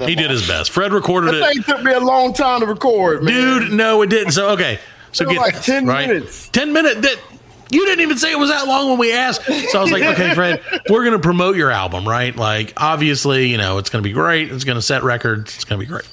He 0.06 0.14
did 0.14 0.30
his 0.30 0.46
best. 0.46 0.70
Fred 0.70 0.92
recorded 0.92 1.34
it. 1.34 1.40
That 1.40 1.56
it, 1.56 1.64
took 1.64 1.82
me 1.82 1.92
a 1.92 1.98
long 1.98 2.32
time 2.32 2.60
to 2.60 2.66
record, 2.66 3.24
man. 3.24 3.32
dude. 3.32 3.72
No, 3.72 4.02
it 4.02 4.10
didn't. 4.10 4.32
So 4.32 4.50
okay, 4.50 4.78
so 5.10 5.24
It 5.24 5.28
was 5.28 5.36
get 5.36 5.42
like 5.42 5.62
10 5.62 5.86
right? 5.86 6.06
minutes. 6.06 6.48
Ten 6.50 6.72
minutes. 6.72 7.00
That 7.00 7.18
you 7.70 7.86
didn't 7.86 8.00
even 8.00 8.18
say 8.18 8.32
it 8.32 8.38
was 8.38 8.50
that 8.50 8.66
long 8.66 8.88
when 8.88 8.98
we 8.98 9.12
asked. 9.12 9.44
So 9.44 9.78
I 9.78 9.82
was 9.82 9.92
like, 9.92 10.02
okay, 10.02 10.34
Fred, 10.34 10.62
we're 10.88 11.04
gonna 11.04 11.18
promote 11.18 11.56
your 11.56 11.70
album, 11.70 12.06
right? 12.06 12.34
Like, 12.34 12.72
obviously, 12.76 13.46
you 13.48 13.58
know, 13.58 13.78
it's 13.78 13.90
gonna 13.90 14.02
be 14.02 14.12
great. 14.12 14.50
It's 14.50 14.64
gonna 14.64 14.82
set 14.82 15.02
records. 15.02 15.54
It's 15.54 15.64
gonna 15.64 15.78
be 15.78 15.86
great. 15.86 16.08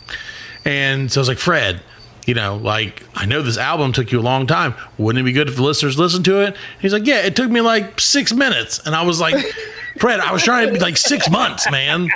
And 0.66 1.12
so 1.12 1.20
I 1.20 1.22
was 1.22 1.28
like, 1.28 1.40
Fred, 1.40 1.82
you 2.26 2.34
know, 2.34 2.58
like 2.58 3.04
I 3.16 3.26
know 3.26 3.42
this 3.42 3.58
album 3.58 3.94
took 3.94 4.12
you 4.12 4.20
a 4.20 4.22
long 4.22 4.48
time. 4.48 4.76
Wouldn't 4.98 5.22
it 5.22 5.26
be 5.26 5.32
good 5.32 5.48
if 5.48 5.56
the 5.56 5.64
listeners 5.64 5.98
listen 5.98 6.24
to 6.24 6.42
it? 6.42 6.56
He's 6.80 6.94
like, 6.94 7.06
yeah, 7.06 7.22
it 7.22 7.36
took 7.36 7.50
me 7.50 7.62
like 7.62 8.00
six 8.00 8.34
minutes, 8.34 8.80
and 8.86 8.94
I 8.94 9.04
was 9.04 9.20
like, 9.20 9.36
Fred, 10.00 10.20
I 10.20 10.32
was 10.32 10.44
trying 10.44 10.68
to 10.68 10.74
be 10.74 10.80
like 10.80 10.98
six 10.98 11.30
months, 11.30 11.70
man. 11.72 12.10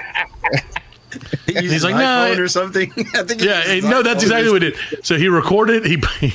He 1.46 1.54
uses 1.54 1.72
He's 1.72 1.84
like, 1.84 1.94
an 1.96 2.00
no, 2.00 2.06
iPhone 2.06 2.34
it- 2.34 2.40
or 2.40 2.48
something. 2.48 2.92
I 3.16 3.24
think 3.24 3.42
Yeah, 3.42 3.74
uses 3.74 3.90
no, 3.90 4.02
that's 4.04 4.24
exactly 4.24 4.52
what 4.52 4.62
he 4.62 4.72
did. 4.72 5.06
So 5.06 5.18
he 5.18 5.28
recorded. 5.28 5.86
He 5.86 5.98
he, 6.20 6.32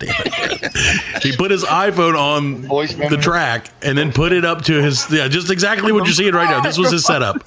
it. 0.00 1.22
he 1.22 1.36
put 1.36 1.50
his 1.50 1.64
iPhone 1.64 2.18
on 2.18 2.56
Voice 2.62 2.94
the 2.94 3.16
track 3.16 3.68
and 3.82 3.96
then 3.96 4.12
put 4.12 4.32
it 4.32 4.44
up 4.44 4.62
to 4.62 4.82
his 4.82 5.10
yeah, 5.10 5.28
just 5.28 5.50
exactly 5.50 5.92
what 5.92 6.04
you're 6.04 6.14
seeing 6.14 6.34
right 6.34 6.50
now. 6.50 6.60
This 6.60 6.78
was 6.78 6.90
his 6.90 7.04
setup. 7.04 7.36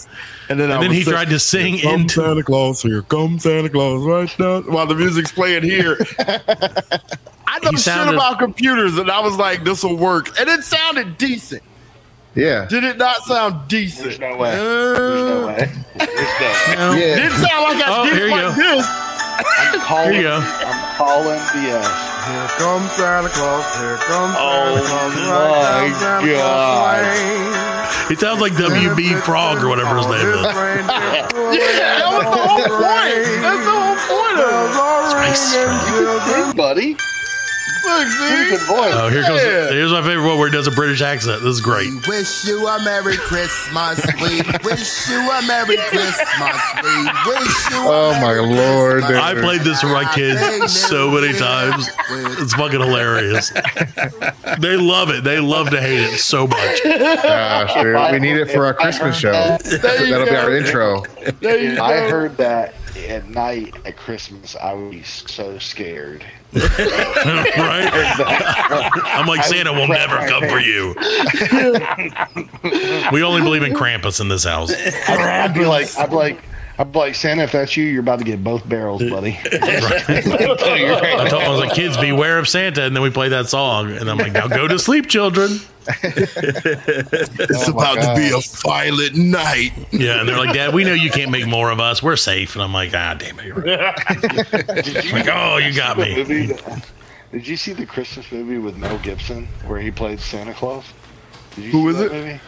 And 0.49 0.57
then, 0.57 0.71
And 0.71 0.81
then 0.81 0.91
he 0.91 1.03
sing- 1.03 1.11
tried 1.11 1.29
to 1.31 1.39
sing 1.39 1.73
Here 1.73 1.93
into- 1.93 2.21
Santa 2.21 2.41
Claus. 2.41 2.81
Here 2.81 3.01
comes 3.01 3.43
Santa 3.43 3.67
Claus 3.69 4.01
right 4.05 4.33
now. 4.39 4.61
While 4.61 4.87
the 4.87 4.95
music's 4.95 5.29
playing 5.33 5.63
here. 5.63 5.97
I 6.17 7.59
know 7.61 7.71
He 7.71 7.75
shit 7.75 8.07
about 8.07 8.39
computers, 8.39 8.97
and 8.97 9.11
I 9.11 9.19
was 9.19 9.35
like, 9.35 9.65
"This 9.65 9.83
will 9.83 9.97
work," 9.97 10.39
and 10.39 10.47
it 10.47 10.63
sounded 10.63 11.17
decent. 11.17 11.63
Yeah. 12.37 12.67
Did 12.69 12.83
it 12.83 12.97
not 12.97 13.23
sound 13.23 13.67
decent? 13.67 14.05
There's 14.05 14.19
no 14.19 14.37
way. 14.37 14.53
Uh, 14.53 14.61
There's 14.61 15.25
no 15.25 15.47
way. 15.47 15.71
There's 15.97 16.77
no 16.77 16.91
way. 16.93 17.01
It 17.01 17.15
didn't 17.17 17.41
sound 17.41 17.63
like 17.65 17.81
I 17.81 17.89
Oh, 17.89 18.05
did 18.05 18.13
here 18.13 18.29
like 18.29 18.41
go. 18.45 18.51
this. 18.53 18.85
I'm 18.85 19.79
calling. 19.81 20.13
Here 20.13 20.21
you 20.21 20.27
go. 20.29 20.37
I'm 20.37 20.95
calling 20.97 21.39
BS. 21.57 21.81
Here 22.29 22.49
comes 22.61 22.91
Santa 22.93 23.29
Claus. 23.33 23.65
Here 23.81 23.97
comes 24.05 24.35
Oh, 24.37 24.77
Santa 24.85 25.17
Claus. 25.25 25.65
my 25.65 25.97
Santa 25.97 26.27
God. 26.29 27.01
Claus 27.01 28.11
It 28.11 28.19
sounds 28.19 28.39
like 28.41 28.53
WB 28.53 29.17
Frog 29.21 29.63
or 29.63 29.69
whatever 29.69 29.97
his 29.97 30.05
name 30.05 30.21
is. 30.21 30.45
yeah, 30.45 31.97
that 31.97 32.05
was 32.05 32.29
the 32.29 32.37
whole 32.37 32.69
point. 32.69 33.17
That's 33.41 33.65
the 33.65 33.73
whole 33.73 33.97
point 34.05 34.37
of 34.45 34.45
it. 34.45 36.37
Hey, 36.37 36.53
buddy. 36.55 36.95
Look, 37.87 38.07
Pretty 38.17 38.49
good 38.51 38.61
voice. 38.67 38.93
Oh, 38.93 39.07
here 39.09 39.23
comes. 39.23 39.41
Yeah. 39.41 39.71
Here's 39.71 39.91
my 39.91 40.01
favorite 40.01 40.27
one 40.27 40.37
where 40.37 40.49
he 40.49 40.53
does 40.55 40.67
a 40.67 40.71
British 40.71 41.01
accent. 41.01 41.41
This 41.41 41.55
is 41.55 41.61
great. 41.61 41.87
We 41.87 41.99
wish 42.07 42.45
you 42.45 42.67
a 42.67 42.83
Merry 42.83 43.15
Christmas. 43.17 44.05
We 44.21 44.41
wish 44.63 45.09
you 45.09 45.19
a 45.19 45.41
Merry 45.47 45.77
Christmas. 45.87 46.61
We 46.83 47.05
wish 47.31 47.71
you 47.71 47.77
a 47.77 47.87
Oh 47.87 48.11
my 48.21 48.33
Merry 48.33 48.55
lord, 48.55 49.03
Christmas. 49.03 49.23
I 49.23 49.33
played 49.35 49.61
this 49.61 49.79
for 49.81 49.87
my 49.87 50.03
kids 50.13 50.73
so 50.87 51.09
many 51.11 51.37
times. 51.37 51.89
It's 52.39 52.53
fucking 52.53 52.79
hilarious. 52.81 53.51
They 54.59 54.75
love 54.75 55.09
it. 55.09 55.23
They 55.23 55.39
love 55.39 55.69
to 55.69 55.79
hate 55.81 56.01
it 56.13 56.17
so 56.19 56.45
much. 56.47 56.83
Gosh, 56.83 57.73
dude, 57.81 58.11
we 58.11 58.19
need 58.19 58.37
it 58.37 58.51
for 58.51 58.65
our 58.65 58.73
Christmas 58.73 59.17
show. 59.17 59.31
That'll 59.31 60.25
be 60.25 60.35
our 60.35 60.55
intro. 60.55 61.03
There 61.41 61.57
you 61.57 61.71
If 61.71 61.79
I 61.79 62.09
heard 62.09 62.37
that 62.37 62.73
at 63.05 63.27
night 63.29 63.75
at 63.85 63.95
Christmas, 63.97 64.55
I 64.55 64.73
would 64.73 64.91
be 64.91 65.03
so 65.03 65.57
scared. 65.59 66.25
right? 66.53 67.91
I'm 69.05 69.27
like, 69.27 69.43
Santa 69.43 69.73
will 69.73 69.87
never 69.87 70.17
come 70.27 70.47
for 70.49 70.59
you. 70.59 70.95
We 73.11 73.23
only 73.23 73.41
believe 73.41 73.63
in 73.63 73.73
Krampus 73.73 74.19
in 74.19 74.27
this 74.27 74.43
house. 74.43 74.71
I'd, 75.07 75.19
I'd 75.19 75.53
be 75.53 75.65
like, 75.65 75.95
I'd 75.97 76.09
be 76.09 76.15
like, 76.15 76.41
I'd 76.79 76.91
be 76.91 76.99
like, 76.99 77.15
Santa, 77.15 77.41
if 77.43 77.51
that's 77.51 77.75
you, 77.75 77.85
you're 77.85 78.01
about 78.01 78.19
to 78.19 78.25
get 78.25 78.43
both 78.43 78.67
barrels, 78.69 79.01
buddy. 79.09 79.39
I 79.43 81.27
told 81.29 81.41
I 81.43 81.49
was 81.49 81.59
like, 81.59 81.73
kids, 81.73 81.97
beware 81.97 82.37
of 82.37 82.47
Santa. 82.47 82.83
And 82.83 82.95
then 82.95 83.01
we 83.01 83.09
played 83.09 83.31
that 83.31 83.47
song. 83.47 83.91
And 83.91 84.09
I'm 84.09 84.17
like, 84.17 84.33
now 84.33 84.47
go 84.47 84.67
to 84.67 84.77
sleep, 84.77 85.07
children. 85.07 85.59
It's 85.87 87.67
Oh 87.67 87.73
my 87.73 87.91
about 87.93 87.95
to 87.95 88.13
be 88.15 88.27
a 88.29 88.39
violent 88.61 89.15
night. 89.15 89.71
Yeah. 89.91 90.19
And 90.19 90.29
they're 90.29 90.37
like, 90.37 90.53
Dad, 90.53 90.73
we 90.73 90.83
know 90.83 90.93
you 90.93 91.09
can't 91.09 91.31
make 91.31 91.47
more 91.47 91.71
of 91.71 91.79
us. 91.79 92.03
We're 92.03 92.15
safe. 92.15 92.53
And 92.55 92.63
I'm 92.63 92.73
like, 92.73 92.93
ah, 92.93 93.15
damn 93.17 93.39
it. 93.39 93.45
You're 93.45 93.55
right. 93.55 94.85
You, 94.85 95.11
Like, 95.13 95.29
oh, 95.31 95.57
you 95.57 95.73
got 95.75 95.97
me. 95.97 96.15
movie, 96.17 96.53
did 97.31 97.47
you 97.47 97.57
see 97.57 97.73
the 97.73 97.85
Christmas 97.87 98.31
movie 98.31 98.59
with 98.59 98.77
Mel 98.77 98.99
Gibson 98.99 99.47
where 99.65 99.79
he 99.79 99.89
played 99.91 100.19
Santa 100.19 100.53
Claus? 100.53 100.85
Did 101.55 101.65
you 101.65 101.71
Who 101.71 101.81
see 101.83 101.89
is 101.89 101.97
that 101.97 102.05
it? 102.15 102.23
Movie? 102.23 102.39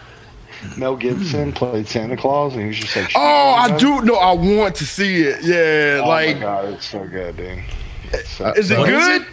Mel 0.78 0.96
Gibson 0.96 1.50
hmm. 1.50 1.56
played 1.56 1.88
Santa 1.88 2.18
Claus, 2.18 2.54
and 2.54 2.62
he 2.62 2.68
was 2.68 2.78
just 2.78 2.96
like, 2.96 3.12
Oh, 3.16 3.54
I 3.58 3.78
do 3.78 4.02
know. 4.02 4.16
I 4.16 4.34
want 4.34 4.76
to 4.76 4.86
see 4.86 5.22
it. 5.24 5.44
Yeah, 5.44 6.02
Oh 6.04 6.08
like, 6.10 6.36
my 6.38 6.42
god, 6.42 6.66
it's 6.74 6.86
so 6.88 7.06
good, 7.08 7.38
dude. 7.38 7.64
It's 8.12 8.30
so- 8.30 8.46
uh, 8.46 8.54
is 8.58 8.72
it 8.72 8.78
What 8.78 8.90
is 8.90 9.06
good? 9.06 9.26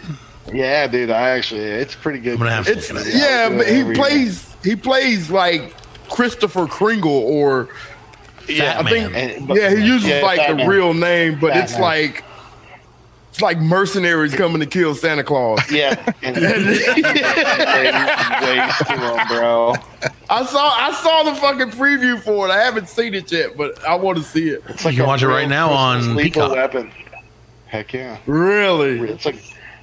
Yeah, 0.53 0.87
dude. 0.87 1.09
I 1.09 1.31
actually, 1.31 1.61
it's 1.61 1.95
pretty 1.95 2.19
good. 2.19 2.33
I'm 2.33 2.39
gonna 2.39 2.51
have 2.51 2.65
to 2.65 2.71
It's 2.71 2.91
look 2.91 3.05
it 3.05 3.15
up. 3.15 3.21
yeah, 3.21 3.49
but 3.49 3.67
he 3.67 3.81
Every 3.81 3.95
plays 3.95 4.55
he 4.63 4.75
plays 4.75 5.29
like 5.29 5.73
Christopher 6.09 6.67
Kringle 6.67 7.11
or 7.11 7.67
Yeah, 8.47 8.79
I 8.79 8.89
think 8.89 9.13
And- 9.15 9.47
but- 9.47 9.57
yeah 9.57 9.75
he 9.75 9.83
uses 9.85 10.07
yeah, 10.07 10.21
like 10.21 10.39
the 10.47 10.53
Batman. 10.53 10.67
real 10.69 10.93
name, 10.93 11.37
but 11.39 11.55
it's 11.57 11.73
Batman. 11.73 11.81
like 11.81 12.23
it's 13.37 13.43
like 13.43 13.59
mercenaries 13.59 14.33
coming 14.33 14.59
to 14.61 14.65
kill 14.65 14.95
Santa 14.95 15.23
Claus. 15.23 15.59
Yeah, 15.71 15.93
and 16.23 16.35
ways 16.35 16.49
to 18.79 18.93
him, 18.97 19.27
bro. 19.27 19.75
I 20.27 20.43
saw 20.43 20.69
I 20.75 20.91
saw 21.03 21.21
the 21.23 21.35
fucking 21.35 21.69
preview 21.71 22.19
for 22.19 22.47
it. 22.47 22.51
I 22.51 22.57
haven't 22.63 22.89
seen 22.89 23.13
it 23.13 23.31
yet, 23.31 23.55
but 23.55 23.83
I 23.85 23.93
want 23.93 24.17
to 24.17 24.23
see 24.23 24.49
it. 24.49 24.63
It's 24.69 24.83
like 24.83 24.93
You 24.95 25.01
can 25.01 25.05
a 25.05 25.07
watch 25.07 25.21
it 25.21 25.27
right 25.27 25.47
now 25.47 25.69
on 25.69 25.97
Christmas 25.99 26.17
lethal 26.17 26.41
Peacock. 26.49 26.55
Weapon. 26.55 26.91
Heck 27.67 27.93
yeah, 27.93 28.17
Really? 28.25 28.99
it's 29.11 29.25
like 29.25 29.35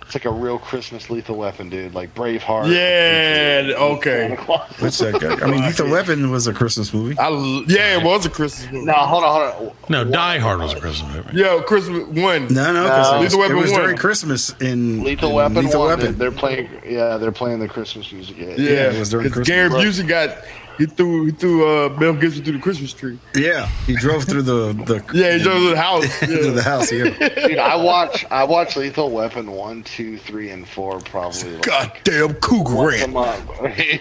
it's 0.07 0.15
like 0.15 0.25
a 0.27 0.31
real 0.31 0.59
Christmas 0.59 1.11
lethal 1.11 1.37
weapon, 1.37 1.69
dude. 1.69 1.95
Like 1.95 2.15
Braveheart. 2.15 2.69
Yeah. 2.73 3.75
Okay. 3.77 4.35
What's 4.79 4.99
that 4.99 5.21
guy? 5.21 5.35
I 5.45 5.51
mean, 5.51 5.63
Lethal 5.67 5.91
Weapon 5.91 6.31
was 6.31 6.47
a 6.47 6.53
Christmas 6.53 6.93
movie. 6.93 7.19
I 7.19 7.27
l- 7.27 7.65
yeah, 7.67 7.99
it 7.99 8.05
was 8.05 8.27
a 8.27 8.31
Christmas 8.31 8.71
movie. 8.71 8.85
No, 8.87 8.93
hold 8.93 9.25
on, 9.25 9.53
hold 9.53 9.69
on. 9.71 9.77
No, 9.89 10.05
Die 10.05 10.39
Hard 10.39 10.61
was 10.61 10.73
a 10.75 10.81
Christmas 10.81 11.15
movie. 11.15 11.31
Yeah, 11.39 11.63
Christmas 11.67 12.07
one. 12.09 12.49
No, 12.49 12.73
no, 12.73 12.87
uh, 12.87 12.89
because 12.89 13.11
No. 13.13 13.19
it 13.19 13.23
was, 13.25 13.35
Lethal 13.35 13.39
it 13.39 13.41
Weapon 13.43 13.57
was 13.57 13.71
one. 13.73 13.81
during 13.81 13.97
Christmas 13.97 14.51
in 14.61 15.03
Lethal 15.05 15.29
in 15.31 15.35
Weapon. 15.35 15.65
Lethal 15.65 15.81
one, 15.81 15.99
Weapon. 15.99 16.19
They're 16.19 16.31
playing. 16.31 16.69
Yeah, 16.87 17.17
they're 17.17 17.33
playing 17.33 17.59
the 17.61 17.69
Christmas 17.69 18.13
music. 18.13 18.37
Yeah. 18.39 18.47
Yeah, 18.57 18.93
it 18.93 18.99
was 18.99 19.11
during 19.11 19.25
because 19.29 19.47
Christmas. 19.47 20.03
Gary 20.03 20.05
Busey 20.05 20.07
got 20.09 20.37
he 20.79 20.87
threw 20.87 21.27
he 21.27 21.33
threw 21.33 21.67
uh, 21.67 21.89
Mel 21.99 22.15
Gibson 22.15 22.43
through 22.45 22.55
the 22.55 22.59
Christmas 22.63 22.93
tree. 22.93 23.19
Yeah, 23.35 23.67
he 23.87 23.95
drove 23.97 24.25
through 24.25 24.43
the 24.43 24.73
the 24.73 25.03
Yeah, 25.15 25.37
he 25.37 25.43
drove 25.43 25.59
through 25.59 25.71
the 25.71 25.77
house. 25.81 26.19
to 26.21 26.27
Yeah. 26.45 26.51
the 26.53 26.63
house. 26.63 26.93
Yeah, 26.93 27.47
Dude, 27.47 27.59
I 27.59 27.77
watch 27.77 28.25
I 28.31 28.45
watch 28.45 28.77
Lethal 28.77 29.11
Weapon 29.11 29.51
one, 29.53 29.83
two, 29.85 30.19
three, 30.19 30.51
and 30.51 30.67
four 30.69 31.01
probably. 31.01 31.53
Like, 31.53 31.63
Goddamn 31.63 32.35
Cougar 32.35 32.75
once 32.75 33.03
a 33.03 33.07
Ranch. 33.07 33.13
month. 33.13 33.51
he 33.77 34.01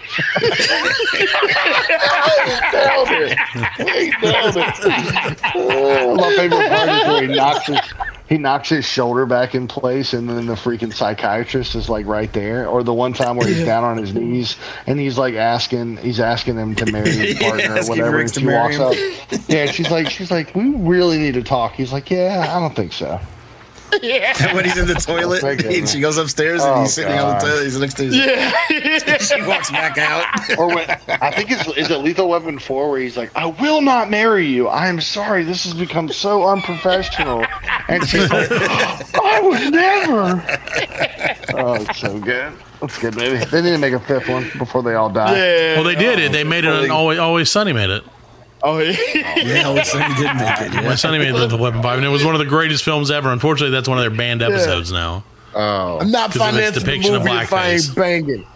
nailed 2.72 3.08
it. 3.10 3.38
He 3.78 4.10
nailed 4.22 4.56
it. 4.56 5.40
Oh, 5.54 6.14
my 6.16 6.36
favorite 6.36 6.68
part 6.68 6.88
is 6.88 7.06
where 7.06 7.22
he 7.22 7.34
knocks 7.34 7.66
his 7.66 7.78
he 8.28 8.38
knocks 8.38 8.70
his 8.70 8.84
shoulder 8.86 9.26
back 9.26 9.54
in 9.54 9.68
place, 9.68 10.14
and 10.14 10.28
then 10.28 10.46
the 10.46 10.54
freaking 10.54 10.92
psychiatrist 10.94 11.74
is 11.74 11.88
like 11.88 12.06
right 12.06 12.32
there. 12.32 12.66
Or 12.66 12.82
the 12.82 12.94
one 12.94 13.12
time 13.12 13.36
where 13.36 13.46
he's 13.46 13.64
down 13.64 13.84
on 13.84 13.98
his 13.98 14.14
knees 14.14 14.56
and 14.86 14.98
he's 14.98 15.18
like 15.18 15.34
asking 15.34 15.98
he's 15.98 16.20
asking 16.20 16.56
him 16.56 16.74
to 16.76 16.90
marry 16.90 17.10
his 17.12 17.40
Yeah, 17.40 17.50
partner 17.50 17.74
or 17.74 17.84
whatever. 17.86 18.20
And 18.20 18.34
she 18.34 18.46
walks 18.46 18.78
up. 18.78 18.94
Yeah, 19.48 19.66
she's 19.66 19.90
like 19.90 20.08
she's 20.08 20.30
like 20.30 20.54
we 20.54 20.70
really 20.70 21.18
need 21.18 21.34
to 21.34 21.42
talk. 21.42 21.72
He's 21.74 21.92
like 21.92 22.10
yeah, 22.10 22.50
I 22.56 22.60
don't 22.60 22.74
think 22.74 22.92
so. 22.92 23.20
when 24.54 24.64
he's 24.64 24.76
in 24.76 24.86
the 24.86 24.94
toilet, 24.94 25.40
Thank 25.40 25.64
and 25.64 25.88
she 25.88 26.00
goes 26.00 26.16
upstairs 26.16 26.62
and 26.62 26.72
Oh, 26.72 26.80
he's 26.82 26.94
sitting 26.94 27.16
on 27.16 27.34
the 27.34 27.40
toilet. 27.40 27.64
He's 27.64 27.78
next 27.78 27.94
to 27.94 28.04
his. 28.04 28.16
Yeah. 28.16 29.18
she 29.18 29.42
walks 29.42 29.70
back 29.70 29.98
out. 29.98 30.58
or 30.58 30.68
when 30.68 30.90
I 31.08 31.30
think 31.30 31.50
it's 31.50 31.66
is 31.76 31.90
it 31.90 31.98
Lethal 31.98 32.28
Weapon 32.28 32.58
four 32.58 32.90
where 32.90 33.00
he's 33.00 33.16
like, 33.16 33.30
"I 33.36 33.46
will 33.46 33.80
not 33.80 34.10
marry 34.10 34.46
you. 34.46 34.68
I 34.68 34.88
am 34.88 35.00
sorry. 35.00 35.44
This 35.44 35.64
has 35.64 35.74
become 35.74 36.08
so 36.08 36.46
unprofessional." 36.48 37.44
And 37.88 38.06
she's 38.08 38.30
like, 38.30 38.48
oh, 38.50 39.00
"I 39.22 39.40
would 39.40 39.72
never." 39.72 40.44
Oh, 41.56 41.74
it's 41.74 42.00
so 42.00 42.18
good. 42.18 42.52
That's 42.80 42.98
good, 42.98 43.14
baby. 43.16 43.44
They 43.46 43.62
need 43.62 43.70
to 43.70 43.78
make 43.78 43.94
a 43.94 44.00
fifth 44.00 44.28
one 44.28 44.50
before 44.58 44.82
they 44.82 44.94
all 44.94 45.08
die. 45.08 45.36
Yeah. 45.36 45.74
Well, 45.76 45.84
they 45.84 45.94
did 45.94 46.18
it. 46.18 46.32
They 46.32 46.42
oh, 46.42 46.48
made 46.48 46.64
it 46.64 46.84
an 46.84 46.90
always, 46.90 47.18
always 47.18 47.50
Sunny 47.50 47.72
made 47.72 47.90
it. 47.90 48.04
Oh 48.66 48.78
yeah. 48.78 48.96
Yeah, 49.36 49.62
Always 49.68 49.90
Sunny 49.90 50.14
did 50.14 50.34
make 50.36 50.60
it. 50.60 50.72
Yeah. 50.74 50.80
Always 50.82 51.00
Sunny 51.00 51.18
made 51.18 51.34
the 51.34 51.56
Weapon 51.56 51.82
Five, 51.82 51.98
and 51.98 52.06
it 52.06 52.08
was 52.10 52.24
one 52.24 52.34
of 52.34 52.38
the 52.38 52.46
greatest 52.46 52.82
films 52.82 53.10
ever. 53.10 53.30
Unfortunately, 53.30 53.70
that's 53.70 53.88
one 53.88 53.98
of 53.98 54.02
their 54.02 54.10
banned 54.16 54.40
episodes 54.42 54.90
now. 54.90 55.22
Oh, 55.54 55.98
I'm 56.00 56.10
not 56.10 56.28
'Cause 56.32 56.36
of 56.36 56.42
financing 56.48 56.74
the 56.74 56.80
depiction 56.80 57.14
of 57.14 57.22
movie 57.24 57.36
if 57.36 57.52
I 57.52 57.74
blackface. 57.74 57.88
ain't 57.88 57.96
banging. 57.96 58.46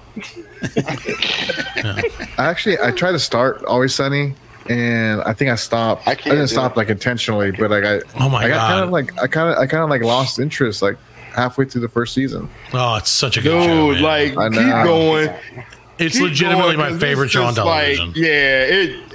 I 2.39 2.47
actually 2.47 2.79
I 2.83 2.91
tried 2.91 3.13
to 3.13 3.19
start 3.19 3.65
Always 3.67 3.95
Sunny, 3.95 4.35
and 4.69 5.21
I 5.23 5.33
think 5.33 5.51
I 5.51 5.55
stopped. 5.57 6.07
I 6.07 6.13
I, 6.13 6.15
can't 6.15 6.37
didn't 6.37 6.49
stop 6.49 6.73
it. 6.73 6.77
like 6.77 6.89
intentionally, 6.89 7.51
but 7.51 7.71
like 7.71 7.85
I 7.85 8.01
Oh 8.19 8.29
my 8.29 8.45
I 8.45 8.49
got 8.49 8.55
God. 8.57 8.71
kind 8.71 8.85
of 8.85 8.91
like 8.91 9.23
I 9.23 9.27
kind 9.27 9.51
of 9.53 9.59
I 9.59 9.67
kind 9.67 9.83
of 9.85 9.91
like 9.91 10.03
lost 10.03 10.39
interest 10.39 10.83
like 10.83 10.97
halfway 11.35 11.65
through 11.67 11.83
the 11.83 11.89
first 11.89 12.15
season. 12.15 12.49
Oh, 12.73 12.97
it's 12.97 13.11
such 13.11 13.37
a 13.37 13.41
good 13.43 13.63
show. 13.65 13.93
Dude, 13.93 14.03
man. 14.03 14.03
like 14.03 14.37
I 14.39 14.49
keep 14.49 14.59
know. 14.67 14.85
going. 14.85 15.31
it's 15.99 16.15
keep 16.17 16.23
legitimately 16.25 16.77
going, 16.77 16.79
my 16.79 16.89
'cause 16.91 17.01
favorite 17.01 17.25
it's 17.27 17.33
show 17.35 17.45
on 17.45 17.55
just 17.55 17.67
like- 17.67 17.99
yeah, 18.17 18.63
it 18.65 19.08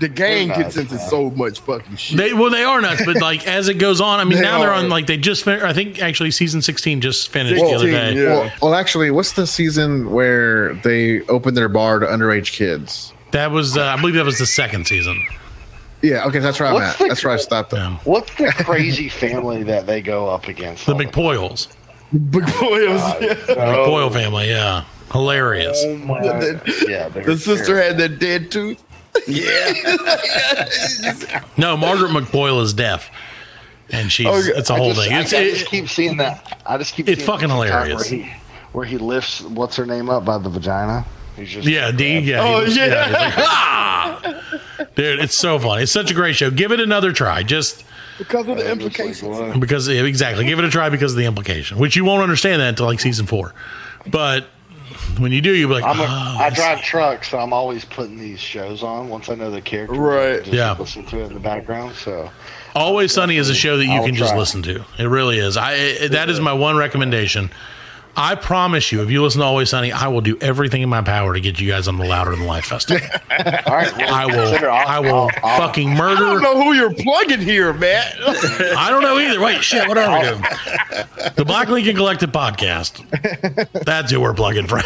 the 0.00 0.08
gang 0.08 0.48
They're 0.48 0.56
gets 0.64 0.76
into 0.76 0.94
man. 0.96 1.08
so 1.08 1.30
much 1.30 1.60
fucking 1.60 1.96
shit. 1.96 2.16
They 2.18 2.32
well, 2.32 2.50
they 2.50 2.64
are 2.64 2.80
nuts, 2.80 3.04
but 3.04 3.16
like 3.20 3.46
as 3.46 3.68
it 3.68 3.74
goes 3.74 4.00
on, 4.00 4.18
I 4.18 4.24
mean, 4.24 4.36
They 4.38 4.42
now 4.42 4.58
they're 4.60 4.72
on 4.72 4.88
like 4.88 5.06
they 5.06 5.16
just. 5.16 5.44
Fin- 5.44 5.62
I 5.62 5.72
think 5.72 6.02
actually 6.02 6.30
season 6.32 6.62
sixteen 6.62 7.00
just 7.00 7.28
finished 7.28 7.62
the 7.62 7.70
other 7.70 7.86
day. 7.90 8.14
yeah. 8.14 8.22
Well, 8.28 8.52
well, 8.62 8.74
actually, 8.74 9.10
what's 9.10 9.32
the 9.34 9.46
season 9.46 10.10
where 10.10 10.74
they 10.74 11.20
opened 11.22 11.56
their 11.56 11.68
bar 11.68 11.98
to 12.00 12.06
underage 12.06 12.52
kids? 12.52 13.12
That 13.32 13.52
was, 13.52 13.76
uh, 13.76 13.84
I 13.84 14.00
believe, 14.00 14.14
that 14.16 14.24
was 14.24 14.38
the 14.38 14.46
second 14.46 14.86
season. 14.88 15.22
Yeah, 16.02 16.24
okay, 16.26 16.38
that's 16.40 16.58
where 16.58 16.68
I'm 16.68 16.74
What's 16.74 16.94
at. 16.94 16.98
the- 16.98 17.08
That's 17.08 17.22
where 17.24 17.32
I 17.34 17.36
stopped. 17.36 17.70
Them. 17.70 17.92
Yeah. 17.92 17.98
What's 18.04 18.34
the 18.36 18.46
crazy 18.64 19.08
family 19.08 19.62
that 19.64 19.86
they 19.86 20.00
go 20.00 20.28
up 20.28 20.48
against? 20.48 20.86
The 20.86 20.94
all 20.94 20.98
McPoyles, 21.00 21.68
Big 22.12 22.30
boys. 22.32 22.48
Yeah. 23.20 23.34
McPoyle 23.54 24.12
family, 24.12 24.48
yeah, 24.48 24.84
hilarious. 25.12 25.80
Oh 25.84 25.96
my! 25.98 26.22
Yeah, 26.24 27.08
they're 27.08 27.22
The 27.24 27.36
sister 27.38 27.76
had 27.80 27.98
that 27.98 28.18
dead 28.18 28.50
tooth. 28.50 28.82
Yeah. 29.26 29.72
No, 31.56 31.76
Margaret 31.76 32.10
McPoyle 32.10 32.62
is 32.62 32.72
deaf, 32.72 33.10
and 33.90 34.10
she's 34.10 34.26
Okay, 34.26 34.58
it's 34.58 34.70
a 34.70 34.74
whole 34.76 34.92
just, 34.94 35.06
thing. 35.06 35.12
I, 35.16 35.20
It's, 35.20 35.34
I 35.34 35.38
it- 35.40 35.54
just 35.56 35.66
keep 35.66 35.88
seeing 35.88 36.16
that. 36.18 36.60
I 36.66 36.78
just 36.78 36.94
keep. 36.94 37.08
It's 37.08 37.22
fucking 37.22 37.48
hilarious. 37.50 38.10
Where 38.10 38.20
he, 38.20 38.32
where 38.72 38.84
he 38.86 38.98
lifts 38.98 39.42
what's 39.42 39.76
her 39.76 39.84
name 39.86 40.08
up 40.08 40.24
by 40.24 40.38
the 40.38 40.48
vagina. 40.48 41.04
He's 41.36 41.50
just 41.50 41.66
yeah, 41.68 41.90
D, 41.90 42.18
yeah, 42.20 42.40
Oh, 42.42 42.58
he 42.60 42.64
was- 42.66 42.76
yeah. 42.76 43.04
he's 43.04 43.12
like, 43.14 43.34
"Ah!" 43.38 44.42
dude, 44.94 45.20
it's 45.20 45.34
so 45.34 45.58
funny. 45.58 45.82
It's 45.84 45.92
such 45.92 46.10
a 46.10 46.14
great 46.14 46.36
show. 46.36 46.50
Give 46.50 46.72
it 46.72 46.80
another 46.80 47.12
try, 47.12 47.42
just 47.42 47.84
Because 48.18 48.46
of 48.48 48.56
the 48.58 48.62
Just 48.62 48.66
like, 48.66 48.72
implications. 49.00 49.58
because 49.60 49.88
yeah, 49.88 50.02
exactly. 50.02 50.44
Give 50.44 50.58
it 50.58 50.64
a 50.64 50.70
try 50.70 50.88
because 50.88 51.12
of 51.12 51.18
the 51.18 51.24
implication, 51.26 51.78
which 51.78 51.96
you 51.96 52.04
won't 52.04 52.22
understand 52.22 52.60
that 52.62 52.68
until 52.70 52.86
like 52.86 53.00
season 53.00 53.26
four. 53.26 53.54
But 54.06 54.46
when 55.18 55.32
you 55.32 55.40
do, 55.40 55.52
you'll 55.54 55.68
be 55.68 55.74
like, 55.80 55.84
I'm 55.84 55.98
a, 56.00 56.04
"Oh, 56.04 56.36
I 56.38 56.50
drive 56.50 56.82
trucks, 56.82 57.30
so 57.30 57.38
I'm 57.38 57.52
always 57.52 57.84
putting 57.84 58.18
these 58.18 58.38
shows 58.40 58.82
on. 58.82 59.08
Once 59.08 59.28
I 59.28 59.34
know 59.34 59.50
the 59.50 59.60
character, 59.60 59.98
Right. 60.00 60.40
Just 60.42 60.52
Yeah. 60.52 60.76
listen 60.78 61.04
to 61.06 61.20
it 61.20 61.26
in 61.26 61.34
the 61.34 61.40
background. 61.40 61.94
So 61.96 62.30
Always 62.74 63.12
Sunny 63.12 63.36
is 63.36 63.48
a 63.50 63.54
show 63.54 63.76
that 63.78 63.84
you 63.86 63.92
I'll 63.92 64.04
can 64.06 64.14
just 64.14 64.34
listen 64.36 64.62
to. 64.62 64.84
It 64.98 65.04
really 65.06 65.38
is. 65.38 65.56
I 65.56 65.72
it, 65.74 66.12
that 66.12 66.30
is 66.30 66.38
my 66.40 66.52
one 66.52 66.76
recommendation. 66.76 67.50
I 68.16 68.34
promise 68.34 68.92
you, 68.92 69.02
if 69.02 69.10
you 69.10 69.22
listen 69.22 69.40
to 69.40 69.46
Always 69.46 69.70
Sunny, 69.70 69.92
I 69.92 70.08
will 70.08 70.20
do 70.20 70.36
everything 70.40 70.82
in 70.82 70.88
my 70.88 71.00
power 71.00 71.32
to 71.34 71.40
get 71.40 71.60
you 71.60 71.68
guys 71.70 71.88
on 71.88 71.96
the 71.96 72.04
Louder 72.04 72.32
Than 72.32 72.44
Life 72.46 72.66
festival. 72.66 73.06
all 73.30 73.74
right, 73.74 73.96
well, 73.96 74.14
I 74.14 74.26
will. 74.26 74.54
I'll- 74.70 74.86
I 74.88 74.98
will 75.00 75.30
I'll- 75.42 75.62
I'll- 75.62 75.62
I 75.70 76.14
don't 76.20 76.42
know 76.42 76.62
who 76.62 76.72
you're 76.74 76.92
plugging 76.94 77.40
here, 77.40 77.72
Matt. 77.72 78.16
I 78.20 78.88
don't 78.90 79.02
know 79.02 79.18
either. 79.18 79.40
Wait, 79.40 79.62
shit. 79.62 79.88
What 79.88 79.96
are 79.98 80.18
we 80.20 80.26
doing? 80.28 80.42
The 81.36 81.44
Black 81.44 81.68
Lincoln 81.68 81.96
Collective 81.96 82.30
podcast. 82.32 83.04
That's 83.84 84.10
who 84.10 84.20
we're 84.20 84.34
plugging, 84.34 84.66
Fred. 84.66 84.84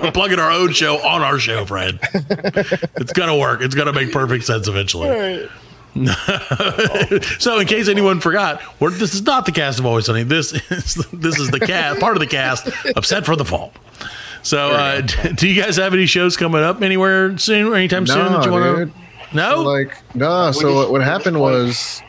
we're 0.00 0.12
plugging 0.12 0.38
our 0.38 0.50
own 0.50 0.72
show 0.72 0.96
on 1.06 1.22
our 1.22 1.38
show, 1.38 1.64
Fred. 1.66 1.98
It's 2.12 3.12
gonna 3.12 3.36
work. 3.36 3.60
It's 3.62 3.74
gonna 3.74 3.92
make 3.92 4.12
perfect 4.12 4.44
sense 4.44 4.68
eventually. 4.68 5.48
so, 7.38 7.58
in 7.58 7.66
case 7.66 7.88
anyone 7.88 8.20
forgot, 8.20 8.62
we're, 8.80 8.90
this 8.90 9.14
is 9.14 9.22
not 9.22 9.46
the 9.46 9.52
cast 9.52 9.78
of 9.78 9.86
Always 9.86 10.06
Sunny. 10.06 10.22
This 10.22 10.52
is 10.52 10.94
this 11.12 11.38
is 11.38 11.50
the 11.50 11.60
cast, 11.60 12.00
part 12.00 12.16
of 12.16 12.20
the 12.20 12.26
cast 12.26 12.68
of 12.96 13.04
Set 13.04 13.26
for 13.26 13.36
the 13.36 13.44
Fall. 13.44 13.72
So, 14.42 14.70
uh, 14.70 15.00
d- 15.02 15.32
do 15.34 15.48
you 15.48 15.60
guys 15.62 15.76
have 15.76 15.92
any 15.92 16.06
shows 16.06 16.36
coming 16.36 16.62
up 16.62 16.80
anywhere 16.82 17.36
soon 17.38 17.66
or 17.66 17.74
anytime 17.74 18.06
soon 18.06 18.32
that 18.32 18.44
you 18.44 18.50
No, 18.50 18.60
want 18.76 18.92
to? 18.92 19.36
No, 19.36 19.62
Like 19.62 19.96
no. 20.14 20.50
So 20.52 20.74
what, 20.74 20.90
what 20.92 21.02
happened 21.02 21.40
was, 21.40 22.02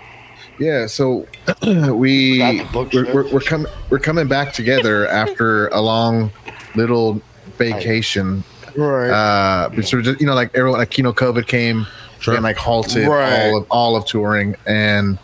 yeah. 0.59 0.85
So 0.87 1.27
we 1.93 2.37
Got 2.37 2.51
the 2.57 2.69
book 2.71 2.93
we're, 2.93 3.13
we're, 3.13 3.33
we're 3.33 3.39
coming 3.41 3.71
we're 3.89 3.99
coming 3.99 4.27
back 4.27 4.53
together 4.53 5.07
after 5.07 5.67
a 5.69 5.81
long 5.81 6.31
little 6.75 7.21
vacation. 7.57 8.43
right. 8.75 9.09
Uh, 9.09 9.81
so 9.81 10.01
just 10.01 10.21
you 10.21 10.25
know, 10.25 10.33
like 10.35 10.55
everyone, 10.55 10.79
like 10.79 10.97
you 10.97 11.03
know, 11.03 11.13
COVID 11.13 11.47
came 11.47 11.85
Sure. 12.21 12.35
and 12.35 12.43
like 12.43 12.55
halted 12.57 13.07
Right. 13.07 13.47
all 13.49 13.57
of 13.57 13.67
all 13.69 13.95
of 13.95 14.05
touring, 14.05 14.55
and 14.65 15.17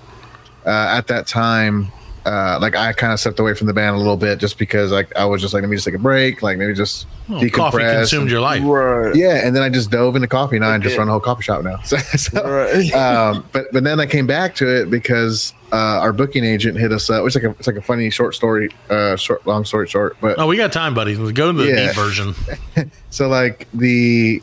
uh, 0.65 0.69
at 0.97 1.07
that 1.07 1.27
time, 1.27 1.87
uh, 2.25 2.57
like 2.61 2.75
I 2.75 2.91
kind 2.91 3.13
of 3.13 3.19
stepped 3.19 3.39
away 3.39 3.53
from 3.53 3.67
the 3.67 3.73
band 3.73 3.95
a 3.95 3.99
little 3.99 4.17
bit 4.17 4.39
just 4.39 4.57
because 4.57 4.91
like 4.91 5.15
I 5.15 5.23
was 5.25 5.41
just 5.41 5.53
like 5.53 5.61
let 5.61 5.69
me 5.69 5.77
just 5.77 5.85
take 5.85 5.93
a 5.95 5.99
break, 5.99 6.41
like 6.41 6.57
maybe 6.57 6.73
just 6.73 7.05
Well, 7.29 7.39
decompress. 7.39 7.51
coffee 7.53 7.77
consumed 7.83 8.21
and- 8.23 8.31
your 8.31 8.41
life. 8.41 8.61
right. 8.65 9.15
yeah, 9.15 9.45
and 9.45 9.55
then 9.55 9.63
I 9.63 9.69
just 9.69 9.91
dove 9.91 10.15
into 10.15 10.27
coffee, 10.27 10.55
and 10.57 10.65
I 10.65 10.77
just 10.79 10.97
run 10.97 11.07
a 11.07 11.11
whole 11.11 11.19
coffee 11.21 11.43
shop 11.43 11.63
now. 11.63 11.77
So, 11.85 11.97
so, 11.97 12.43
Right. 12.49 12.91
um, 13.05 13.45
but 13.53 13.65
but 13.71 13.83
then 13.83 13.99
I 13.99 14.05
came 14.07 14.27
back 14.27 14.55
to 14.55 14.67
it 14.81 14.89
because 14.89 15.53
uh, 15.71 15.75
our 16.01 16.11
booking 16.11 16.43
agent 16.43 16.77
hit 16.77 16.91
us 16.91 17.09
up. 17.09 17.25
It's 17.25 17.35
like 17.35 17.43
a 17.45 17.51
it's 17.51 17.67
like 17.67 17.75
a 17.77 17.81
funny 17.81 18.09
short 18.09 18.33
story, 18.35 18.69
uh, 18.89 19.15
short 19.17 19.45
long 19.47 19.63
story 19.65 19.87
short. 19.87 20.17
But 20.19 20.39
Oh, 20.39 20.47
we 20.47 20.57
got 20.57 20.73
time, 20.73 20.93
buddy. 20.93 21.15
Go 21.31 21.51
to 21.51 21.57
the 21.57 21.65
Yeah. 21.67 21.85
deep 21.87 21.95
version. 21.95 22.33
so 23.11 23.27
like 23.29 23.67
the 23.73 24.41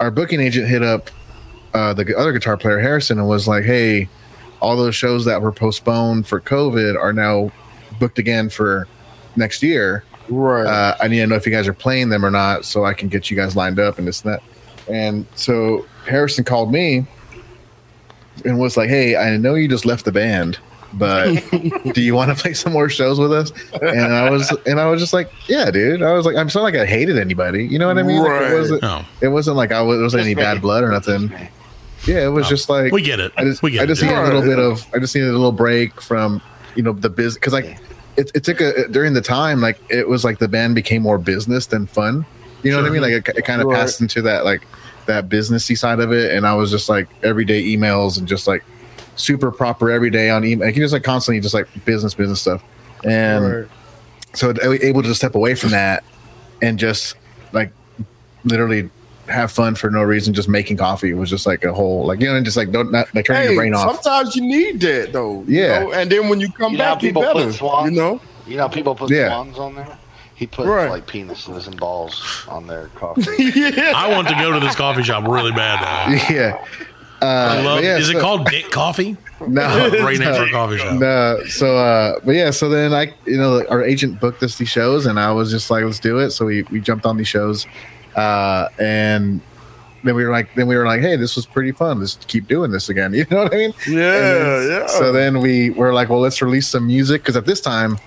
our 0.00 0.10
booking 0.10 0.40
agent 0.40 0.66
hit 0.68 0.82
up 0.82 1.10
uh, 1.74 1.94
the 1.94 2.16
other 2.16 2.32
guitar 2.32 2.56
player 2.56 2.78
Harrison 2.78 3.18
and 3.18 3.28
was 3.28 3.48
like, 3.48 3.64
"Hey, 3.64 4.08
all 4.60 4.76
those 4.76 4.94
shows 4.94 5.24
that 5.24 5.40
were 5.40 5.52
postponed 5.52 6.26
for 6.26 6.40
COVID 6.40 6.98
are 6.98 7.12
now 7.12 7.50
booked 7.98 8.18
again 8.18 8.48
for 8.48 8.86
next 9.36 9.62
year. 9.62 10.04
Right. 10.28 10.66
Uh, 10.66 10.96
I 11.00 11.08
need 11.08 11.18
to 11.18 11.26
know 11.26 11.34
if 11.34 11.46
you 11.46 11.52
guys 11.52 11.66
are 11.66 11.72
playing 11.72 12.10
them 12.10 12.24
or 12.24 12.30
not, 12.30 12.64
so 12.64 12.84
I 12.84 12.94
can 12.94 13.08
get 13.08 13.30
you 13.30 13.36
guys 13.36 13.56
lined 13.56 13.78
up 13.78 13.98
and 13.98 14.06
this 14.06 14.22
and 14.22 14.34
that." 14.34 14.42
And 14.88 15.26
so 15.34 15.86
Harrison 16.06 16.44
called 16.44 16.72
me 16.72 17.06
and 18.44 18.58
was 18.58 18.76
like, 18.76 18.88
"Hey, 18.88 19.16
I 19.16 19.36
know 19.36 19.54
you 19.54 19.68
just 19.68 19.86
left 19.86 20.04
the 20.04 20.12
band." 20.12 20.58
But 20.94 21.42
do 21.94 22.02
you 22.02 22.14
want 22.14 22.36
to 22.36 22.40
play 22.40 22.52
some 22.54 22.72
more 22.72 22.88
shows 22.88 23.18
with 23.18 23.32
us? 23.32 23.50
And 23.80 24.12
I 24.12 24.30
was, 24.30 24.50
and 24.66 24.78
I 24.78 24.88
was 24.88 25.00
just 25.00 25.12
like, 25.12 25.30
yeah, 25.48 25.70
dude. 25.70 26.02
I 26.02 26.12
was 26.12 26.26
like, 26.26 26.36
I'm 26.36 26.46
not 26.46 26.62
like 26.62 26.74
I 26.74 26.84
hated 26.84 27.18
anybody. 27.18 27.66
You 27.66 27.78
know 27.78 27.86
what 27.86 27.98
I 27.98 28.02
mean? 28.02 28.22
Like, 28.22 28.42
it 28.42 28.54
wasn't. 28.54 28.82
No. 28.82 29.04
It 29.20 29.28
wasn't 29.28 29.56
like 29.56 29.72
I 29.72 29.80
was. 29.80 29.96
There 29.96 30.04
wasn't 30.04 30.24
any 30.24 30.34
bad 30.34 30.60
blood 30.60 30.84
or 30.84 30.90
nothing. 30.90 31.32
Yeah, 32.06 32.24
it 32.24 32.28
was 32.30 32.48
just 32.48 32.68
like 32.68 32.92
We 32.92 33.02
get 33.02 33.20
it. 33.20 33.32
I 33.36 33.44
just, 33.44 33.62
We 33.62 33.70
get 33.72 33.80
I 33.80 33.84
it, 33.84 33.86
just 33.88 34.00
dude. 34.00 34.10
needed 34.10 34.22
a 34.22 34.26
little 34.26 34.42
bit 34.42 34.58
of. 34.58 34.84
I 34.94 34.98
just 34.98 35.14
needed 35.14 35.28
a 35.30 35.32
little 35.32 35.52
break 35.52 36.00
from, 36.00 36.40
you 36.74 36.82
know, 36.82 36.92
the 36.92 37.08
business 37.10 37.34
because 37.34 37.52
like 37.52 37.78
it, 38.16 38.30
it 38.34 38.44
took 38.44 38.60
a 38.60 38.88
during 38.88 39.14
the 39.14 39.20
time 39.22 39.60
like 39.60 39.78
it 39.88 40.08
was 40.08 40.24
like 40.24 40.38
the 40.38 40.48
band 40.48 40.74
became 40.74 41.02
more 41.02 41.18
business 41.18 41.66
than 41.66 41.86
fun. 41.86 42.26
You 42.62 42.70
know 42.72 42.78
what 42.78 42.86
I 42.86 42.90
mean? 42.90 43.02
Like 43.02 43.12
it, 43.28 43.38
it 43.38 43.44
kind 43.44 43.60
of 43.62 43.68
Right. 43.68 43.76
passed 43.80 44.00
into 44.00 44.22
that 44.22 44.44
like 44.44 44.62
that 45.06 45.28
businessy 45.28 45.76
side 45.78 45.98
of 46.00 46.12
it, 46.12 46.32
and 46.34 46.46
I 46.46 46.54
was 46.54 46.70
just 46.70 46.88
like 46.88 47.08
everyday 47.22 47.62
emails 47.64 48.18
and 48.18 48.26
just 48.28 48.46
like 48.46 48.62
super 49.16 49.50
proper 49.50 49.90
every 49.90 50.10
day 50.10 50.30
on 50.30 50.44
email. 50.44 50.66
Like, 50.68 50.76
you 50.76 50.82
just 50.82 50.92
like 50.92 51.02
constantly 51.04 51.40
just 51.40 51.54
like 51.54 51.66
business 51.84 52.14
business 52.14 52.40
stuff, 52.40 52.62
and 53.04 53.44
Right. 53.44 53.68
so 54.34 54.52
I 54.62 54.68
was 54.68 54.80
able 54.82 55.02
to 55.02 55.14
step 55.14 55.34
away 55.34 55.54
from 55.54 55.70
that 55.70 56.04
and 56.60 56.78
just 56.78 57.16
like 57.52 57.72
literally 58.44 58.90
have 59.28 59.52
fun 59.52 59.74
for 59.74 59.90
no 59.90 60.02
reason. 60.02 60.34
Just 60.34 60.48
making 60.48 60.76
coffee 60.76 61.10
It 61.10 61.14
was 61.14 61.30
just 61.30 61.46
like 61.46 61.64
a 61.64 61.72
whole 61.72 62.06
like 62.06 62.20
you 62.20 62.28
know, 62.28 62.34
and 62.36 62.44
just 62.44 62.56
like 62.56 62.70
don't 62.72 62.90
not 62.90 63.14
like 63.14 63.24
turning 63.26 63.42
Hey, 63.42 63.48
your 63.52 63.56
brain 63.62 63.74
off. 63.74 64.02
sometimes 64.02 64.34
you 64.36 64.42
need 64.42 64.80
that 64.80 65.12
though. 65.12 65.44
you 65.46 65.60
Yeah. 65.62 65.78
know, 65.80 65.92
and 65.92 66.10
then 66.10 66.28
when 66.28 66.40
you 66.40 66.50
come 66.50 66.72
You 66.72 66.78
know 66.78 66.84
how 66.84 66.94
back, 66.94 67.02
you 67.02 67.08
people 67.10 67.22
better. 67.22 67.44
put 67.46 67.54
swans? 67.54 67.90
You 67.92 67.96
know. 67.96 68.20
You 68.46 68.56
know, 68.56 68.68
people 68.68 68.94
put 68.94 69.10
Yeah. 69.10 69.28
swans 69.28 69.58
on 69.58 69.74
there. 69.76 69.96
He 70.34 70.46
put 70.48 70.66
Right. 70.66 70.90
like 70.90 71.06
penises 71.06 71.66
and 71.68 71.78
balls 71.78 72.44
on 72.48 72.66
their 72.66 72.88
coffee. 72.96 73.22
yeah. 73.54 73.92
I 73.94 74.08
want 74.10 74.26
to 74.28 74.34
go 74.34 74.50
to 74.52 74.58
this 74.60 74.74
coffee 74.74 75.02
shop 75.04 75.24
really 75.28 75.52
bad 75.52 75.80
now. 75.80 76.26
yeah. 76.34 76.58
Uh, 77.20 77.24
I 77.24 77.62
love. 77.62 77.84
yeah, 77.84 77.98
is 77.98 78.08
it 78.10 78.18
called 78.18 78.46
Dick 78.46 78.70
Coffee? 78.70 79.16
No, 79.46 79.90
Great 79.90 80.20
name 80.20 80.28
no. 80.30 80.36
for 80.36 80.44
a 80.44 80.50
coffee 80.52 80.78
shop. 80.78 81.00
No, 81.00 81.40
so 81.48 81.76
uh, 81.76 82.20
but 82.24 82.32
yeah, 82.36 82.50
so 82.50 82.68
then 82.68 82.92
I, 82.94 83.12
you 83.26 83.36
know, 83.36 83.64
our 83.70 83.82
agent 83.82 84.20
booked 84.20 84.40
us 84.44 84.56
these 84.56 84.68
shows, 84.68 85.04
and 85.06 85.18
I 85.18 85.32
was 85.32 85.50
just 85.50 85.68
like, 85.68 85.82
let's 85.84 85.98
do 85.98 86.18
it. 86.20 86.30
So 86.30 86.46
we 86.46 86.62
we 86.70 86.80
jumped 86.80 87.06
on 87.06 87.16
these 87.16 87.26
shows, 87.26 87.66
uh, 88.16 88.68
and 88.78 89.40
then 90.04 90.14
we 90.14 90.24
were 90.24 90.30
like, 90.30 90.54
then 90.54 90.66
we 90.66 90.76
were 90.76 90.84
like, 90.86 91.00
hey, 91.00 91.16
this 91.16 91.36
was 91.36 91.46
pretty 91.46 91.72
fun. 91.72 92.00
Let's 92.00 92.16
keep 92.26 92.48
doing 92.48 92.70
this 92.70 92.88
again. 92.88 93.12
You 93.14 93.24
know 93.30 93.44
what 93.44 93.54
I 93.54 93.56
mean? 93.56 93.74
Yeah, 93.88 94.10
then- 94.20 94.70
yeah. 94.70 94.86
So 94.88 95.12
then 95.12 95.40
we 95.40 95.70
were 95.70 95.92
like, 95.92 96.08
well, 96.08 96.20
let's 96.20 96.42
release 96.42 96.68
some 96.68 96.86
music 96.86 97.22
because 97.22 97.36
at 97.36 97.46
this 97.46 97.60
time, 97.60 97.98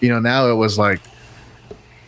you 0.00 0.08
know, 0.10 0.20
now 0.20 0.48
it 0.50 0.54
was 0.54 0.78
like 0.78 1.00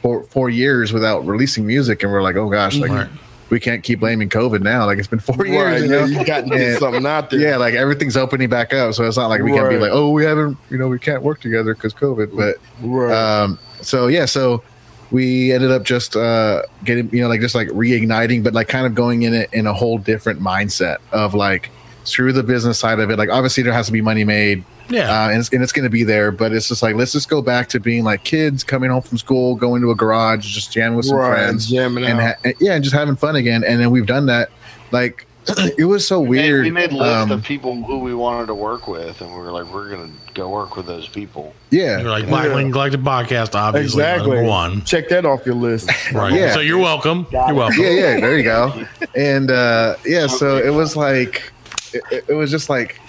four 0.02 0.22
four 0.24 0.50
years 0.50 0.92
without 0.92 1.26
releasing 1.26 1.66
music, 1.66 2.02
and 2.02 2.12
we're 2.12 2.22
like, 2.22 2.36
oh 2.36 2.48
gosh, 2.50 2.76
like. 2.76 2.90
Right. 2.90 3.08
We 3.50 3.58
can't 3.58 3.82
keep 3.82 3.98
blaming 3.98 4.28
COVID 4.28 4.60
now. 4.62 4.86
Like 4.86 4.98
it's 5.00 5.08
been 5.08 5.18
four 5.18 5.44
years. 5.44 5.82
You 5.82 5.90
yeah, 5.90 6.00
know? 6.02 6.04
you 6.04 6.24
got 6.24 6.44
And- 6.44 6.78
something 6.78 7.04
out 7.04 7.30
there. 7.30 7.40
yeah, 7.40 7.56
like 7.56 7.74
everything's 7.74 8.16
opening 8.16 8.48
back 8.48 8.72
up, 8.72 8.94
so 8.94 9.02
it's 9.02 9.16
not 9.16 9.26
like 9.26 9.42
we 9.42 9.50
can't 9.50 9.68
be 9.68 9.76
like, 9.76 9.90
oh, 9.92 10.10
we 10.10 10.24
haven't, 10.24 10.56
you 10.70 10.78
know, 10.78 10.86
we 10.86 11.00
can't 11.00 11.24
work 11.24 11.40
together 11.40 11.74
because 11.74 11.92
COVID. 11.92 12.36
But 12.36 12.58
Right. 12.80 13.12
um, 13.12 13.58
so 13.80 14.06
yeah, 14.06 14.24
so 14.26 14.62
we 15.10 15.52
ended 15.52 15.70
up 15.70 15.82
just 15.84 16.14
uh, 16.16 16.62
getting, 16.84 17.10
you 17.14 17.20
know, 17.22 17.28
like 17.28 17.40
just 17.40 17.54
like 17.54 17.68
reigniting, 17.68 18.44
but 18.44 18.54
like 18.54 18.68
kind 18.68 18.86
of 18.86 18.94
going 18.94 19.22
in 19.22 19.34
it 19.34 19.52
in 19.52 19.66
a 19.66 19.72
whole 19.74 19.98
different 19.98 20.40
mindset 20.40 20.98
of 21.12 21.34
like 21.34 21.70
screw 22.04 22.32
the 22.32 22.42
business 22.42 22.78
side 22.78 22.98
of 23.00 23.10
it. 23.10 23.18
Like 23.18 23.28
obviously 23.28 23.62
there 23.62 23.72
has 23.72 23.86
to 23.86 23.92
be 23.92 24.00
money 24.00 24.24
made, 24.24 24.64
Yeah. 24.88 25.10
uh, 25.24 25.28
and 25.30 25.38
it's, 25.40 25.52
and 25.52 25.62
it's 25.62 25.72
going 25.72 25.84
to 25.84 25.90
be 25.90 26.04
there, 26.04 26.30
but 26.32 26.52
it's 26.52 26.68
just 26.68 26.82
like 26.82 26.94
let's 26.96 27.12
just 27.12 27.28
go 27.28 27.42
back 27.42 27.68
to 27.70 27.80
being 27.80 28.04
like 28.04 28.24
kids 28.24 28.62
coming 28.64 28.90
home 28.90 29.02
from 29.02 29.18
school, 29.18 29.54
going 29.56 29.82
to 29.82 29.90
a 29.90 29.94
garage, 29.96 30.46
just 30.46 30.72
jamming 30.72 30.96
with 30.96 31.06
some 31.06 31.16
Right, 31.18 31.34
friends, 31.34 31.68
jamming 31.68 32.04
and 32.04 32.20
ha- 32.20 32.34
and- 32.44 32.54
yeah, 32.60 32.74
and 32.74 32.84
just 32.84 32.94
having 32.94 33.16
fun 33.16 33.36
again. 33.36 33.64
And 33.64 33.80
then 33.80 33.90
we've 33.90 34.06
done 34.06 34.26
that. 34.26 34.50
Like 34.92 35.26
it 35.78 35.84
was 35.86 36.06
so 36.06 36.20
We 36.20 36.36
made, 36.38 36.50
weird. 36.50 36.64
we 36.64 36.70
made 36.70 36.90
a 36.92 36.96
list 36.96 37.10
um, 37.16 37.30
of 37.30 37.42
people 37.42 37.82
who 37.82 37.98
we 38.00 38.14
wanted 38.14 38.46
to 38.46 38.54
work 38.54 38.86
with, 38.86 39.20
and 39.20 39.30
we 39.32 39.38
were 39.38 39.50
like, 39.52 39.72
we're 39.72 39.88
gonna 39.90 40.10
go 40.34 40.48
work 40.50 40.76
with 40.76 40.86
those 40.86 41.08
people. 41.08 41.54
yeah, 41.70 42.00
You're 42.00 42.10
like 42.10 42.26
Black 42.26 42.46
Yeah. 42.48 42.54
Lincoln 42.54 42.72
Collective 42.72 43.00
podcast, 43.00 43.54
obviously 43.54 44.02
exactly. 44.02 44.30
number 44.36 44.48
one. 44.48 44.84
Check 44.84 45.08
that 45.08 45.24
off 45.24 45.44
your 45.46 45.54
list. 45.54 45.90
Right. 46.12 46.32
Yeah. 46.32 46.52
So 46.54 46.60
you're 46.60 46.78
welcome. 46.78 47.26
You're 47.32 47.54
welcome. 47.54 47.80
yeah, 47.82 47.90
yeah, 47.90 48.20
there 48.20 48.36
you 48.36 48.42
go. 48.44 48.84
And 49.16 49.50
uh, 49.50 49.96
yeah, 50.04 50.26
so 50.26 50.56
it 50.58 50.70
was 50.70 50.96
like, 50.96 51.52
it, 51.92 52.24
it 52.28 52.34
was 52.34 52.50
just 52.50 52.68
like, 52.68 53.00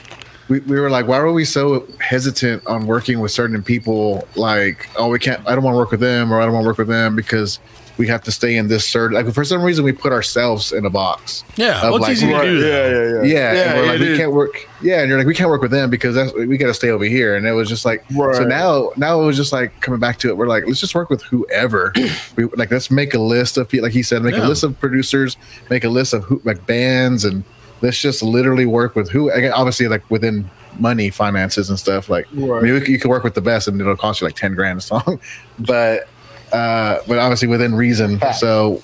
we, 0.49 0.59
we 0.61 0.79
were 0.79 0.89
like, 0.89 1.07
why 1.07 1.19
were 1.19 1.31
we 1.33 1.45
so 1.45 1.85
hesitant 1.99 2.65
on 2.67 2.85
working 2.87 3.19
with 3.19 3.31
certain 3.31 3.61
people? 3.63 4.27
Like, 4.35 4.89
oh, 4.97 5.09
we 5.09 5.19
can't, 5.19 5.45
I 5.47 5.53
don't 5.55 5.63
want 5.63 5.73
to 5.75 5.77
work 5.77 5.91
with 5.91 5.99
them, 5.99 6.31
or 6.33 6.41
I 6.41 6.45
don't 6.45 6.53
want 6.53 6.63
to 6.63 6.67
work 6.67 6.77
with 6.79 6.87
them 6.87 7.15
because 7.15 7.59
we 8.01 8.07
have 8.07 8.23
to 8.23 8.31
stay 8.31 8.55
in 8.57 8.67
this 8.67 8.83
certain. 8.83 9.13
Like, 9.15 9.31
for 9.31 9.45
some 9.45 9.61
reason, 9.61 9.85
we 9.85 9.91
put 9.91 10.11
ourselves 10.11 10.71
in 10.71 10.85
a 10.85 10.89
box. 10.89 11.43
Yeah. 11.55 11.77
Of 11.77 11.83
Well, 11.83 11.95
it's 11.97 12.03
like- 12.03 12.11
easy 12.13 12.27
to 12.27 12.41
do. 12.41 12.55
yeah, 12.57 12.89
that. 12.89 12.91
yeah, 12.91 13.21
yeah. 13.21 13.53
Yeah, 13.53 13.61
and 13.73 13.79
we're 13.79 13.85
like, 13.93 13.99
we 13.99 14.17
can't 14.17 14.31
work. 14.31 14.67
Yeah, 14.81 15.01
and 15.01 15.07
you're 15.09 15.19
like, 15.19 15.27
we 15.27 15.35
can't 15.35 15.49
work 15.51 15.61
with 15.61 15.69
them 15.69 15.91
because 15.91 16.15
that's 16.15 16.33
we 16.33 16.57
got 16.57 16.65
to 16.67 16.73
stay 16.73 16.89
over 16.89 17.05
here. 17.05 17.35
And 17.35 17.45
it 17.45 17.51
was 17.51 17.69
just 17.69 17.85
like, 17.85 18.03
so 18.11 18.43
now, 18.43 18.89
now 18.97 19.21
it 19.21 19.25
was 19.25 19.37
just 19.37 19.53
like 19.53 19.79
coming 19.81 19.99
back 19.99 20.17
to 20.19 20.29
it. 20.29 20.37
We're 20.37 20.47
like, 20.47 20.65
let's 20.65 20.79
just 20.79 20.95
work 20.95 21.11
with 21.11 21.21
whoever. 21.21 21.93
we 22.35 22.45
like, 22.55 22.71
let's 22.71 22.89
make 22.89 23.13
a 23.13 23.19
list 23.19 23.57
of 23.57 23.69
people. 23.69 23.83
Like 23.83 23.93
he 23.93 24.01
said, 24.01 24.23
make 24.23 24.33
Yeah. 24.35 24.47
a 24.47 24.49
list 24.49 24.63
of 24.63 24.79
producers, 24.79 25.37
make 25.69 25.83
a 25.83 25.89
list 25.89 26.13
of 26.13 26.23
who 26.23 26.41
like 26.43 26.65
bands, 26.65 27.23
and 27.23 27.43
let's 27.81 28.01
just 28.01 28.23
literally 28.23 28.65
work 28.65 28.95
with 28.95 29.09
who. 29.09 29.29
Again, 29.29 29.51
obviously, 29.53 29.87
like 29.87 30.09
within 30.09 30.49
money, 30.79 31.09
finances, 31.11 31.69
and 31.69 31.77
stuff. 31.77 32.09
Like, 32.09 32.25
I 32.31 32.35
mean, 32.61 32.83
you 32.87 32.97
can 32.97 33.09
work 33.11 33.23
with 33.23 33.35
the 33.35 33.41
best, 33.41 33.67
and 33.67 33.79
it'll 33.79 33.95
cost 33.95 34.21
you 34.21 34.25
like 34.25 34.35
ten 34.35 34.55
grand 34.55 34.79
a 34.79 34.81
song, 34.81 35.19
but 35.59 36.07
uh, 36.51 36.99
but 37.07 37.17
obviously 37.17 37.47
within 37.47 37.75
reason. 37.75 38.19
So 38.39 38.81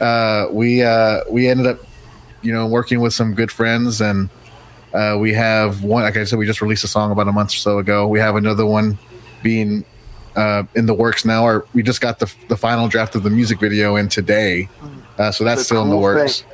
uh, 0.00 0.46
we 0.50 0.82
uh, 0.82 1.20
we 1.30 1.48
ended 1.48 1.66
up, 1.66 1.78
you 2.42 2.52
know, 2.52 2.66
working 2.66 3.00
with 3.00 3.12
some 3.14 3.34
good 3.34 3.50
friends, 3.52 4.00
and 4.00 4.28
uh, 4.94 5.16
we 5.20 5.32
have 5.32 5.84
one. 5.84 6.02
Like 6.02 6.16
I 6.16 6.24
said, 6.24 6.38
we 6.38 6.46
just 6.46 6.60
released 6.62 6.84
a 6.84 6.88
song 6.88 7.12
about 7.12 7.28
a 7.28 7.32
month 7.32 7.50
or 7.50 7.56
so 7.56 7.78
ago. 7.78 8.06
We 8.08 8.18
have 8.20 8.36
another 8.36 8.66
one 8.66 8.98
being 9.42 9.84
uh, 10.36 10.64
in 10.74 10.86
the 10.86 10.94
works 10.94 11.24
now. 11.24 11.44
Or 11.44 11.66
we 11.74 11.82
just 11.82 12.00
got 12.00 12.18
the 12.18 12.32
the 12.48 12.56
final 12.56 12.88
draft 12.88 13.14
of 13.14 13.22
the 13.22 13.30
music 13.30 13.60
video 13.60 13.96
in 13.96 14.08
today, 14.08 14.68
uh, 15.18 15.30
so 15.30 15.44
that's 15.44 15.60
The 15.60 15.64
still 15.64 15.82
in 15.82 15.90
the 15.90 15.96
works. 15.96 16.40
thing- 16.42 16.48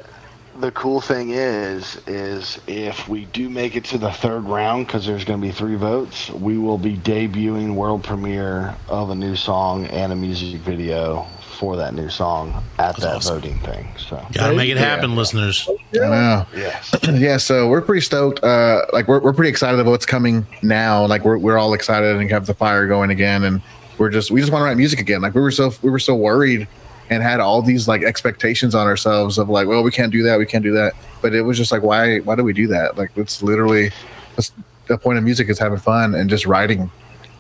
the 0.59 0.71
cool 0.73 1.01
thing 1.01 1.31
is, 1.31 2.01
is 2.07 2.61
if 2.67 3.09
we 3.09 3.27
do 3.27 3.49
make 3.49 3.77
it 3.77 3.85
to 3.87 3.99
the 3.99 4.11
third 4.11 4.45
round, 4.45 4.87
because 4.87 5.07
there's 5.07 5.25
going 5.25 5.41
to 5.41 5.47
be 5.47 5.53
three 5.53 5.77
votes, 5.77 6.31
we 6.31 6.59
will 6.59 6.79
be 6.79 6.97
debuting 6.97 7.75
world 7.75 8.03
premiere 8.05 8.75
of 8.89 9.11
a 9.11 9.15
new 9.15 9.37
song 9.37 9.87
and 9.87 10.13
a 10.13 10.17
music 10.17 10.61
video 10.61 11.27
for 11.59 11.77
that 11.77 11.93
new 11.95 12.09
song 12.09 12.63
at 12.79 12.97
that 12.99 13.17
awesome. 13.17 13.35
voting 13.41 13.59
thing. 13.61 13.89
So 13.99 14.25
Gotta 14.33 14.55
make 14.55 14.71
it 14.71 14.77
Yeah. 14.77 14.85
happen, 14.85 15.17
listeners. 15.17 15.69
I 15.95 15.99
know. 15.99 16.47
yes, 16.55 16.95
yeah, 17.09 17.37
so 17.37 17.69
we're 17.69 17.81
pretty 17.81 18.01
stoked. 18.03 18.43
Uh, 18.45 18.83
like 18.93 19.09
we're, 19.09 19.21
we're 19.21 19.33
pretty 19.33 19.51
excited 19.51 19.81
about 19.81 19.91
what's 19.91 20.07
coming 20.07 20.47
now. 20.63 21.07
Like 21.07 21.25
we're, 21.25 21.39
we're 21.39 21.59
all 21.59 21.75
excited 21.75 22.17
and 22.17 22.31
have 22.31 22.47
the 22.47 22.55
fire 22.55 22.87
going 22.87 23.11
again, 23.11 23.43
and 23.43 23.61
we're 23.99 24.11
just 24.11 24.31
we 24.31 24.41
just 24.41 24.53
want 24.53 24.63
to 24.63 24.67
write 24.67 24.77
music 24.77 25.01
again. 25.01 25.21
Like 25.21 25.35
we 25.35 25.41
were 25.41 25.51
so 25.51 25.73
we 25.83 25.91
were 25.91 25.99
so 25.99 26.15
worried 26.15 26.69
and 27.11 27.23
had 27.23 27.41
all 27.41 27.63
these 27.63 27.89
like 27.89 28.03
expectations 28.03 28.75
on 28.75 28.87
ourselves 28.87 29.39
of 29.39 29.49
like, 29.49 29.67
well, 29.67 29.83
we 29.83 29.91
can't 29.91 30.13
do 30.13 30.23
that, 30.25 30.39
we 30.39 30.47
can't 30.47 30.65
do 30.65 30.73
that. 30.73 30.93
But 31.23 31.35
it 31.35 31.43
was 31.43 31.57
just 31.57 31.73
like, 31.73 31.83
why 31.83 32.19
why 32.21 32.37
do 32.37 32.45
we 32.45 32.53
do 32.53 32.67
that? 32.69 32.97
Like 32.97 33.11
it's 33.17 33.43
literally 33.43 33.91
that's 34.37 34.53
the 34.87 34.99
point 34.99 35.19
of 35.19 35.25
music 35.25 35.49
is 35.49 35.59
having 35.59 35.79
fun 35.79 36.15
and 36.15 36.29
just 36.29 36.47
writing. 36.47 36.91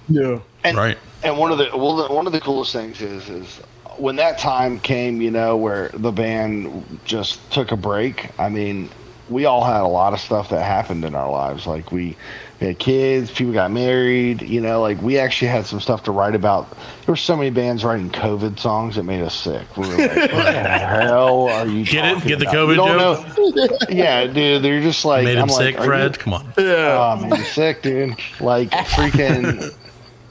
Yeah. 0.08 0.40
and, 0.64 0.76
Right. 0.76 0.98
And 1.22 1.36
one 1.36 1.50
of 1.50 1.58
the 1.58 1.70
well, 1.74 1.96
the, 1.96 2.14
one 2.14 2.26
of 2.26 2.32
the 2.32 2.40
coolest 2.40 2.72
things 2.72 3.00
is 3.00 3.28
is 3.28 3.60
when 3.96 4.16
that 4.16 4.38
time 4.38 4.78
came, 4.80 5.20
you 5.20 5.30
know, 5.30 5.56
where 5.56 5.88
the 5.90 6.12
band 6.12 7.00
just 7.04 7.50
took 7.52 7.72
a 7.72 7.76
break. 7.76 8.30
I 8.38 8.48
mean, 8.48 8.88
we 9.28 9.44
all 9.44 9.64
had 9.64 9.80
a 9.82 9.88
lot 9.88 10.12
of 10.12 10.20
stuff 10.20 10.48
that 10.50 10.62
happened 10.62 11.04
in 11.04 11.14
our 11.14 11.30
lives. 11.30 11.66
Like 11.66 11.90
we, 11.92 12.16
we 12.60 12.66
had 12.68 12.78
kids, 12.78 13.30
people 13.30 13.52
got 13.52 13.70
married. 13.70 14.42
You 14.42 14.60
know, 14.60 14.80
like 14.80 15.00
we 15.02 15.18
actually 15.18 15.48
had 15.48 15.64
some 15.66 15.80
stuff 15.80 16.02
to 16.04 16.12
write 16.12 16.34
about. 16.34 16.70
There 16.70 16.78
were 17.12 17.16
so 17.16 17.36
many 17.36 17.50
bands 17.50 17.84
writing 17.84 18.10
COVID 18.10 18.58
songs 18.58 18.96
that 18.96 19.04
made 19.04 19.22
us 19.22 19.34
sick. 19.34 19.64
We 19.76 19.86
were 19.88 19.96
like, 19.96 20.32
"What 20.32 20.52
the 20.52 20.68
hell 20.68 21.48
are 21.48 21.66
you?" 21.66 21.84
Get 21.84 22.04
it? 22.04 22.14
talking 22.14 22.28
Get 22.28 22.38
the 22.40 22.44
about? 22.48 22.54
COVID 22.54 22.70
You 22.70 22.76
don't 22.76 23.68
know- 23.70 23.78
yeah, 23.90 24.26
dude. 24.26 24.62
They're 24.62 24.80
just 24.80 25.04
like 25.04 25.24
Made 25.24 25.36
him 25.36 25.44
I'm 25.44 25.48
sick, 25.50 25.74
like, 25.78 25.82
are 25.82 25.86
Fred. 25.86 26.16
you- 26.16 26.22
Come 26.22 26.32
on. 26.34 26.52
Oh, 26.58 27.16
man, 27.28 27.44
sick, 27.44 27.82
dude. 27.82 28.16
Like 28.40 28.70
freaking. 28.70 29.74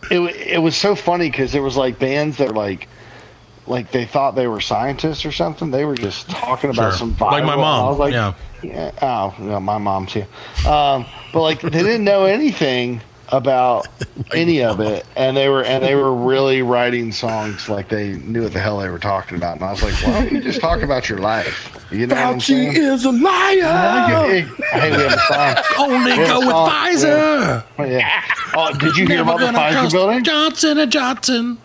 It 0.09 0.19
it 0.37 0.59
was 0.61 0.77
so 0.77 0.95
funny 0.95 1.29
because 1.29 1.51
there 1.51 1.61
was 1.63 1.75
like 1.75 1.99
bands 1.99 2.37
that 2.37 2.47
were 2.49 2.53
like, 2.55 2.87
like 3.67 3.91
they 3.91 4.05
thought 4.05 4.35
they 4.35 4.47
were 4.47 4.61
scientists 4.61 5.25
or 5.25 5.31
something. 5.31 5.71
They 5.71 5.85
were 5.85 5.95
just 5.95 6.29
talking 6.29 6.69
about 6.69 6.91
Sure. 6.91 6.97
some 6.99 7.17
Like 7.19 7.43
my 7.43 7.55
mom, 7.55 7.85
I 7.85 7.89
was 7.89 7.99
like, 7.99 8.13
yeah. 8.13 8.33
yeah. 8.63 8.91
Oh, 9.01 9.35
yeah, 9.39 9.59
my 9.59 9.77
mom 9.77 10.05
too. 10.05 10.25
Um, 10.67 11.05
but 11.33 11.41
like 11.41 11.61
they 11.61 11.69
didn't 11.69 12.03
know 12.03 12.25
anything 12.25 13.01
about 13.29 13.87
any 14.33 14.63
of 14.63 14.79
it, 14.79 15.05
and 15.17 15.35
they 15.35 15.49
were 15.49 15.63
and 15.63 15.83
they 15.83 15.95
were 15.95 16.13
really 16.15 16.61
writing 16.61 17.11
songs 17.11 17.67
like 17.67 17.89
they 17.89 18.13
knew 18.19 18.43
what 18.43 18.53
the 18.53 18.59
hell 18.59 18.77
they 18.79 18.87
were 18.89 18.99
talking 18.99 19.37
about. 19.37 19.55
And 19.57 19.65
I 19.65 19.71
was 19.71 19.83
like, 19.83 19.93
"Why 19.95 20.11
don't 20.23 20.31
you 20.31 20.41
just 20.41 20.61
talk 20.61 20.81
about 20.81 21.09
your 21.09 21.17
life?" 21.19 21.73
You 21.91 22.05
know 22.07 22.15
Fauci 22.15 22.73
is 22.73 23.05
a 23.05 23.11
liar. 23.11 24.13
Hey, 24.17 24.43
we 24.91 25.01
have 25.03 25.13
a 25.13 25.19
song. 25.19 25.55
Only 25.89 26.15
go 26.17 26.39
with. 26.39 26.49
Pfizer. 26.49 27.63
Oh, 27.79 27.83
yeah. 27.85 28.23
Oh, 28.55 28.73
did 28.73 28.97
you 28.97 29.05
hear 29.07 29.23
Never 29.23 29.31
about 29.31 29.53
the 29.53 29.57
Pfizer 29.59 29.91
building? 29.91 30.23
Johnson 30.23 30.77
and 30.79 30.91
Johnson. 30.91 31.57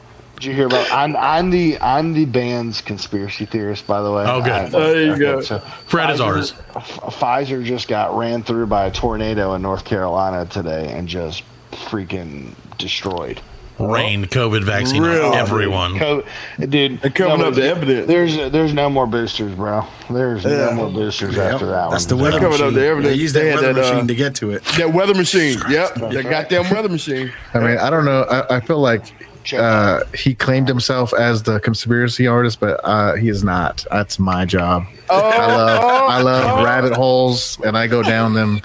Did 0.43 0.49
you 0.49 0.55
hear 0.57 0.67
about? 0.67 0.91
I'm 0.91 1.15
I'm 1.17 1.51
the 1.51 1.79
I'm 1.81 2.15
the 2.15 2.25
band's 2.25 2.81
conspiracy 2.81 3.45
theorist, 3.47 3.87
by 3.87 4.03
the 4.03 4.11
way. 4.11 4.25
Oh, 4.27 4.41
good. 4.43 4.51
I- 4.51 4.69
There 4.69 5.07
you 5.07 5.17
go. 5.17 5.41
So 5.41 5.61
Fred 5.87 6.11
is 6.11 6.21
ours. 6.21 6.51
Pfizer 6.75 7.65
just 7.65 7.87
got 7.87 8.17
ran 8.19 8.43
through 8.43 8.67
by 8.67 8.87
a 8.87 8.91
tornado 8.91 9.55
in 9.55 9.63
North 9.63 9.85
Carolina 9.85 10.45
today 10.47 10.91
and 10.91 11.07
just 11.07 11.45
freaking 11.71 12.55
destroyed. 12.77 13.41
Rained 13.79 14.31
COVID 14.33 14.65
vaccine 14.65 15.01
Really? 15.05 15.21
on 15.25 15.35
everyone. 15.35 15.97
Co- 15.99 16.25
dude, 16.59 17.01
They're 17.01 17.11
coming 17.13 17.39
no, 17.39 17.49
up 17.49 17.55
the 17.55 17.63
evidence. 17.69 18.09
There's 18.09 18.35
there's 18.51 18.75
no 18.75 18.91
more 18.91 19.07
boosters, 19.07 19.55
bro. 19.55 19.85
There's 20.11 20.43
Yeah. 20.43 20.51
no 20.51 20.73
more 20.73 20.91
boosters 20.91 21.37
Yep, 21.37 21.53
after 21.55 21.67
that 21.67 21.91
That's 21.93 22.07
one. 22.11 22.19
the 22.19 22.23
weather 22.25 22.39
Coming 22.41 22.55
up 22.55 22.61
machine. 22.63 22.75
the 22.75 22.85
evidence. 22.87 23.15
They 23.15 23.21
use 23.23 23.33
They 23.33 23.45
that 23.45 23.47
had 23.47 23.55
weather 23.61 23.73
that, 23.75 23.85
uh, 23.85 23.93
machine 23.93 24.09
to 24.09 24.15
get 24.17 24.35
to 24.37 24.51
it. 24.51 24.65
That 24.77 24.93
weather 24.93 25.15
machine. 25.15 25.59
Yep. 25.71 25.95
That 25.95 26.27
goddamn 26.29 26.69
weather 26.69 26.89
machine. 26.89 27.33
I 27.55 27.59
mean, 27.61 27.79
I 27.79 27.91
don't 27.91 28.05
know. 28.05 28.23
I, 28.25 28.57
I 28.57 28.61
feel 28.61 28.79
like 28.81 29.05
uh, 29.55 30.05
he 30.15 30.35
claimed 30.35 30.69
himself 30.69 31.13
as 31.13 31.43
the 31.43 31.61
conspiracy 31.61 32.27
artist, 32.27 32.61
but 32.61 32.81
uh, 32.85 33.15
he 33.15 33.29
is 33.29 33.43
not. 33.43 33.85
That's 33.91 34.19
my 34.19 34.45
job. 34.45 34.85
Oh, 35.11 35.19
I 35.19 35.47
love 35.47 35.81
oh, 35.83 36.07
I 36.07 36.23
love 36.23 36.59
oh. 36.59 36.65
rabbit 36.65 36.93
holes, 36.93 37.59
and 37.65 37.77
I 37.77 37.87
go 37.87 38.03
down 38.03 38.35
them. 38.35 38.61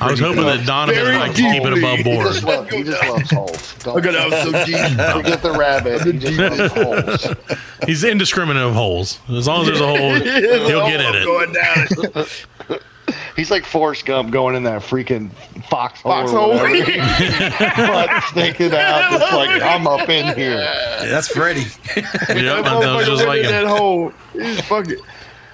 I 0.00 0.10
was 0.10 0.18
hoping 0.18 0.44
that 0.44 0.66
Donovan 0.66 0.96
Very 0.96 1.16
would 1.16 1.20
like 1.20 1.34
to 1.36 1.42
keep 1.42 1.64
it 1.64 1.78
above 1.78 1.98
He 1.98 2.02
board. 2.02 2.26
just, 2.26 2.42
love, 2.42 2.68
he 2.68 2.82
just 2.82 3.08
loves 3.08 3.30
holes. 3.30 3.74
Don't 3.84 3.94
Look 3.94 4.06
at 4.06 4.12
that, 4.14 4.42
so 4.42 4.52
deep. 4.64 5.24
forget 5.24 5.42
the 5.42 5.52
rabbit. 5.52 6.02
He 6.02 6.18
just 6.18 6.38
loves 6.38 6.72
holes. 6.72 7.58
He's 7.86 8.02
indiscriminate 8.02 8.64
of 8.64 8.74
holes. 8.74 9.20
As 9.28 9.46
long 9.46 9.60
as 9.60 9.66
there's 9.68 9.80
a 9.80 9.86
hole, 9.86 10.14
he'll 10.14 10.86
get 10.88 11.00
at 11.00 11.14
it. 11.14 11.24
Going 11.24 11.52
down. 11.52 12.78
He's 13.36 13.50
like 13.50 13.64
Forrest 13.64 14.04
Gump 14.06 14.30
going 14.30 14.54
in 14.54 14.62
that 14.64 14.82
freaking 14.82 15.30
foxhole. 15.68 16.12
Foxhole. 16.12 16.52
Or 16.52 16.68
whatever. 16.68 17.74
but 17.76 18.20
sticking 18.24 18.72
out, 18.72 19.10
just 19.18 19.32
like 19.32 19.62
I'm 19.62 19.86
up 19.86 20.08
in 20.08 20.36
here. 20.36 20.56
That's 20.56 21.28
Freddie. 21.28 21.66
Yep, 21.96 22.04
That 22.04 22.64
that 22.64 22.74
was 22.76 22.84
motherfucker 22.84 23.06
just 23.06 23.26
like 23.26 23.40
him. 23.42 23.50
that 23.50 23.66
hole. 23.66 24.12
He's 24.32 24.60
fucking. 24.62 24.96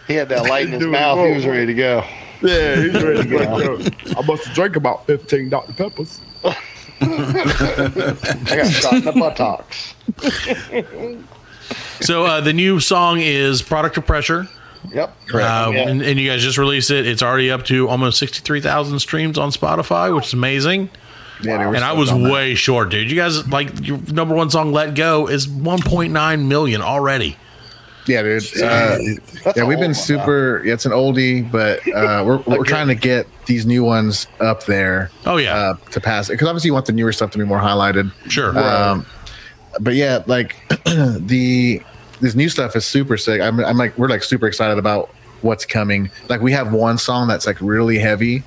He 0.07 0.15
had 0.15 0.29
that 0.31 0.45
light 0.49 0.67
in 0.67 0.73
his 0.73 0.81
Dude, 0.83 0.93
mouth. 0.93 1.27
He 1.27 1.35
was 1.35 1.47
ready 1.47 1.67
to 1.67 1.75
go. 1.75 2.05
Yeah, 2.41 2.77
he's 2.83 2.95
ready 3.03 3.23
to 3.23 3.29
go. 3.29 3.79
I 4.19 4.23
must 4.27 4.45
have 4.45 4.55
drank 4.55 4.77
about 4.77 5.07
15 5.07 5.49
Dr. 5.51 5.73
Peppers. 5.75 6.21
I 6.45 6.57
got 8.57 8.71
shot 8.71 8.93
in 8.95 9.05
the 9.05 9.13
buttocks. 9.13 9.95
So 12.01 12.25
uh, 12.25 12.41
the 12.41 12.53
new 12.53 12.81
song 12.81 13.21
is 13.21 13.61
"Product 13.63 13.97
of 13.99 14.07
Pressure," 14.07 14.49
Yep. 14.93 15.17
uh, 15.35 15.39
Yeah. 15.39 15.89
and, 15.89 16.03
and 16.03 16.19
you 16.19 16.29
guys 16.31 16.43
just 16.43 16.59
released 16.59 16.91
it. 16.91 17.07
It's 17.07 17.23
already 17.23 17.51
up 17.51 17.65
to 17.67 17.89
almost 17.89 18.19
sixty-three 18.19 18.61
thousand 18.61 18.99
streams 19.01 19.37
on 19.39 19.51
Spotify, 19.51 20.15
which 20.15 20.27
is 20.29 20.33
amazing. 20.35 20.91
Yeah, 21.43 21.59
they 21.59 21.67
were 21.67 21.75
And 21.77 21.85
I 21.85 21.93
was 21.93 22.11
on 22.11 22.23
that. 22.25 22.33
way 22.33 22.55
short, 22.55 22.91
dude. 22.91 23.11
You 23.11 23.17
guys 23.17 23.47
like 23.49 23.87
your 23.87 23.99
number 24.13 24.35
one 24.35 24.51
song, 24.51 24.73
"Let 24.73 24.95
Go," 24.95 25.29
is 25.29 25.49
one 25.49 25.81
point 25.81 26.13
nine 26.13 26.49
million 26.49 26.83
already. 26.83 27.37
Yeah, 28.07 28.23
dude. 28.23 28.43
Uh, 28.63 28.99
yeah, 29.55 29.65
we've 29.65 29.79
been 29.79 29.93
super. 29.95 30.63
Yeah, 30.65 30.73
it's 30.75 30.87
an 30.87 30.93
oldie, 30.93 31.49
but 31.51 31.81
uh, 31.95 32.25
we're 32.27 32.39
we're 32.59 32.65
trying 32.65 32.89
to 32.89 32.95
get 32.95 33.27
these 33.47 33.67
new 33.67 33.85
ones 33.85 34.27
up 34.41 34.65
there. 34.65 35.11
Oh 35.27 35.37
yeah, 35.37 35.55
uh, 35.55 35.75
to 35.91 36.01
pass 36.01 36.29
it 36.29 36.33
because 36.33 36.49
obviously 36.49 36.69
you 36.69 36.75
want 36.75 36.87
the 36.87 36.93
newer 36.93 37.13
stuff 37.13 37.31
to 37.33 37.39
be 37.39 37.45
more 37.45 37.59
highlighted. 37.61 38.11
Sure. 38.31 38.59
Um, 38.59 39.05
but 39.81 39.95
yeah, 39.95 40.23
like 40.27 40.57
the 40.87 41.83
this 42.21 42.35
new 42.35 42.49
stuff 42.49 42.75
is 42.77 42.85
super 42.85 43.17
sick. 43.17 43.41
I'm, 43.41 43.61
I'm 43.61 43.77
like 43.77 43.97
we're 43.99 44.09
like 44.09 44.23
super 44.25 44.47
excited 44.47 44.79
about 44.79 45.11
what's 45.43 45.65
coming. 45.65 46.11
Like 46.29 46.41
we 46.41 46.53
have 46.53 46.73
one 46.73 46.99
song 46.99 47.29
that's 47.29 47.47
like 47.47 47.61
really 47.61 47.99
heavy 47.99 48.43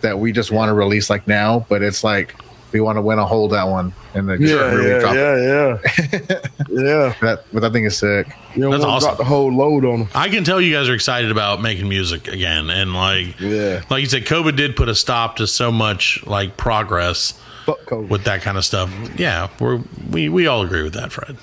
that 0.00 0.18
we 0.18 0.32
just 0.32 0.50
want 0.50 0.68
to 0.68 0.74
release 0.74 1.08
like 1.10 1.26
now, 1.28 1.64
but 1.68 1.82
it's 1.82 2.02
like 2.02 2.34
we 2.72 2.80
want 2.80 2.96
to 2.96 3.02
win 3.02 3.18
a 3.18 3.26
hold 3.26 3.52
that 3.52 3.64
one 3.68 3.92
and 4.14 4.28
then 4.28 4.40
just 4.40 4.52
Yeah, 4.52 4.60
really 4.74 4.88
yeah, 4.90 4.98
drop 4.98 5.14
yeah, 5.14 5.36
it. 5.36 6.10
yeah. 6.10 6.38
yeah. 6.70 7.14
That 7.20 7.44
but 7.52 7.60
that 7.60 7.72
thing 7.72 7.84
is 7.84 7.98
sick. 7.98 8.26
You 8.56 8.62
don't 8.62 8.70
That's 8.72 8.82
want 8.84 9.02
to 9.02 9.06
awesome. 9.06 9.08
drop 9.10 9.18
the 9.18 9.24
whole 9.24 9.52
load 9.52 9.84
on 9.84 9.98
them. 10.00 10.08
I 10.14 10.28
can 10.30 10.42
tell 10.42 10.60
you 10.60 10.74
guys 10.74 10.88
are 10.88 10.94
excited 10.94 11.30
about 11.30 11.60
making 11.62 11.88
music 11.88 12.28
again, 12.28 12.70
and 12.70 12.94
like, 12.94 13.38
Yeah. 13.40 13.82
like 13.90 14.00
you 14.00 14.08
said, 14.08 14.24
COVID 14.24 14.56
did 14.56 14.74
put 14.74 14.88
a 14.88 14.94
stop 14.94 15.36
to 15.36 15.46
so 15.46 15.70
much 15.70 16.24
like 16.26 16.56
progress 16.56 17.34
Fuck 17.66 17.80
COVID. 17.84 18.08
with 18.08 18.24
that 18.24 18.40
kind 18.42 18.56
of 18.58 18.64
stuff. 18.64 18.90
Yeah, 19.16 19.48
we're 19.60 19.80
we 20.10 20.28
we 20.30 20.46
all 20.46 20.62
agree 20.62 20.82
with 20.82 20.94
that, 20.94 21.12
Fred. 21.12 21.36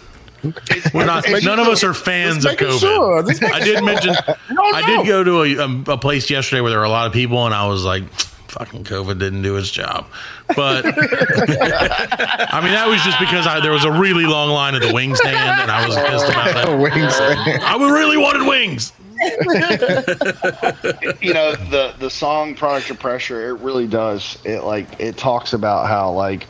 We're 0.93 1.05
not. 1.05 1.25
Just 1.25 1.45
None 1.45 1.59
of 1.59 1.67
us 1.67 1.83
are 1.83 1.93
fans 1.93 2.45
of 2.45 2.53
COVID. 2.53 2.79
sure. 2.79 3.53
I 3.53 3.59
did 3.59 3.83
mention. 3.83 4.15
I 4.49 4.83
did 4.85 5.07
go 5.07 5.23
to 5.23 5.43
a, 5.43 5.57
um, 5.63 5.83
a 5.87 5.97
place 5.97 6.29
yesterday 6.29 6.61
where 6.61 6.69
there 6.69 6.79
were 6.79 6.85
a 6.85 6.89
lot 6.89 7.07
of 7.07 7.13
people, 7.13 7.45
and 7.45 7.53
I 7.53 7.67
was 7.67 7.83
like, 7.83 8.03
"Fucking 8.47 8.83
COVID 8.85 9.19
didn't 9.19 9.41
do 9.41 9.57
its 9.57 9.69
job." 9.71 10.07
But 10.55 10.85
I 10.85 12.61
mean, 12.61 12.73
that 12.73 12.87
was 12.87 13.01
just 13.03 13.19
because 13.19 13.45
I, 13.47 13.59
there 13.59 13.71
was 13.71 13.85
a 13.85 13.91
really 13.91 14.25
long 14.25 14.49
line 14.49 14.75
at 14.75 14.81
the 14.81 14.93
wing 14.93 15.15
stand, 15.15 15.61
and 15.61 15.69
I 15.71 15.85
was 15.87 15.95
pissed 15.95 16.29
about 16.29 16.53
that. 16.53 16.69
Wings. 16.79 17.13
I 17.63 17.75
really 17.91 18.17
wanted 18.17 18.47
wings. 18.47 18.93
you 21.21 21.33
know 21.33 21.53
the 21.55 21.93
the 21.99 22.09
song 22.09 22.55
product 22.55 22.89
of 22.89 22.97
pressure 22.97 23.49
it 23.49 23.59
really 23.59 23.85
does 23.85 24.37
it 24.45 24.63
like 24.63 24.87
it 24.97 25.17
talks 25.17 25.51
about 25.51 25.87
how 25.89 26.09
like 26.09 26.47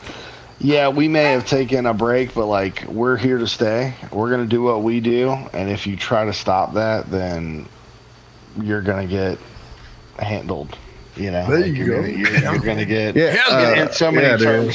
yeah 0.60 0.88
we 0.88 1.08
may 1.08 1.24
have 1.32 1.46
taken 1.46 1.86
a 1.86 1.94
break 1.94 2.34
but 2.34 2.46
like 2.46 2.84
we're 2.86 3.16
here 3.16 3.38
to 3.38 3.46
stay 3.48 3.94
we're 4.12 4.30
gonna 4.30 4.46
do 4.46 4.62
what 4.62 4.82
we 4.82 5.00
do 5.00 5.30
and 5.52 5.70
if 5.70 5.86
you 5.86 5.96
try 5.96 6.24
to 6.24 6.32
stop 6.32 6.74
that 6.74 7.10
then 7.10 7.66
you're 8.60 8.82
gonna 8.82 9.06
get 9.06 9.38
handled 10.18 10.76
you 11.16 11.30
know 11.30 11.46
There 11.48 11.60
Like, 11.60 11.66
you 11.66 11.72
you're 11.72 11.86
go. 11.86 12.02
gonna, 12.02 12.12
you're, 12.12 12.36
you're 12.36 12.58
gonna 12.58 12.84
get 12.84 13.16
Yeah, 13.16 13.72
in, 13.72 13.78
in 13.78 13.88
uh, 13.88 13.90
so 13.90 14.10
many 14.12 14.26
yeah, 14.26 14.36
dude. 14.36 14.74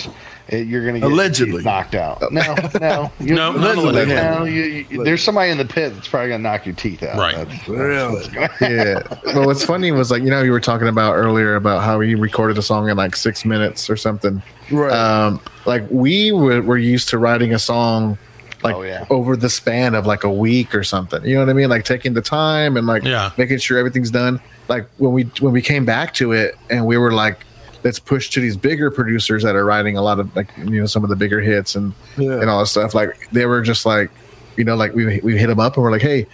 Terms 0.50 0.62
it, 0.62 0.68
you're 0.68 0.86
gonna 0.86 1.00
get 1.00 1.12
Allegedly. 1.12 1.64
knocked 1.64 1.96
out 1.96 2.22
no 2.32 2.56
no 2.80 3.12
you, 3.20 3.34
No, 3.36 3.52
not 3.52 3.78
allegedly. 3.78 4.16
no 4.16 4.44
you, 4.46 4.86
you, 4.90 5.04
there's 5.04 5.24
somebody 5.24 5.52
in 5.52 5.58
the 5.58 5.66
pit 5.66 5.94
that's 5.94 6.08
probably 6.08 6.30
gonna 6.30 6.44
knock 6.44 6.66
your 6.66 6.76
teeth 6.76 7.04
out 7.04 7.18
Right. 7.18 7.36
That's- 7.36 7.68
Really? 7.68 8.26
yeah. 8.62 9.02
Well, 9.34 9.46
what's 9.48 9.66
funny 9.66 9.92
was 9.92 10.12
like 10.12 10.24
you 10.24 10.30
know 10.30 10.42
you 10.42 10.52
were 10.52 10.60
talking 10.60 10.88
about 10.88 11.14
earlier 11.16 11.56
about 11.56 11.84
how 11.84 12.00
he 12.00 12.16
recorded 12.16 12.58
a 12.58 12.62
song 12.62 12.90
in 12.90 12.98
like 12.98 13.16
six 13.16 13.44
minutes 13.46 13.90
or 13.90 13.98
something. 13.98 14.42
Right. 14.72 14.92
Um, 14.92 15.40
like 15.66 15.84
we 15.90 16.32
were, 16.32 16.62
were 16.62 16.78
used 16.78 17.10
to 17.10 17.18
writing 17.18 17.54
a 17.54 17.60
song 17.60 18.18
like 18.64 18.76
Oh, 18.76 18.82
yeah. 18.82 19.06
over 19.12 19.36
the 19.36 19.50
span 19.50 19.94
of 19.94 20.06
like 20.08 20.24
a 20.24 20.32
week 20.32 20.74
or 20.74 20.84
something. 20.84 21.24
You 21.24 21.36
know 21.36 21.42
what 21.42 21.50
I 21.50 21.54
mean? 21.54 21.70
Like 21.70 21.86
taking 21.86 22.14
the 22.14 22.22
time 22.22 22.78
and 22.78 22.88
like 22.88 23.04
Yeah. 23.04 23.32
making 23.38 23.60
sure 23.60 23.78
everything's 23.78 24.10
done. 24.12 24.40
Like 24.68 24.88
when 24.98 25.12
we 25.14 25.24
when 25.40 25.54
we 25.54 25.62
came 25.62 25.86
back 25.86 26.14
to 26.16 26.32
it 26.32 26.56
and 26.70 26.86
we 26.86 26.98
were 26.98 27.12
like, 27.12 27.46
let's 27.86 28.00
push 28.00 28.30
to 28.32 28.42
these 28.42 28.58
bigger 28.58 28.92
producers 28.92 29.44
that 29.44 29.56
are 29.56 29.64
writing 29.64 29.96
a 29.96 30.02
lot 30.02 30.20
of 30.20 30.36
like 30.36 30.50
you 30.58 30.82
know 30.82 30.86
some 30.88 31.04
of 31.04 31.10
the 31.10 31.16
bigger 31.16 31.40
hits 31.40 31.76
and 31.76 31.94
Yeah. 32.18 32.42
and 32.42 32.50
all 32.50 32.60
that 32.60 32.66
stuff. 32.68 32.94
Like 32.94 33.30
they 33.32 33.46
were 33.46 33.62
just 33.62 33.86
like, 33.86 34.12
you 34.58 34.64
know, 34.66 34.76
like 34.76 34.94
we 34.94 35.20
we 35.22 35.38
hit 35.38 35.50
him 35.50 35.60
up 35.62 35.76
and 35.78 35.84
we're 35.84 35.92
like, 35.92 36.02
hey, 36.02 36.26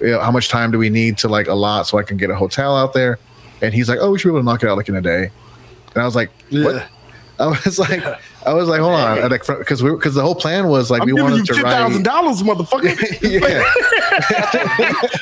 you 0.00 0.12
know, 0.12 0.20
how 0.20 0.30
much 0.30 0.48
time 0.48 0.70
do 0.70 0.78
we 0.78 0.88
need 0.88 1.18
to 1.18 1.28
like 1.28 1.48
allot 1.48 1.86
so 1.86 1.98
I 1.98 2.04
can 2.04 2.16
get 2.16 2.30
a 2.30 2.34
hotel 2.36 2.74
out 2.76 2.94
there? 2.94 3.18
And 3.60 3.74
he's 3.74 3.88
like, 3.90 3.98
oh, 4.00 4.12
we 4.12 4.18
should 4.18 4.28
be 4.28 4.30
able 4.30 4.40
to 4.40 4.44
knock 4.46 4.62
it 4.62 4.68
out 4.70 4.78
like 4.78 4.88
in 4.88 4.96
a 4.96 5.02
day. 5.02 5.30
And 5.94 6.02
I 6.02 6.06
was 6.06 6.14
like, 6.16 6.30
what? 6.50 6.76
Yeah. 6.76 6.86
I 7.40 7.46
was 7.46 7.78
like, 7.78 8.02
I 8.46 8.52
was 8.54 8.68
like, 8.68 8.80
hold 8.80 8.94
on, 8.94 9.18
I 9.18 9.26
like 9.26 9.44
because 9.46 9.82
we 9.82 9.90
because 9.90 10.14
the 10.14 10.22
whole 10.22 10.34
plan 10.34 10.68
was 10.68 10.90
like 10.90 11.02
I'm 11.02 11.06
we 11.06 11.12
giving 11.14 11.24
you 11.26 11.38
wanted 11.38 11.46
to 11.46 11.54
ten 11.54 11.64
write. 11.64 11.72
thousand 11.72 12.02
dollars, 12.04 12.42
motherfucker. 12.42 12.94
yeah, 13.22 13.62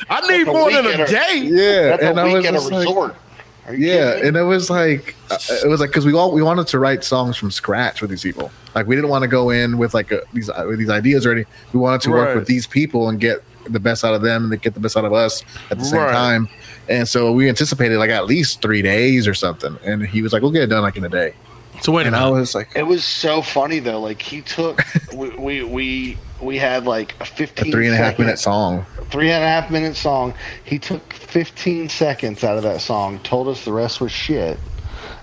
I 0.09 0.21
need 0.27 0.45
That's 0.45 0.49
a 0.49 0.51
more 0.53 0.71
than 0.71 0.85
a 0.85 1.03
a- 1.03 1.07
day. 1.07 1.41
yeah, 1.45 1.97
that's 1.97 2.03
and 2.03 2.19
a 2.19 2.21
I 2.21 2.33
was 2.33 2.45
at 2.45 2.53
a 2.53 2.57
just 2.57 2.71
like, 2.71 2.87
resort 2.87 3.11
Are 3.11 3.15
you 3.15 3.28
yeah, 3.77 4.13
kidding 4.15 4.27
and 4.29 4.37
it 4.37 4.43
was 4.43 4.69
like 4.69 5.15
uh, 5.31 5.37
it 5.63 5.67
was 5.67 5.79
like 5.79 5.89
because 5.89 6.05
we 6.05 6.13
all 6.13 6.31
we 6.31 6.41
wanted 6.41 6.67
to 6.67 6.79
write 6.79 7.03
songs 7.03 7.37
from 7.37 7.51
scratch 7.51 8.01
with 8.01 8.09
these 8.09 8.23
people. 8.23 8.51
Like 8.75 8.87
we 8.87 8.95
didn't 8.95 9.09
want 9.09 9.23
to 9.23 9.27
go 9.27 9.49
in 9.49 9.77
with 9.77 9.93
like 9.93 10.11
a, 10.11 10.21
these 10.33 10.49
uh, 10.49 10.65
with 10.67 10.79
these 10.79 10.89
ideas 10.89 11.25
already. 11.25 11.45
We 11.73 11.79
wanted 11.79 12.01
to 12.01 12.11
Right. 12.11 12.19
work 12.27 12.35
with 12.35 12.47
these 12.47 12.67
people 12.67 13.09
and 13.09 13.19
get 13.19 13.43
the 13.69 13.79
best 13.79 14.03
out 14.03 14.13
of 14.13 14.21
them 14.21 14.51
and 14.51 14.61
get 14.61 14.73
the 14.73 14.79
best 14.79 14.97
out 14.97 15.05
of 15.05 15.13
us 15.13 15.43
at 15.69 15.77
the 15.79 15.85
same 15.85 15.99
Right. 15.99 16.11
time. 16.11 16.49
And 16.87 17.07
so 17.07 17.31
we 17.31 17.47
anticipated 17.49 17.97
like 17.99 18.09
at 18.09 18.25
least 18.25 18.61
three 18.61 18.81
days 18.81 19.27
or 19.27 19.33
something. 19.33 19.77
And 19.85 20.05
he 20.05 20.21
was 20.21 20.33
like, 20.33 20.41
"We'll 20.41 20.51
get 20.51 20.63
it 20.63 20.67
done 20.67 20.81
like 20.81 20.97
in 20.97 21.03
a 21.03 21.09
day." 21.09 21.33
So 21.81 21.91
wait 21.93 22.07
And 22.07 22.15
I 22.15 22.29
was 22.29 22.55
like, 22.55 22.69
It 22.75 22.83
was 22.87 23.05
so 23.05 23.41
funny 23.41 23.79
though. 23.79 24.01
Like 24.01 24.21
he 24.21 24.41
took, 24.41 24.81
we, 25.13 25.29
we 25.31 25.63
we 25.63 26.17
we 26.41 26.57
had 26.57 26.85
like 26.85 27.13
a 27.19 27.23
"A 27.23 27.25
fifteen 27.25 27.71
three 27.71 27.85
and 27.85 27.93
a 27.93 27.97
half 27.97 28.13
second- 28.13 28.25
minute 28.25 28.39
song." 28.39 28.85
Three 29.09 29.31
and 29.31 29.43
a 29.43 29.47
half 29.47 29.71
minute 29.71 29.95
song. 29.95 30.33
He 30.63 30.79
took 30.79 31.13
fifteen 31.13 31.89
seconds 31.89 32.43
out 32.43 32.57
of 32.57 32.63
that 32.63 32.81
song, 32.81 33.19
told 33.19 33.47
us 33.47 33.65
the 33.65 33.73
rest 33.73 34.01
was 34.01 34.11
shit, 34.11 34.57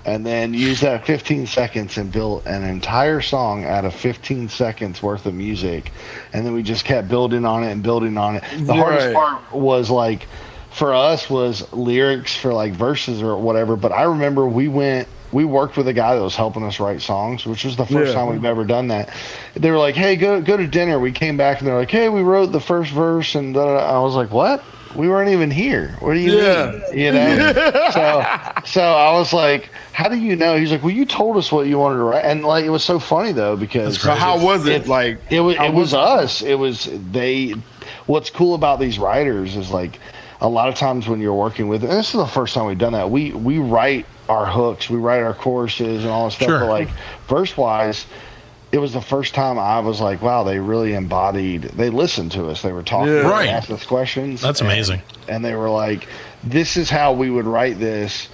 and 0.04 0.24
then 0.24 0.54
used 0.54 0.82
that 0.82 1.06
fifteen 1.06 1.46
seconds 1.46 1.98
and 1.98 2.12
built 2.12 2.46
an 2.46 2.64
entire 2.64 3.20
song 3.20 3.64
out 3.64 3.84
of 3.84 3.94
fifteen 3.94 4.48
seconds 4.48 5.02
worth 5.02 5.26
of 5.26 5.34
music, 5.34 5.92
and 6.32 6.44
then 6.44 6.52
we 6.52 6.62
just 6.62 6.84
kept 6.84 7.08
building 7.08 7.44
on 7.44 7.64
it 7.64 7.72
and 7.72 7.82
building 7.82 8.16
on 8.18 8.36
it. 8.36 8.44
The 8.60 8.74
hardest 8.74 9.14
part 9.14 9.52
was 9.52 9.90
like. 9.90 10.26
For 10.72 10.92
us 10.92 11.30
was 11.30 11.72
lyrics 11.72 12.36
for 12.36 12.52
like 12.52 12.74
verses 12.74 13.22
or 13.22 13.38
whatever, 13.38 13.76
but 13.76 13.92
I 13.92 14.02
remember 14.02 14.46
we 14.46 14.68
went 14.68 15.08
we 15.32 15.44
worked 15.44 15.76
with 15.76 15.88
a 15.88 15.92
guy 15.92 16.14
that 16.14 16.22
was 16.22 16.36
helping 16.36 16.62
us 16.64 16.78
write 16.80 17.00
songs, 17.02 17.46
which 17.46 17.64
was 17.64 17.76
the 17.76 17.86
first 17.86 18.12
Yeah. 18.12 18.18
time 18.20 18.28
we've 18.32 18.44
ever 18.44 18.64
done 18.64 18.88
that. 18.88 19.10
They 19.54 19.70
were 19.70 19.78
like, 19.78 19.94
"Hey, 19.96 20.16
go 20.16 20.40
go 20.40 20.56
to 20.56 20.66
dinner." 20.66 20.98
We 20.98 21.12
came 21.12 21.36
back 21.36 21.58
and 21.58 21.66
they're 21.68 21.76
like, 21.76 21.90
"Hey, 21.90 22.08
we 22.08 22.22
wrote 22.22 22.52
the 22.52 22.60
first 22.60 22.90
verse," 22.92 23.34
and 23.34 23.54
da, 23.54 23.64
da, 23.64 23.74
da. 23.80 23.96
I 23.96 24.00
was 24.00 24.14
like, 24.14 24.30
"What? 24.32 24.62
We 24.94 25.08
weren't 25.08 25.28
even 25.28 25.50
here. 25.50 25.94
What 26.00 26.14
do 26.14 26.20
you 26.20 26.38
Yeah. 26.38 26.72
mean?" 26.90 26.98
You 26.98 27.12
know. 27.12 27.52
so 27.92 28.24
so 28.64 28.82
I 28.82 29.12
was 29.18 29.32
like, 29.32 29.68
"How 29.92 30.08
do 30.08 30.16
you 30.16 30.36
know?" 30.36 30.56
He's 30.56 30.70
like, 30.70 30.82
"Well, 30.82 30.92
you 30.92 31.04
told 31.04 31.36
us 31.36 31.50
what 31.52 31.66
you 31.66 31.78
wanted 31.78 31.96
to 31.98 32.04
write," 32.04 32.24
and 32.24 32.44
like 32.44 32.64
it 32.64 32.70
was 32.70 32.84
so 32.84 32.98
funny 32.98 33.32
though 33.32 33.56
because 33.56 34.00
So 34.00 34.12
how 34.14 34.38
was 34.38 34.66
it? 34.66 34.86
like 34.86 35.18
it 35.30 35.40
was 35.40 35.56
it 35.56 35.72
was 35.74 35.92
us. 35.92 36.42
It 36.42 36.54
was 36.58 36.88
they. 37.12 37.54
What's 38.06 38.30
cool 38.30 38.54
about 38.54 38.78
these 38.78 38.98
writers 38.98 39.56
is 39.56 39.70
like 39.70 39.98
a 40.40 40.48
lot 40.48 40.68
of 40.68 40.74
times 40.76 41.08
when 41.08 41.20
you're 41.20 41.34
working 41.34 41.66
with, 41.68 41.82
and 41.82 41.92
this 41.92 42.06
is 42.08 42.12
the 42.20 42.26
first 42.26 42.54
time 42.54 42.66
we've 42.66 42.78
done 42.78 42.92
that. 42.92 43.10
We 43.10 43.32
we 43.32 43.58
write 43.58 44.06
our 44.28 44.46
hooks, 44.46 44.88
we 44.90 44.96
write 44.98 45.22
our 45.22 45.34
choruses 45.34 46.02
and 46.02 46.10
all 46.12 46.26
that 46.26 46.32
stuff. 46.32 46.48
Sure. 46.48 46.60
But 46.60 46.68
like 46.68 46.88
verse 47.28 47.56
wise, 47.56 48.06
it 48.72 48.78
was 48.78 48.92
the 48.92 49.00
first 49.00 49.34
time 49.34 49.58
I 49.58 49.80
was 49.80 50.00
like, 50.00 50.20
wow, 50.22 50.42
they 50.42 50.58
really 50.58 50.94
embodied. 50.94 51.62
They 51.62 51.90
listened 51.90 52.32
to 52.32 52.48
us. 52.48 52.62
They 52.62 52.72
were 52.72 52.82
talking, 52.82 53.12
Yeah. 53.12 53.30
Right. 53.30 53.48
asked 53.48 53.70
us 53.70 53.84
questions. 53.86 54.40
That's 54.40 54.60
and- 54.60 54.68
amazing. 54.70 55.02
And 55.28 55.44
they 55.44 55.54
were 55.54 55.70
like, 55.70 56.08
this 56.44 56.76
is 56.76 56.90
how 56.90 57.12
we 57.12 57.30
would 57.30 57.46
write 57.46 57.78
this. 57.78 58.28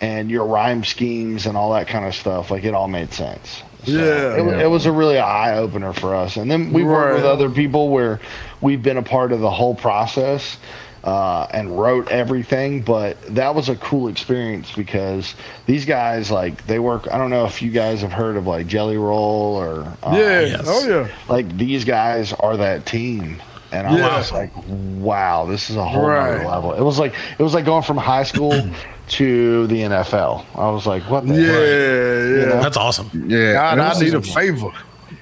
And 0.00 0.30
your 0.30 0.46
rhyme 0.46 0.84
schemes 0.84 1.46
and 1.46 1.56
all 1.56 1.72
that 1.72 1.88
kind 1.88 2.04
of 2.04 2.14
stuff, 2.14 2.52
like 2.52 2.62
it 2.64 2.72
all 2.72 2.86
made 2.86 3.12
sense. 3.12 3.62
So 3.84 3.90
Yeah. 3.92 4.36
it, 4.38 4.42
wa- 4.44 4.52
it 4.52 4.70
was 4.70 4.86
a 4.86 4.92
really 4.92 5.18
eye 5.18 5.56
opener 5.58 5.92
for 5.92 6.14
us. 6.14 6.36
And 6.36 6.48
then 6.48 6.72
we 6.72 6.84
worked 6.84 7.16
with 7.16 7.24
other 7.24 7.50
people 7.50 7.88
where 7.88 8.20
we've 8.60 8.82
been 8.82 8.96
a 8.98 9.02
part 9.02 9.32
of 9.32 9.40
the 9.40 9.50
whole 9.50 9.74
process 9.74 10.56
uh, 11.04 11.46
and 11.52 11.78
wrote 11.78 12.08
everything. 12.10 12.82
But 12.82 13.20
that 13.34 13.54
was 13.54 13.68
a 13.68 13.76
cool 13.76 14.08
experience 14.08 14.72
because 14.74 15.34
these 15.66 15.84
guys, 15.84 16.30
like, 16.30 16.66
they 16.66 16.78
work. 16.78 17.06
I 17.12 17.18
don't 17.18 17.30
know 17.30 17.44
if 17.46 17.62
you 17.62 17.70
guys 17.70 18.00
have 18.02 18.12
heard 18.12 18.36
of 18.36 18.46
like 18.46 18.66
Jelly 18.66 18.96
Roll 18.96 19.56
or 19.56 19.82
uh, 20.02 20.16
Yeah. 20.16 20.60
Oh 20.64 20.86
yeah. 20.88 21.08
like 21.28 21.56
these 21.56 21.84
guys 21.84 22.32
are 22.34 22.56
that 22.56 22.86
team. 22.86 23.40
And 23.70 23.86
I 23.86 23.98
Yeah. 23.98 24.16
was 24.16 24.32
like, 24.32 24.50
wow, 24.66 25.44
this 25.44 25.68
is 25.68 25.76
a 25.76 25.84
whole 25.84 26.06
Right. 26.06 26.36
other 26.36 26.44
level. 26.46 26.72
It 26.72 26.80
was 26.82 26.98
like 26.98 27.14
it 27.38 27.42
was 27.42 27.52
like 27.54 27.64
going 27.66 27.82
from 27.82 27.98
high 27.98 28.22
school 28.22 28.52
to 29.08 29.66
the 29.66 29.82
NFL. 29.82 30.44
I 30.54 30.70
was 30.70 30.86
like, 30.86 31.02
what 31.04 31.26
the 31.26 31.34
Yeah, 31.34 32.44
heck? 32.48 32.54
yeah. 32.54 32.62
That's 32.62 32.76
awesome. 32.76 33.10
Yeah, 33.28 33.52
God, 33.54 33.78
I 33.78 33.98
need 34.00 34.14
a 34.14 34.20
just- 34.20 34.34
favor. 34.34 34.70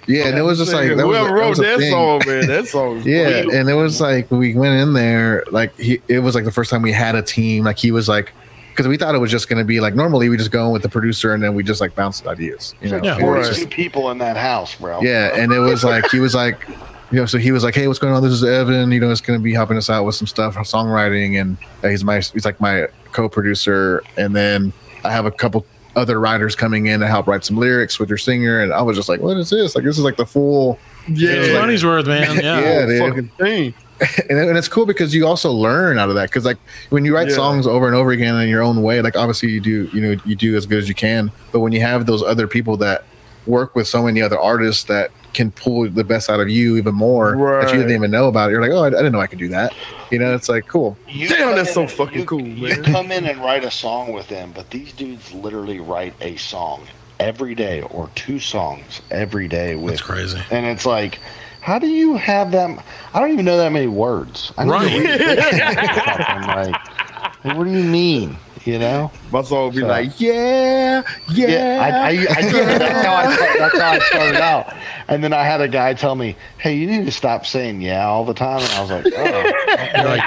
Yeah, 0.07 0.27
and 0.29 0.39
it 0.39 0.43
was 0.43 0.59
just 0.59 0.73
like 0.73 0.89
that 0.97 1.07
was, 1.07 1.17
whoever 1.19 1.39
that 1.41 1.49
was 1.49 1.59
a 1.59 1.63
that 1.63 1.79
thing. 1.79 1.91
song, 1.91 2.23
man, 2.27 2.47
that 2.47 2.67
song. 2.69 2.97
was 2.97 3.07
Yeah, 3.07 3.43
great. 3.43 3.55
and 3.55 3.69
it 3.69 3.75
was 3.75 4.01
like 4.01 4.31
we 4.31 4.55
went 4.55 4.81
in 4.81 4.93
there, 4.93 5.45
like 5.51 5.77
he, 5.79 6.01
it 6.09 6.21
was 6.21 6.35
like 6.35 6.45
the 6.45 6.53
first 6.53 6.71
time 6.71 6.83
we 6.83 6.93
had 6.93 7.15
a 7.15 7.23
team. 7.23 7.65
Like 7.65 7.79
he 7.79 7.91
was 7.91 8.09
like, 8.09 8.33
because 8.71 8.87
we 8.87 8.97
thought 8.97 9.15
it 9.15 9.19
was 9.19 9.31
just 9.31 9.49
going 9.49 9.59
to 9.59 9.65
be 9.65 9.81
like 9.81 9.95
normally 9.95 10.29
we 10.29 10.37
just 10.37 10.51
go 10.51 10.67
in 10.67 10.73
with 10.73 10.83
the 10.83 10.89
producer 10.89 11.33
and 11.35 11.43
then 11.43 11.55
we 11.55 11.63
just 11.65 11.81
like 11.81 11.95
bounce 11.95 12.25
ideas, 12.27 12.75
you 12.83 12.91
know. 12.91 13.01
Yeah, 13.03 13.17
And 13.17 13.37
it 13.39 13.45
just- 13.55 13.71
people 13.71 14.11
in 14.11 14.19
that 14.19 14.37
house, 14.37 14.75
bro. 14.77 15.01
yeah, 15.03 15.31
and 15.35 15.51
it 15.53 15.59
was 15.61 15.83
like 15.83 16.11
he 16.11 16.21
was 16.21 16.35
like, 16.35 16.69
you 17.11 17.19
know, 17.21 17.27
so 17.27 17.39
he 17.39 17.53
was 17.53 17.63
like, 17.65 17.75
hey, 17.75 17.87
what's 17.89 17.99
going 18.01 18.13
on? 18.15 18.23
This 18.23 18.33
is 18.33 18.43
Evan. 18.45 18.91
You 18.93 19.01
know, 19.01 19.11
it's 19.11 19.21
going 19.21 19.39
to 19.39 19.43
be 19.43 19.55
helping 19.55 19.77
us 19.77 19.89
out 19.89 20.05
with 20.05 20.15
some 20.17 20.27
stuff, 20.27 20.57
songwriting, 20.57 21.41
and 21.41 21.57
uh, 21.85 21.89
he's 21.89 22.03
my 22.05 22.17
he's 22.21 22.45
like 22.45 22.61
my 22.61 22.87
co-producer, 23.13 24.03
and 24.17 24.35
then 24.37 24.73
I 25.05 25.11
have 25.11 25.25
a 25.27 25.31
couple 25.31 25.65
other 25.97 26.21
writers 26.21 26.55
coming 26.55 26.87
in 26.87 27.01
to 27.01 27.07
help 27.09 27.27
write 27.27 27.45
some 27.45 27.57
lyrics 27.57 27.99
with 27.99 28.09
your 28.09 28.19
singer, 28.19 28.61
and 28.61 28.73
I 28.73 28.83
was 28.83 28.97
just 28.97 29.09
like, 29.09 29.21
what 29.21 29.37
is 29.37 29.51
this? 29.51 29.75
Like 29.75 29.85
this 29.85 29.99
is 29.99 30.05
like 30.05 30.17
the 30.17 30.27
full 30.27 30.79
yeah, 31.09 31.31
It's 31.33 31.53
money's 31.55 31.85
worth, 31.85 32.07
man. 32.07 32.37
Yeah. 32.43 32.61
Yeah, 32.61 32.87
dude. 32.87 32.99
fucking 33.01 33.29
thing. 33.39 33.75
and, 34.29 34.39
and 34.39 34.59
it's 34.59 34.69
cool 34.69 34.85
because 34.85 35.15
you 35.15 35.27
also 35.27 35.51
learn 35.51 35.99
out 35.99 36.11
of 36.11 36.15
that 36.17 36.29
because 36.29 36.45
like 36.45 36.59
when 36.91 37.05
you 37.07 37.15
write 37.15 37.29
Yeah. 37.29 37.37
songs 37.37 37.67
over 37.67 37.87
and 37.87 37.95
over 37.97 38.11
again 38.11 38.37
in 38.37 38.49
your 38.51 38.63
own 38.63 38.83
way 38.83 39.01
like 39.01 39.17
obviously 39.17 39.49
you 39.49 39.59
do 39.61 39.85
you 39.91 40.03
know 40.03 40.21
you 40.27 40.37
do 40.37 40.55
as 40.55 40.67
good 40.67 40.77
as 40.81 40.87
you 40.87 40.95
can 40.95 41.33
but 41.51 41.61
when 41.61 41.73
you 41.73 41.81
have 41.81 42.05
those 42.05 42.23
other 42.23 42.47
people 42.47 42.77
that 42.77 43.05
work 43.47 43.75
with 43.75 43.89
so 43.89 44.03
many 44.03 44.21
other 44.21 44.39
artists 44.39 44.85
that 44.85 45.11
can 45.37 45.51
pull 45.53 45.89
the 45.89 46.03
best 46.03 46.29
out 46.29 46.41
of 46.41 46.49
you 46.49 46.77
even 46.77 46.95
more 46.95 47.37
that 47.63 47.71
you 47.73 47.79
didn't 47.79 47.95
even 47.95 48.11
know 48.11 48.27
about 48.29 48.49
it 48.49 48.53
you're 48.53 48.61
like 48.63 48.71
oh 48.73 48.83
i, 48.83 48.87
I 48.89 48.91
didn't 48.91 49.13
know 49.13 49.21
i 49.21 49.27
could 49.29 49.39
do 49.39 49.49
that 49.49 49.73
you 50.11 50.19
know 50.19 50.35
it's 50.35 50.49
like 50.49 50.67
cool 50.67 50.97
You 51.09 51.29
Damn, 51.29 51.39
come 51.39 51.55
that's 51.57 51.69
in 51.69 51.75
so 51.75 51.81
and- 51.83 51.91
fucking 51.93 52.19
you- 52.21 52.25
cool, 52.25 52.41
You 52.43 52.83
come 52.83 53.13
in 53.13 53.25
and 53.27 53.39
write 53.41 53.65
a 53.65 53.71
song 53.71 54.13
with 54.13 54.27
them, 54.29 54.53
but 54.55 54.71
these 54.71 54.93
dudes 54.93 55.33
literally 55.33 55.79
write 55.81 56.15
a 56.21 56.37
song 56.37 56.83
every 57.21 57.55
day 57.55 57.83
or 57.83 58.11
two 58.15 58.39
songs 58.39 59.01
every 59.11 59.49
day 59.49 59.75
with. 59.77 59.93
That's 59.95 60.03
crazy. 60.03 60.39
And 60.51 60.67
it's 60.67 60.85
like, 60.87 61.19
how 61.61 61.79
do 61.79 61.87
you 61.89 62.15
have 62.17 62.53
that? 62.53 62.85
I 63.15 63.19
don't 63.21 63.33
even 63.33 63.45
know 63.45 63.57
that 63.57 63.73
many 63.73 63.87
words. 63.89 64.53
I 64.59 64.65
Right. 64.67 64.89
to 64.91 64.99
read 64.99 65.21
this. 65.21 65.61
I'm 66.29 66.47
like, 66.65 67.57
what 67.57 67.65
do 67.65 67.71
you 67.71 67.83
mean? 67.85 68.37
You 68.67 68.79
know? 68.81 69.11
My 69.31 69.43
song 69.43 69.71
be 69.71 69.79
So- 69.81 69.87
like, 69.87 70.21
yeah, 70.21 71.03
yeah. 71.33 71.47
Yeah, 71.49 71.79
I, 71.81 71.89
I, 71.89 72.09
I 72.11 72.15
did. 72.43 72.53
That's 72.81 73.07
how 73.07 73.15
I, 73.15 73.27
that's 73.59 73.79
how 73.79 73.91
I 73.93 73.99
started 74.01 74.41
out. 74.41 74.75
And 75.09 75.23
then 75.23 75.33
I 75.33 75.45
had 75.45 75.61
a 75.61 75.69
guy 75.69 75.95
tell 75.95 76.17
me, 76.17 76.35
"Hey, 76.59 76.75
you 76.77 76.89
need 76.89 77.05
to 77.07 77.13
stop 77.13 77.47
saying 77.47 77.81
yeah 77.81 78.09
all 78.09 78.25
the 78.25 78.35
time." 78.35 78.59
And 78.61 78.73
I 78.73 78.81
was 78.81 78.91
like, 78.91 79.07
"Oh, 79.17 79.53
You're 79.95 80.05
like, 80.05 80.21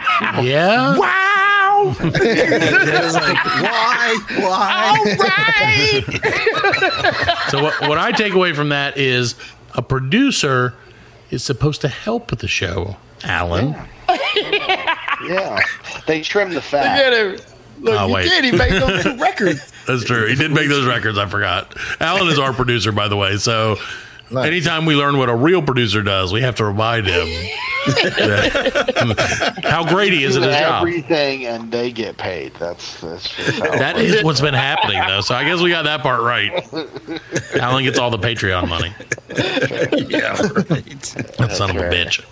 yeah. 0.46 0.98
wow. 1.04 1.94
Like, 2.00 2.14
why? 3.62 4.18
Why? 4.38 4.96
All 4.98 5.06
right. 5.20 6.04
so 7.50 7.62
what, 7.62 7.82
what 7.90 7.98
I 7.98 8.14
take 8.14 8.32
away 8.34 8.54
from 8.54 8.70
that 8.70 8.98
is 8.98 9.36
a 9.76 9.82
producer 9.82 10.74
is 11.30 11.44
supposed 11.44 11.82
to 11.82 11.90
help 11.90 12.32
with 12.32 12.40
the 12.40 12.48
show, 12.48 12.96
Alan. 13.26 13.76
yeah." 15.28 15.60
They 16.08 16.22
trimmed 16.22 16.52
the 16.54 16.56
Look 16.56 16.64
fat. 16.64 17.42
At 17.80 17.86
him. 17.86 17.86
Look, 17.86 18.00
Oh, 18.00 18.08
you 18.08 18.14
wait. 18.14 18.24
did. 18.30 18.44
He 18.46 18.52
made 18.52 18.72
those 18.74 19.04
two 19.06 19.16
records. 19.18 19.72
That's 19.88 20.04
true. 20.04 20.28
He 20.28 20.36
did 20.36 20.52
make 20.52 20.70
those 20.70 20.86
records. 20.86 21.18
I 21.18 21.26
forgot. 21.28 21.76
Alan 22.00 22.28
is 22.28 22.38
our 22.40 22.54
producer, 22.54 22.92
by 22.92 23.08
the 23.08 23.18
way. 23.18 23.38
So 23.38 23.78
anytime 24.32 24.86
we 24.86 24.96
learn 24.96 25.18
what 25.18 25.30
a 25.30 25.36
real 25.36 25.62
producer 25.62 26.04
does, 26.04 26.32
we 26.32 26.42
have 26.42 26.56
to 26.56 26.66
remind 26.66 27.08
him 27.08 27.28
how 29.64 29.88
great 29.90 30.14
he 30.14 30.24
is 30.24 30.36
at 30.38 30.44
his 30.44 30.56
job. 30.56 30.82
everything, 30.82 31.46
and 31.48 31.72
they 31.72 31.92
get 31.92 32.18
paid. 32.18 32.54
That's 32.60 33.00
that's 33.02 33.36
that 33.62 33.98
is 33.98 34.24
what's 34.24 34.42
been 34.42 34.54
happening, 34.54 35.02
though. 35.08 35.22
So 35.22 35.34
I 35.34 35.44
guess 35.46 35.62
we 35.62 35.70
got 35.72 35.86
that 35.86 36.02
part 36.02 36.22
right. 36.22 36.52
Alan 37.60 37.84
gets 37.84 37.98
all 37.98 38.12
the 38.12 38.20
Patreon 38.20 38.68
money. 38.70 38.94
yeah, 40.10 40.34
right. 40.70 41.02
That 41.40 41.52
son 41.54 41.72
of 41.72 41.78
a 41.78 41.90
bitch. 41.90 42.24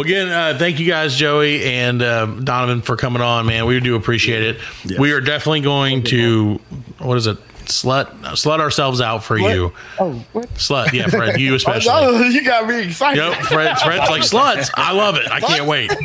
Well, 0.00 0.06
again, 0.06 0.28
uh, 0.28 0.58
thank 0.58 0.80
you 0.80 0.86
guys, 0.86 1.14
Joey 1.14 1.62
and 1.64 2.00
uh, 2.00 2.26
Donovan, 2.26 2.82
for 2.82 2.96
coming 2.96 3.20
on, 3.22 3.46
man. 3.46 3.66
We 3.66 3.78
do 3.80 3.96
appreciate 3.96 4.42
it. 4.42 4.98
We 4.98 5.12
are 5.12 5.20
definitely 5.20 5.60
going 5.60 6.04
to, 6.04 6.58
what 6.98 7.16
is 7.18 7.26
it? 7.26 7.38
Slut, 7.66 8.06
slut 8.32 8.58
ourselves 8.58 9.00
out 9.00 9.22
for 9.22 9.38
you. 9.38 9.72
Oh, 10.00 10.24
what? 10.32 10.48
Slut, 10.54 10.92
yeah, 10.92 11.06
Fred, 11.06 11.38
you 11.40 11.54
especially. 11.54 11.92
Oh, 11.94 12.20
you 12.22 12.42
got 12.44 12.66
me 12.66 12.86
excited. 12.86 13.20
Yep, 13.20 13.42
Fred, 13.44 13.78
Fred's 13.78 14.10
like 14.10 14.22
sluts. 14.22 14.70
I 14.74 14.92
love 14.92 15.14
it. 15.16 15.30
I 15.30 15.38
can't 15.38 15.66
wait. 15.66 15.92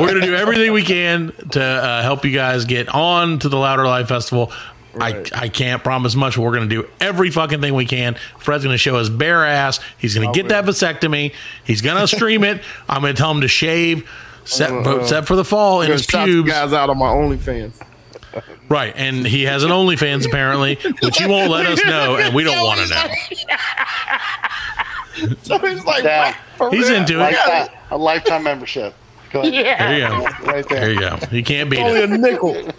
We're 0.00 0.06
gonna 0.06 0.22
do 0.24 0.34
everything 0.34 0.72
we 0.72 0.82
can 0.84 1.32
to 1.50 1.62
uh, 1.62 2.02
help 2.02 2.24
you 2.24 2.32
guys 2.32 2.64
get 2.64 2.88
on 2.88 3.38
to 3.40 3.50
the 3.50 3.58
Louder 3.58 3.84
Life 3.84 4.08
Festival. 4.08 4.50
I, 5.00 5.24
I 5.34 5.48
can't 5.48 5.82
promise 5.82 6.14
much, 6.14 6.36
but 6.36 6.42
we're 6.42 6.54
gonna 6.54 6.66
do 6.66 6.88
every 7.00 7.30
fucking 7.30 7.60
thing 7.60 7.74
we 7.74 7.86
can. 7.86 8.16
Fred's 8.38 8.64
gonna 8.64 8.78
show 8.78 8.98
his 8.98 9.10
bare 9.10 9.44
ass. 9.44 9.80
He's 9.98 10.14
gonna 10.14 10.32
get 10.32 10.48
that 10.48 10.64
vasectomy. 10.64 11.34
He's 11.64 11.80
gonna 11.80 12.06
stream 12.06 12.44
it. 12.44 12.62
I'm 12.88 13.00
gonna 13.02 13.14
tell 13.14 13.30
him 13.30 13.40
to 13.42 13.48
shave, 13.48 14.08
set, 14.44 14.70
Uh, 14.70 15.06
set 15.06 15.26
for 15.26 15.36
the 15.36 15.44
fall 15.44 15.82
in 15.82 15.90
his 15.90 16.06
gonna 16.06 16.22
shout 16.22 16.28
you 16.28 16.42
pubes. 16.44 16.50
guys 16.50 16.72
out 16.72 16.90
on 16.90 16.98
my 16.98 17.06
OnlyFans. 17.08 17.72
Right, 18.68 18.92
and 18.96 19.26
he 19.26 19.44
has 19.44 19.64
an 19.64 19.70
OnlyFans 19.70 20.26
apparently, 20.26 20.76
which 21.02 21.18
you 21.18 21.28
won't 21.28 21.50
let 21.50 21.66
us 21.66 21.82
know, 21.86 22.16
and 22.16 22.34
we 22.34 22.44
don't 22.44 22.62
want 22.64 22.80
to 22.80 22.88
know. 22.88 23.04
So 25.42 25.58
he's 25.58 25.84
like, 25.84 26.04
Down. 26.04 26.32
for 26.56 26.70
He's 26.70 26.88
real? 26.88 27.00
into 27.00 27.14
it. 27.14 27.18
lifetime, 27.18 27.68
a 27.90 27.98
lifetime 27.98 28.44
membership. 28.44 28.94
Go 29.32 29.40
ahead. 29.40 29.52
There 29.80 29.98
you 29.98 30.06
go. 30.06 30.24
Right 30.46 30.68
there. 30.68 30.80
There 30.80 30.92
you 30.92 31.00
go. 31.00 31.18
You 31.32 31.42
can't 31.42 31.68
beat 31.68 31.80
Only 31.80 32.02
it. 32.02 32.10
a 32.10 32.18
nickel. 32.18 32.54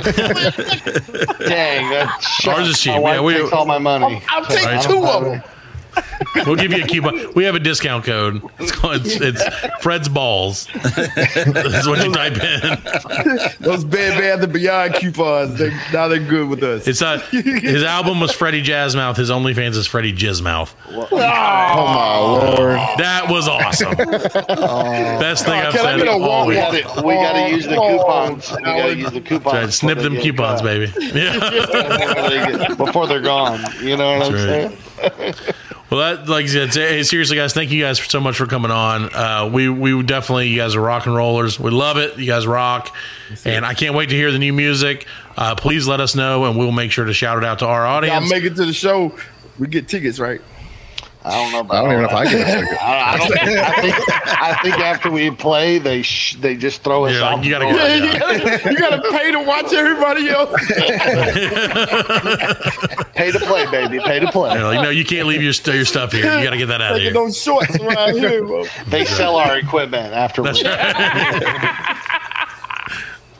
Dang, 1.48 1.90
that's 1.90 2.46
Ours 2.46 2.68
is 2.68 2.78
cheap. 2.80 2.92
My 2.94 2.98
wife 3.00 3.14
Yeah, 3.16 3.20
we- 3.22 3.34
takes 3.34 3.52
all 3.52 3.66
my 3.66 3.78
money. 3.78 4.22
I'll 4.28 4.44
take 4.44 4.64
Right. 4.66 4.82
two 4.82 5.04
of 5.04 5.24
them. 5.24 5.42
We'll 6.46 6.56
give 6.56 6.72
you 6.72 6.84
a 6.84 6.86
coupon. 6.86 7.32
We 7.34 7.44
have 7.44 7.54
a 7.54 7.58
discount 7.60 8.04
code. 8.04 8.42
It's 8.58 8.70
called 8.72 9.02
it's, 9.06 9.16
it's 9.20 9.42
Fred's 9.82 10.08
balls. 10.08 10.68
That's 10.74 11.86
what 11.86 12.04
you 12.04 12.12
type 12.12 12.34
in. 12.34 13.52
Those 13.60 13.84
Bed 13.84 14.18
Bath 14.18 14.42
and 14.44 14.52
Beyond 14.52 14.94
coupons. 14.94 15.58
They, 15.58 15.70
now 15.92 16.08
they're 16.08 16.18
good 16.20 16.48
with 16.48 16.62
us. 16.62 16.86
It's 16.86 17.02
uh, 17.02 17.18
his 17.30 17.82
album 17.82 18.20
was 18.20 18.32
Freddie 18.32 18.62
Jazzmouth. 18.62 19.16
His 19.16 19.30
OnlyFans 19.30 19.76
is 19.76 19.86
Freddie 19.86 20.12
Jizzmouth. 20.12 20.74
Oh 20.88 21.08
my 21.10 22.18
lord! 22.18 22.76
That 22.98 23.26
was 23.28 23.48
awesome. 23.48 23.94
Best 25.20 25.44
thing 25.44 25.54
I've 25.54 25.72
Can 25.72 25.86
I 25.86 25.90
said 25.92 25.96
get 25.98 26.08
a 26.08 26.10
all 26.12 26.20
walk? 26.20 26.46
We 26.48 26.54
week. 26.54 26.62
got 26.84 26.94
to 27.00 27.06
we 27.06 27.14
got 27.14 27.32
to 27.32 27.50
use 27.54 27.66
the 27.66 27.76
Oh, 27.76 27.98
coupons. 27.98 28.50
We 28.56 28.62
got 28.62 28.86
to 28.86 28.96
use 28.96 29.10
the 29.12 29.20
coupons. 29.20 29.52
Try 29.52 29.66
to 29.66 29.72
snip 29.72 29.98
them 29.98 30.16
coupons, 30.16 30.60
cut. 30.60 30.64
baby. 30.66 30.92
Yeah. 31.20 31.50
Before 31.50 32.28
they 32.28 32.58
get- 32.58 32.76
before 32.78 33.06
they're 33.06 33.20
gone. 33.20 33.60
You 33.82 33.96
know 33.96 34.18
what 34.18 34.26
I'm 34.26 34.32
That's 34.32 34.44
saying? 34.44 34.76
Well, 35.90 36.16
that, 36.16 36.28
like 36.28 36.44
I 36.44 36.46
said, 36.46 36.68
hey, 36.68 37.02
seriously, 37.02 37.36
guys, 37.36 37.52
thank 37.52 37.72
you 37.72 37.82
guys 37.82 37.98
so 37.98 38.20
much 38.20 38.36
for 38.36 38.46
coming 38.46 38.70
on. 38.70 39.12
Uh, 39.12 39.50
we 39.52 39.68
we 39.68 40.00
definitely, 40.04 40.46
you 40.46 40.58
guys 40.58 40.76
are 40.76 40.80
rock 40.80 41.06
and 41.06 41.16
rollers. 41.16 41.58
We 41.58 41.72
love 41.72 41.96
it. 41.96 42.16
You 42.16 42.26
guys 42.26 42.46
rock, 42.46 42.94
and 43.44 43.66
I 43.66 43.74
can't 43.74 43.96
wait 43.96 44.10
to 44.10 44.14
hear 44.14 44.30
the 44.30 44.38
new 44.38 44.52
music. 44.52 45.06
Uh, 45.36 45.56
please 45.56 45.88
let 45.88 45.98
us 46.00 46.14
know, 46.14 46.44
and 46.44 46.56
we'll 46.56 46.70
make 46.70 46.92
sure 46.92 47.04
to 47.04 47.12
shout 47.12 47.38
it 47.38 47.44
out 47.44 47.58
to 47.58 47.66
our 47.66 47.84
audience. 47.84 48.30
make 48.30 48.44
it 48.44 48.54
to 48.54 48.66
the 48.66 48.72
show. 48.72 49.16
We 49.58 49.66
get 49.66 49.88
tickets, 49.88 50.20
right? 50.20 50.40
I 51.22 51.30
don't 51.42 51.52
know. 51.52 51.60
About 51.60 51.76
I 51.76 51.82
don't 51.82 51.92
even 51.92 52.02
know 52.04 52.08
if 52.08 52.14
I 52.14 52.24
get 52.24 52.34
a 52.34 52.38
that. 52.44 52.60
ticket. 52.60 52.82
I, 52.82 52.84
I 53.12 53.16
don't. 53.18 53.32
I 53.58 53.80
think. 53.82 53.94
I 54.42 54.54
think 54.62 54.78
after 54.78 55.10
we 55.10 55.30
play, 55.30 55.78
they 55.78 56.00
sh- 56.02 56.36
they 56.40 56.56
just 56.56 56.82
throw 56.82 57.04
us 57.04 57.12
Yeah, 57.14 57.28
out. 57.28 57.44
you 57.44 57.50
gotta 57.50 57.66
the 57.66 57.72
door. 57.72 57.78
go. 57.78 57.94
you, 57.94 58.18
gotta, 58.18 58.70
you 58.72 58.78
gotta 58.78 59.02
pay 59.10 59.30
to 59.32 59.40
watch 59.42 59.70
everybody 59.74 60.30
else. 60.30 60.50
Pay 63.14 63.30
to 63.32 63.38
play, 63.40 63.66
baby. 63.70 63.98
Pay 64.00 64.20
to 64.20 64.32
play. 64.32 64.54
They're 64.54 64.64
like, 64.64 64.80
no, 64.82 64.88
you 64.88 65.04
can't 65.04 65.28
leave 65.28 65.42
your, 65.42 65.52
st- 65.52 65.76
your 65.76 65.84
stuff 65.84 66.12
here. 66.12 66.24
You 66.38 66.42
got 66.44 66.50
to 66.50 66.56
get 66.56 66.68
that 66.68 66.80
out 66.80 66.92
of 66.92 66.96
Taking 66.98 67.12
here. 67.12 67.22
those 67.22 67.36
shorts 67.38 67.76
around 67.78 68.14
here. 68.14 68.42
bro. 68.42 68.64
They 68.86 69.04
sell 69.04 69.36
our 69.36 69.58
equipment 69.58 70.14
afterwards. 70.14 70.62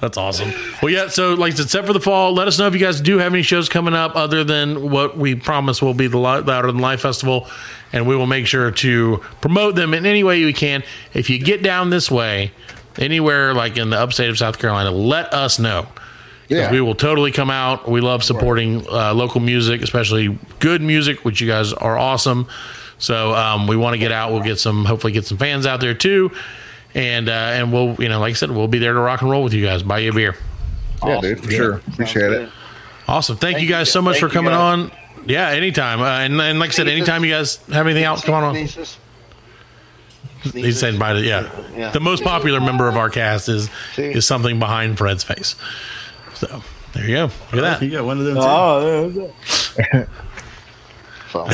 That's 0.01 0.17
awesome. 0.17 0.51
Well, 0.83 0.91
yeah. 0.91 1.09
So, 1.09 1.35
like 1.35 1.53
I 1.53 1.57
said, 1.57 1.69
set 1.71 1.87
for 1.87 1.93
the 1.93 2.01
fall. 2.01 2.33
Let 2.33 2.49
us 2.49 2.59
know 2.59 2.67
if 2.67 2.73
you 2.73 2.81
guys 2.81 3.01
do 3.01 3.19
have 3.19 3.33
any 3.35 3.43
shows 3.43 3.69
coming 3.69 3.93
up 3.93 4.17
other 4.17 4.45
than 4.45 4.91
what 4.91 5.17
we 5.19 5.35
promise 5.35 5.83
will 5.83 5.95
be 5.95 6.07
the 6.07 6.17
Louder 6.19 6.67
Than 6.67 6.79
Life 6.79 7.03
Festival, 7.03 7.47
and 7.93 8.07
we 8.07 8.17
will 8.17 8.27
make 8.27 8.47
sure 8.47 8.71
to 8.71 9.19
promote 9.43 9.75
them 9.75 9.93
in 9.93 10.07
any 10.07 10.25
way 10.25 10.43
we 10.45 10.55
can. 10.55 10.83
If 11.13 11.29
you 11.29 11.39
get 11.39 11.63
down 11.63 11.91
this 11.91 12.11
way, 12.11 12.53
anywhere 12.99 13.53
like 13.53 13.77
in 13.77 13.91
the 13.91 13.99
upstate 13.99 14.31
of 14.31 14.39
South 14.39 14.59
Carolina, 14.59 14.91
let 14.91 15.33
us 15.35 15.59
know. 15.59 15.87
Yeah. 16.49 16.73
we 16.73 16.81
will 16.81 16.97
totally 16.97 17.31
come 17.31 17.49
out. 17.49 17.89
We 17.89 18.01
love 18.01 18.25
supporting 18.25 18.85
uh, 18.89 19.15
local 19.15 19.41
music, 19.41 19.83
especially 19.83 20.37
good 20.59 20.83
music, 20.83 21.25
which 21.25 21.41
you 21.41 21.47
guys 21.47 21.73
are 21.73 21.97
awesome. 21.97 22.49
So 22.99 23.35
um, 23.35 23.69
we 23.69 23.77
want 23.77 23.95
to 23.95 23.99
get 23.99 24.11
out. 24.11 24.33
We'll 24.33 24.43
get 24.43 24.59
some, 24.59 24.85
hopefully, 24.85 25.13
get 25.13 25.25
some 25.27 25.39
fans 25.39 25.65
out 25.65 25.81
there 25.81 25.95
too, 25.95 26.33
and 26.95 27.29
uh, 27.29 27.33
and 27.33 27.73
we'll, 27.73 27.95
you 28.03 28.09
know, 28.09 28.21
like 28.21 28.31
I 28.31 28.35
said, 28.35 28.51
we'll 28.51 28.69
be 28.69 28.79
there 28.79 28.93
to 28.93 29.01
rock 29.01 29.23
and 29.23 29.31
roll 29.31 29.43
with 29.45 29.55
you 29.55 29.65
guys. 29.65 29.83
Buy 29.83 29.99
you 30.01 30.11
a 30.11 30.15
beer. 30.15 30.37
Yeah, 31.05 31.21
dude, 31.21 31.43
for 31.45 31.51
sure. 31.51 31.75
Appreciate 31.93 32.33
it. 32.33 32.51
Awesome. 33.09 33.37
Thank, 33.37 33.59
you 33.59 33.65
you 33.65 33.69
guys 33.69 33.87
guys. 33.87 33.93
so 33.93 34.03
much 34.03 34.21
Thank 34.21 34.33
for 34.33 34.35
coming 34.35 34.53
on. 34.53 34.93
Yeah, 35.27 35.49
anytime. 35.49 36.01
Uh, 36.01 36.21
and, 36.21 36.41
and 36.41 36.59
like 36.59 36.71
I 36.71 36.73
said, 36.73 36.89
anytime 36.89 37.25
you 37.25 37.31
guys 37.33 37.57
have 37.69 37.87
anything 37.87 38.05
else, 38.05 38.23
come 38.23 38.35
on. 38.35 38.55
Sneezes. 38.55 38.99
He 40.43 40.73
said, 40.73 40.99
by 40.99 41.13
the, 41.15 41.21
yeah. 41.21 41.51
Yeah. 41.77 41.91
The 41.91 42.01
most 42.01 42.23
popular 42.23 42.61
member 42.61 42.89
of 42.89 42.97
our 42.97 43.11
cast 43.11 43.49
is 43.49 43.69
See? 43.95 44.05
is 44.13 44.27
something 44.27 44.59
behind 44.59 44.97
Fred's 44.97 45.23
face. 45.25 45.55
So 46.35 46.63
there 46.95 47.05
you 47.07 47.15
go. 47.15 47.23
Look 47.25 47.55
at 47.55 47.61
that. 47.61 47.83
You 47.83 47.91
got 47.91 48.05
one 48.05 48.19
of 48.19 48.25
them. 48.25 48.37
Too. 48.37 48.41
Oh, 48.43 49.35
yeah. 49.95 50.07
So, 51.33 51.45
I 51.45 51.53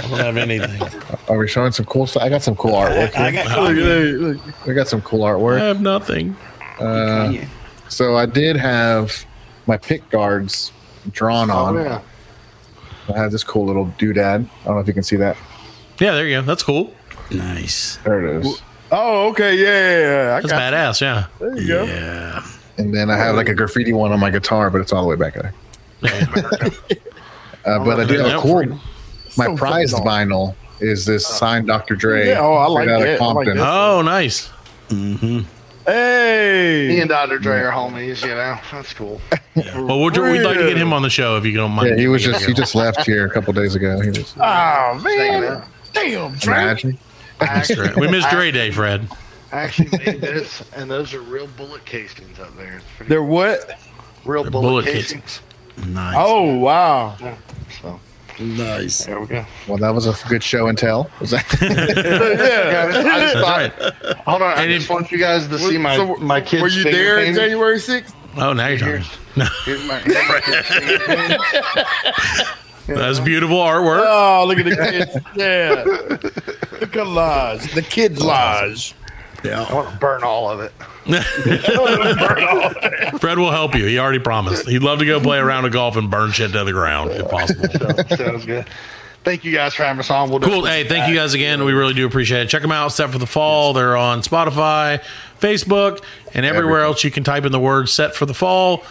don't 0.00 0.18
have 0.18 0.36
anything. 0.38 0.80
Are 1.28 1.36
we 1.36 1.46
showing 1.46 1.72
some 1.72 1.84
cool 1.86 2.06
stuff? 2.06 2.22
I 2.22 2.30
got 2.30 2.42
some 2.42 2.56
cool 2.56 2.72
artwork. 2.72 3.14
I 3.16 3.30
got 3.30 3.46
Look 3.60 3.70
at 3.70 3.84
that. 3.84 4.18
Look. 4.18 4.66
We 4.66 4.74
got 4.74 4.88
some 4.88 5.02
cool 5.02 5.20
artwork. 5.20 5.60
I 5.60 5.66
have 5.66 5.82
nothing. 5.82 6.34
Uh, 6.78 7.44
so 7.88 8.16
I 8.16 8.24
did 8.24 8.56
have 8.56 9.26
my 9.66 9.76
pick 9.76 10.08
guards 10.08 10.72
drawn 11.10 11.50
oh 11.50 11.54
on. 11.54 11.74
yeah. 11.74 12.00
I 13.08 13.18
have 13.18 13.32
this 13.32 13.44
cool 13.44 13.66
little 13.66 13.86
doodad. 13.98 14.48
I 14.62 14.64
don't 14.64 14.74
know 14.74 14.78
if 14.80 14.86
you 14.86 14.94
can 14.94 15.02
see 15.02 15.16
that. 15.16 15.36
Yeah, 15.98 16.12
there 16.12 16.26
you 16.26 16.38
go. 16.38 16.42
That's 16.42 16.62
cool. 16.62 16.94
Nice. 17.30 17.96
There 18.04 18.26
it 18.26 18.46
is. 18.46 18.62
Oh, 18.90 19.28
okay. 19.30 19.56
Yeah. 19.56 20.36
I 20.36 20.40
That's 20.40 20.52
got 20.52 20.72
badass. 20.72 21.00
Yeah. 21.00 21.26
There 21.38 21.58
you 21.58 21.68
go. 21.68 21.84
Yeah. 21.84 22.46
And 22.78 22.94
then 22.94 23.10
I 23.10 23.16
have 23.16 23.36
like 23.36 23.48
a 23.48 23.54
graffiti 23.54 23.92
one 23.92 24.12
on 24.12 24.20
my 24.20 24.30
guitar, 24.30 24.70
but 24.70 24.80
it's 24.80 24.92
all 24.92 25.02
the 25.02 25.08
way 25.08 25.16
back 25.16 25.34
there. 25.34 25.52
Uh, 27.68 27.84
but 27.84 28.00
I 28.00 28.04
do 28.04 28.14
have 28.18 28.26
a 28.26 28.28
Yep. 28.30 28.40
cool. 28.40 28.80
My 29.36 29.44
So 29.46 29.56
prized 29.56 29.94
vinyl 29.96 30.54
is 30.80 31.04
this 31.06 31.26
signed 31.26 31.66
Dr. 31.66 31.94
Dre. 31.96 32.28
Yeah, 32.28 32.40
oh, 32.40 32.54
I 32.54 32.66
like 32.66 32.84
straight 32.84 32.94
out 32.94 33.00
that. 33.00 33.20
I 33.20 33.26
like 33.26 33.46
Compton. 33.46 33.58
Oh, 33.58 34.02
nice. 34.02 34.50
Me 34.90 35.44
Hey. 35.86 36.88
He 36.90 37.00
and 37.00 37.08
Dr. 37.08 37.38
Dre 37.38 37.60
are 37.60 37.70
homies. 37.72 38.20
You 38.22 38.28
know, 38.34 38.58
that's 38.72 38.92
cool. 38.92 39.20
Well, 39.74 40.00
we'd, 40.04 40.16
we'd 40.16 40.42
like 40.42 40.56
to 40.58 40.68
get 40.68 40.76
him 40.78 40.92
on 40.92 41.02
the 41.02 41.10
show 41.10 41.36
if 41.36 41.44
you 41.44 41.52
don't 41.56 41.72
mind. 41.72 41.88
Yeah, 41.88 41.96
he 41.96 42.06
was 42.06 42.22
just 42.22 42.44
he 42.44 42.54
just 42.54 42.76
left 42.76 43.02
here 43.04 43.26
a 43.26 43.30
couple 43.30 43.52
days 43.52 43.74
ago. 43.74 43.98
He 44.00 44.10
was 44.10 44.32
Oh, 44.40 44.40
Hanging 45.02 45.40
man. 45.40 45.62
Damn, 45.92 46.38
Trey. 46.38 46.62
imagine. 46.62 46.98
Actually, 47.40 47.92
we 47.96 48.06
missed 48.08 48.30
Dre 48.30 48.52
Day, 48.52 48.70
Fred. 48.70 49.08
I 49.50 49.62
actually 49.62 49.88
made 49.98 50.20
this, 50.20 50.62
and 50.76 50.88
those 50.88 51.12
are 51.12 51.22
real 51.22 51.48
bullet 51.56 51.84
casings 51.84 52.38
up 52.38 52.56
there. 52.56 52.80
They're 53.08 53.20
what? 53.20 53.68
real 54.24 54.42
They're 54.44 54.50
bullet, 54.52 54.62
bullet 54.62 54.84
casings. 54.84 55.40
Nice. 55.88 56.14
Oh, 56.16 56.54
wow. 56.56 57.16
So 57.82 58.00
nice. 58.40 59.04
there 59.04 59.20
we 59.20 59.26
go. 59.26 59.44
Well, 59.66 59.78
that 59.78 59.90
was 59.94 60.06
a 60.06 60.14
good 60.28 60.42
show 60.42 60.68
and 60.68 60.76
tell. 60.78 61.10
Was 61.20 61.30
that? 61.32 61.44
Yeah, 61.60 62.86
I 62.88 62.92
just, 62.92 63.06
I 63.06 63.20
just 63.20 63.34
thought, 63.34 63.78
right. 64.04 64.16
hold 64.18 64.42
on, 64.42 64.56
I 64.58 64.62
And 64.62 64.72
just 64.72 64.84
if- 64.84 64.90
want 64.90 65.10
you 65.12 65.18
guys 65.18 65.46
to 65.48 65.58
see 65.58 65.78
my 65.78 65.96
So, 65.96 66.16
my 66.16 66.40
kids. 66.40 66.62
Were 66.62 66.68
you 66.68 66.84
there 66.84 67.16
paintings. 67.18 67.36
January 67.38 67.78
6th? 67.78 68.14
Oh, 68.36 68.52
now 68.52 68.68
you're 68.68 68.78
talking. 68.78 69.04
Here's 69.64 69.84
my, 69.86 69.98
here's 70.00 70.28
my 70.28 70.40
kids' 70.40 70.68
finger 70.68 70.98
paintings. 71.06 71.42
That's 72.86 73.20
beautiful 73.20 73.56
artwork. 73.58 74.04
Oh, 74.06 74.44
look 74.46 74.58
at 74.58 74.64
the 74.64 74.76
kids. 74.76 75.14
Yeah. 75.36 75.84
The 75.84 76.86
collage. 76.90 77.74
The 77.74 77.82
kids' 77.82 78.20
lodge. 79.44 79.70
I 79.70 79.74
want 79.74 79.90
to 79.90 79.96
burn 79.98 80.24
all 80.24 80.50
of 80.50 80.60
it. 80.60 80.72
Fred 83.20 83.38
will 83.38 83.50
help 83.50 83.74
you. 83.74 83.84
He 83.86 83.98
already 83.98 84.18
promised. 84.18 84.68
He'd 84.68 84.82
love 84.82 84.98
to 85.00 85.06
go 85.06 85.20
play 85.20 85.38
a 85.38 85.44
round 85.44 85.66
of 85.66 85.72
golf 85.72 85.96
and 85.96 86.10
burn 86.10 86.32
shit 86.32 86.52
to 86.52 86.64
the 86.64 86.72
ground 86.72 87.10
if 87.12 87.28
possible. 87.28 87.66
So, 88.08 88.16
sounds 88.16 88.46
good. 88.46 88.66
Thank 89.24 89.44
you 89.44 89.52
guys 89.52 89.74
for 89.74 89.82
having 89.84 90.00
us 90.00 90.10
on. 90.10 90.30
We'll 90.30 90.40
Cool. 90.40 90.64
Hey, 90.64 90.82
thank 90.84 91.02
back. 91.02 91.08
you 91.10 91.14
guys 91.14 91.34
again. 91.34 91.64
We 91.64 91.72
really 91.72 91.94
do 91.94 92.06
appreciate 92.06 92.42
it. 92.42 92.48
Check 92.48 92.62
them 92.62 92.72
out. 92.72 92.92
Set 92.92 93.10
for 93.10 93.18
the 93.18 93.26
Fall. 93.26 93.72
They're 93.72 93.96
on 93.96 94.22
Spotify, 94.22 95.02
Facebook, 95.40 96.02
and 96.34 96.46
everywhere 96.46 96.80
Everything. 96.80 96.92
else 96.94 97.04
you 97.04 97.10
can 97.10 97.24
type 97.24 97.44
in 97.44 97.52
the 97.52 97.60
word 97.60 97.88
Set 97.88 98.14
for 98.14 98.26
the 98.26 98.34
Fall. 98.34 98.84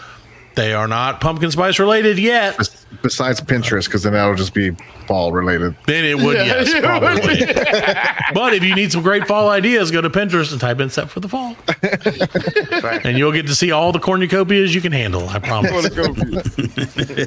They 0.57 0.73
are 0.73 0.87
not 0.87 1.21
pumpkin 1.21 1.51
spice 1.51 1.77
related 1.79 2.17
yet. 2.17 2.57
Besides 3.03 3.39
Pinterest, 3.41 3.85
because 3.85 4.01
then 4.01 4.13
that'll 4.13 4.33
just 4.33 4.55
be 4.55 4.71
fall 5.05 5.31
related. 5.31 5.75
Then 5.85 6.03
it 6.03 6.17
would, 6.17 6.35
yes, 6.35 6.73
probably. 6.79 7.45
but 8.33 8.53
if 8.55 8.63
you 8.63 8.73
need 8.73 8.91
some 8.91 9.03
great 9.03 9.27
fall 9.27 9.49
ideas, 9.49 9.91
go 9.91 10.01
to 10.01 10.09
Pinterest 10.09 10.51
and 10.51 10.59
type 10.59 10.79
in 10.79 10.89
Set 10.89 11.11
for 11.11 11.19
the 11.19 11.29
Fall. 11.29 11.55
and 13.05 13.17
you'll 13.19 13.31
get 13.31 13.45
to 13.47 13.53
see 13.55 13.71
all 13.71 13.91
the 13.91 13.99
cornucopias 13.99 14.73
you 14.73 14.81
can 14.81 14.91
handle. 14.93 15.29
I 15.29 15.37
promise. 15.37 15.89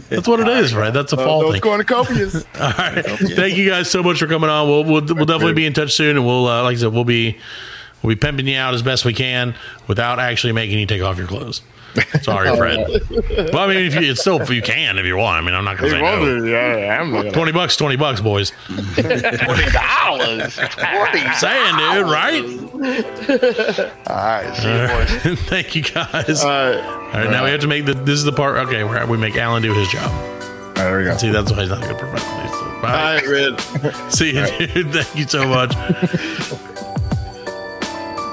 That's 0.09 0.27
what 0.27 0.41
it 0.41 0.49
is, 0.49 0.75
right? 0.75 0.93
That's 0.93 1.13
a 1.13 1.17
Uh, 1.21 1.25
fall 1.25 1.41
those 1.43 1.53
thing. 1.53 1.61
cornucopias. 1.63 2.45
All 2.61 2.73
right. 2.77 3.05
Thank 3.37 3.57
you 3.57 3.69
guys 3.71 3.89
so 3.91 4.03
much 4.03 4.19
for 4.19 4.27
coming 4.27 4.51
on. 4.51 4.69
We'll 4.69 4.83
we'll, 4.85 5.03
we'll 5.15 5.27
definitely 5.27 5.53
be 5.55 5.67
in 5.67 5.73
touch 5.73 5.93
soon, 5.95 6.17
and 6.17 6.27
we'll 6.27 6.49
uh, 6.49 6.63
like 6.65 6.77
I 6.77 6.81
said, 6.81 6.93
we'll 6.93 7.05
be 7.05 7.39
we'll 8.03 8.15
be 8.15 8.19
pimping 8.19 8.47
you 8.47 8.57
out 8.57 8.75
as 8.75 8.83
best 8.83 9.05
we 9.05 9.13
can 9.15 9.55
without 9.87 10.19
actually 10.19 10.53
making 10.53 10.79
you 10.79 10.87
take 10.87 11.03
off 11.03 11.19
your 11.19 11.27
clothes. 11.27 11.63
Sorry, 12.23 12.49
oh. 12.51 12.57
Fred. 12.57 12.79
well, 13.53 13.59
I 13.59 13.67
mean, 13.67 13.85
if 13.85 13.95
you 13.97 14.11
it's 14.13 14.21
still 14.21 14.41
if 14.41 14.49
you 14.49 14.63
can 14.63 14.97
if 14.97 15.05
you 15.05 15.17
want. 15.17 15.43
I 15.43 15.45
mean, 15.45 15.55
I'm 15.57 15.65
not 15.65 15.77
gonna 15.77 15.91
say 15.91 15.99
no. 16.01 16.05
wanted. 16.21 16.49
Yeah, 16.49 16.99
I'm 17.01 17.13
looking. 17.13 17.33
Twenty 17.33 17.51
bucks, 17.51 17.77
twenty 17.77 17.97
bucks, 17.97 18.21
boys. 18.21 18.53
Twenty 18.95 19.21
dollars. 19.73 20.55
Twenty. 20.57 21.35
Saying, 21.35 21.77
dude, 21.79 22.07
right? 22.07 22.45
All 24.07 24.17
right. 24.17 24.55
See 24.57 24.71
you, 24.71 24.87
boys. 25.35 25.41
Thank 25.49 25.75
you 25.75 25.83
guys. 25.83 26.45
All 26.45 26.51
All 26.51 26.71
right. 26.71 27.13
right, 27.13 27.31
now 27.31 27.45
we 27.45 27.51
have 27.51 27.61
to 27.63 27.67
make 27.67 27.87
the. 27.87 27.95
This 27.95 28.15
is 28.19 28.25
the 28.25 28.33
part. 28.33 28.59
Okay, 28.69 28.85
where 28.85 29.05
we 29.07 29.17
make 29.17 29.37
Alan 29.37 29.61
do 29.63 29.75
his 29.75 29.89
job. 29.89 30.11
All 30.11 30.17
right, 30.17 30.75
there 30.77 30.99
we 30.99 31.05
go. 31.05 31.17
See, 31.17 31.31
that's 31.31 31.51
why 31.51 31.63
he's 31.63 31.71
not 31.71 31.83
a 31.83 31.89
good 31.89 31.99
professional. 31.99 32.49
So, 32.53 32.65
All 32.67 32.83
bye. 32.83 33.15
right, 33.17 33.27
Red. 33.27 34.13
See 34.13 34.29
you, 34.37 34.47
dude. 34.69 34.93
Thank 34.93 35.17
you 35.17 35.27
so 35.27 35.47
much. 35.49 35.75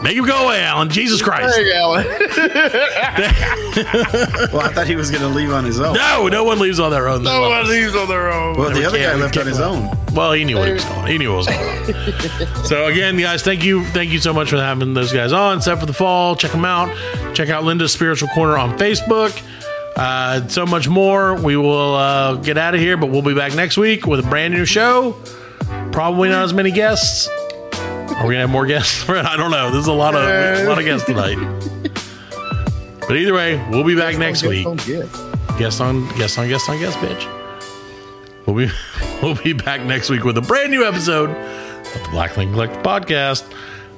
Make 0.03 0.15
him 0.15 0.26
go 0.26 0.45
away, 0.45 0.61
Alan. 0.61 0.90
Jesus 0.90 1.22
Christ. 1.22 1.56
Hey, 1.57 1.74
Alan. 1.74 2.06
Well, 3.78 4.61
I 4.61 4.69
thought 4.74 4.88
he 4.88 4.95
was 4.95 5.11
going 5.11 5.22
to 5.22 5.28
leave 5.30 5.52
on 5.52 5.64
his 5.64 5.80
own. 5.80 5.94
No, 5.94 6.28
no 6.28 6.44
one 6.44 6.60
leaves 6.60 6.80
on 6.80 6.90
their 6.91 7.07
own. 7.07 7.22
No 7.24 7.49
one 7.49 7.68
leaves 7.68 7.95
on 7.95 8.07
their 8.07 8.32
own. 8.32 8.57
Well, 8.57 8.69
the 8.72 8.80
We 8.80 8.86
other 8.86 8.98
can't- 8.98 9.14
guy 9.18 9.19
left 9.24 9.38
on 9.38 9.45
his 9.45 9.60
own. 9.60 9.90
Well, 10.14 10.32
he 10.34 10.45
knew 10.45 10.57
what 10.57 10.68
he 10.68 10.74
was 10.74 10.84
going. 10.86 11.07
He 11.07 11.18
knew 11.18 11.30
what 11.36 11.38
was 11.38 11.48
going 11.48 11.95
on. 12.57 12.65
so 12.65 12.86
again, 12.88 13.18
guys, 13.18 13.44
thank 13.44 13.64
you, 13.64 13.84
thank 13.86 14.11
you 14.11 14.19
so 14.19 14.34
much 14.34 14.49
for 14.49 14.57
having 14.57 14.94
those 14.95 15.14
guys 15.14 15.32
on. 15.32 15.61
Set 15.61 15.80
for 15.80 15.86
the 15.86 15.94
fall. 15.94 16.36
Check 16.36 16.52
them 16.52 16.65
out. 16.65 16.90
Check 17.36 17.49
out 17.49 17.64
Linda's 17.64 17.91
Spiritual 17.94 18.30
Corner 18.30 18.57
on 18.57 18.78
Facebook. 18.80 19.40
Uh, 19.95 20.48
so 20.48 20.65
much 20.65 20.88
more. 20.88 21.36
We 21.40 21.56
will 21.57 21.95
uh, 21.95 22.36
get 22.36 22.57
out 22.57 22.74
of 22.74 22.80
here, 22.82 22.98
but 22.98 23.07
we'll 23.11 23.22
be 23.22 23.34
back 23.36 23.53
next 23.56 23.78
week 23.78 24.07
with 24.07 24.19
a 24.26 24.30
brand 24.30 24.53
new 24.53 24.65
show. 24.65 25.15
Probably 25.91 26.30
not 26.30 26.44
as 26.45 26.53
many 26.53 26.72
guests. 26.72 27.30
Are 28.18 28.26
we 28.26 28.34
gonna 28.34 28.41
have 28.41 28.49
more 28.49 28.65
guests? 28.65 29.07
I 29.10 29.38
don't 29.38 29.52
know. 29.52 29.69
There's 29.69 29.85
a 29.85 29.94
lot 29.94 30.15
of 30.15 30.23
a 30.23 30.68
lot 30.68 30.80
of 30.80 30.85
guests 30.85 31.06
tonight. 31.06 31.38
But 33.07 33.15
either 33.15 33.34
way, 33.34 33.64
we'll 33.69 33.84
be 33.84 33.95
back 33.95 34.18
next 34.18 34.41
week. 34.44 34.65
Guest 35.57 35.81
on 35.81 36.07
guest 36.18 36.38
on 36.39 36.48
guest 36.49 36.68
on 36.68 36.80
guest, 36.80 36.98
bitch. 36.98 38.45
We'll 38.48 38.56
be 38.56 38.72
we'll 39.22 39.35
be 39.35 39.53
back 39.53 39.81
next 39.81 40.10
week 40.10 40.23
with 40.23 40.38
a 40.38 40.41
brand 40.41 40.72
new 40.72 40.84
episode 40.84 41.30
of 41.30 41.94
the 41.94 42.10
Black 42.11 42.35
Lincoln 42.35 42.53
Collective 42.56 42.81
podcast. 42.81 43.52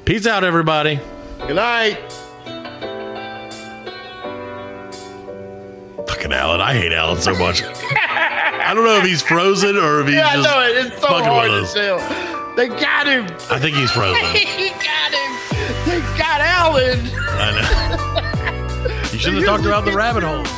Peace 0.03 0.27
out, 0.27 0.43
everybody. 0.43 0.99
Good 1.47 1.55
night. 1.55 1.97
Fucking 6.07 6.33
Alan. 6.33 6.59
I 6.59 6.73
hate 6.73 6.91
Alan 6.91 7.21
so 7.21 7.33
much. 7.35 7.63
I 7.63 8.65
I 8.69 8.73
don't 8.73 8.83
know 8.83 8.97
if 8.97 9.05
he's 9.05 9.21
frozen 9.21 9.77
or 9.77 10.01
if 10.01 10.07
he's 10.07 10.17
yeah, 10.17 10.27
I 10.27 10.35
just 10.35 10.49
know 10.49 10.61
it. 10.61 10.85
It's 10.85 11.01
so 11.01 11.07
fucking 11.07 11.25
hard 11.25 11.51
with 11.51 11.73
to 11.73 11.73
tell. 11.73 12.48
They 12.59 12.67
got 12.67 13.07
him. 13.07 13.23
I 13.49 13.57
think 13.57 13.77
he's 13.77 13.89
frozen. 13.89 14.21
he 14.35 14.71
got 14.71 15.13
him. 15.13 15.31
They 15.87 16.01
got 16.17 16.41
Alan. 16.41 16.99
I 17.15 17.51
know. 17.55 17.63
You 19.13 19.17
shouldn't 19.17 19.45
have 19.45 19.45
talked 19.45 19.65
about 19.65 19.85
the 19.85 19.93
rabbit 19.93 20.23
holes. 20.23 20.49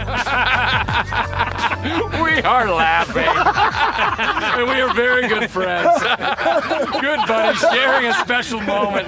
we 2.20 2.42
are 2.42 2.72
laughing. 2.72 3.22
and 3.22 4.68
we 4.68 4.80
are 4.80 4.92
very 4.92 5.28
good 5.28 5.48
friends. 5.48 6.02
good 7.00 7.20
buddy, 7.28 7.56
sharing 7.56 8.06
a 8.06 8.14
special 8.14 8.60
moment. 8.60 9.06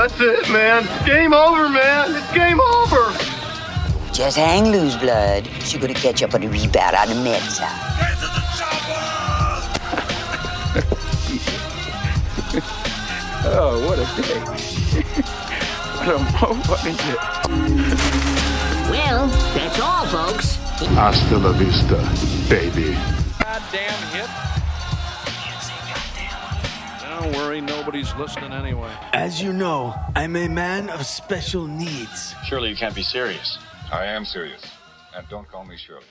That's 0.00 0.18
it, 0.18 0.48
man. 0.50 0.88
Game 1.04 1.34
over, 1.34 1.68
man. 1.68 2.14
It's 2.16 2.32
game 2.32 2.58
over. 2.58 3.12
Just 4.14 4.38
hang 4.38 4.72
loose, 4.72 4.96
blood. 4.96 5.46
She's 5.62 5.76
gonna 5.76 5.92
catch 5.92 6.22
up 6.22 6.32
on 6.32 6.40
the 6.40 6.48
rebound 6.48 6.96
on 6.96 7.08
the 7.10 7.16
men's 7.16 7.58
side. 7.58 8.16
Oh, 13.42 13.86
what 13.86 13.98
a 13.98 14.04
day. 14.20 14.40
what 15.96 16.08
a 16.08 16.18
what 16.68 16.80
a 16.84 16.92
day. 16.92 17.16
Well, 18.90 19.26
that's 19.54 19.80
all, 19.80 20.06
folks. 20.06 20.56
Hasta 20.96 21.36
la 21.38 21.52
vista, 21.52 21.96
baby. 22.48 22.96
Goddamn 23.38 24.02
hit. 24.12 24.49
Don't 27.30 27.42
worry, 27.42 27.60
nobody's 27.60 28.12
listening 28.16 28.52
anyway. 28.52 28.92
As 29.12 29.40
you 29.40 29.52
know, 29.52 29.94
I'm 30.16 30.34
a 30.34 30.48
man 30.48 30.90
of 30.90 31.06
special 31.06 31.68
needs. 31.68 32.34
Surely 32.44 32.70
you 32.70 32.76
can't 32.76 32.94
be 32.94 33.04
serious. 33.04 33.56
I 33.92 34.06
am 34.06 34.24
serious. 34.24 34.60
And 35.14 35.28
don't 35.28 35.48
call 35.48 35.64
me 35.64 35.76
Shirley. 35.76 36.02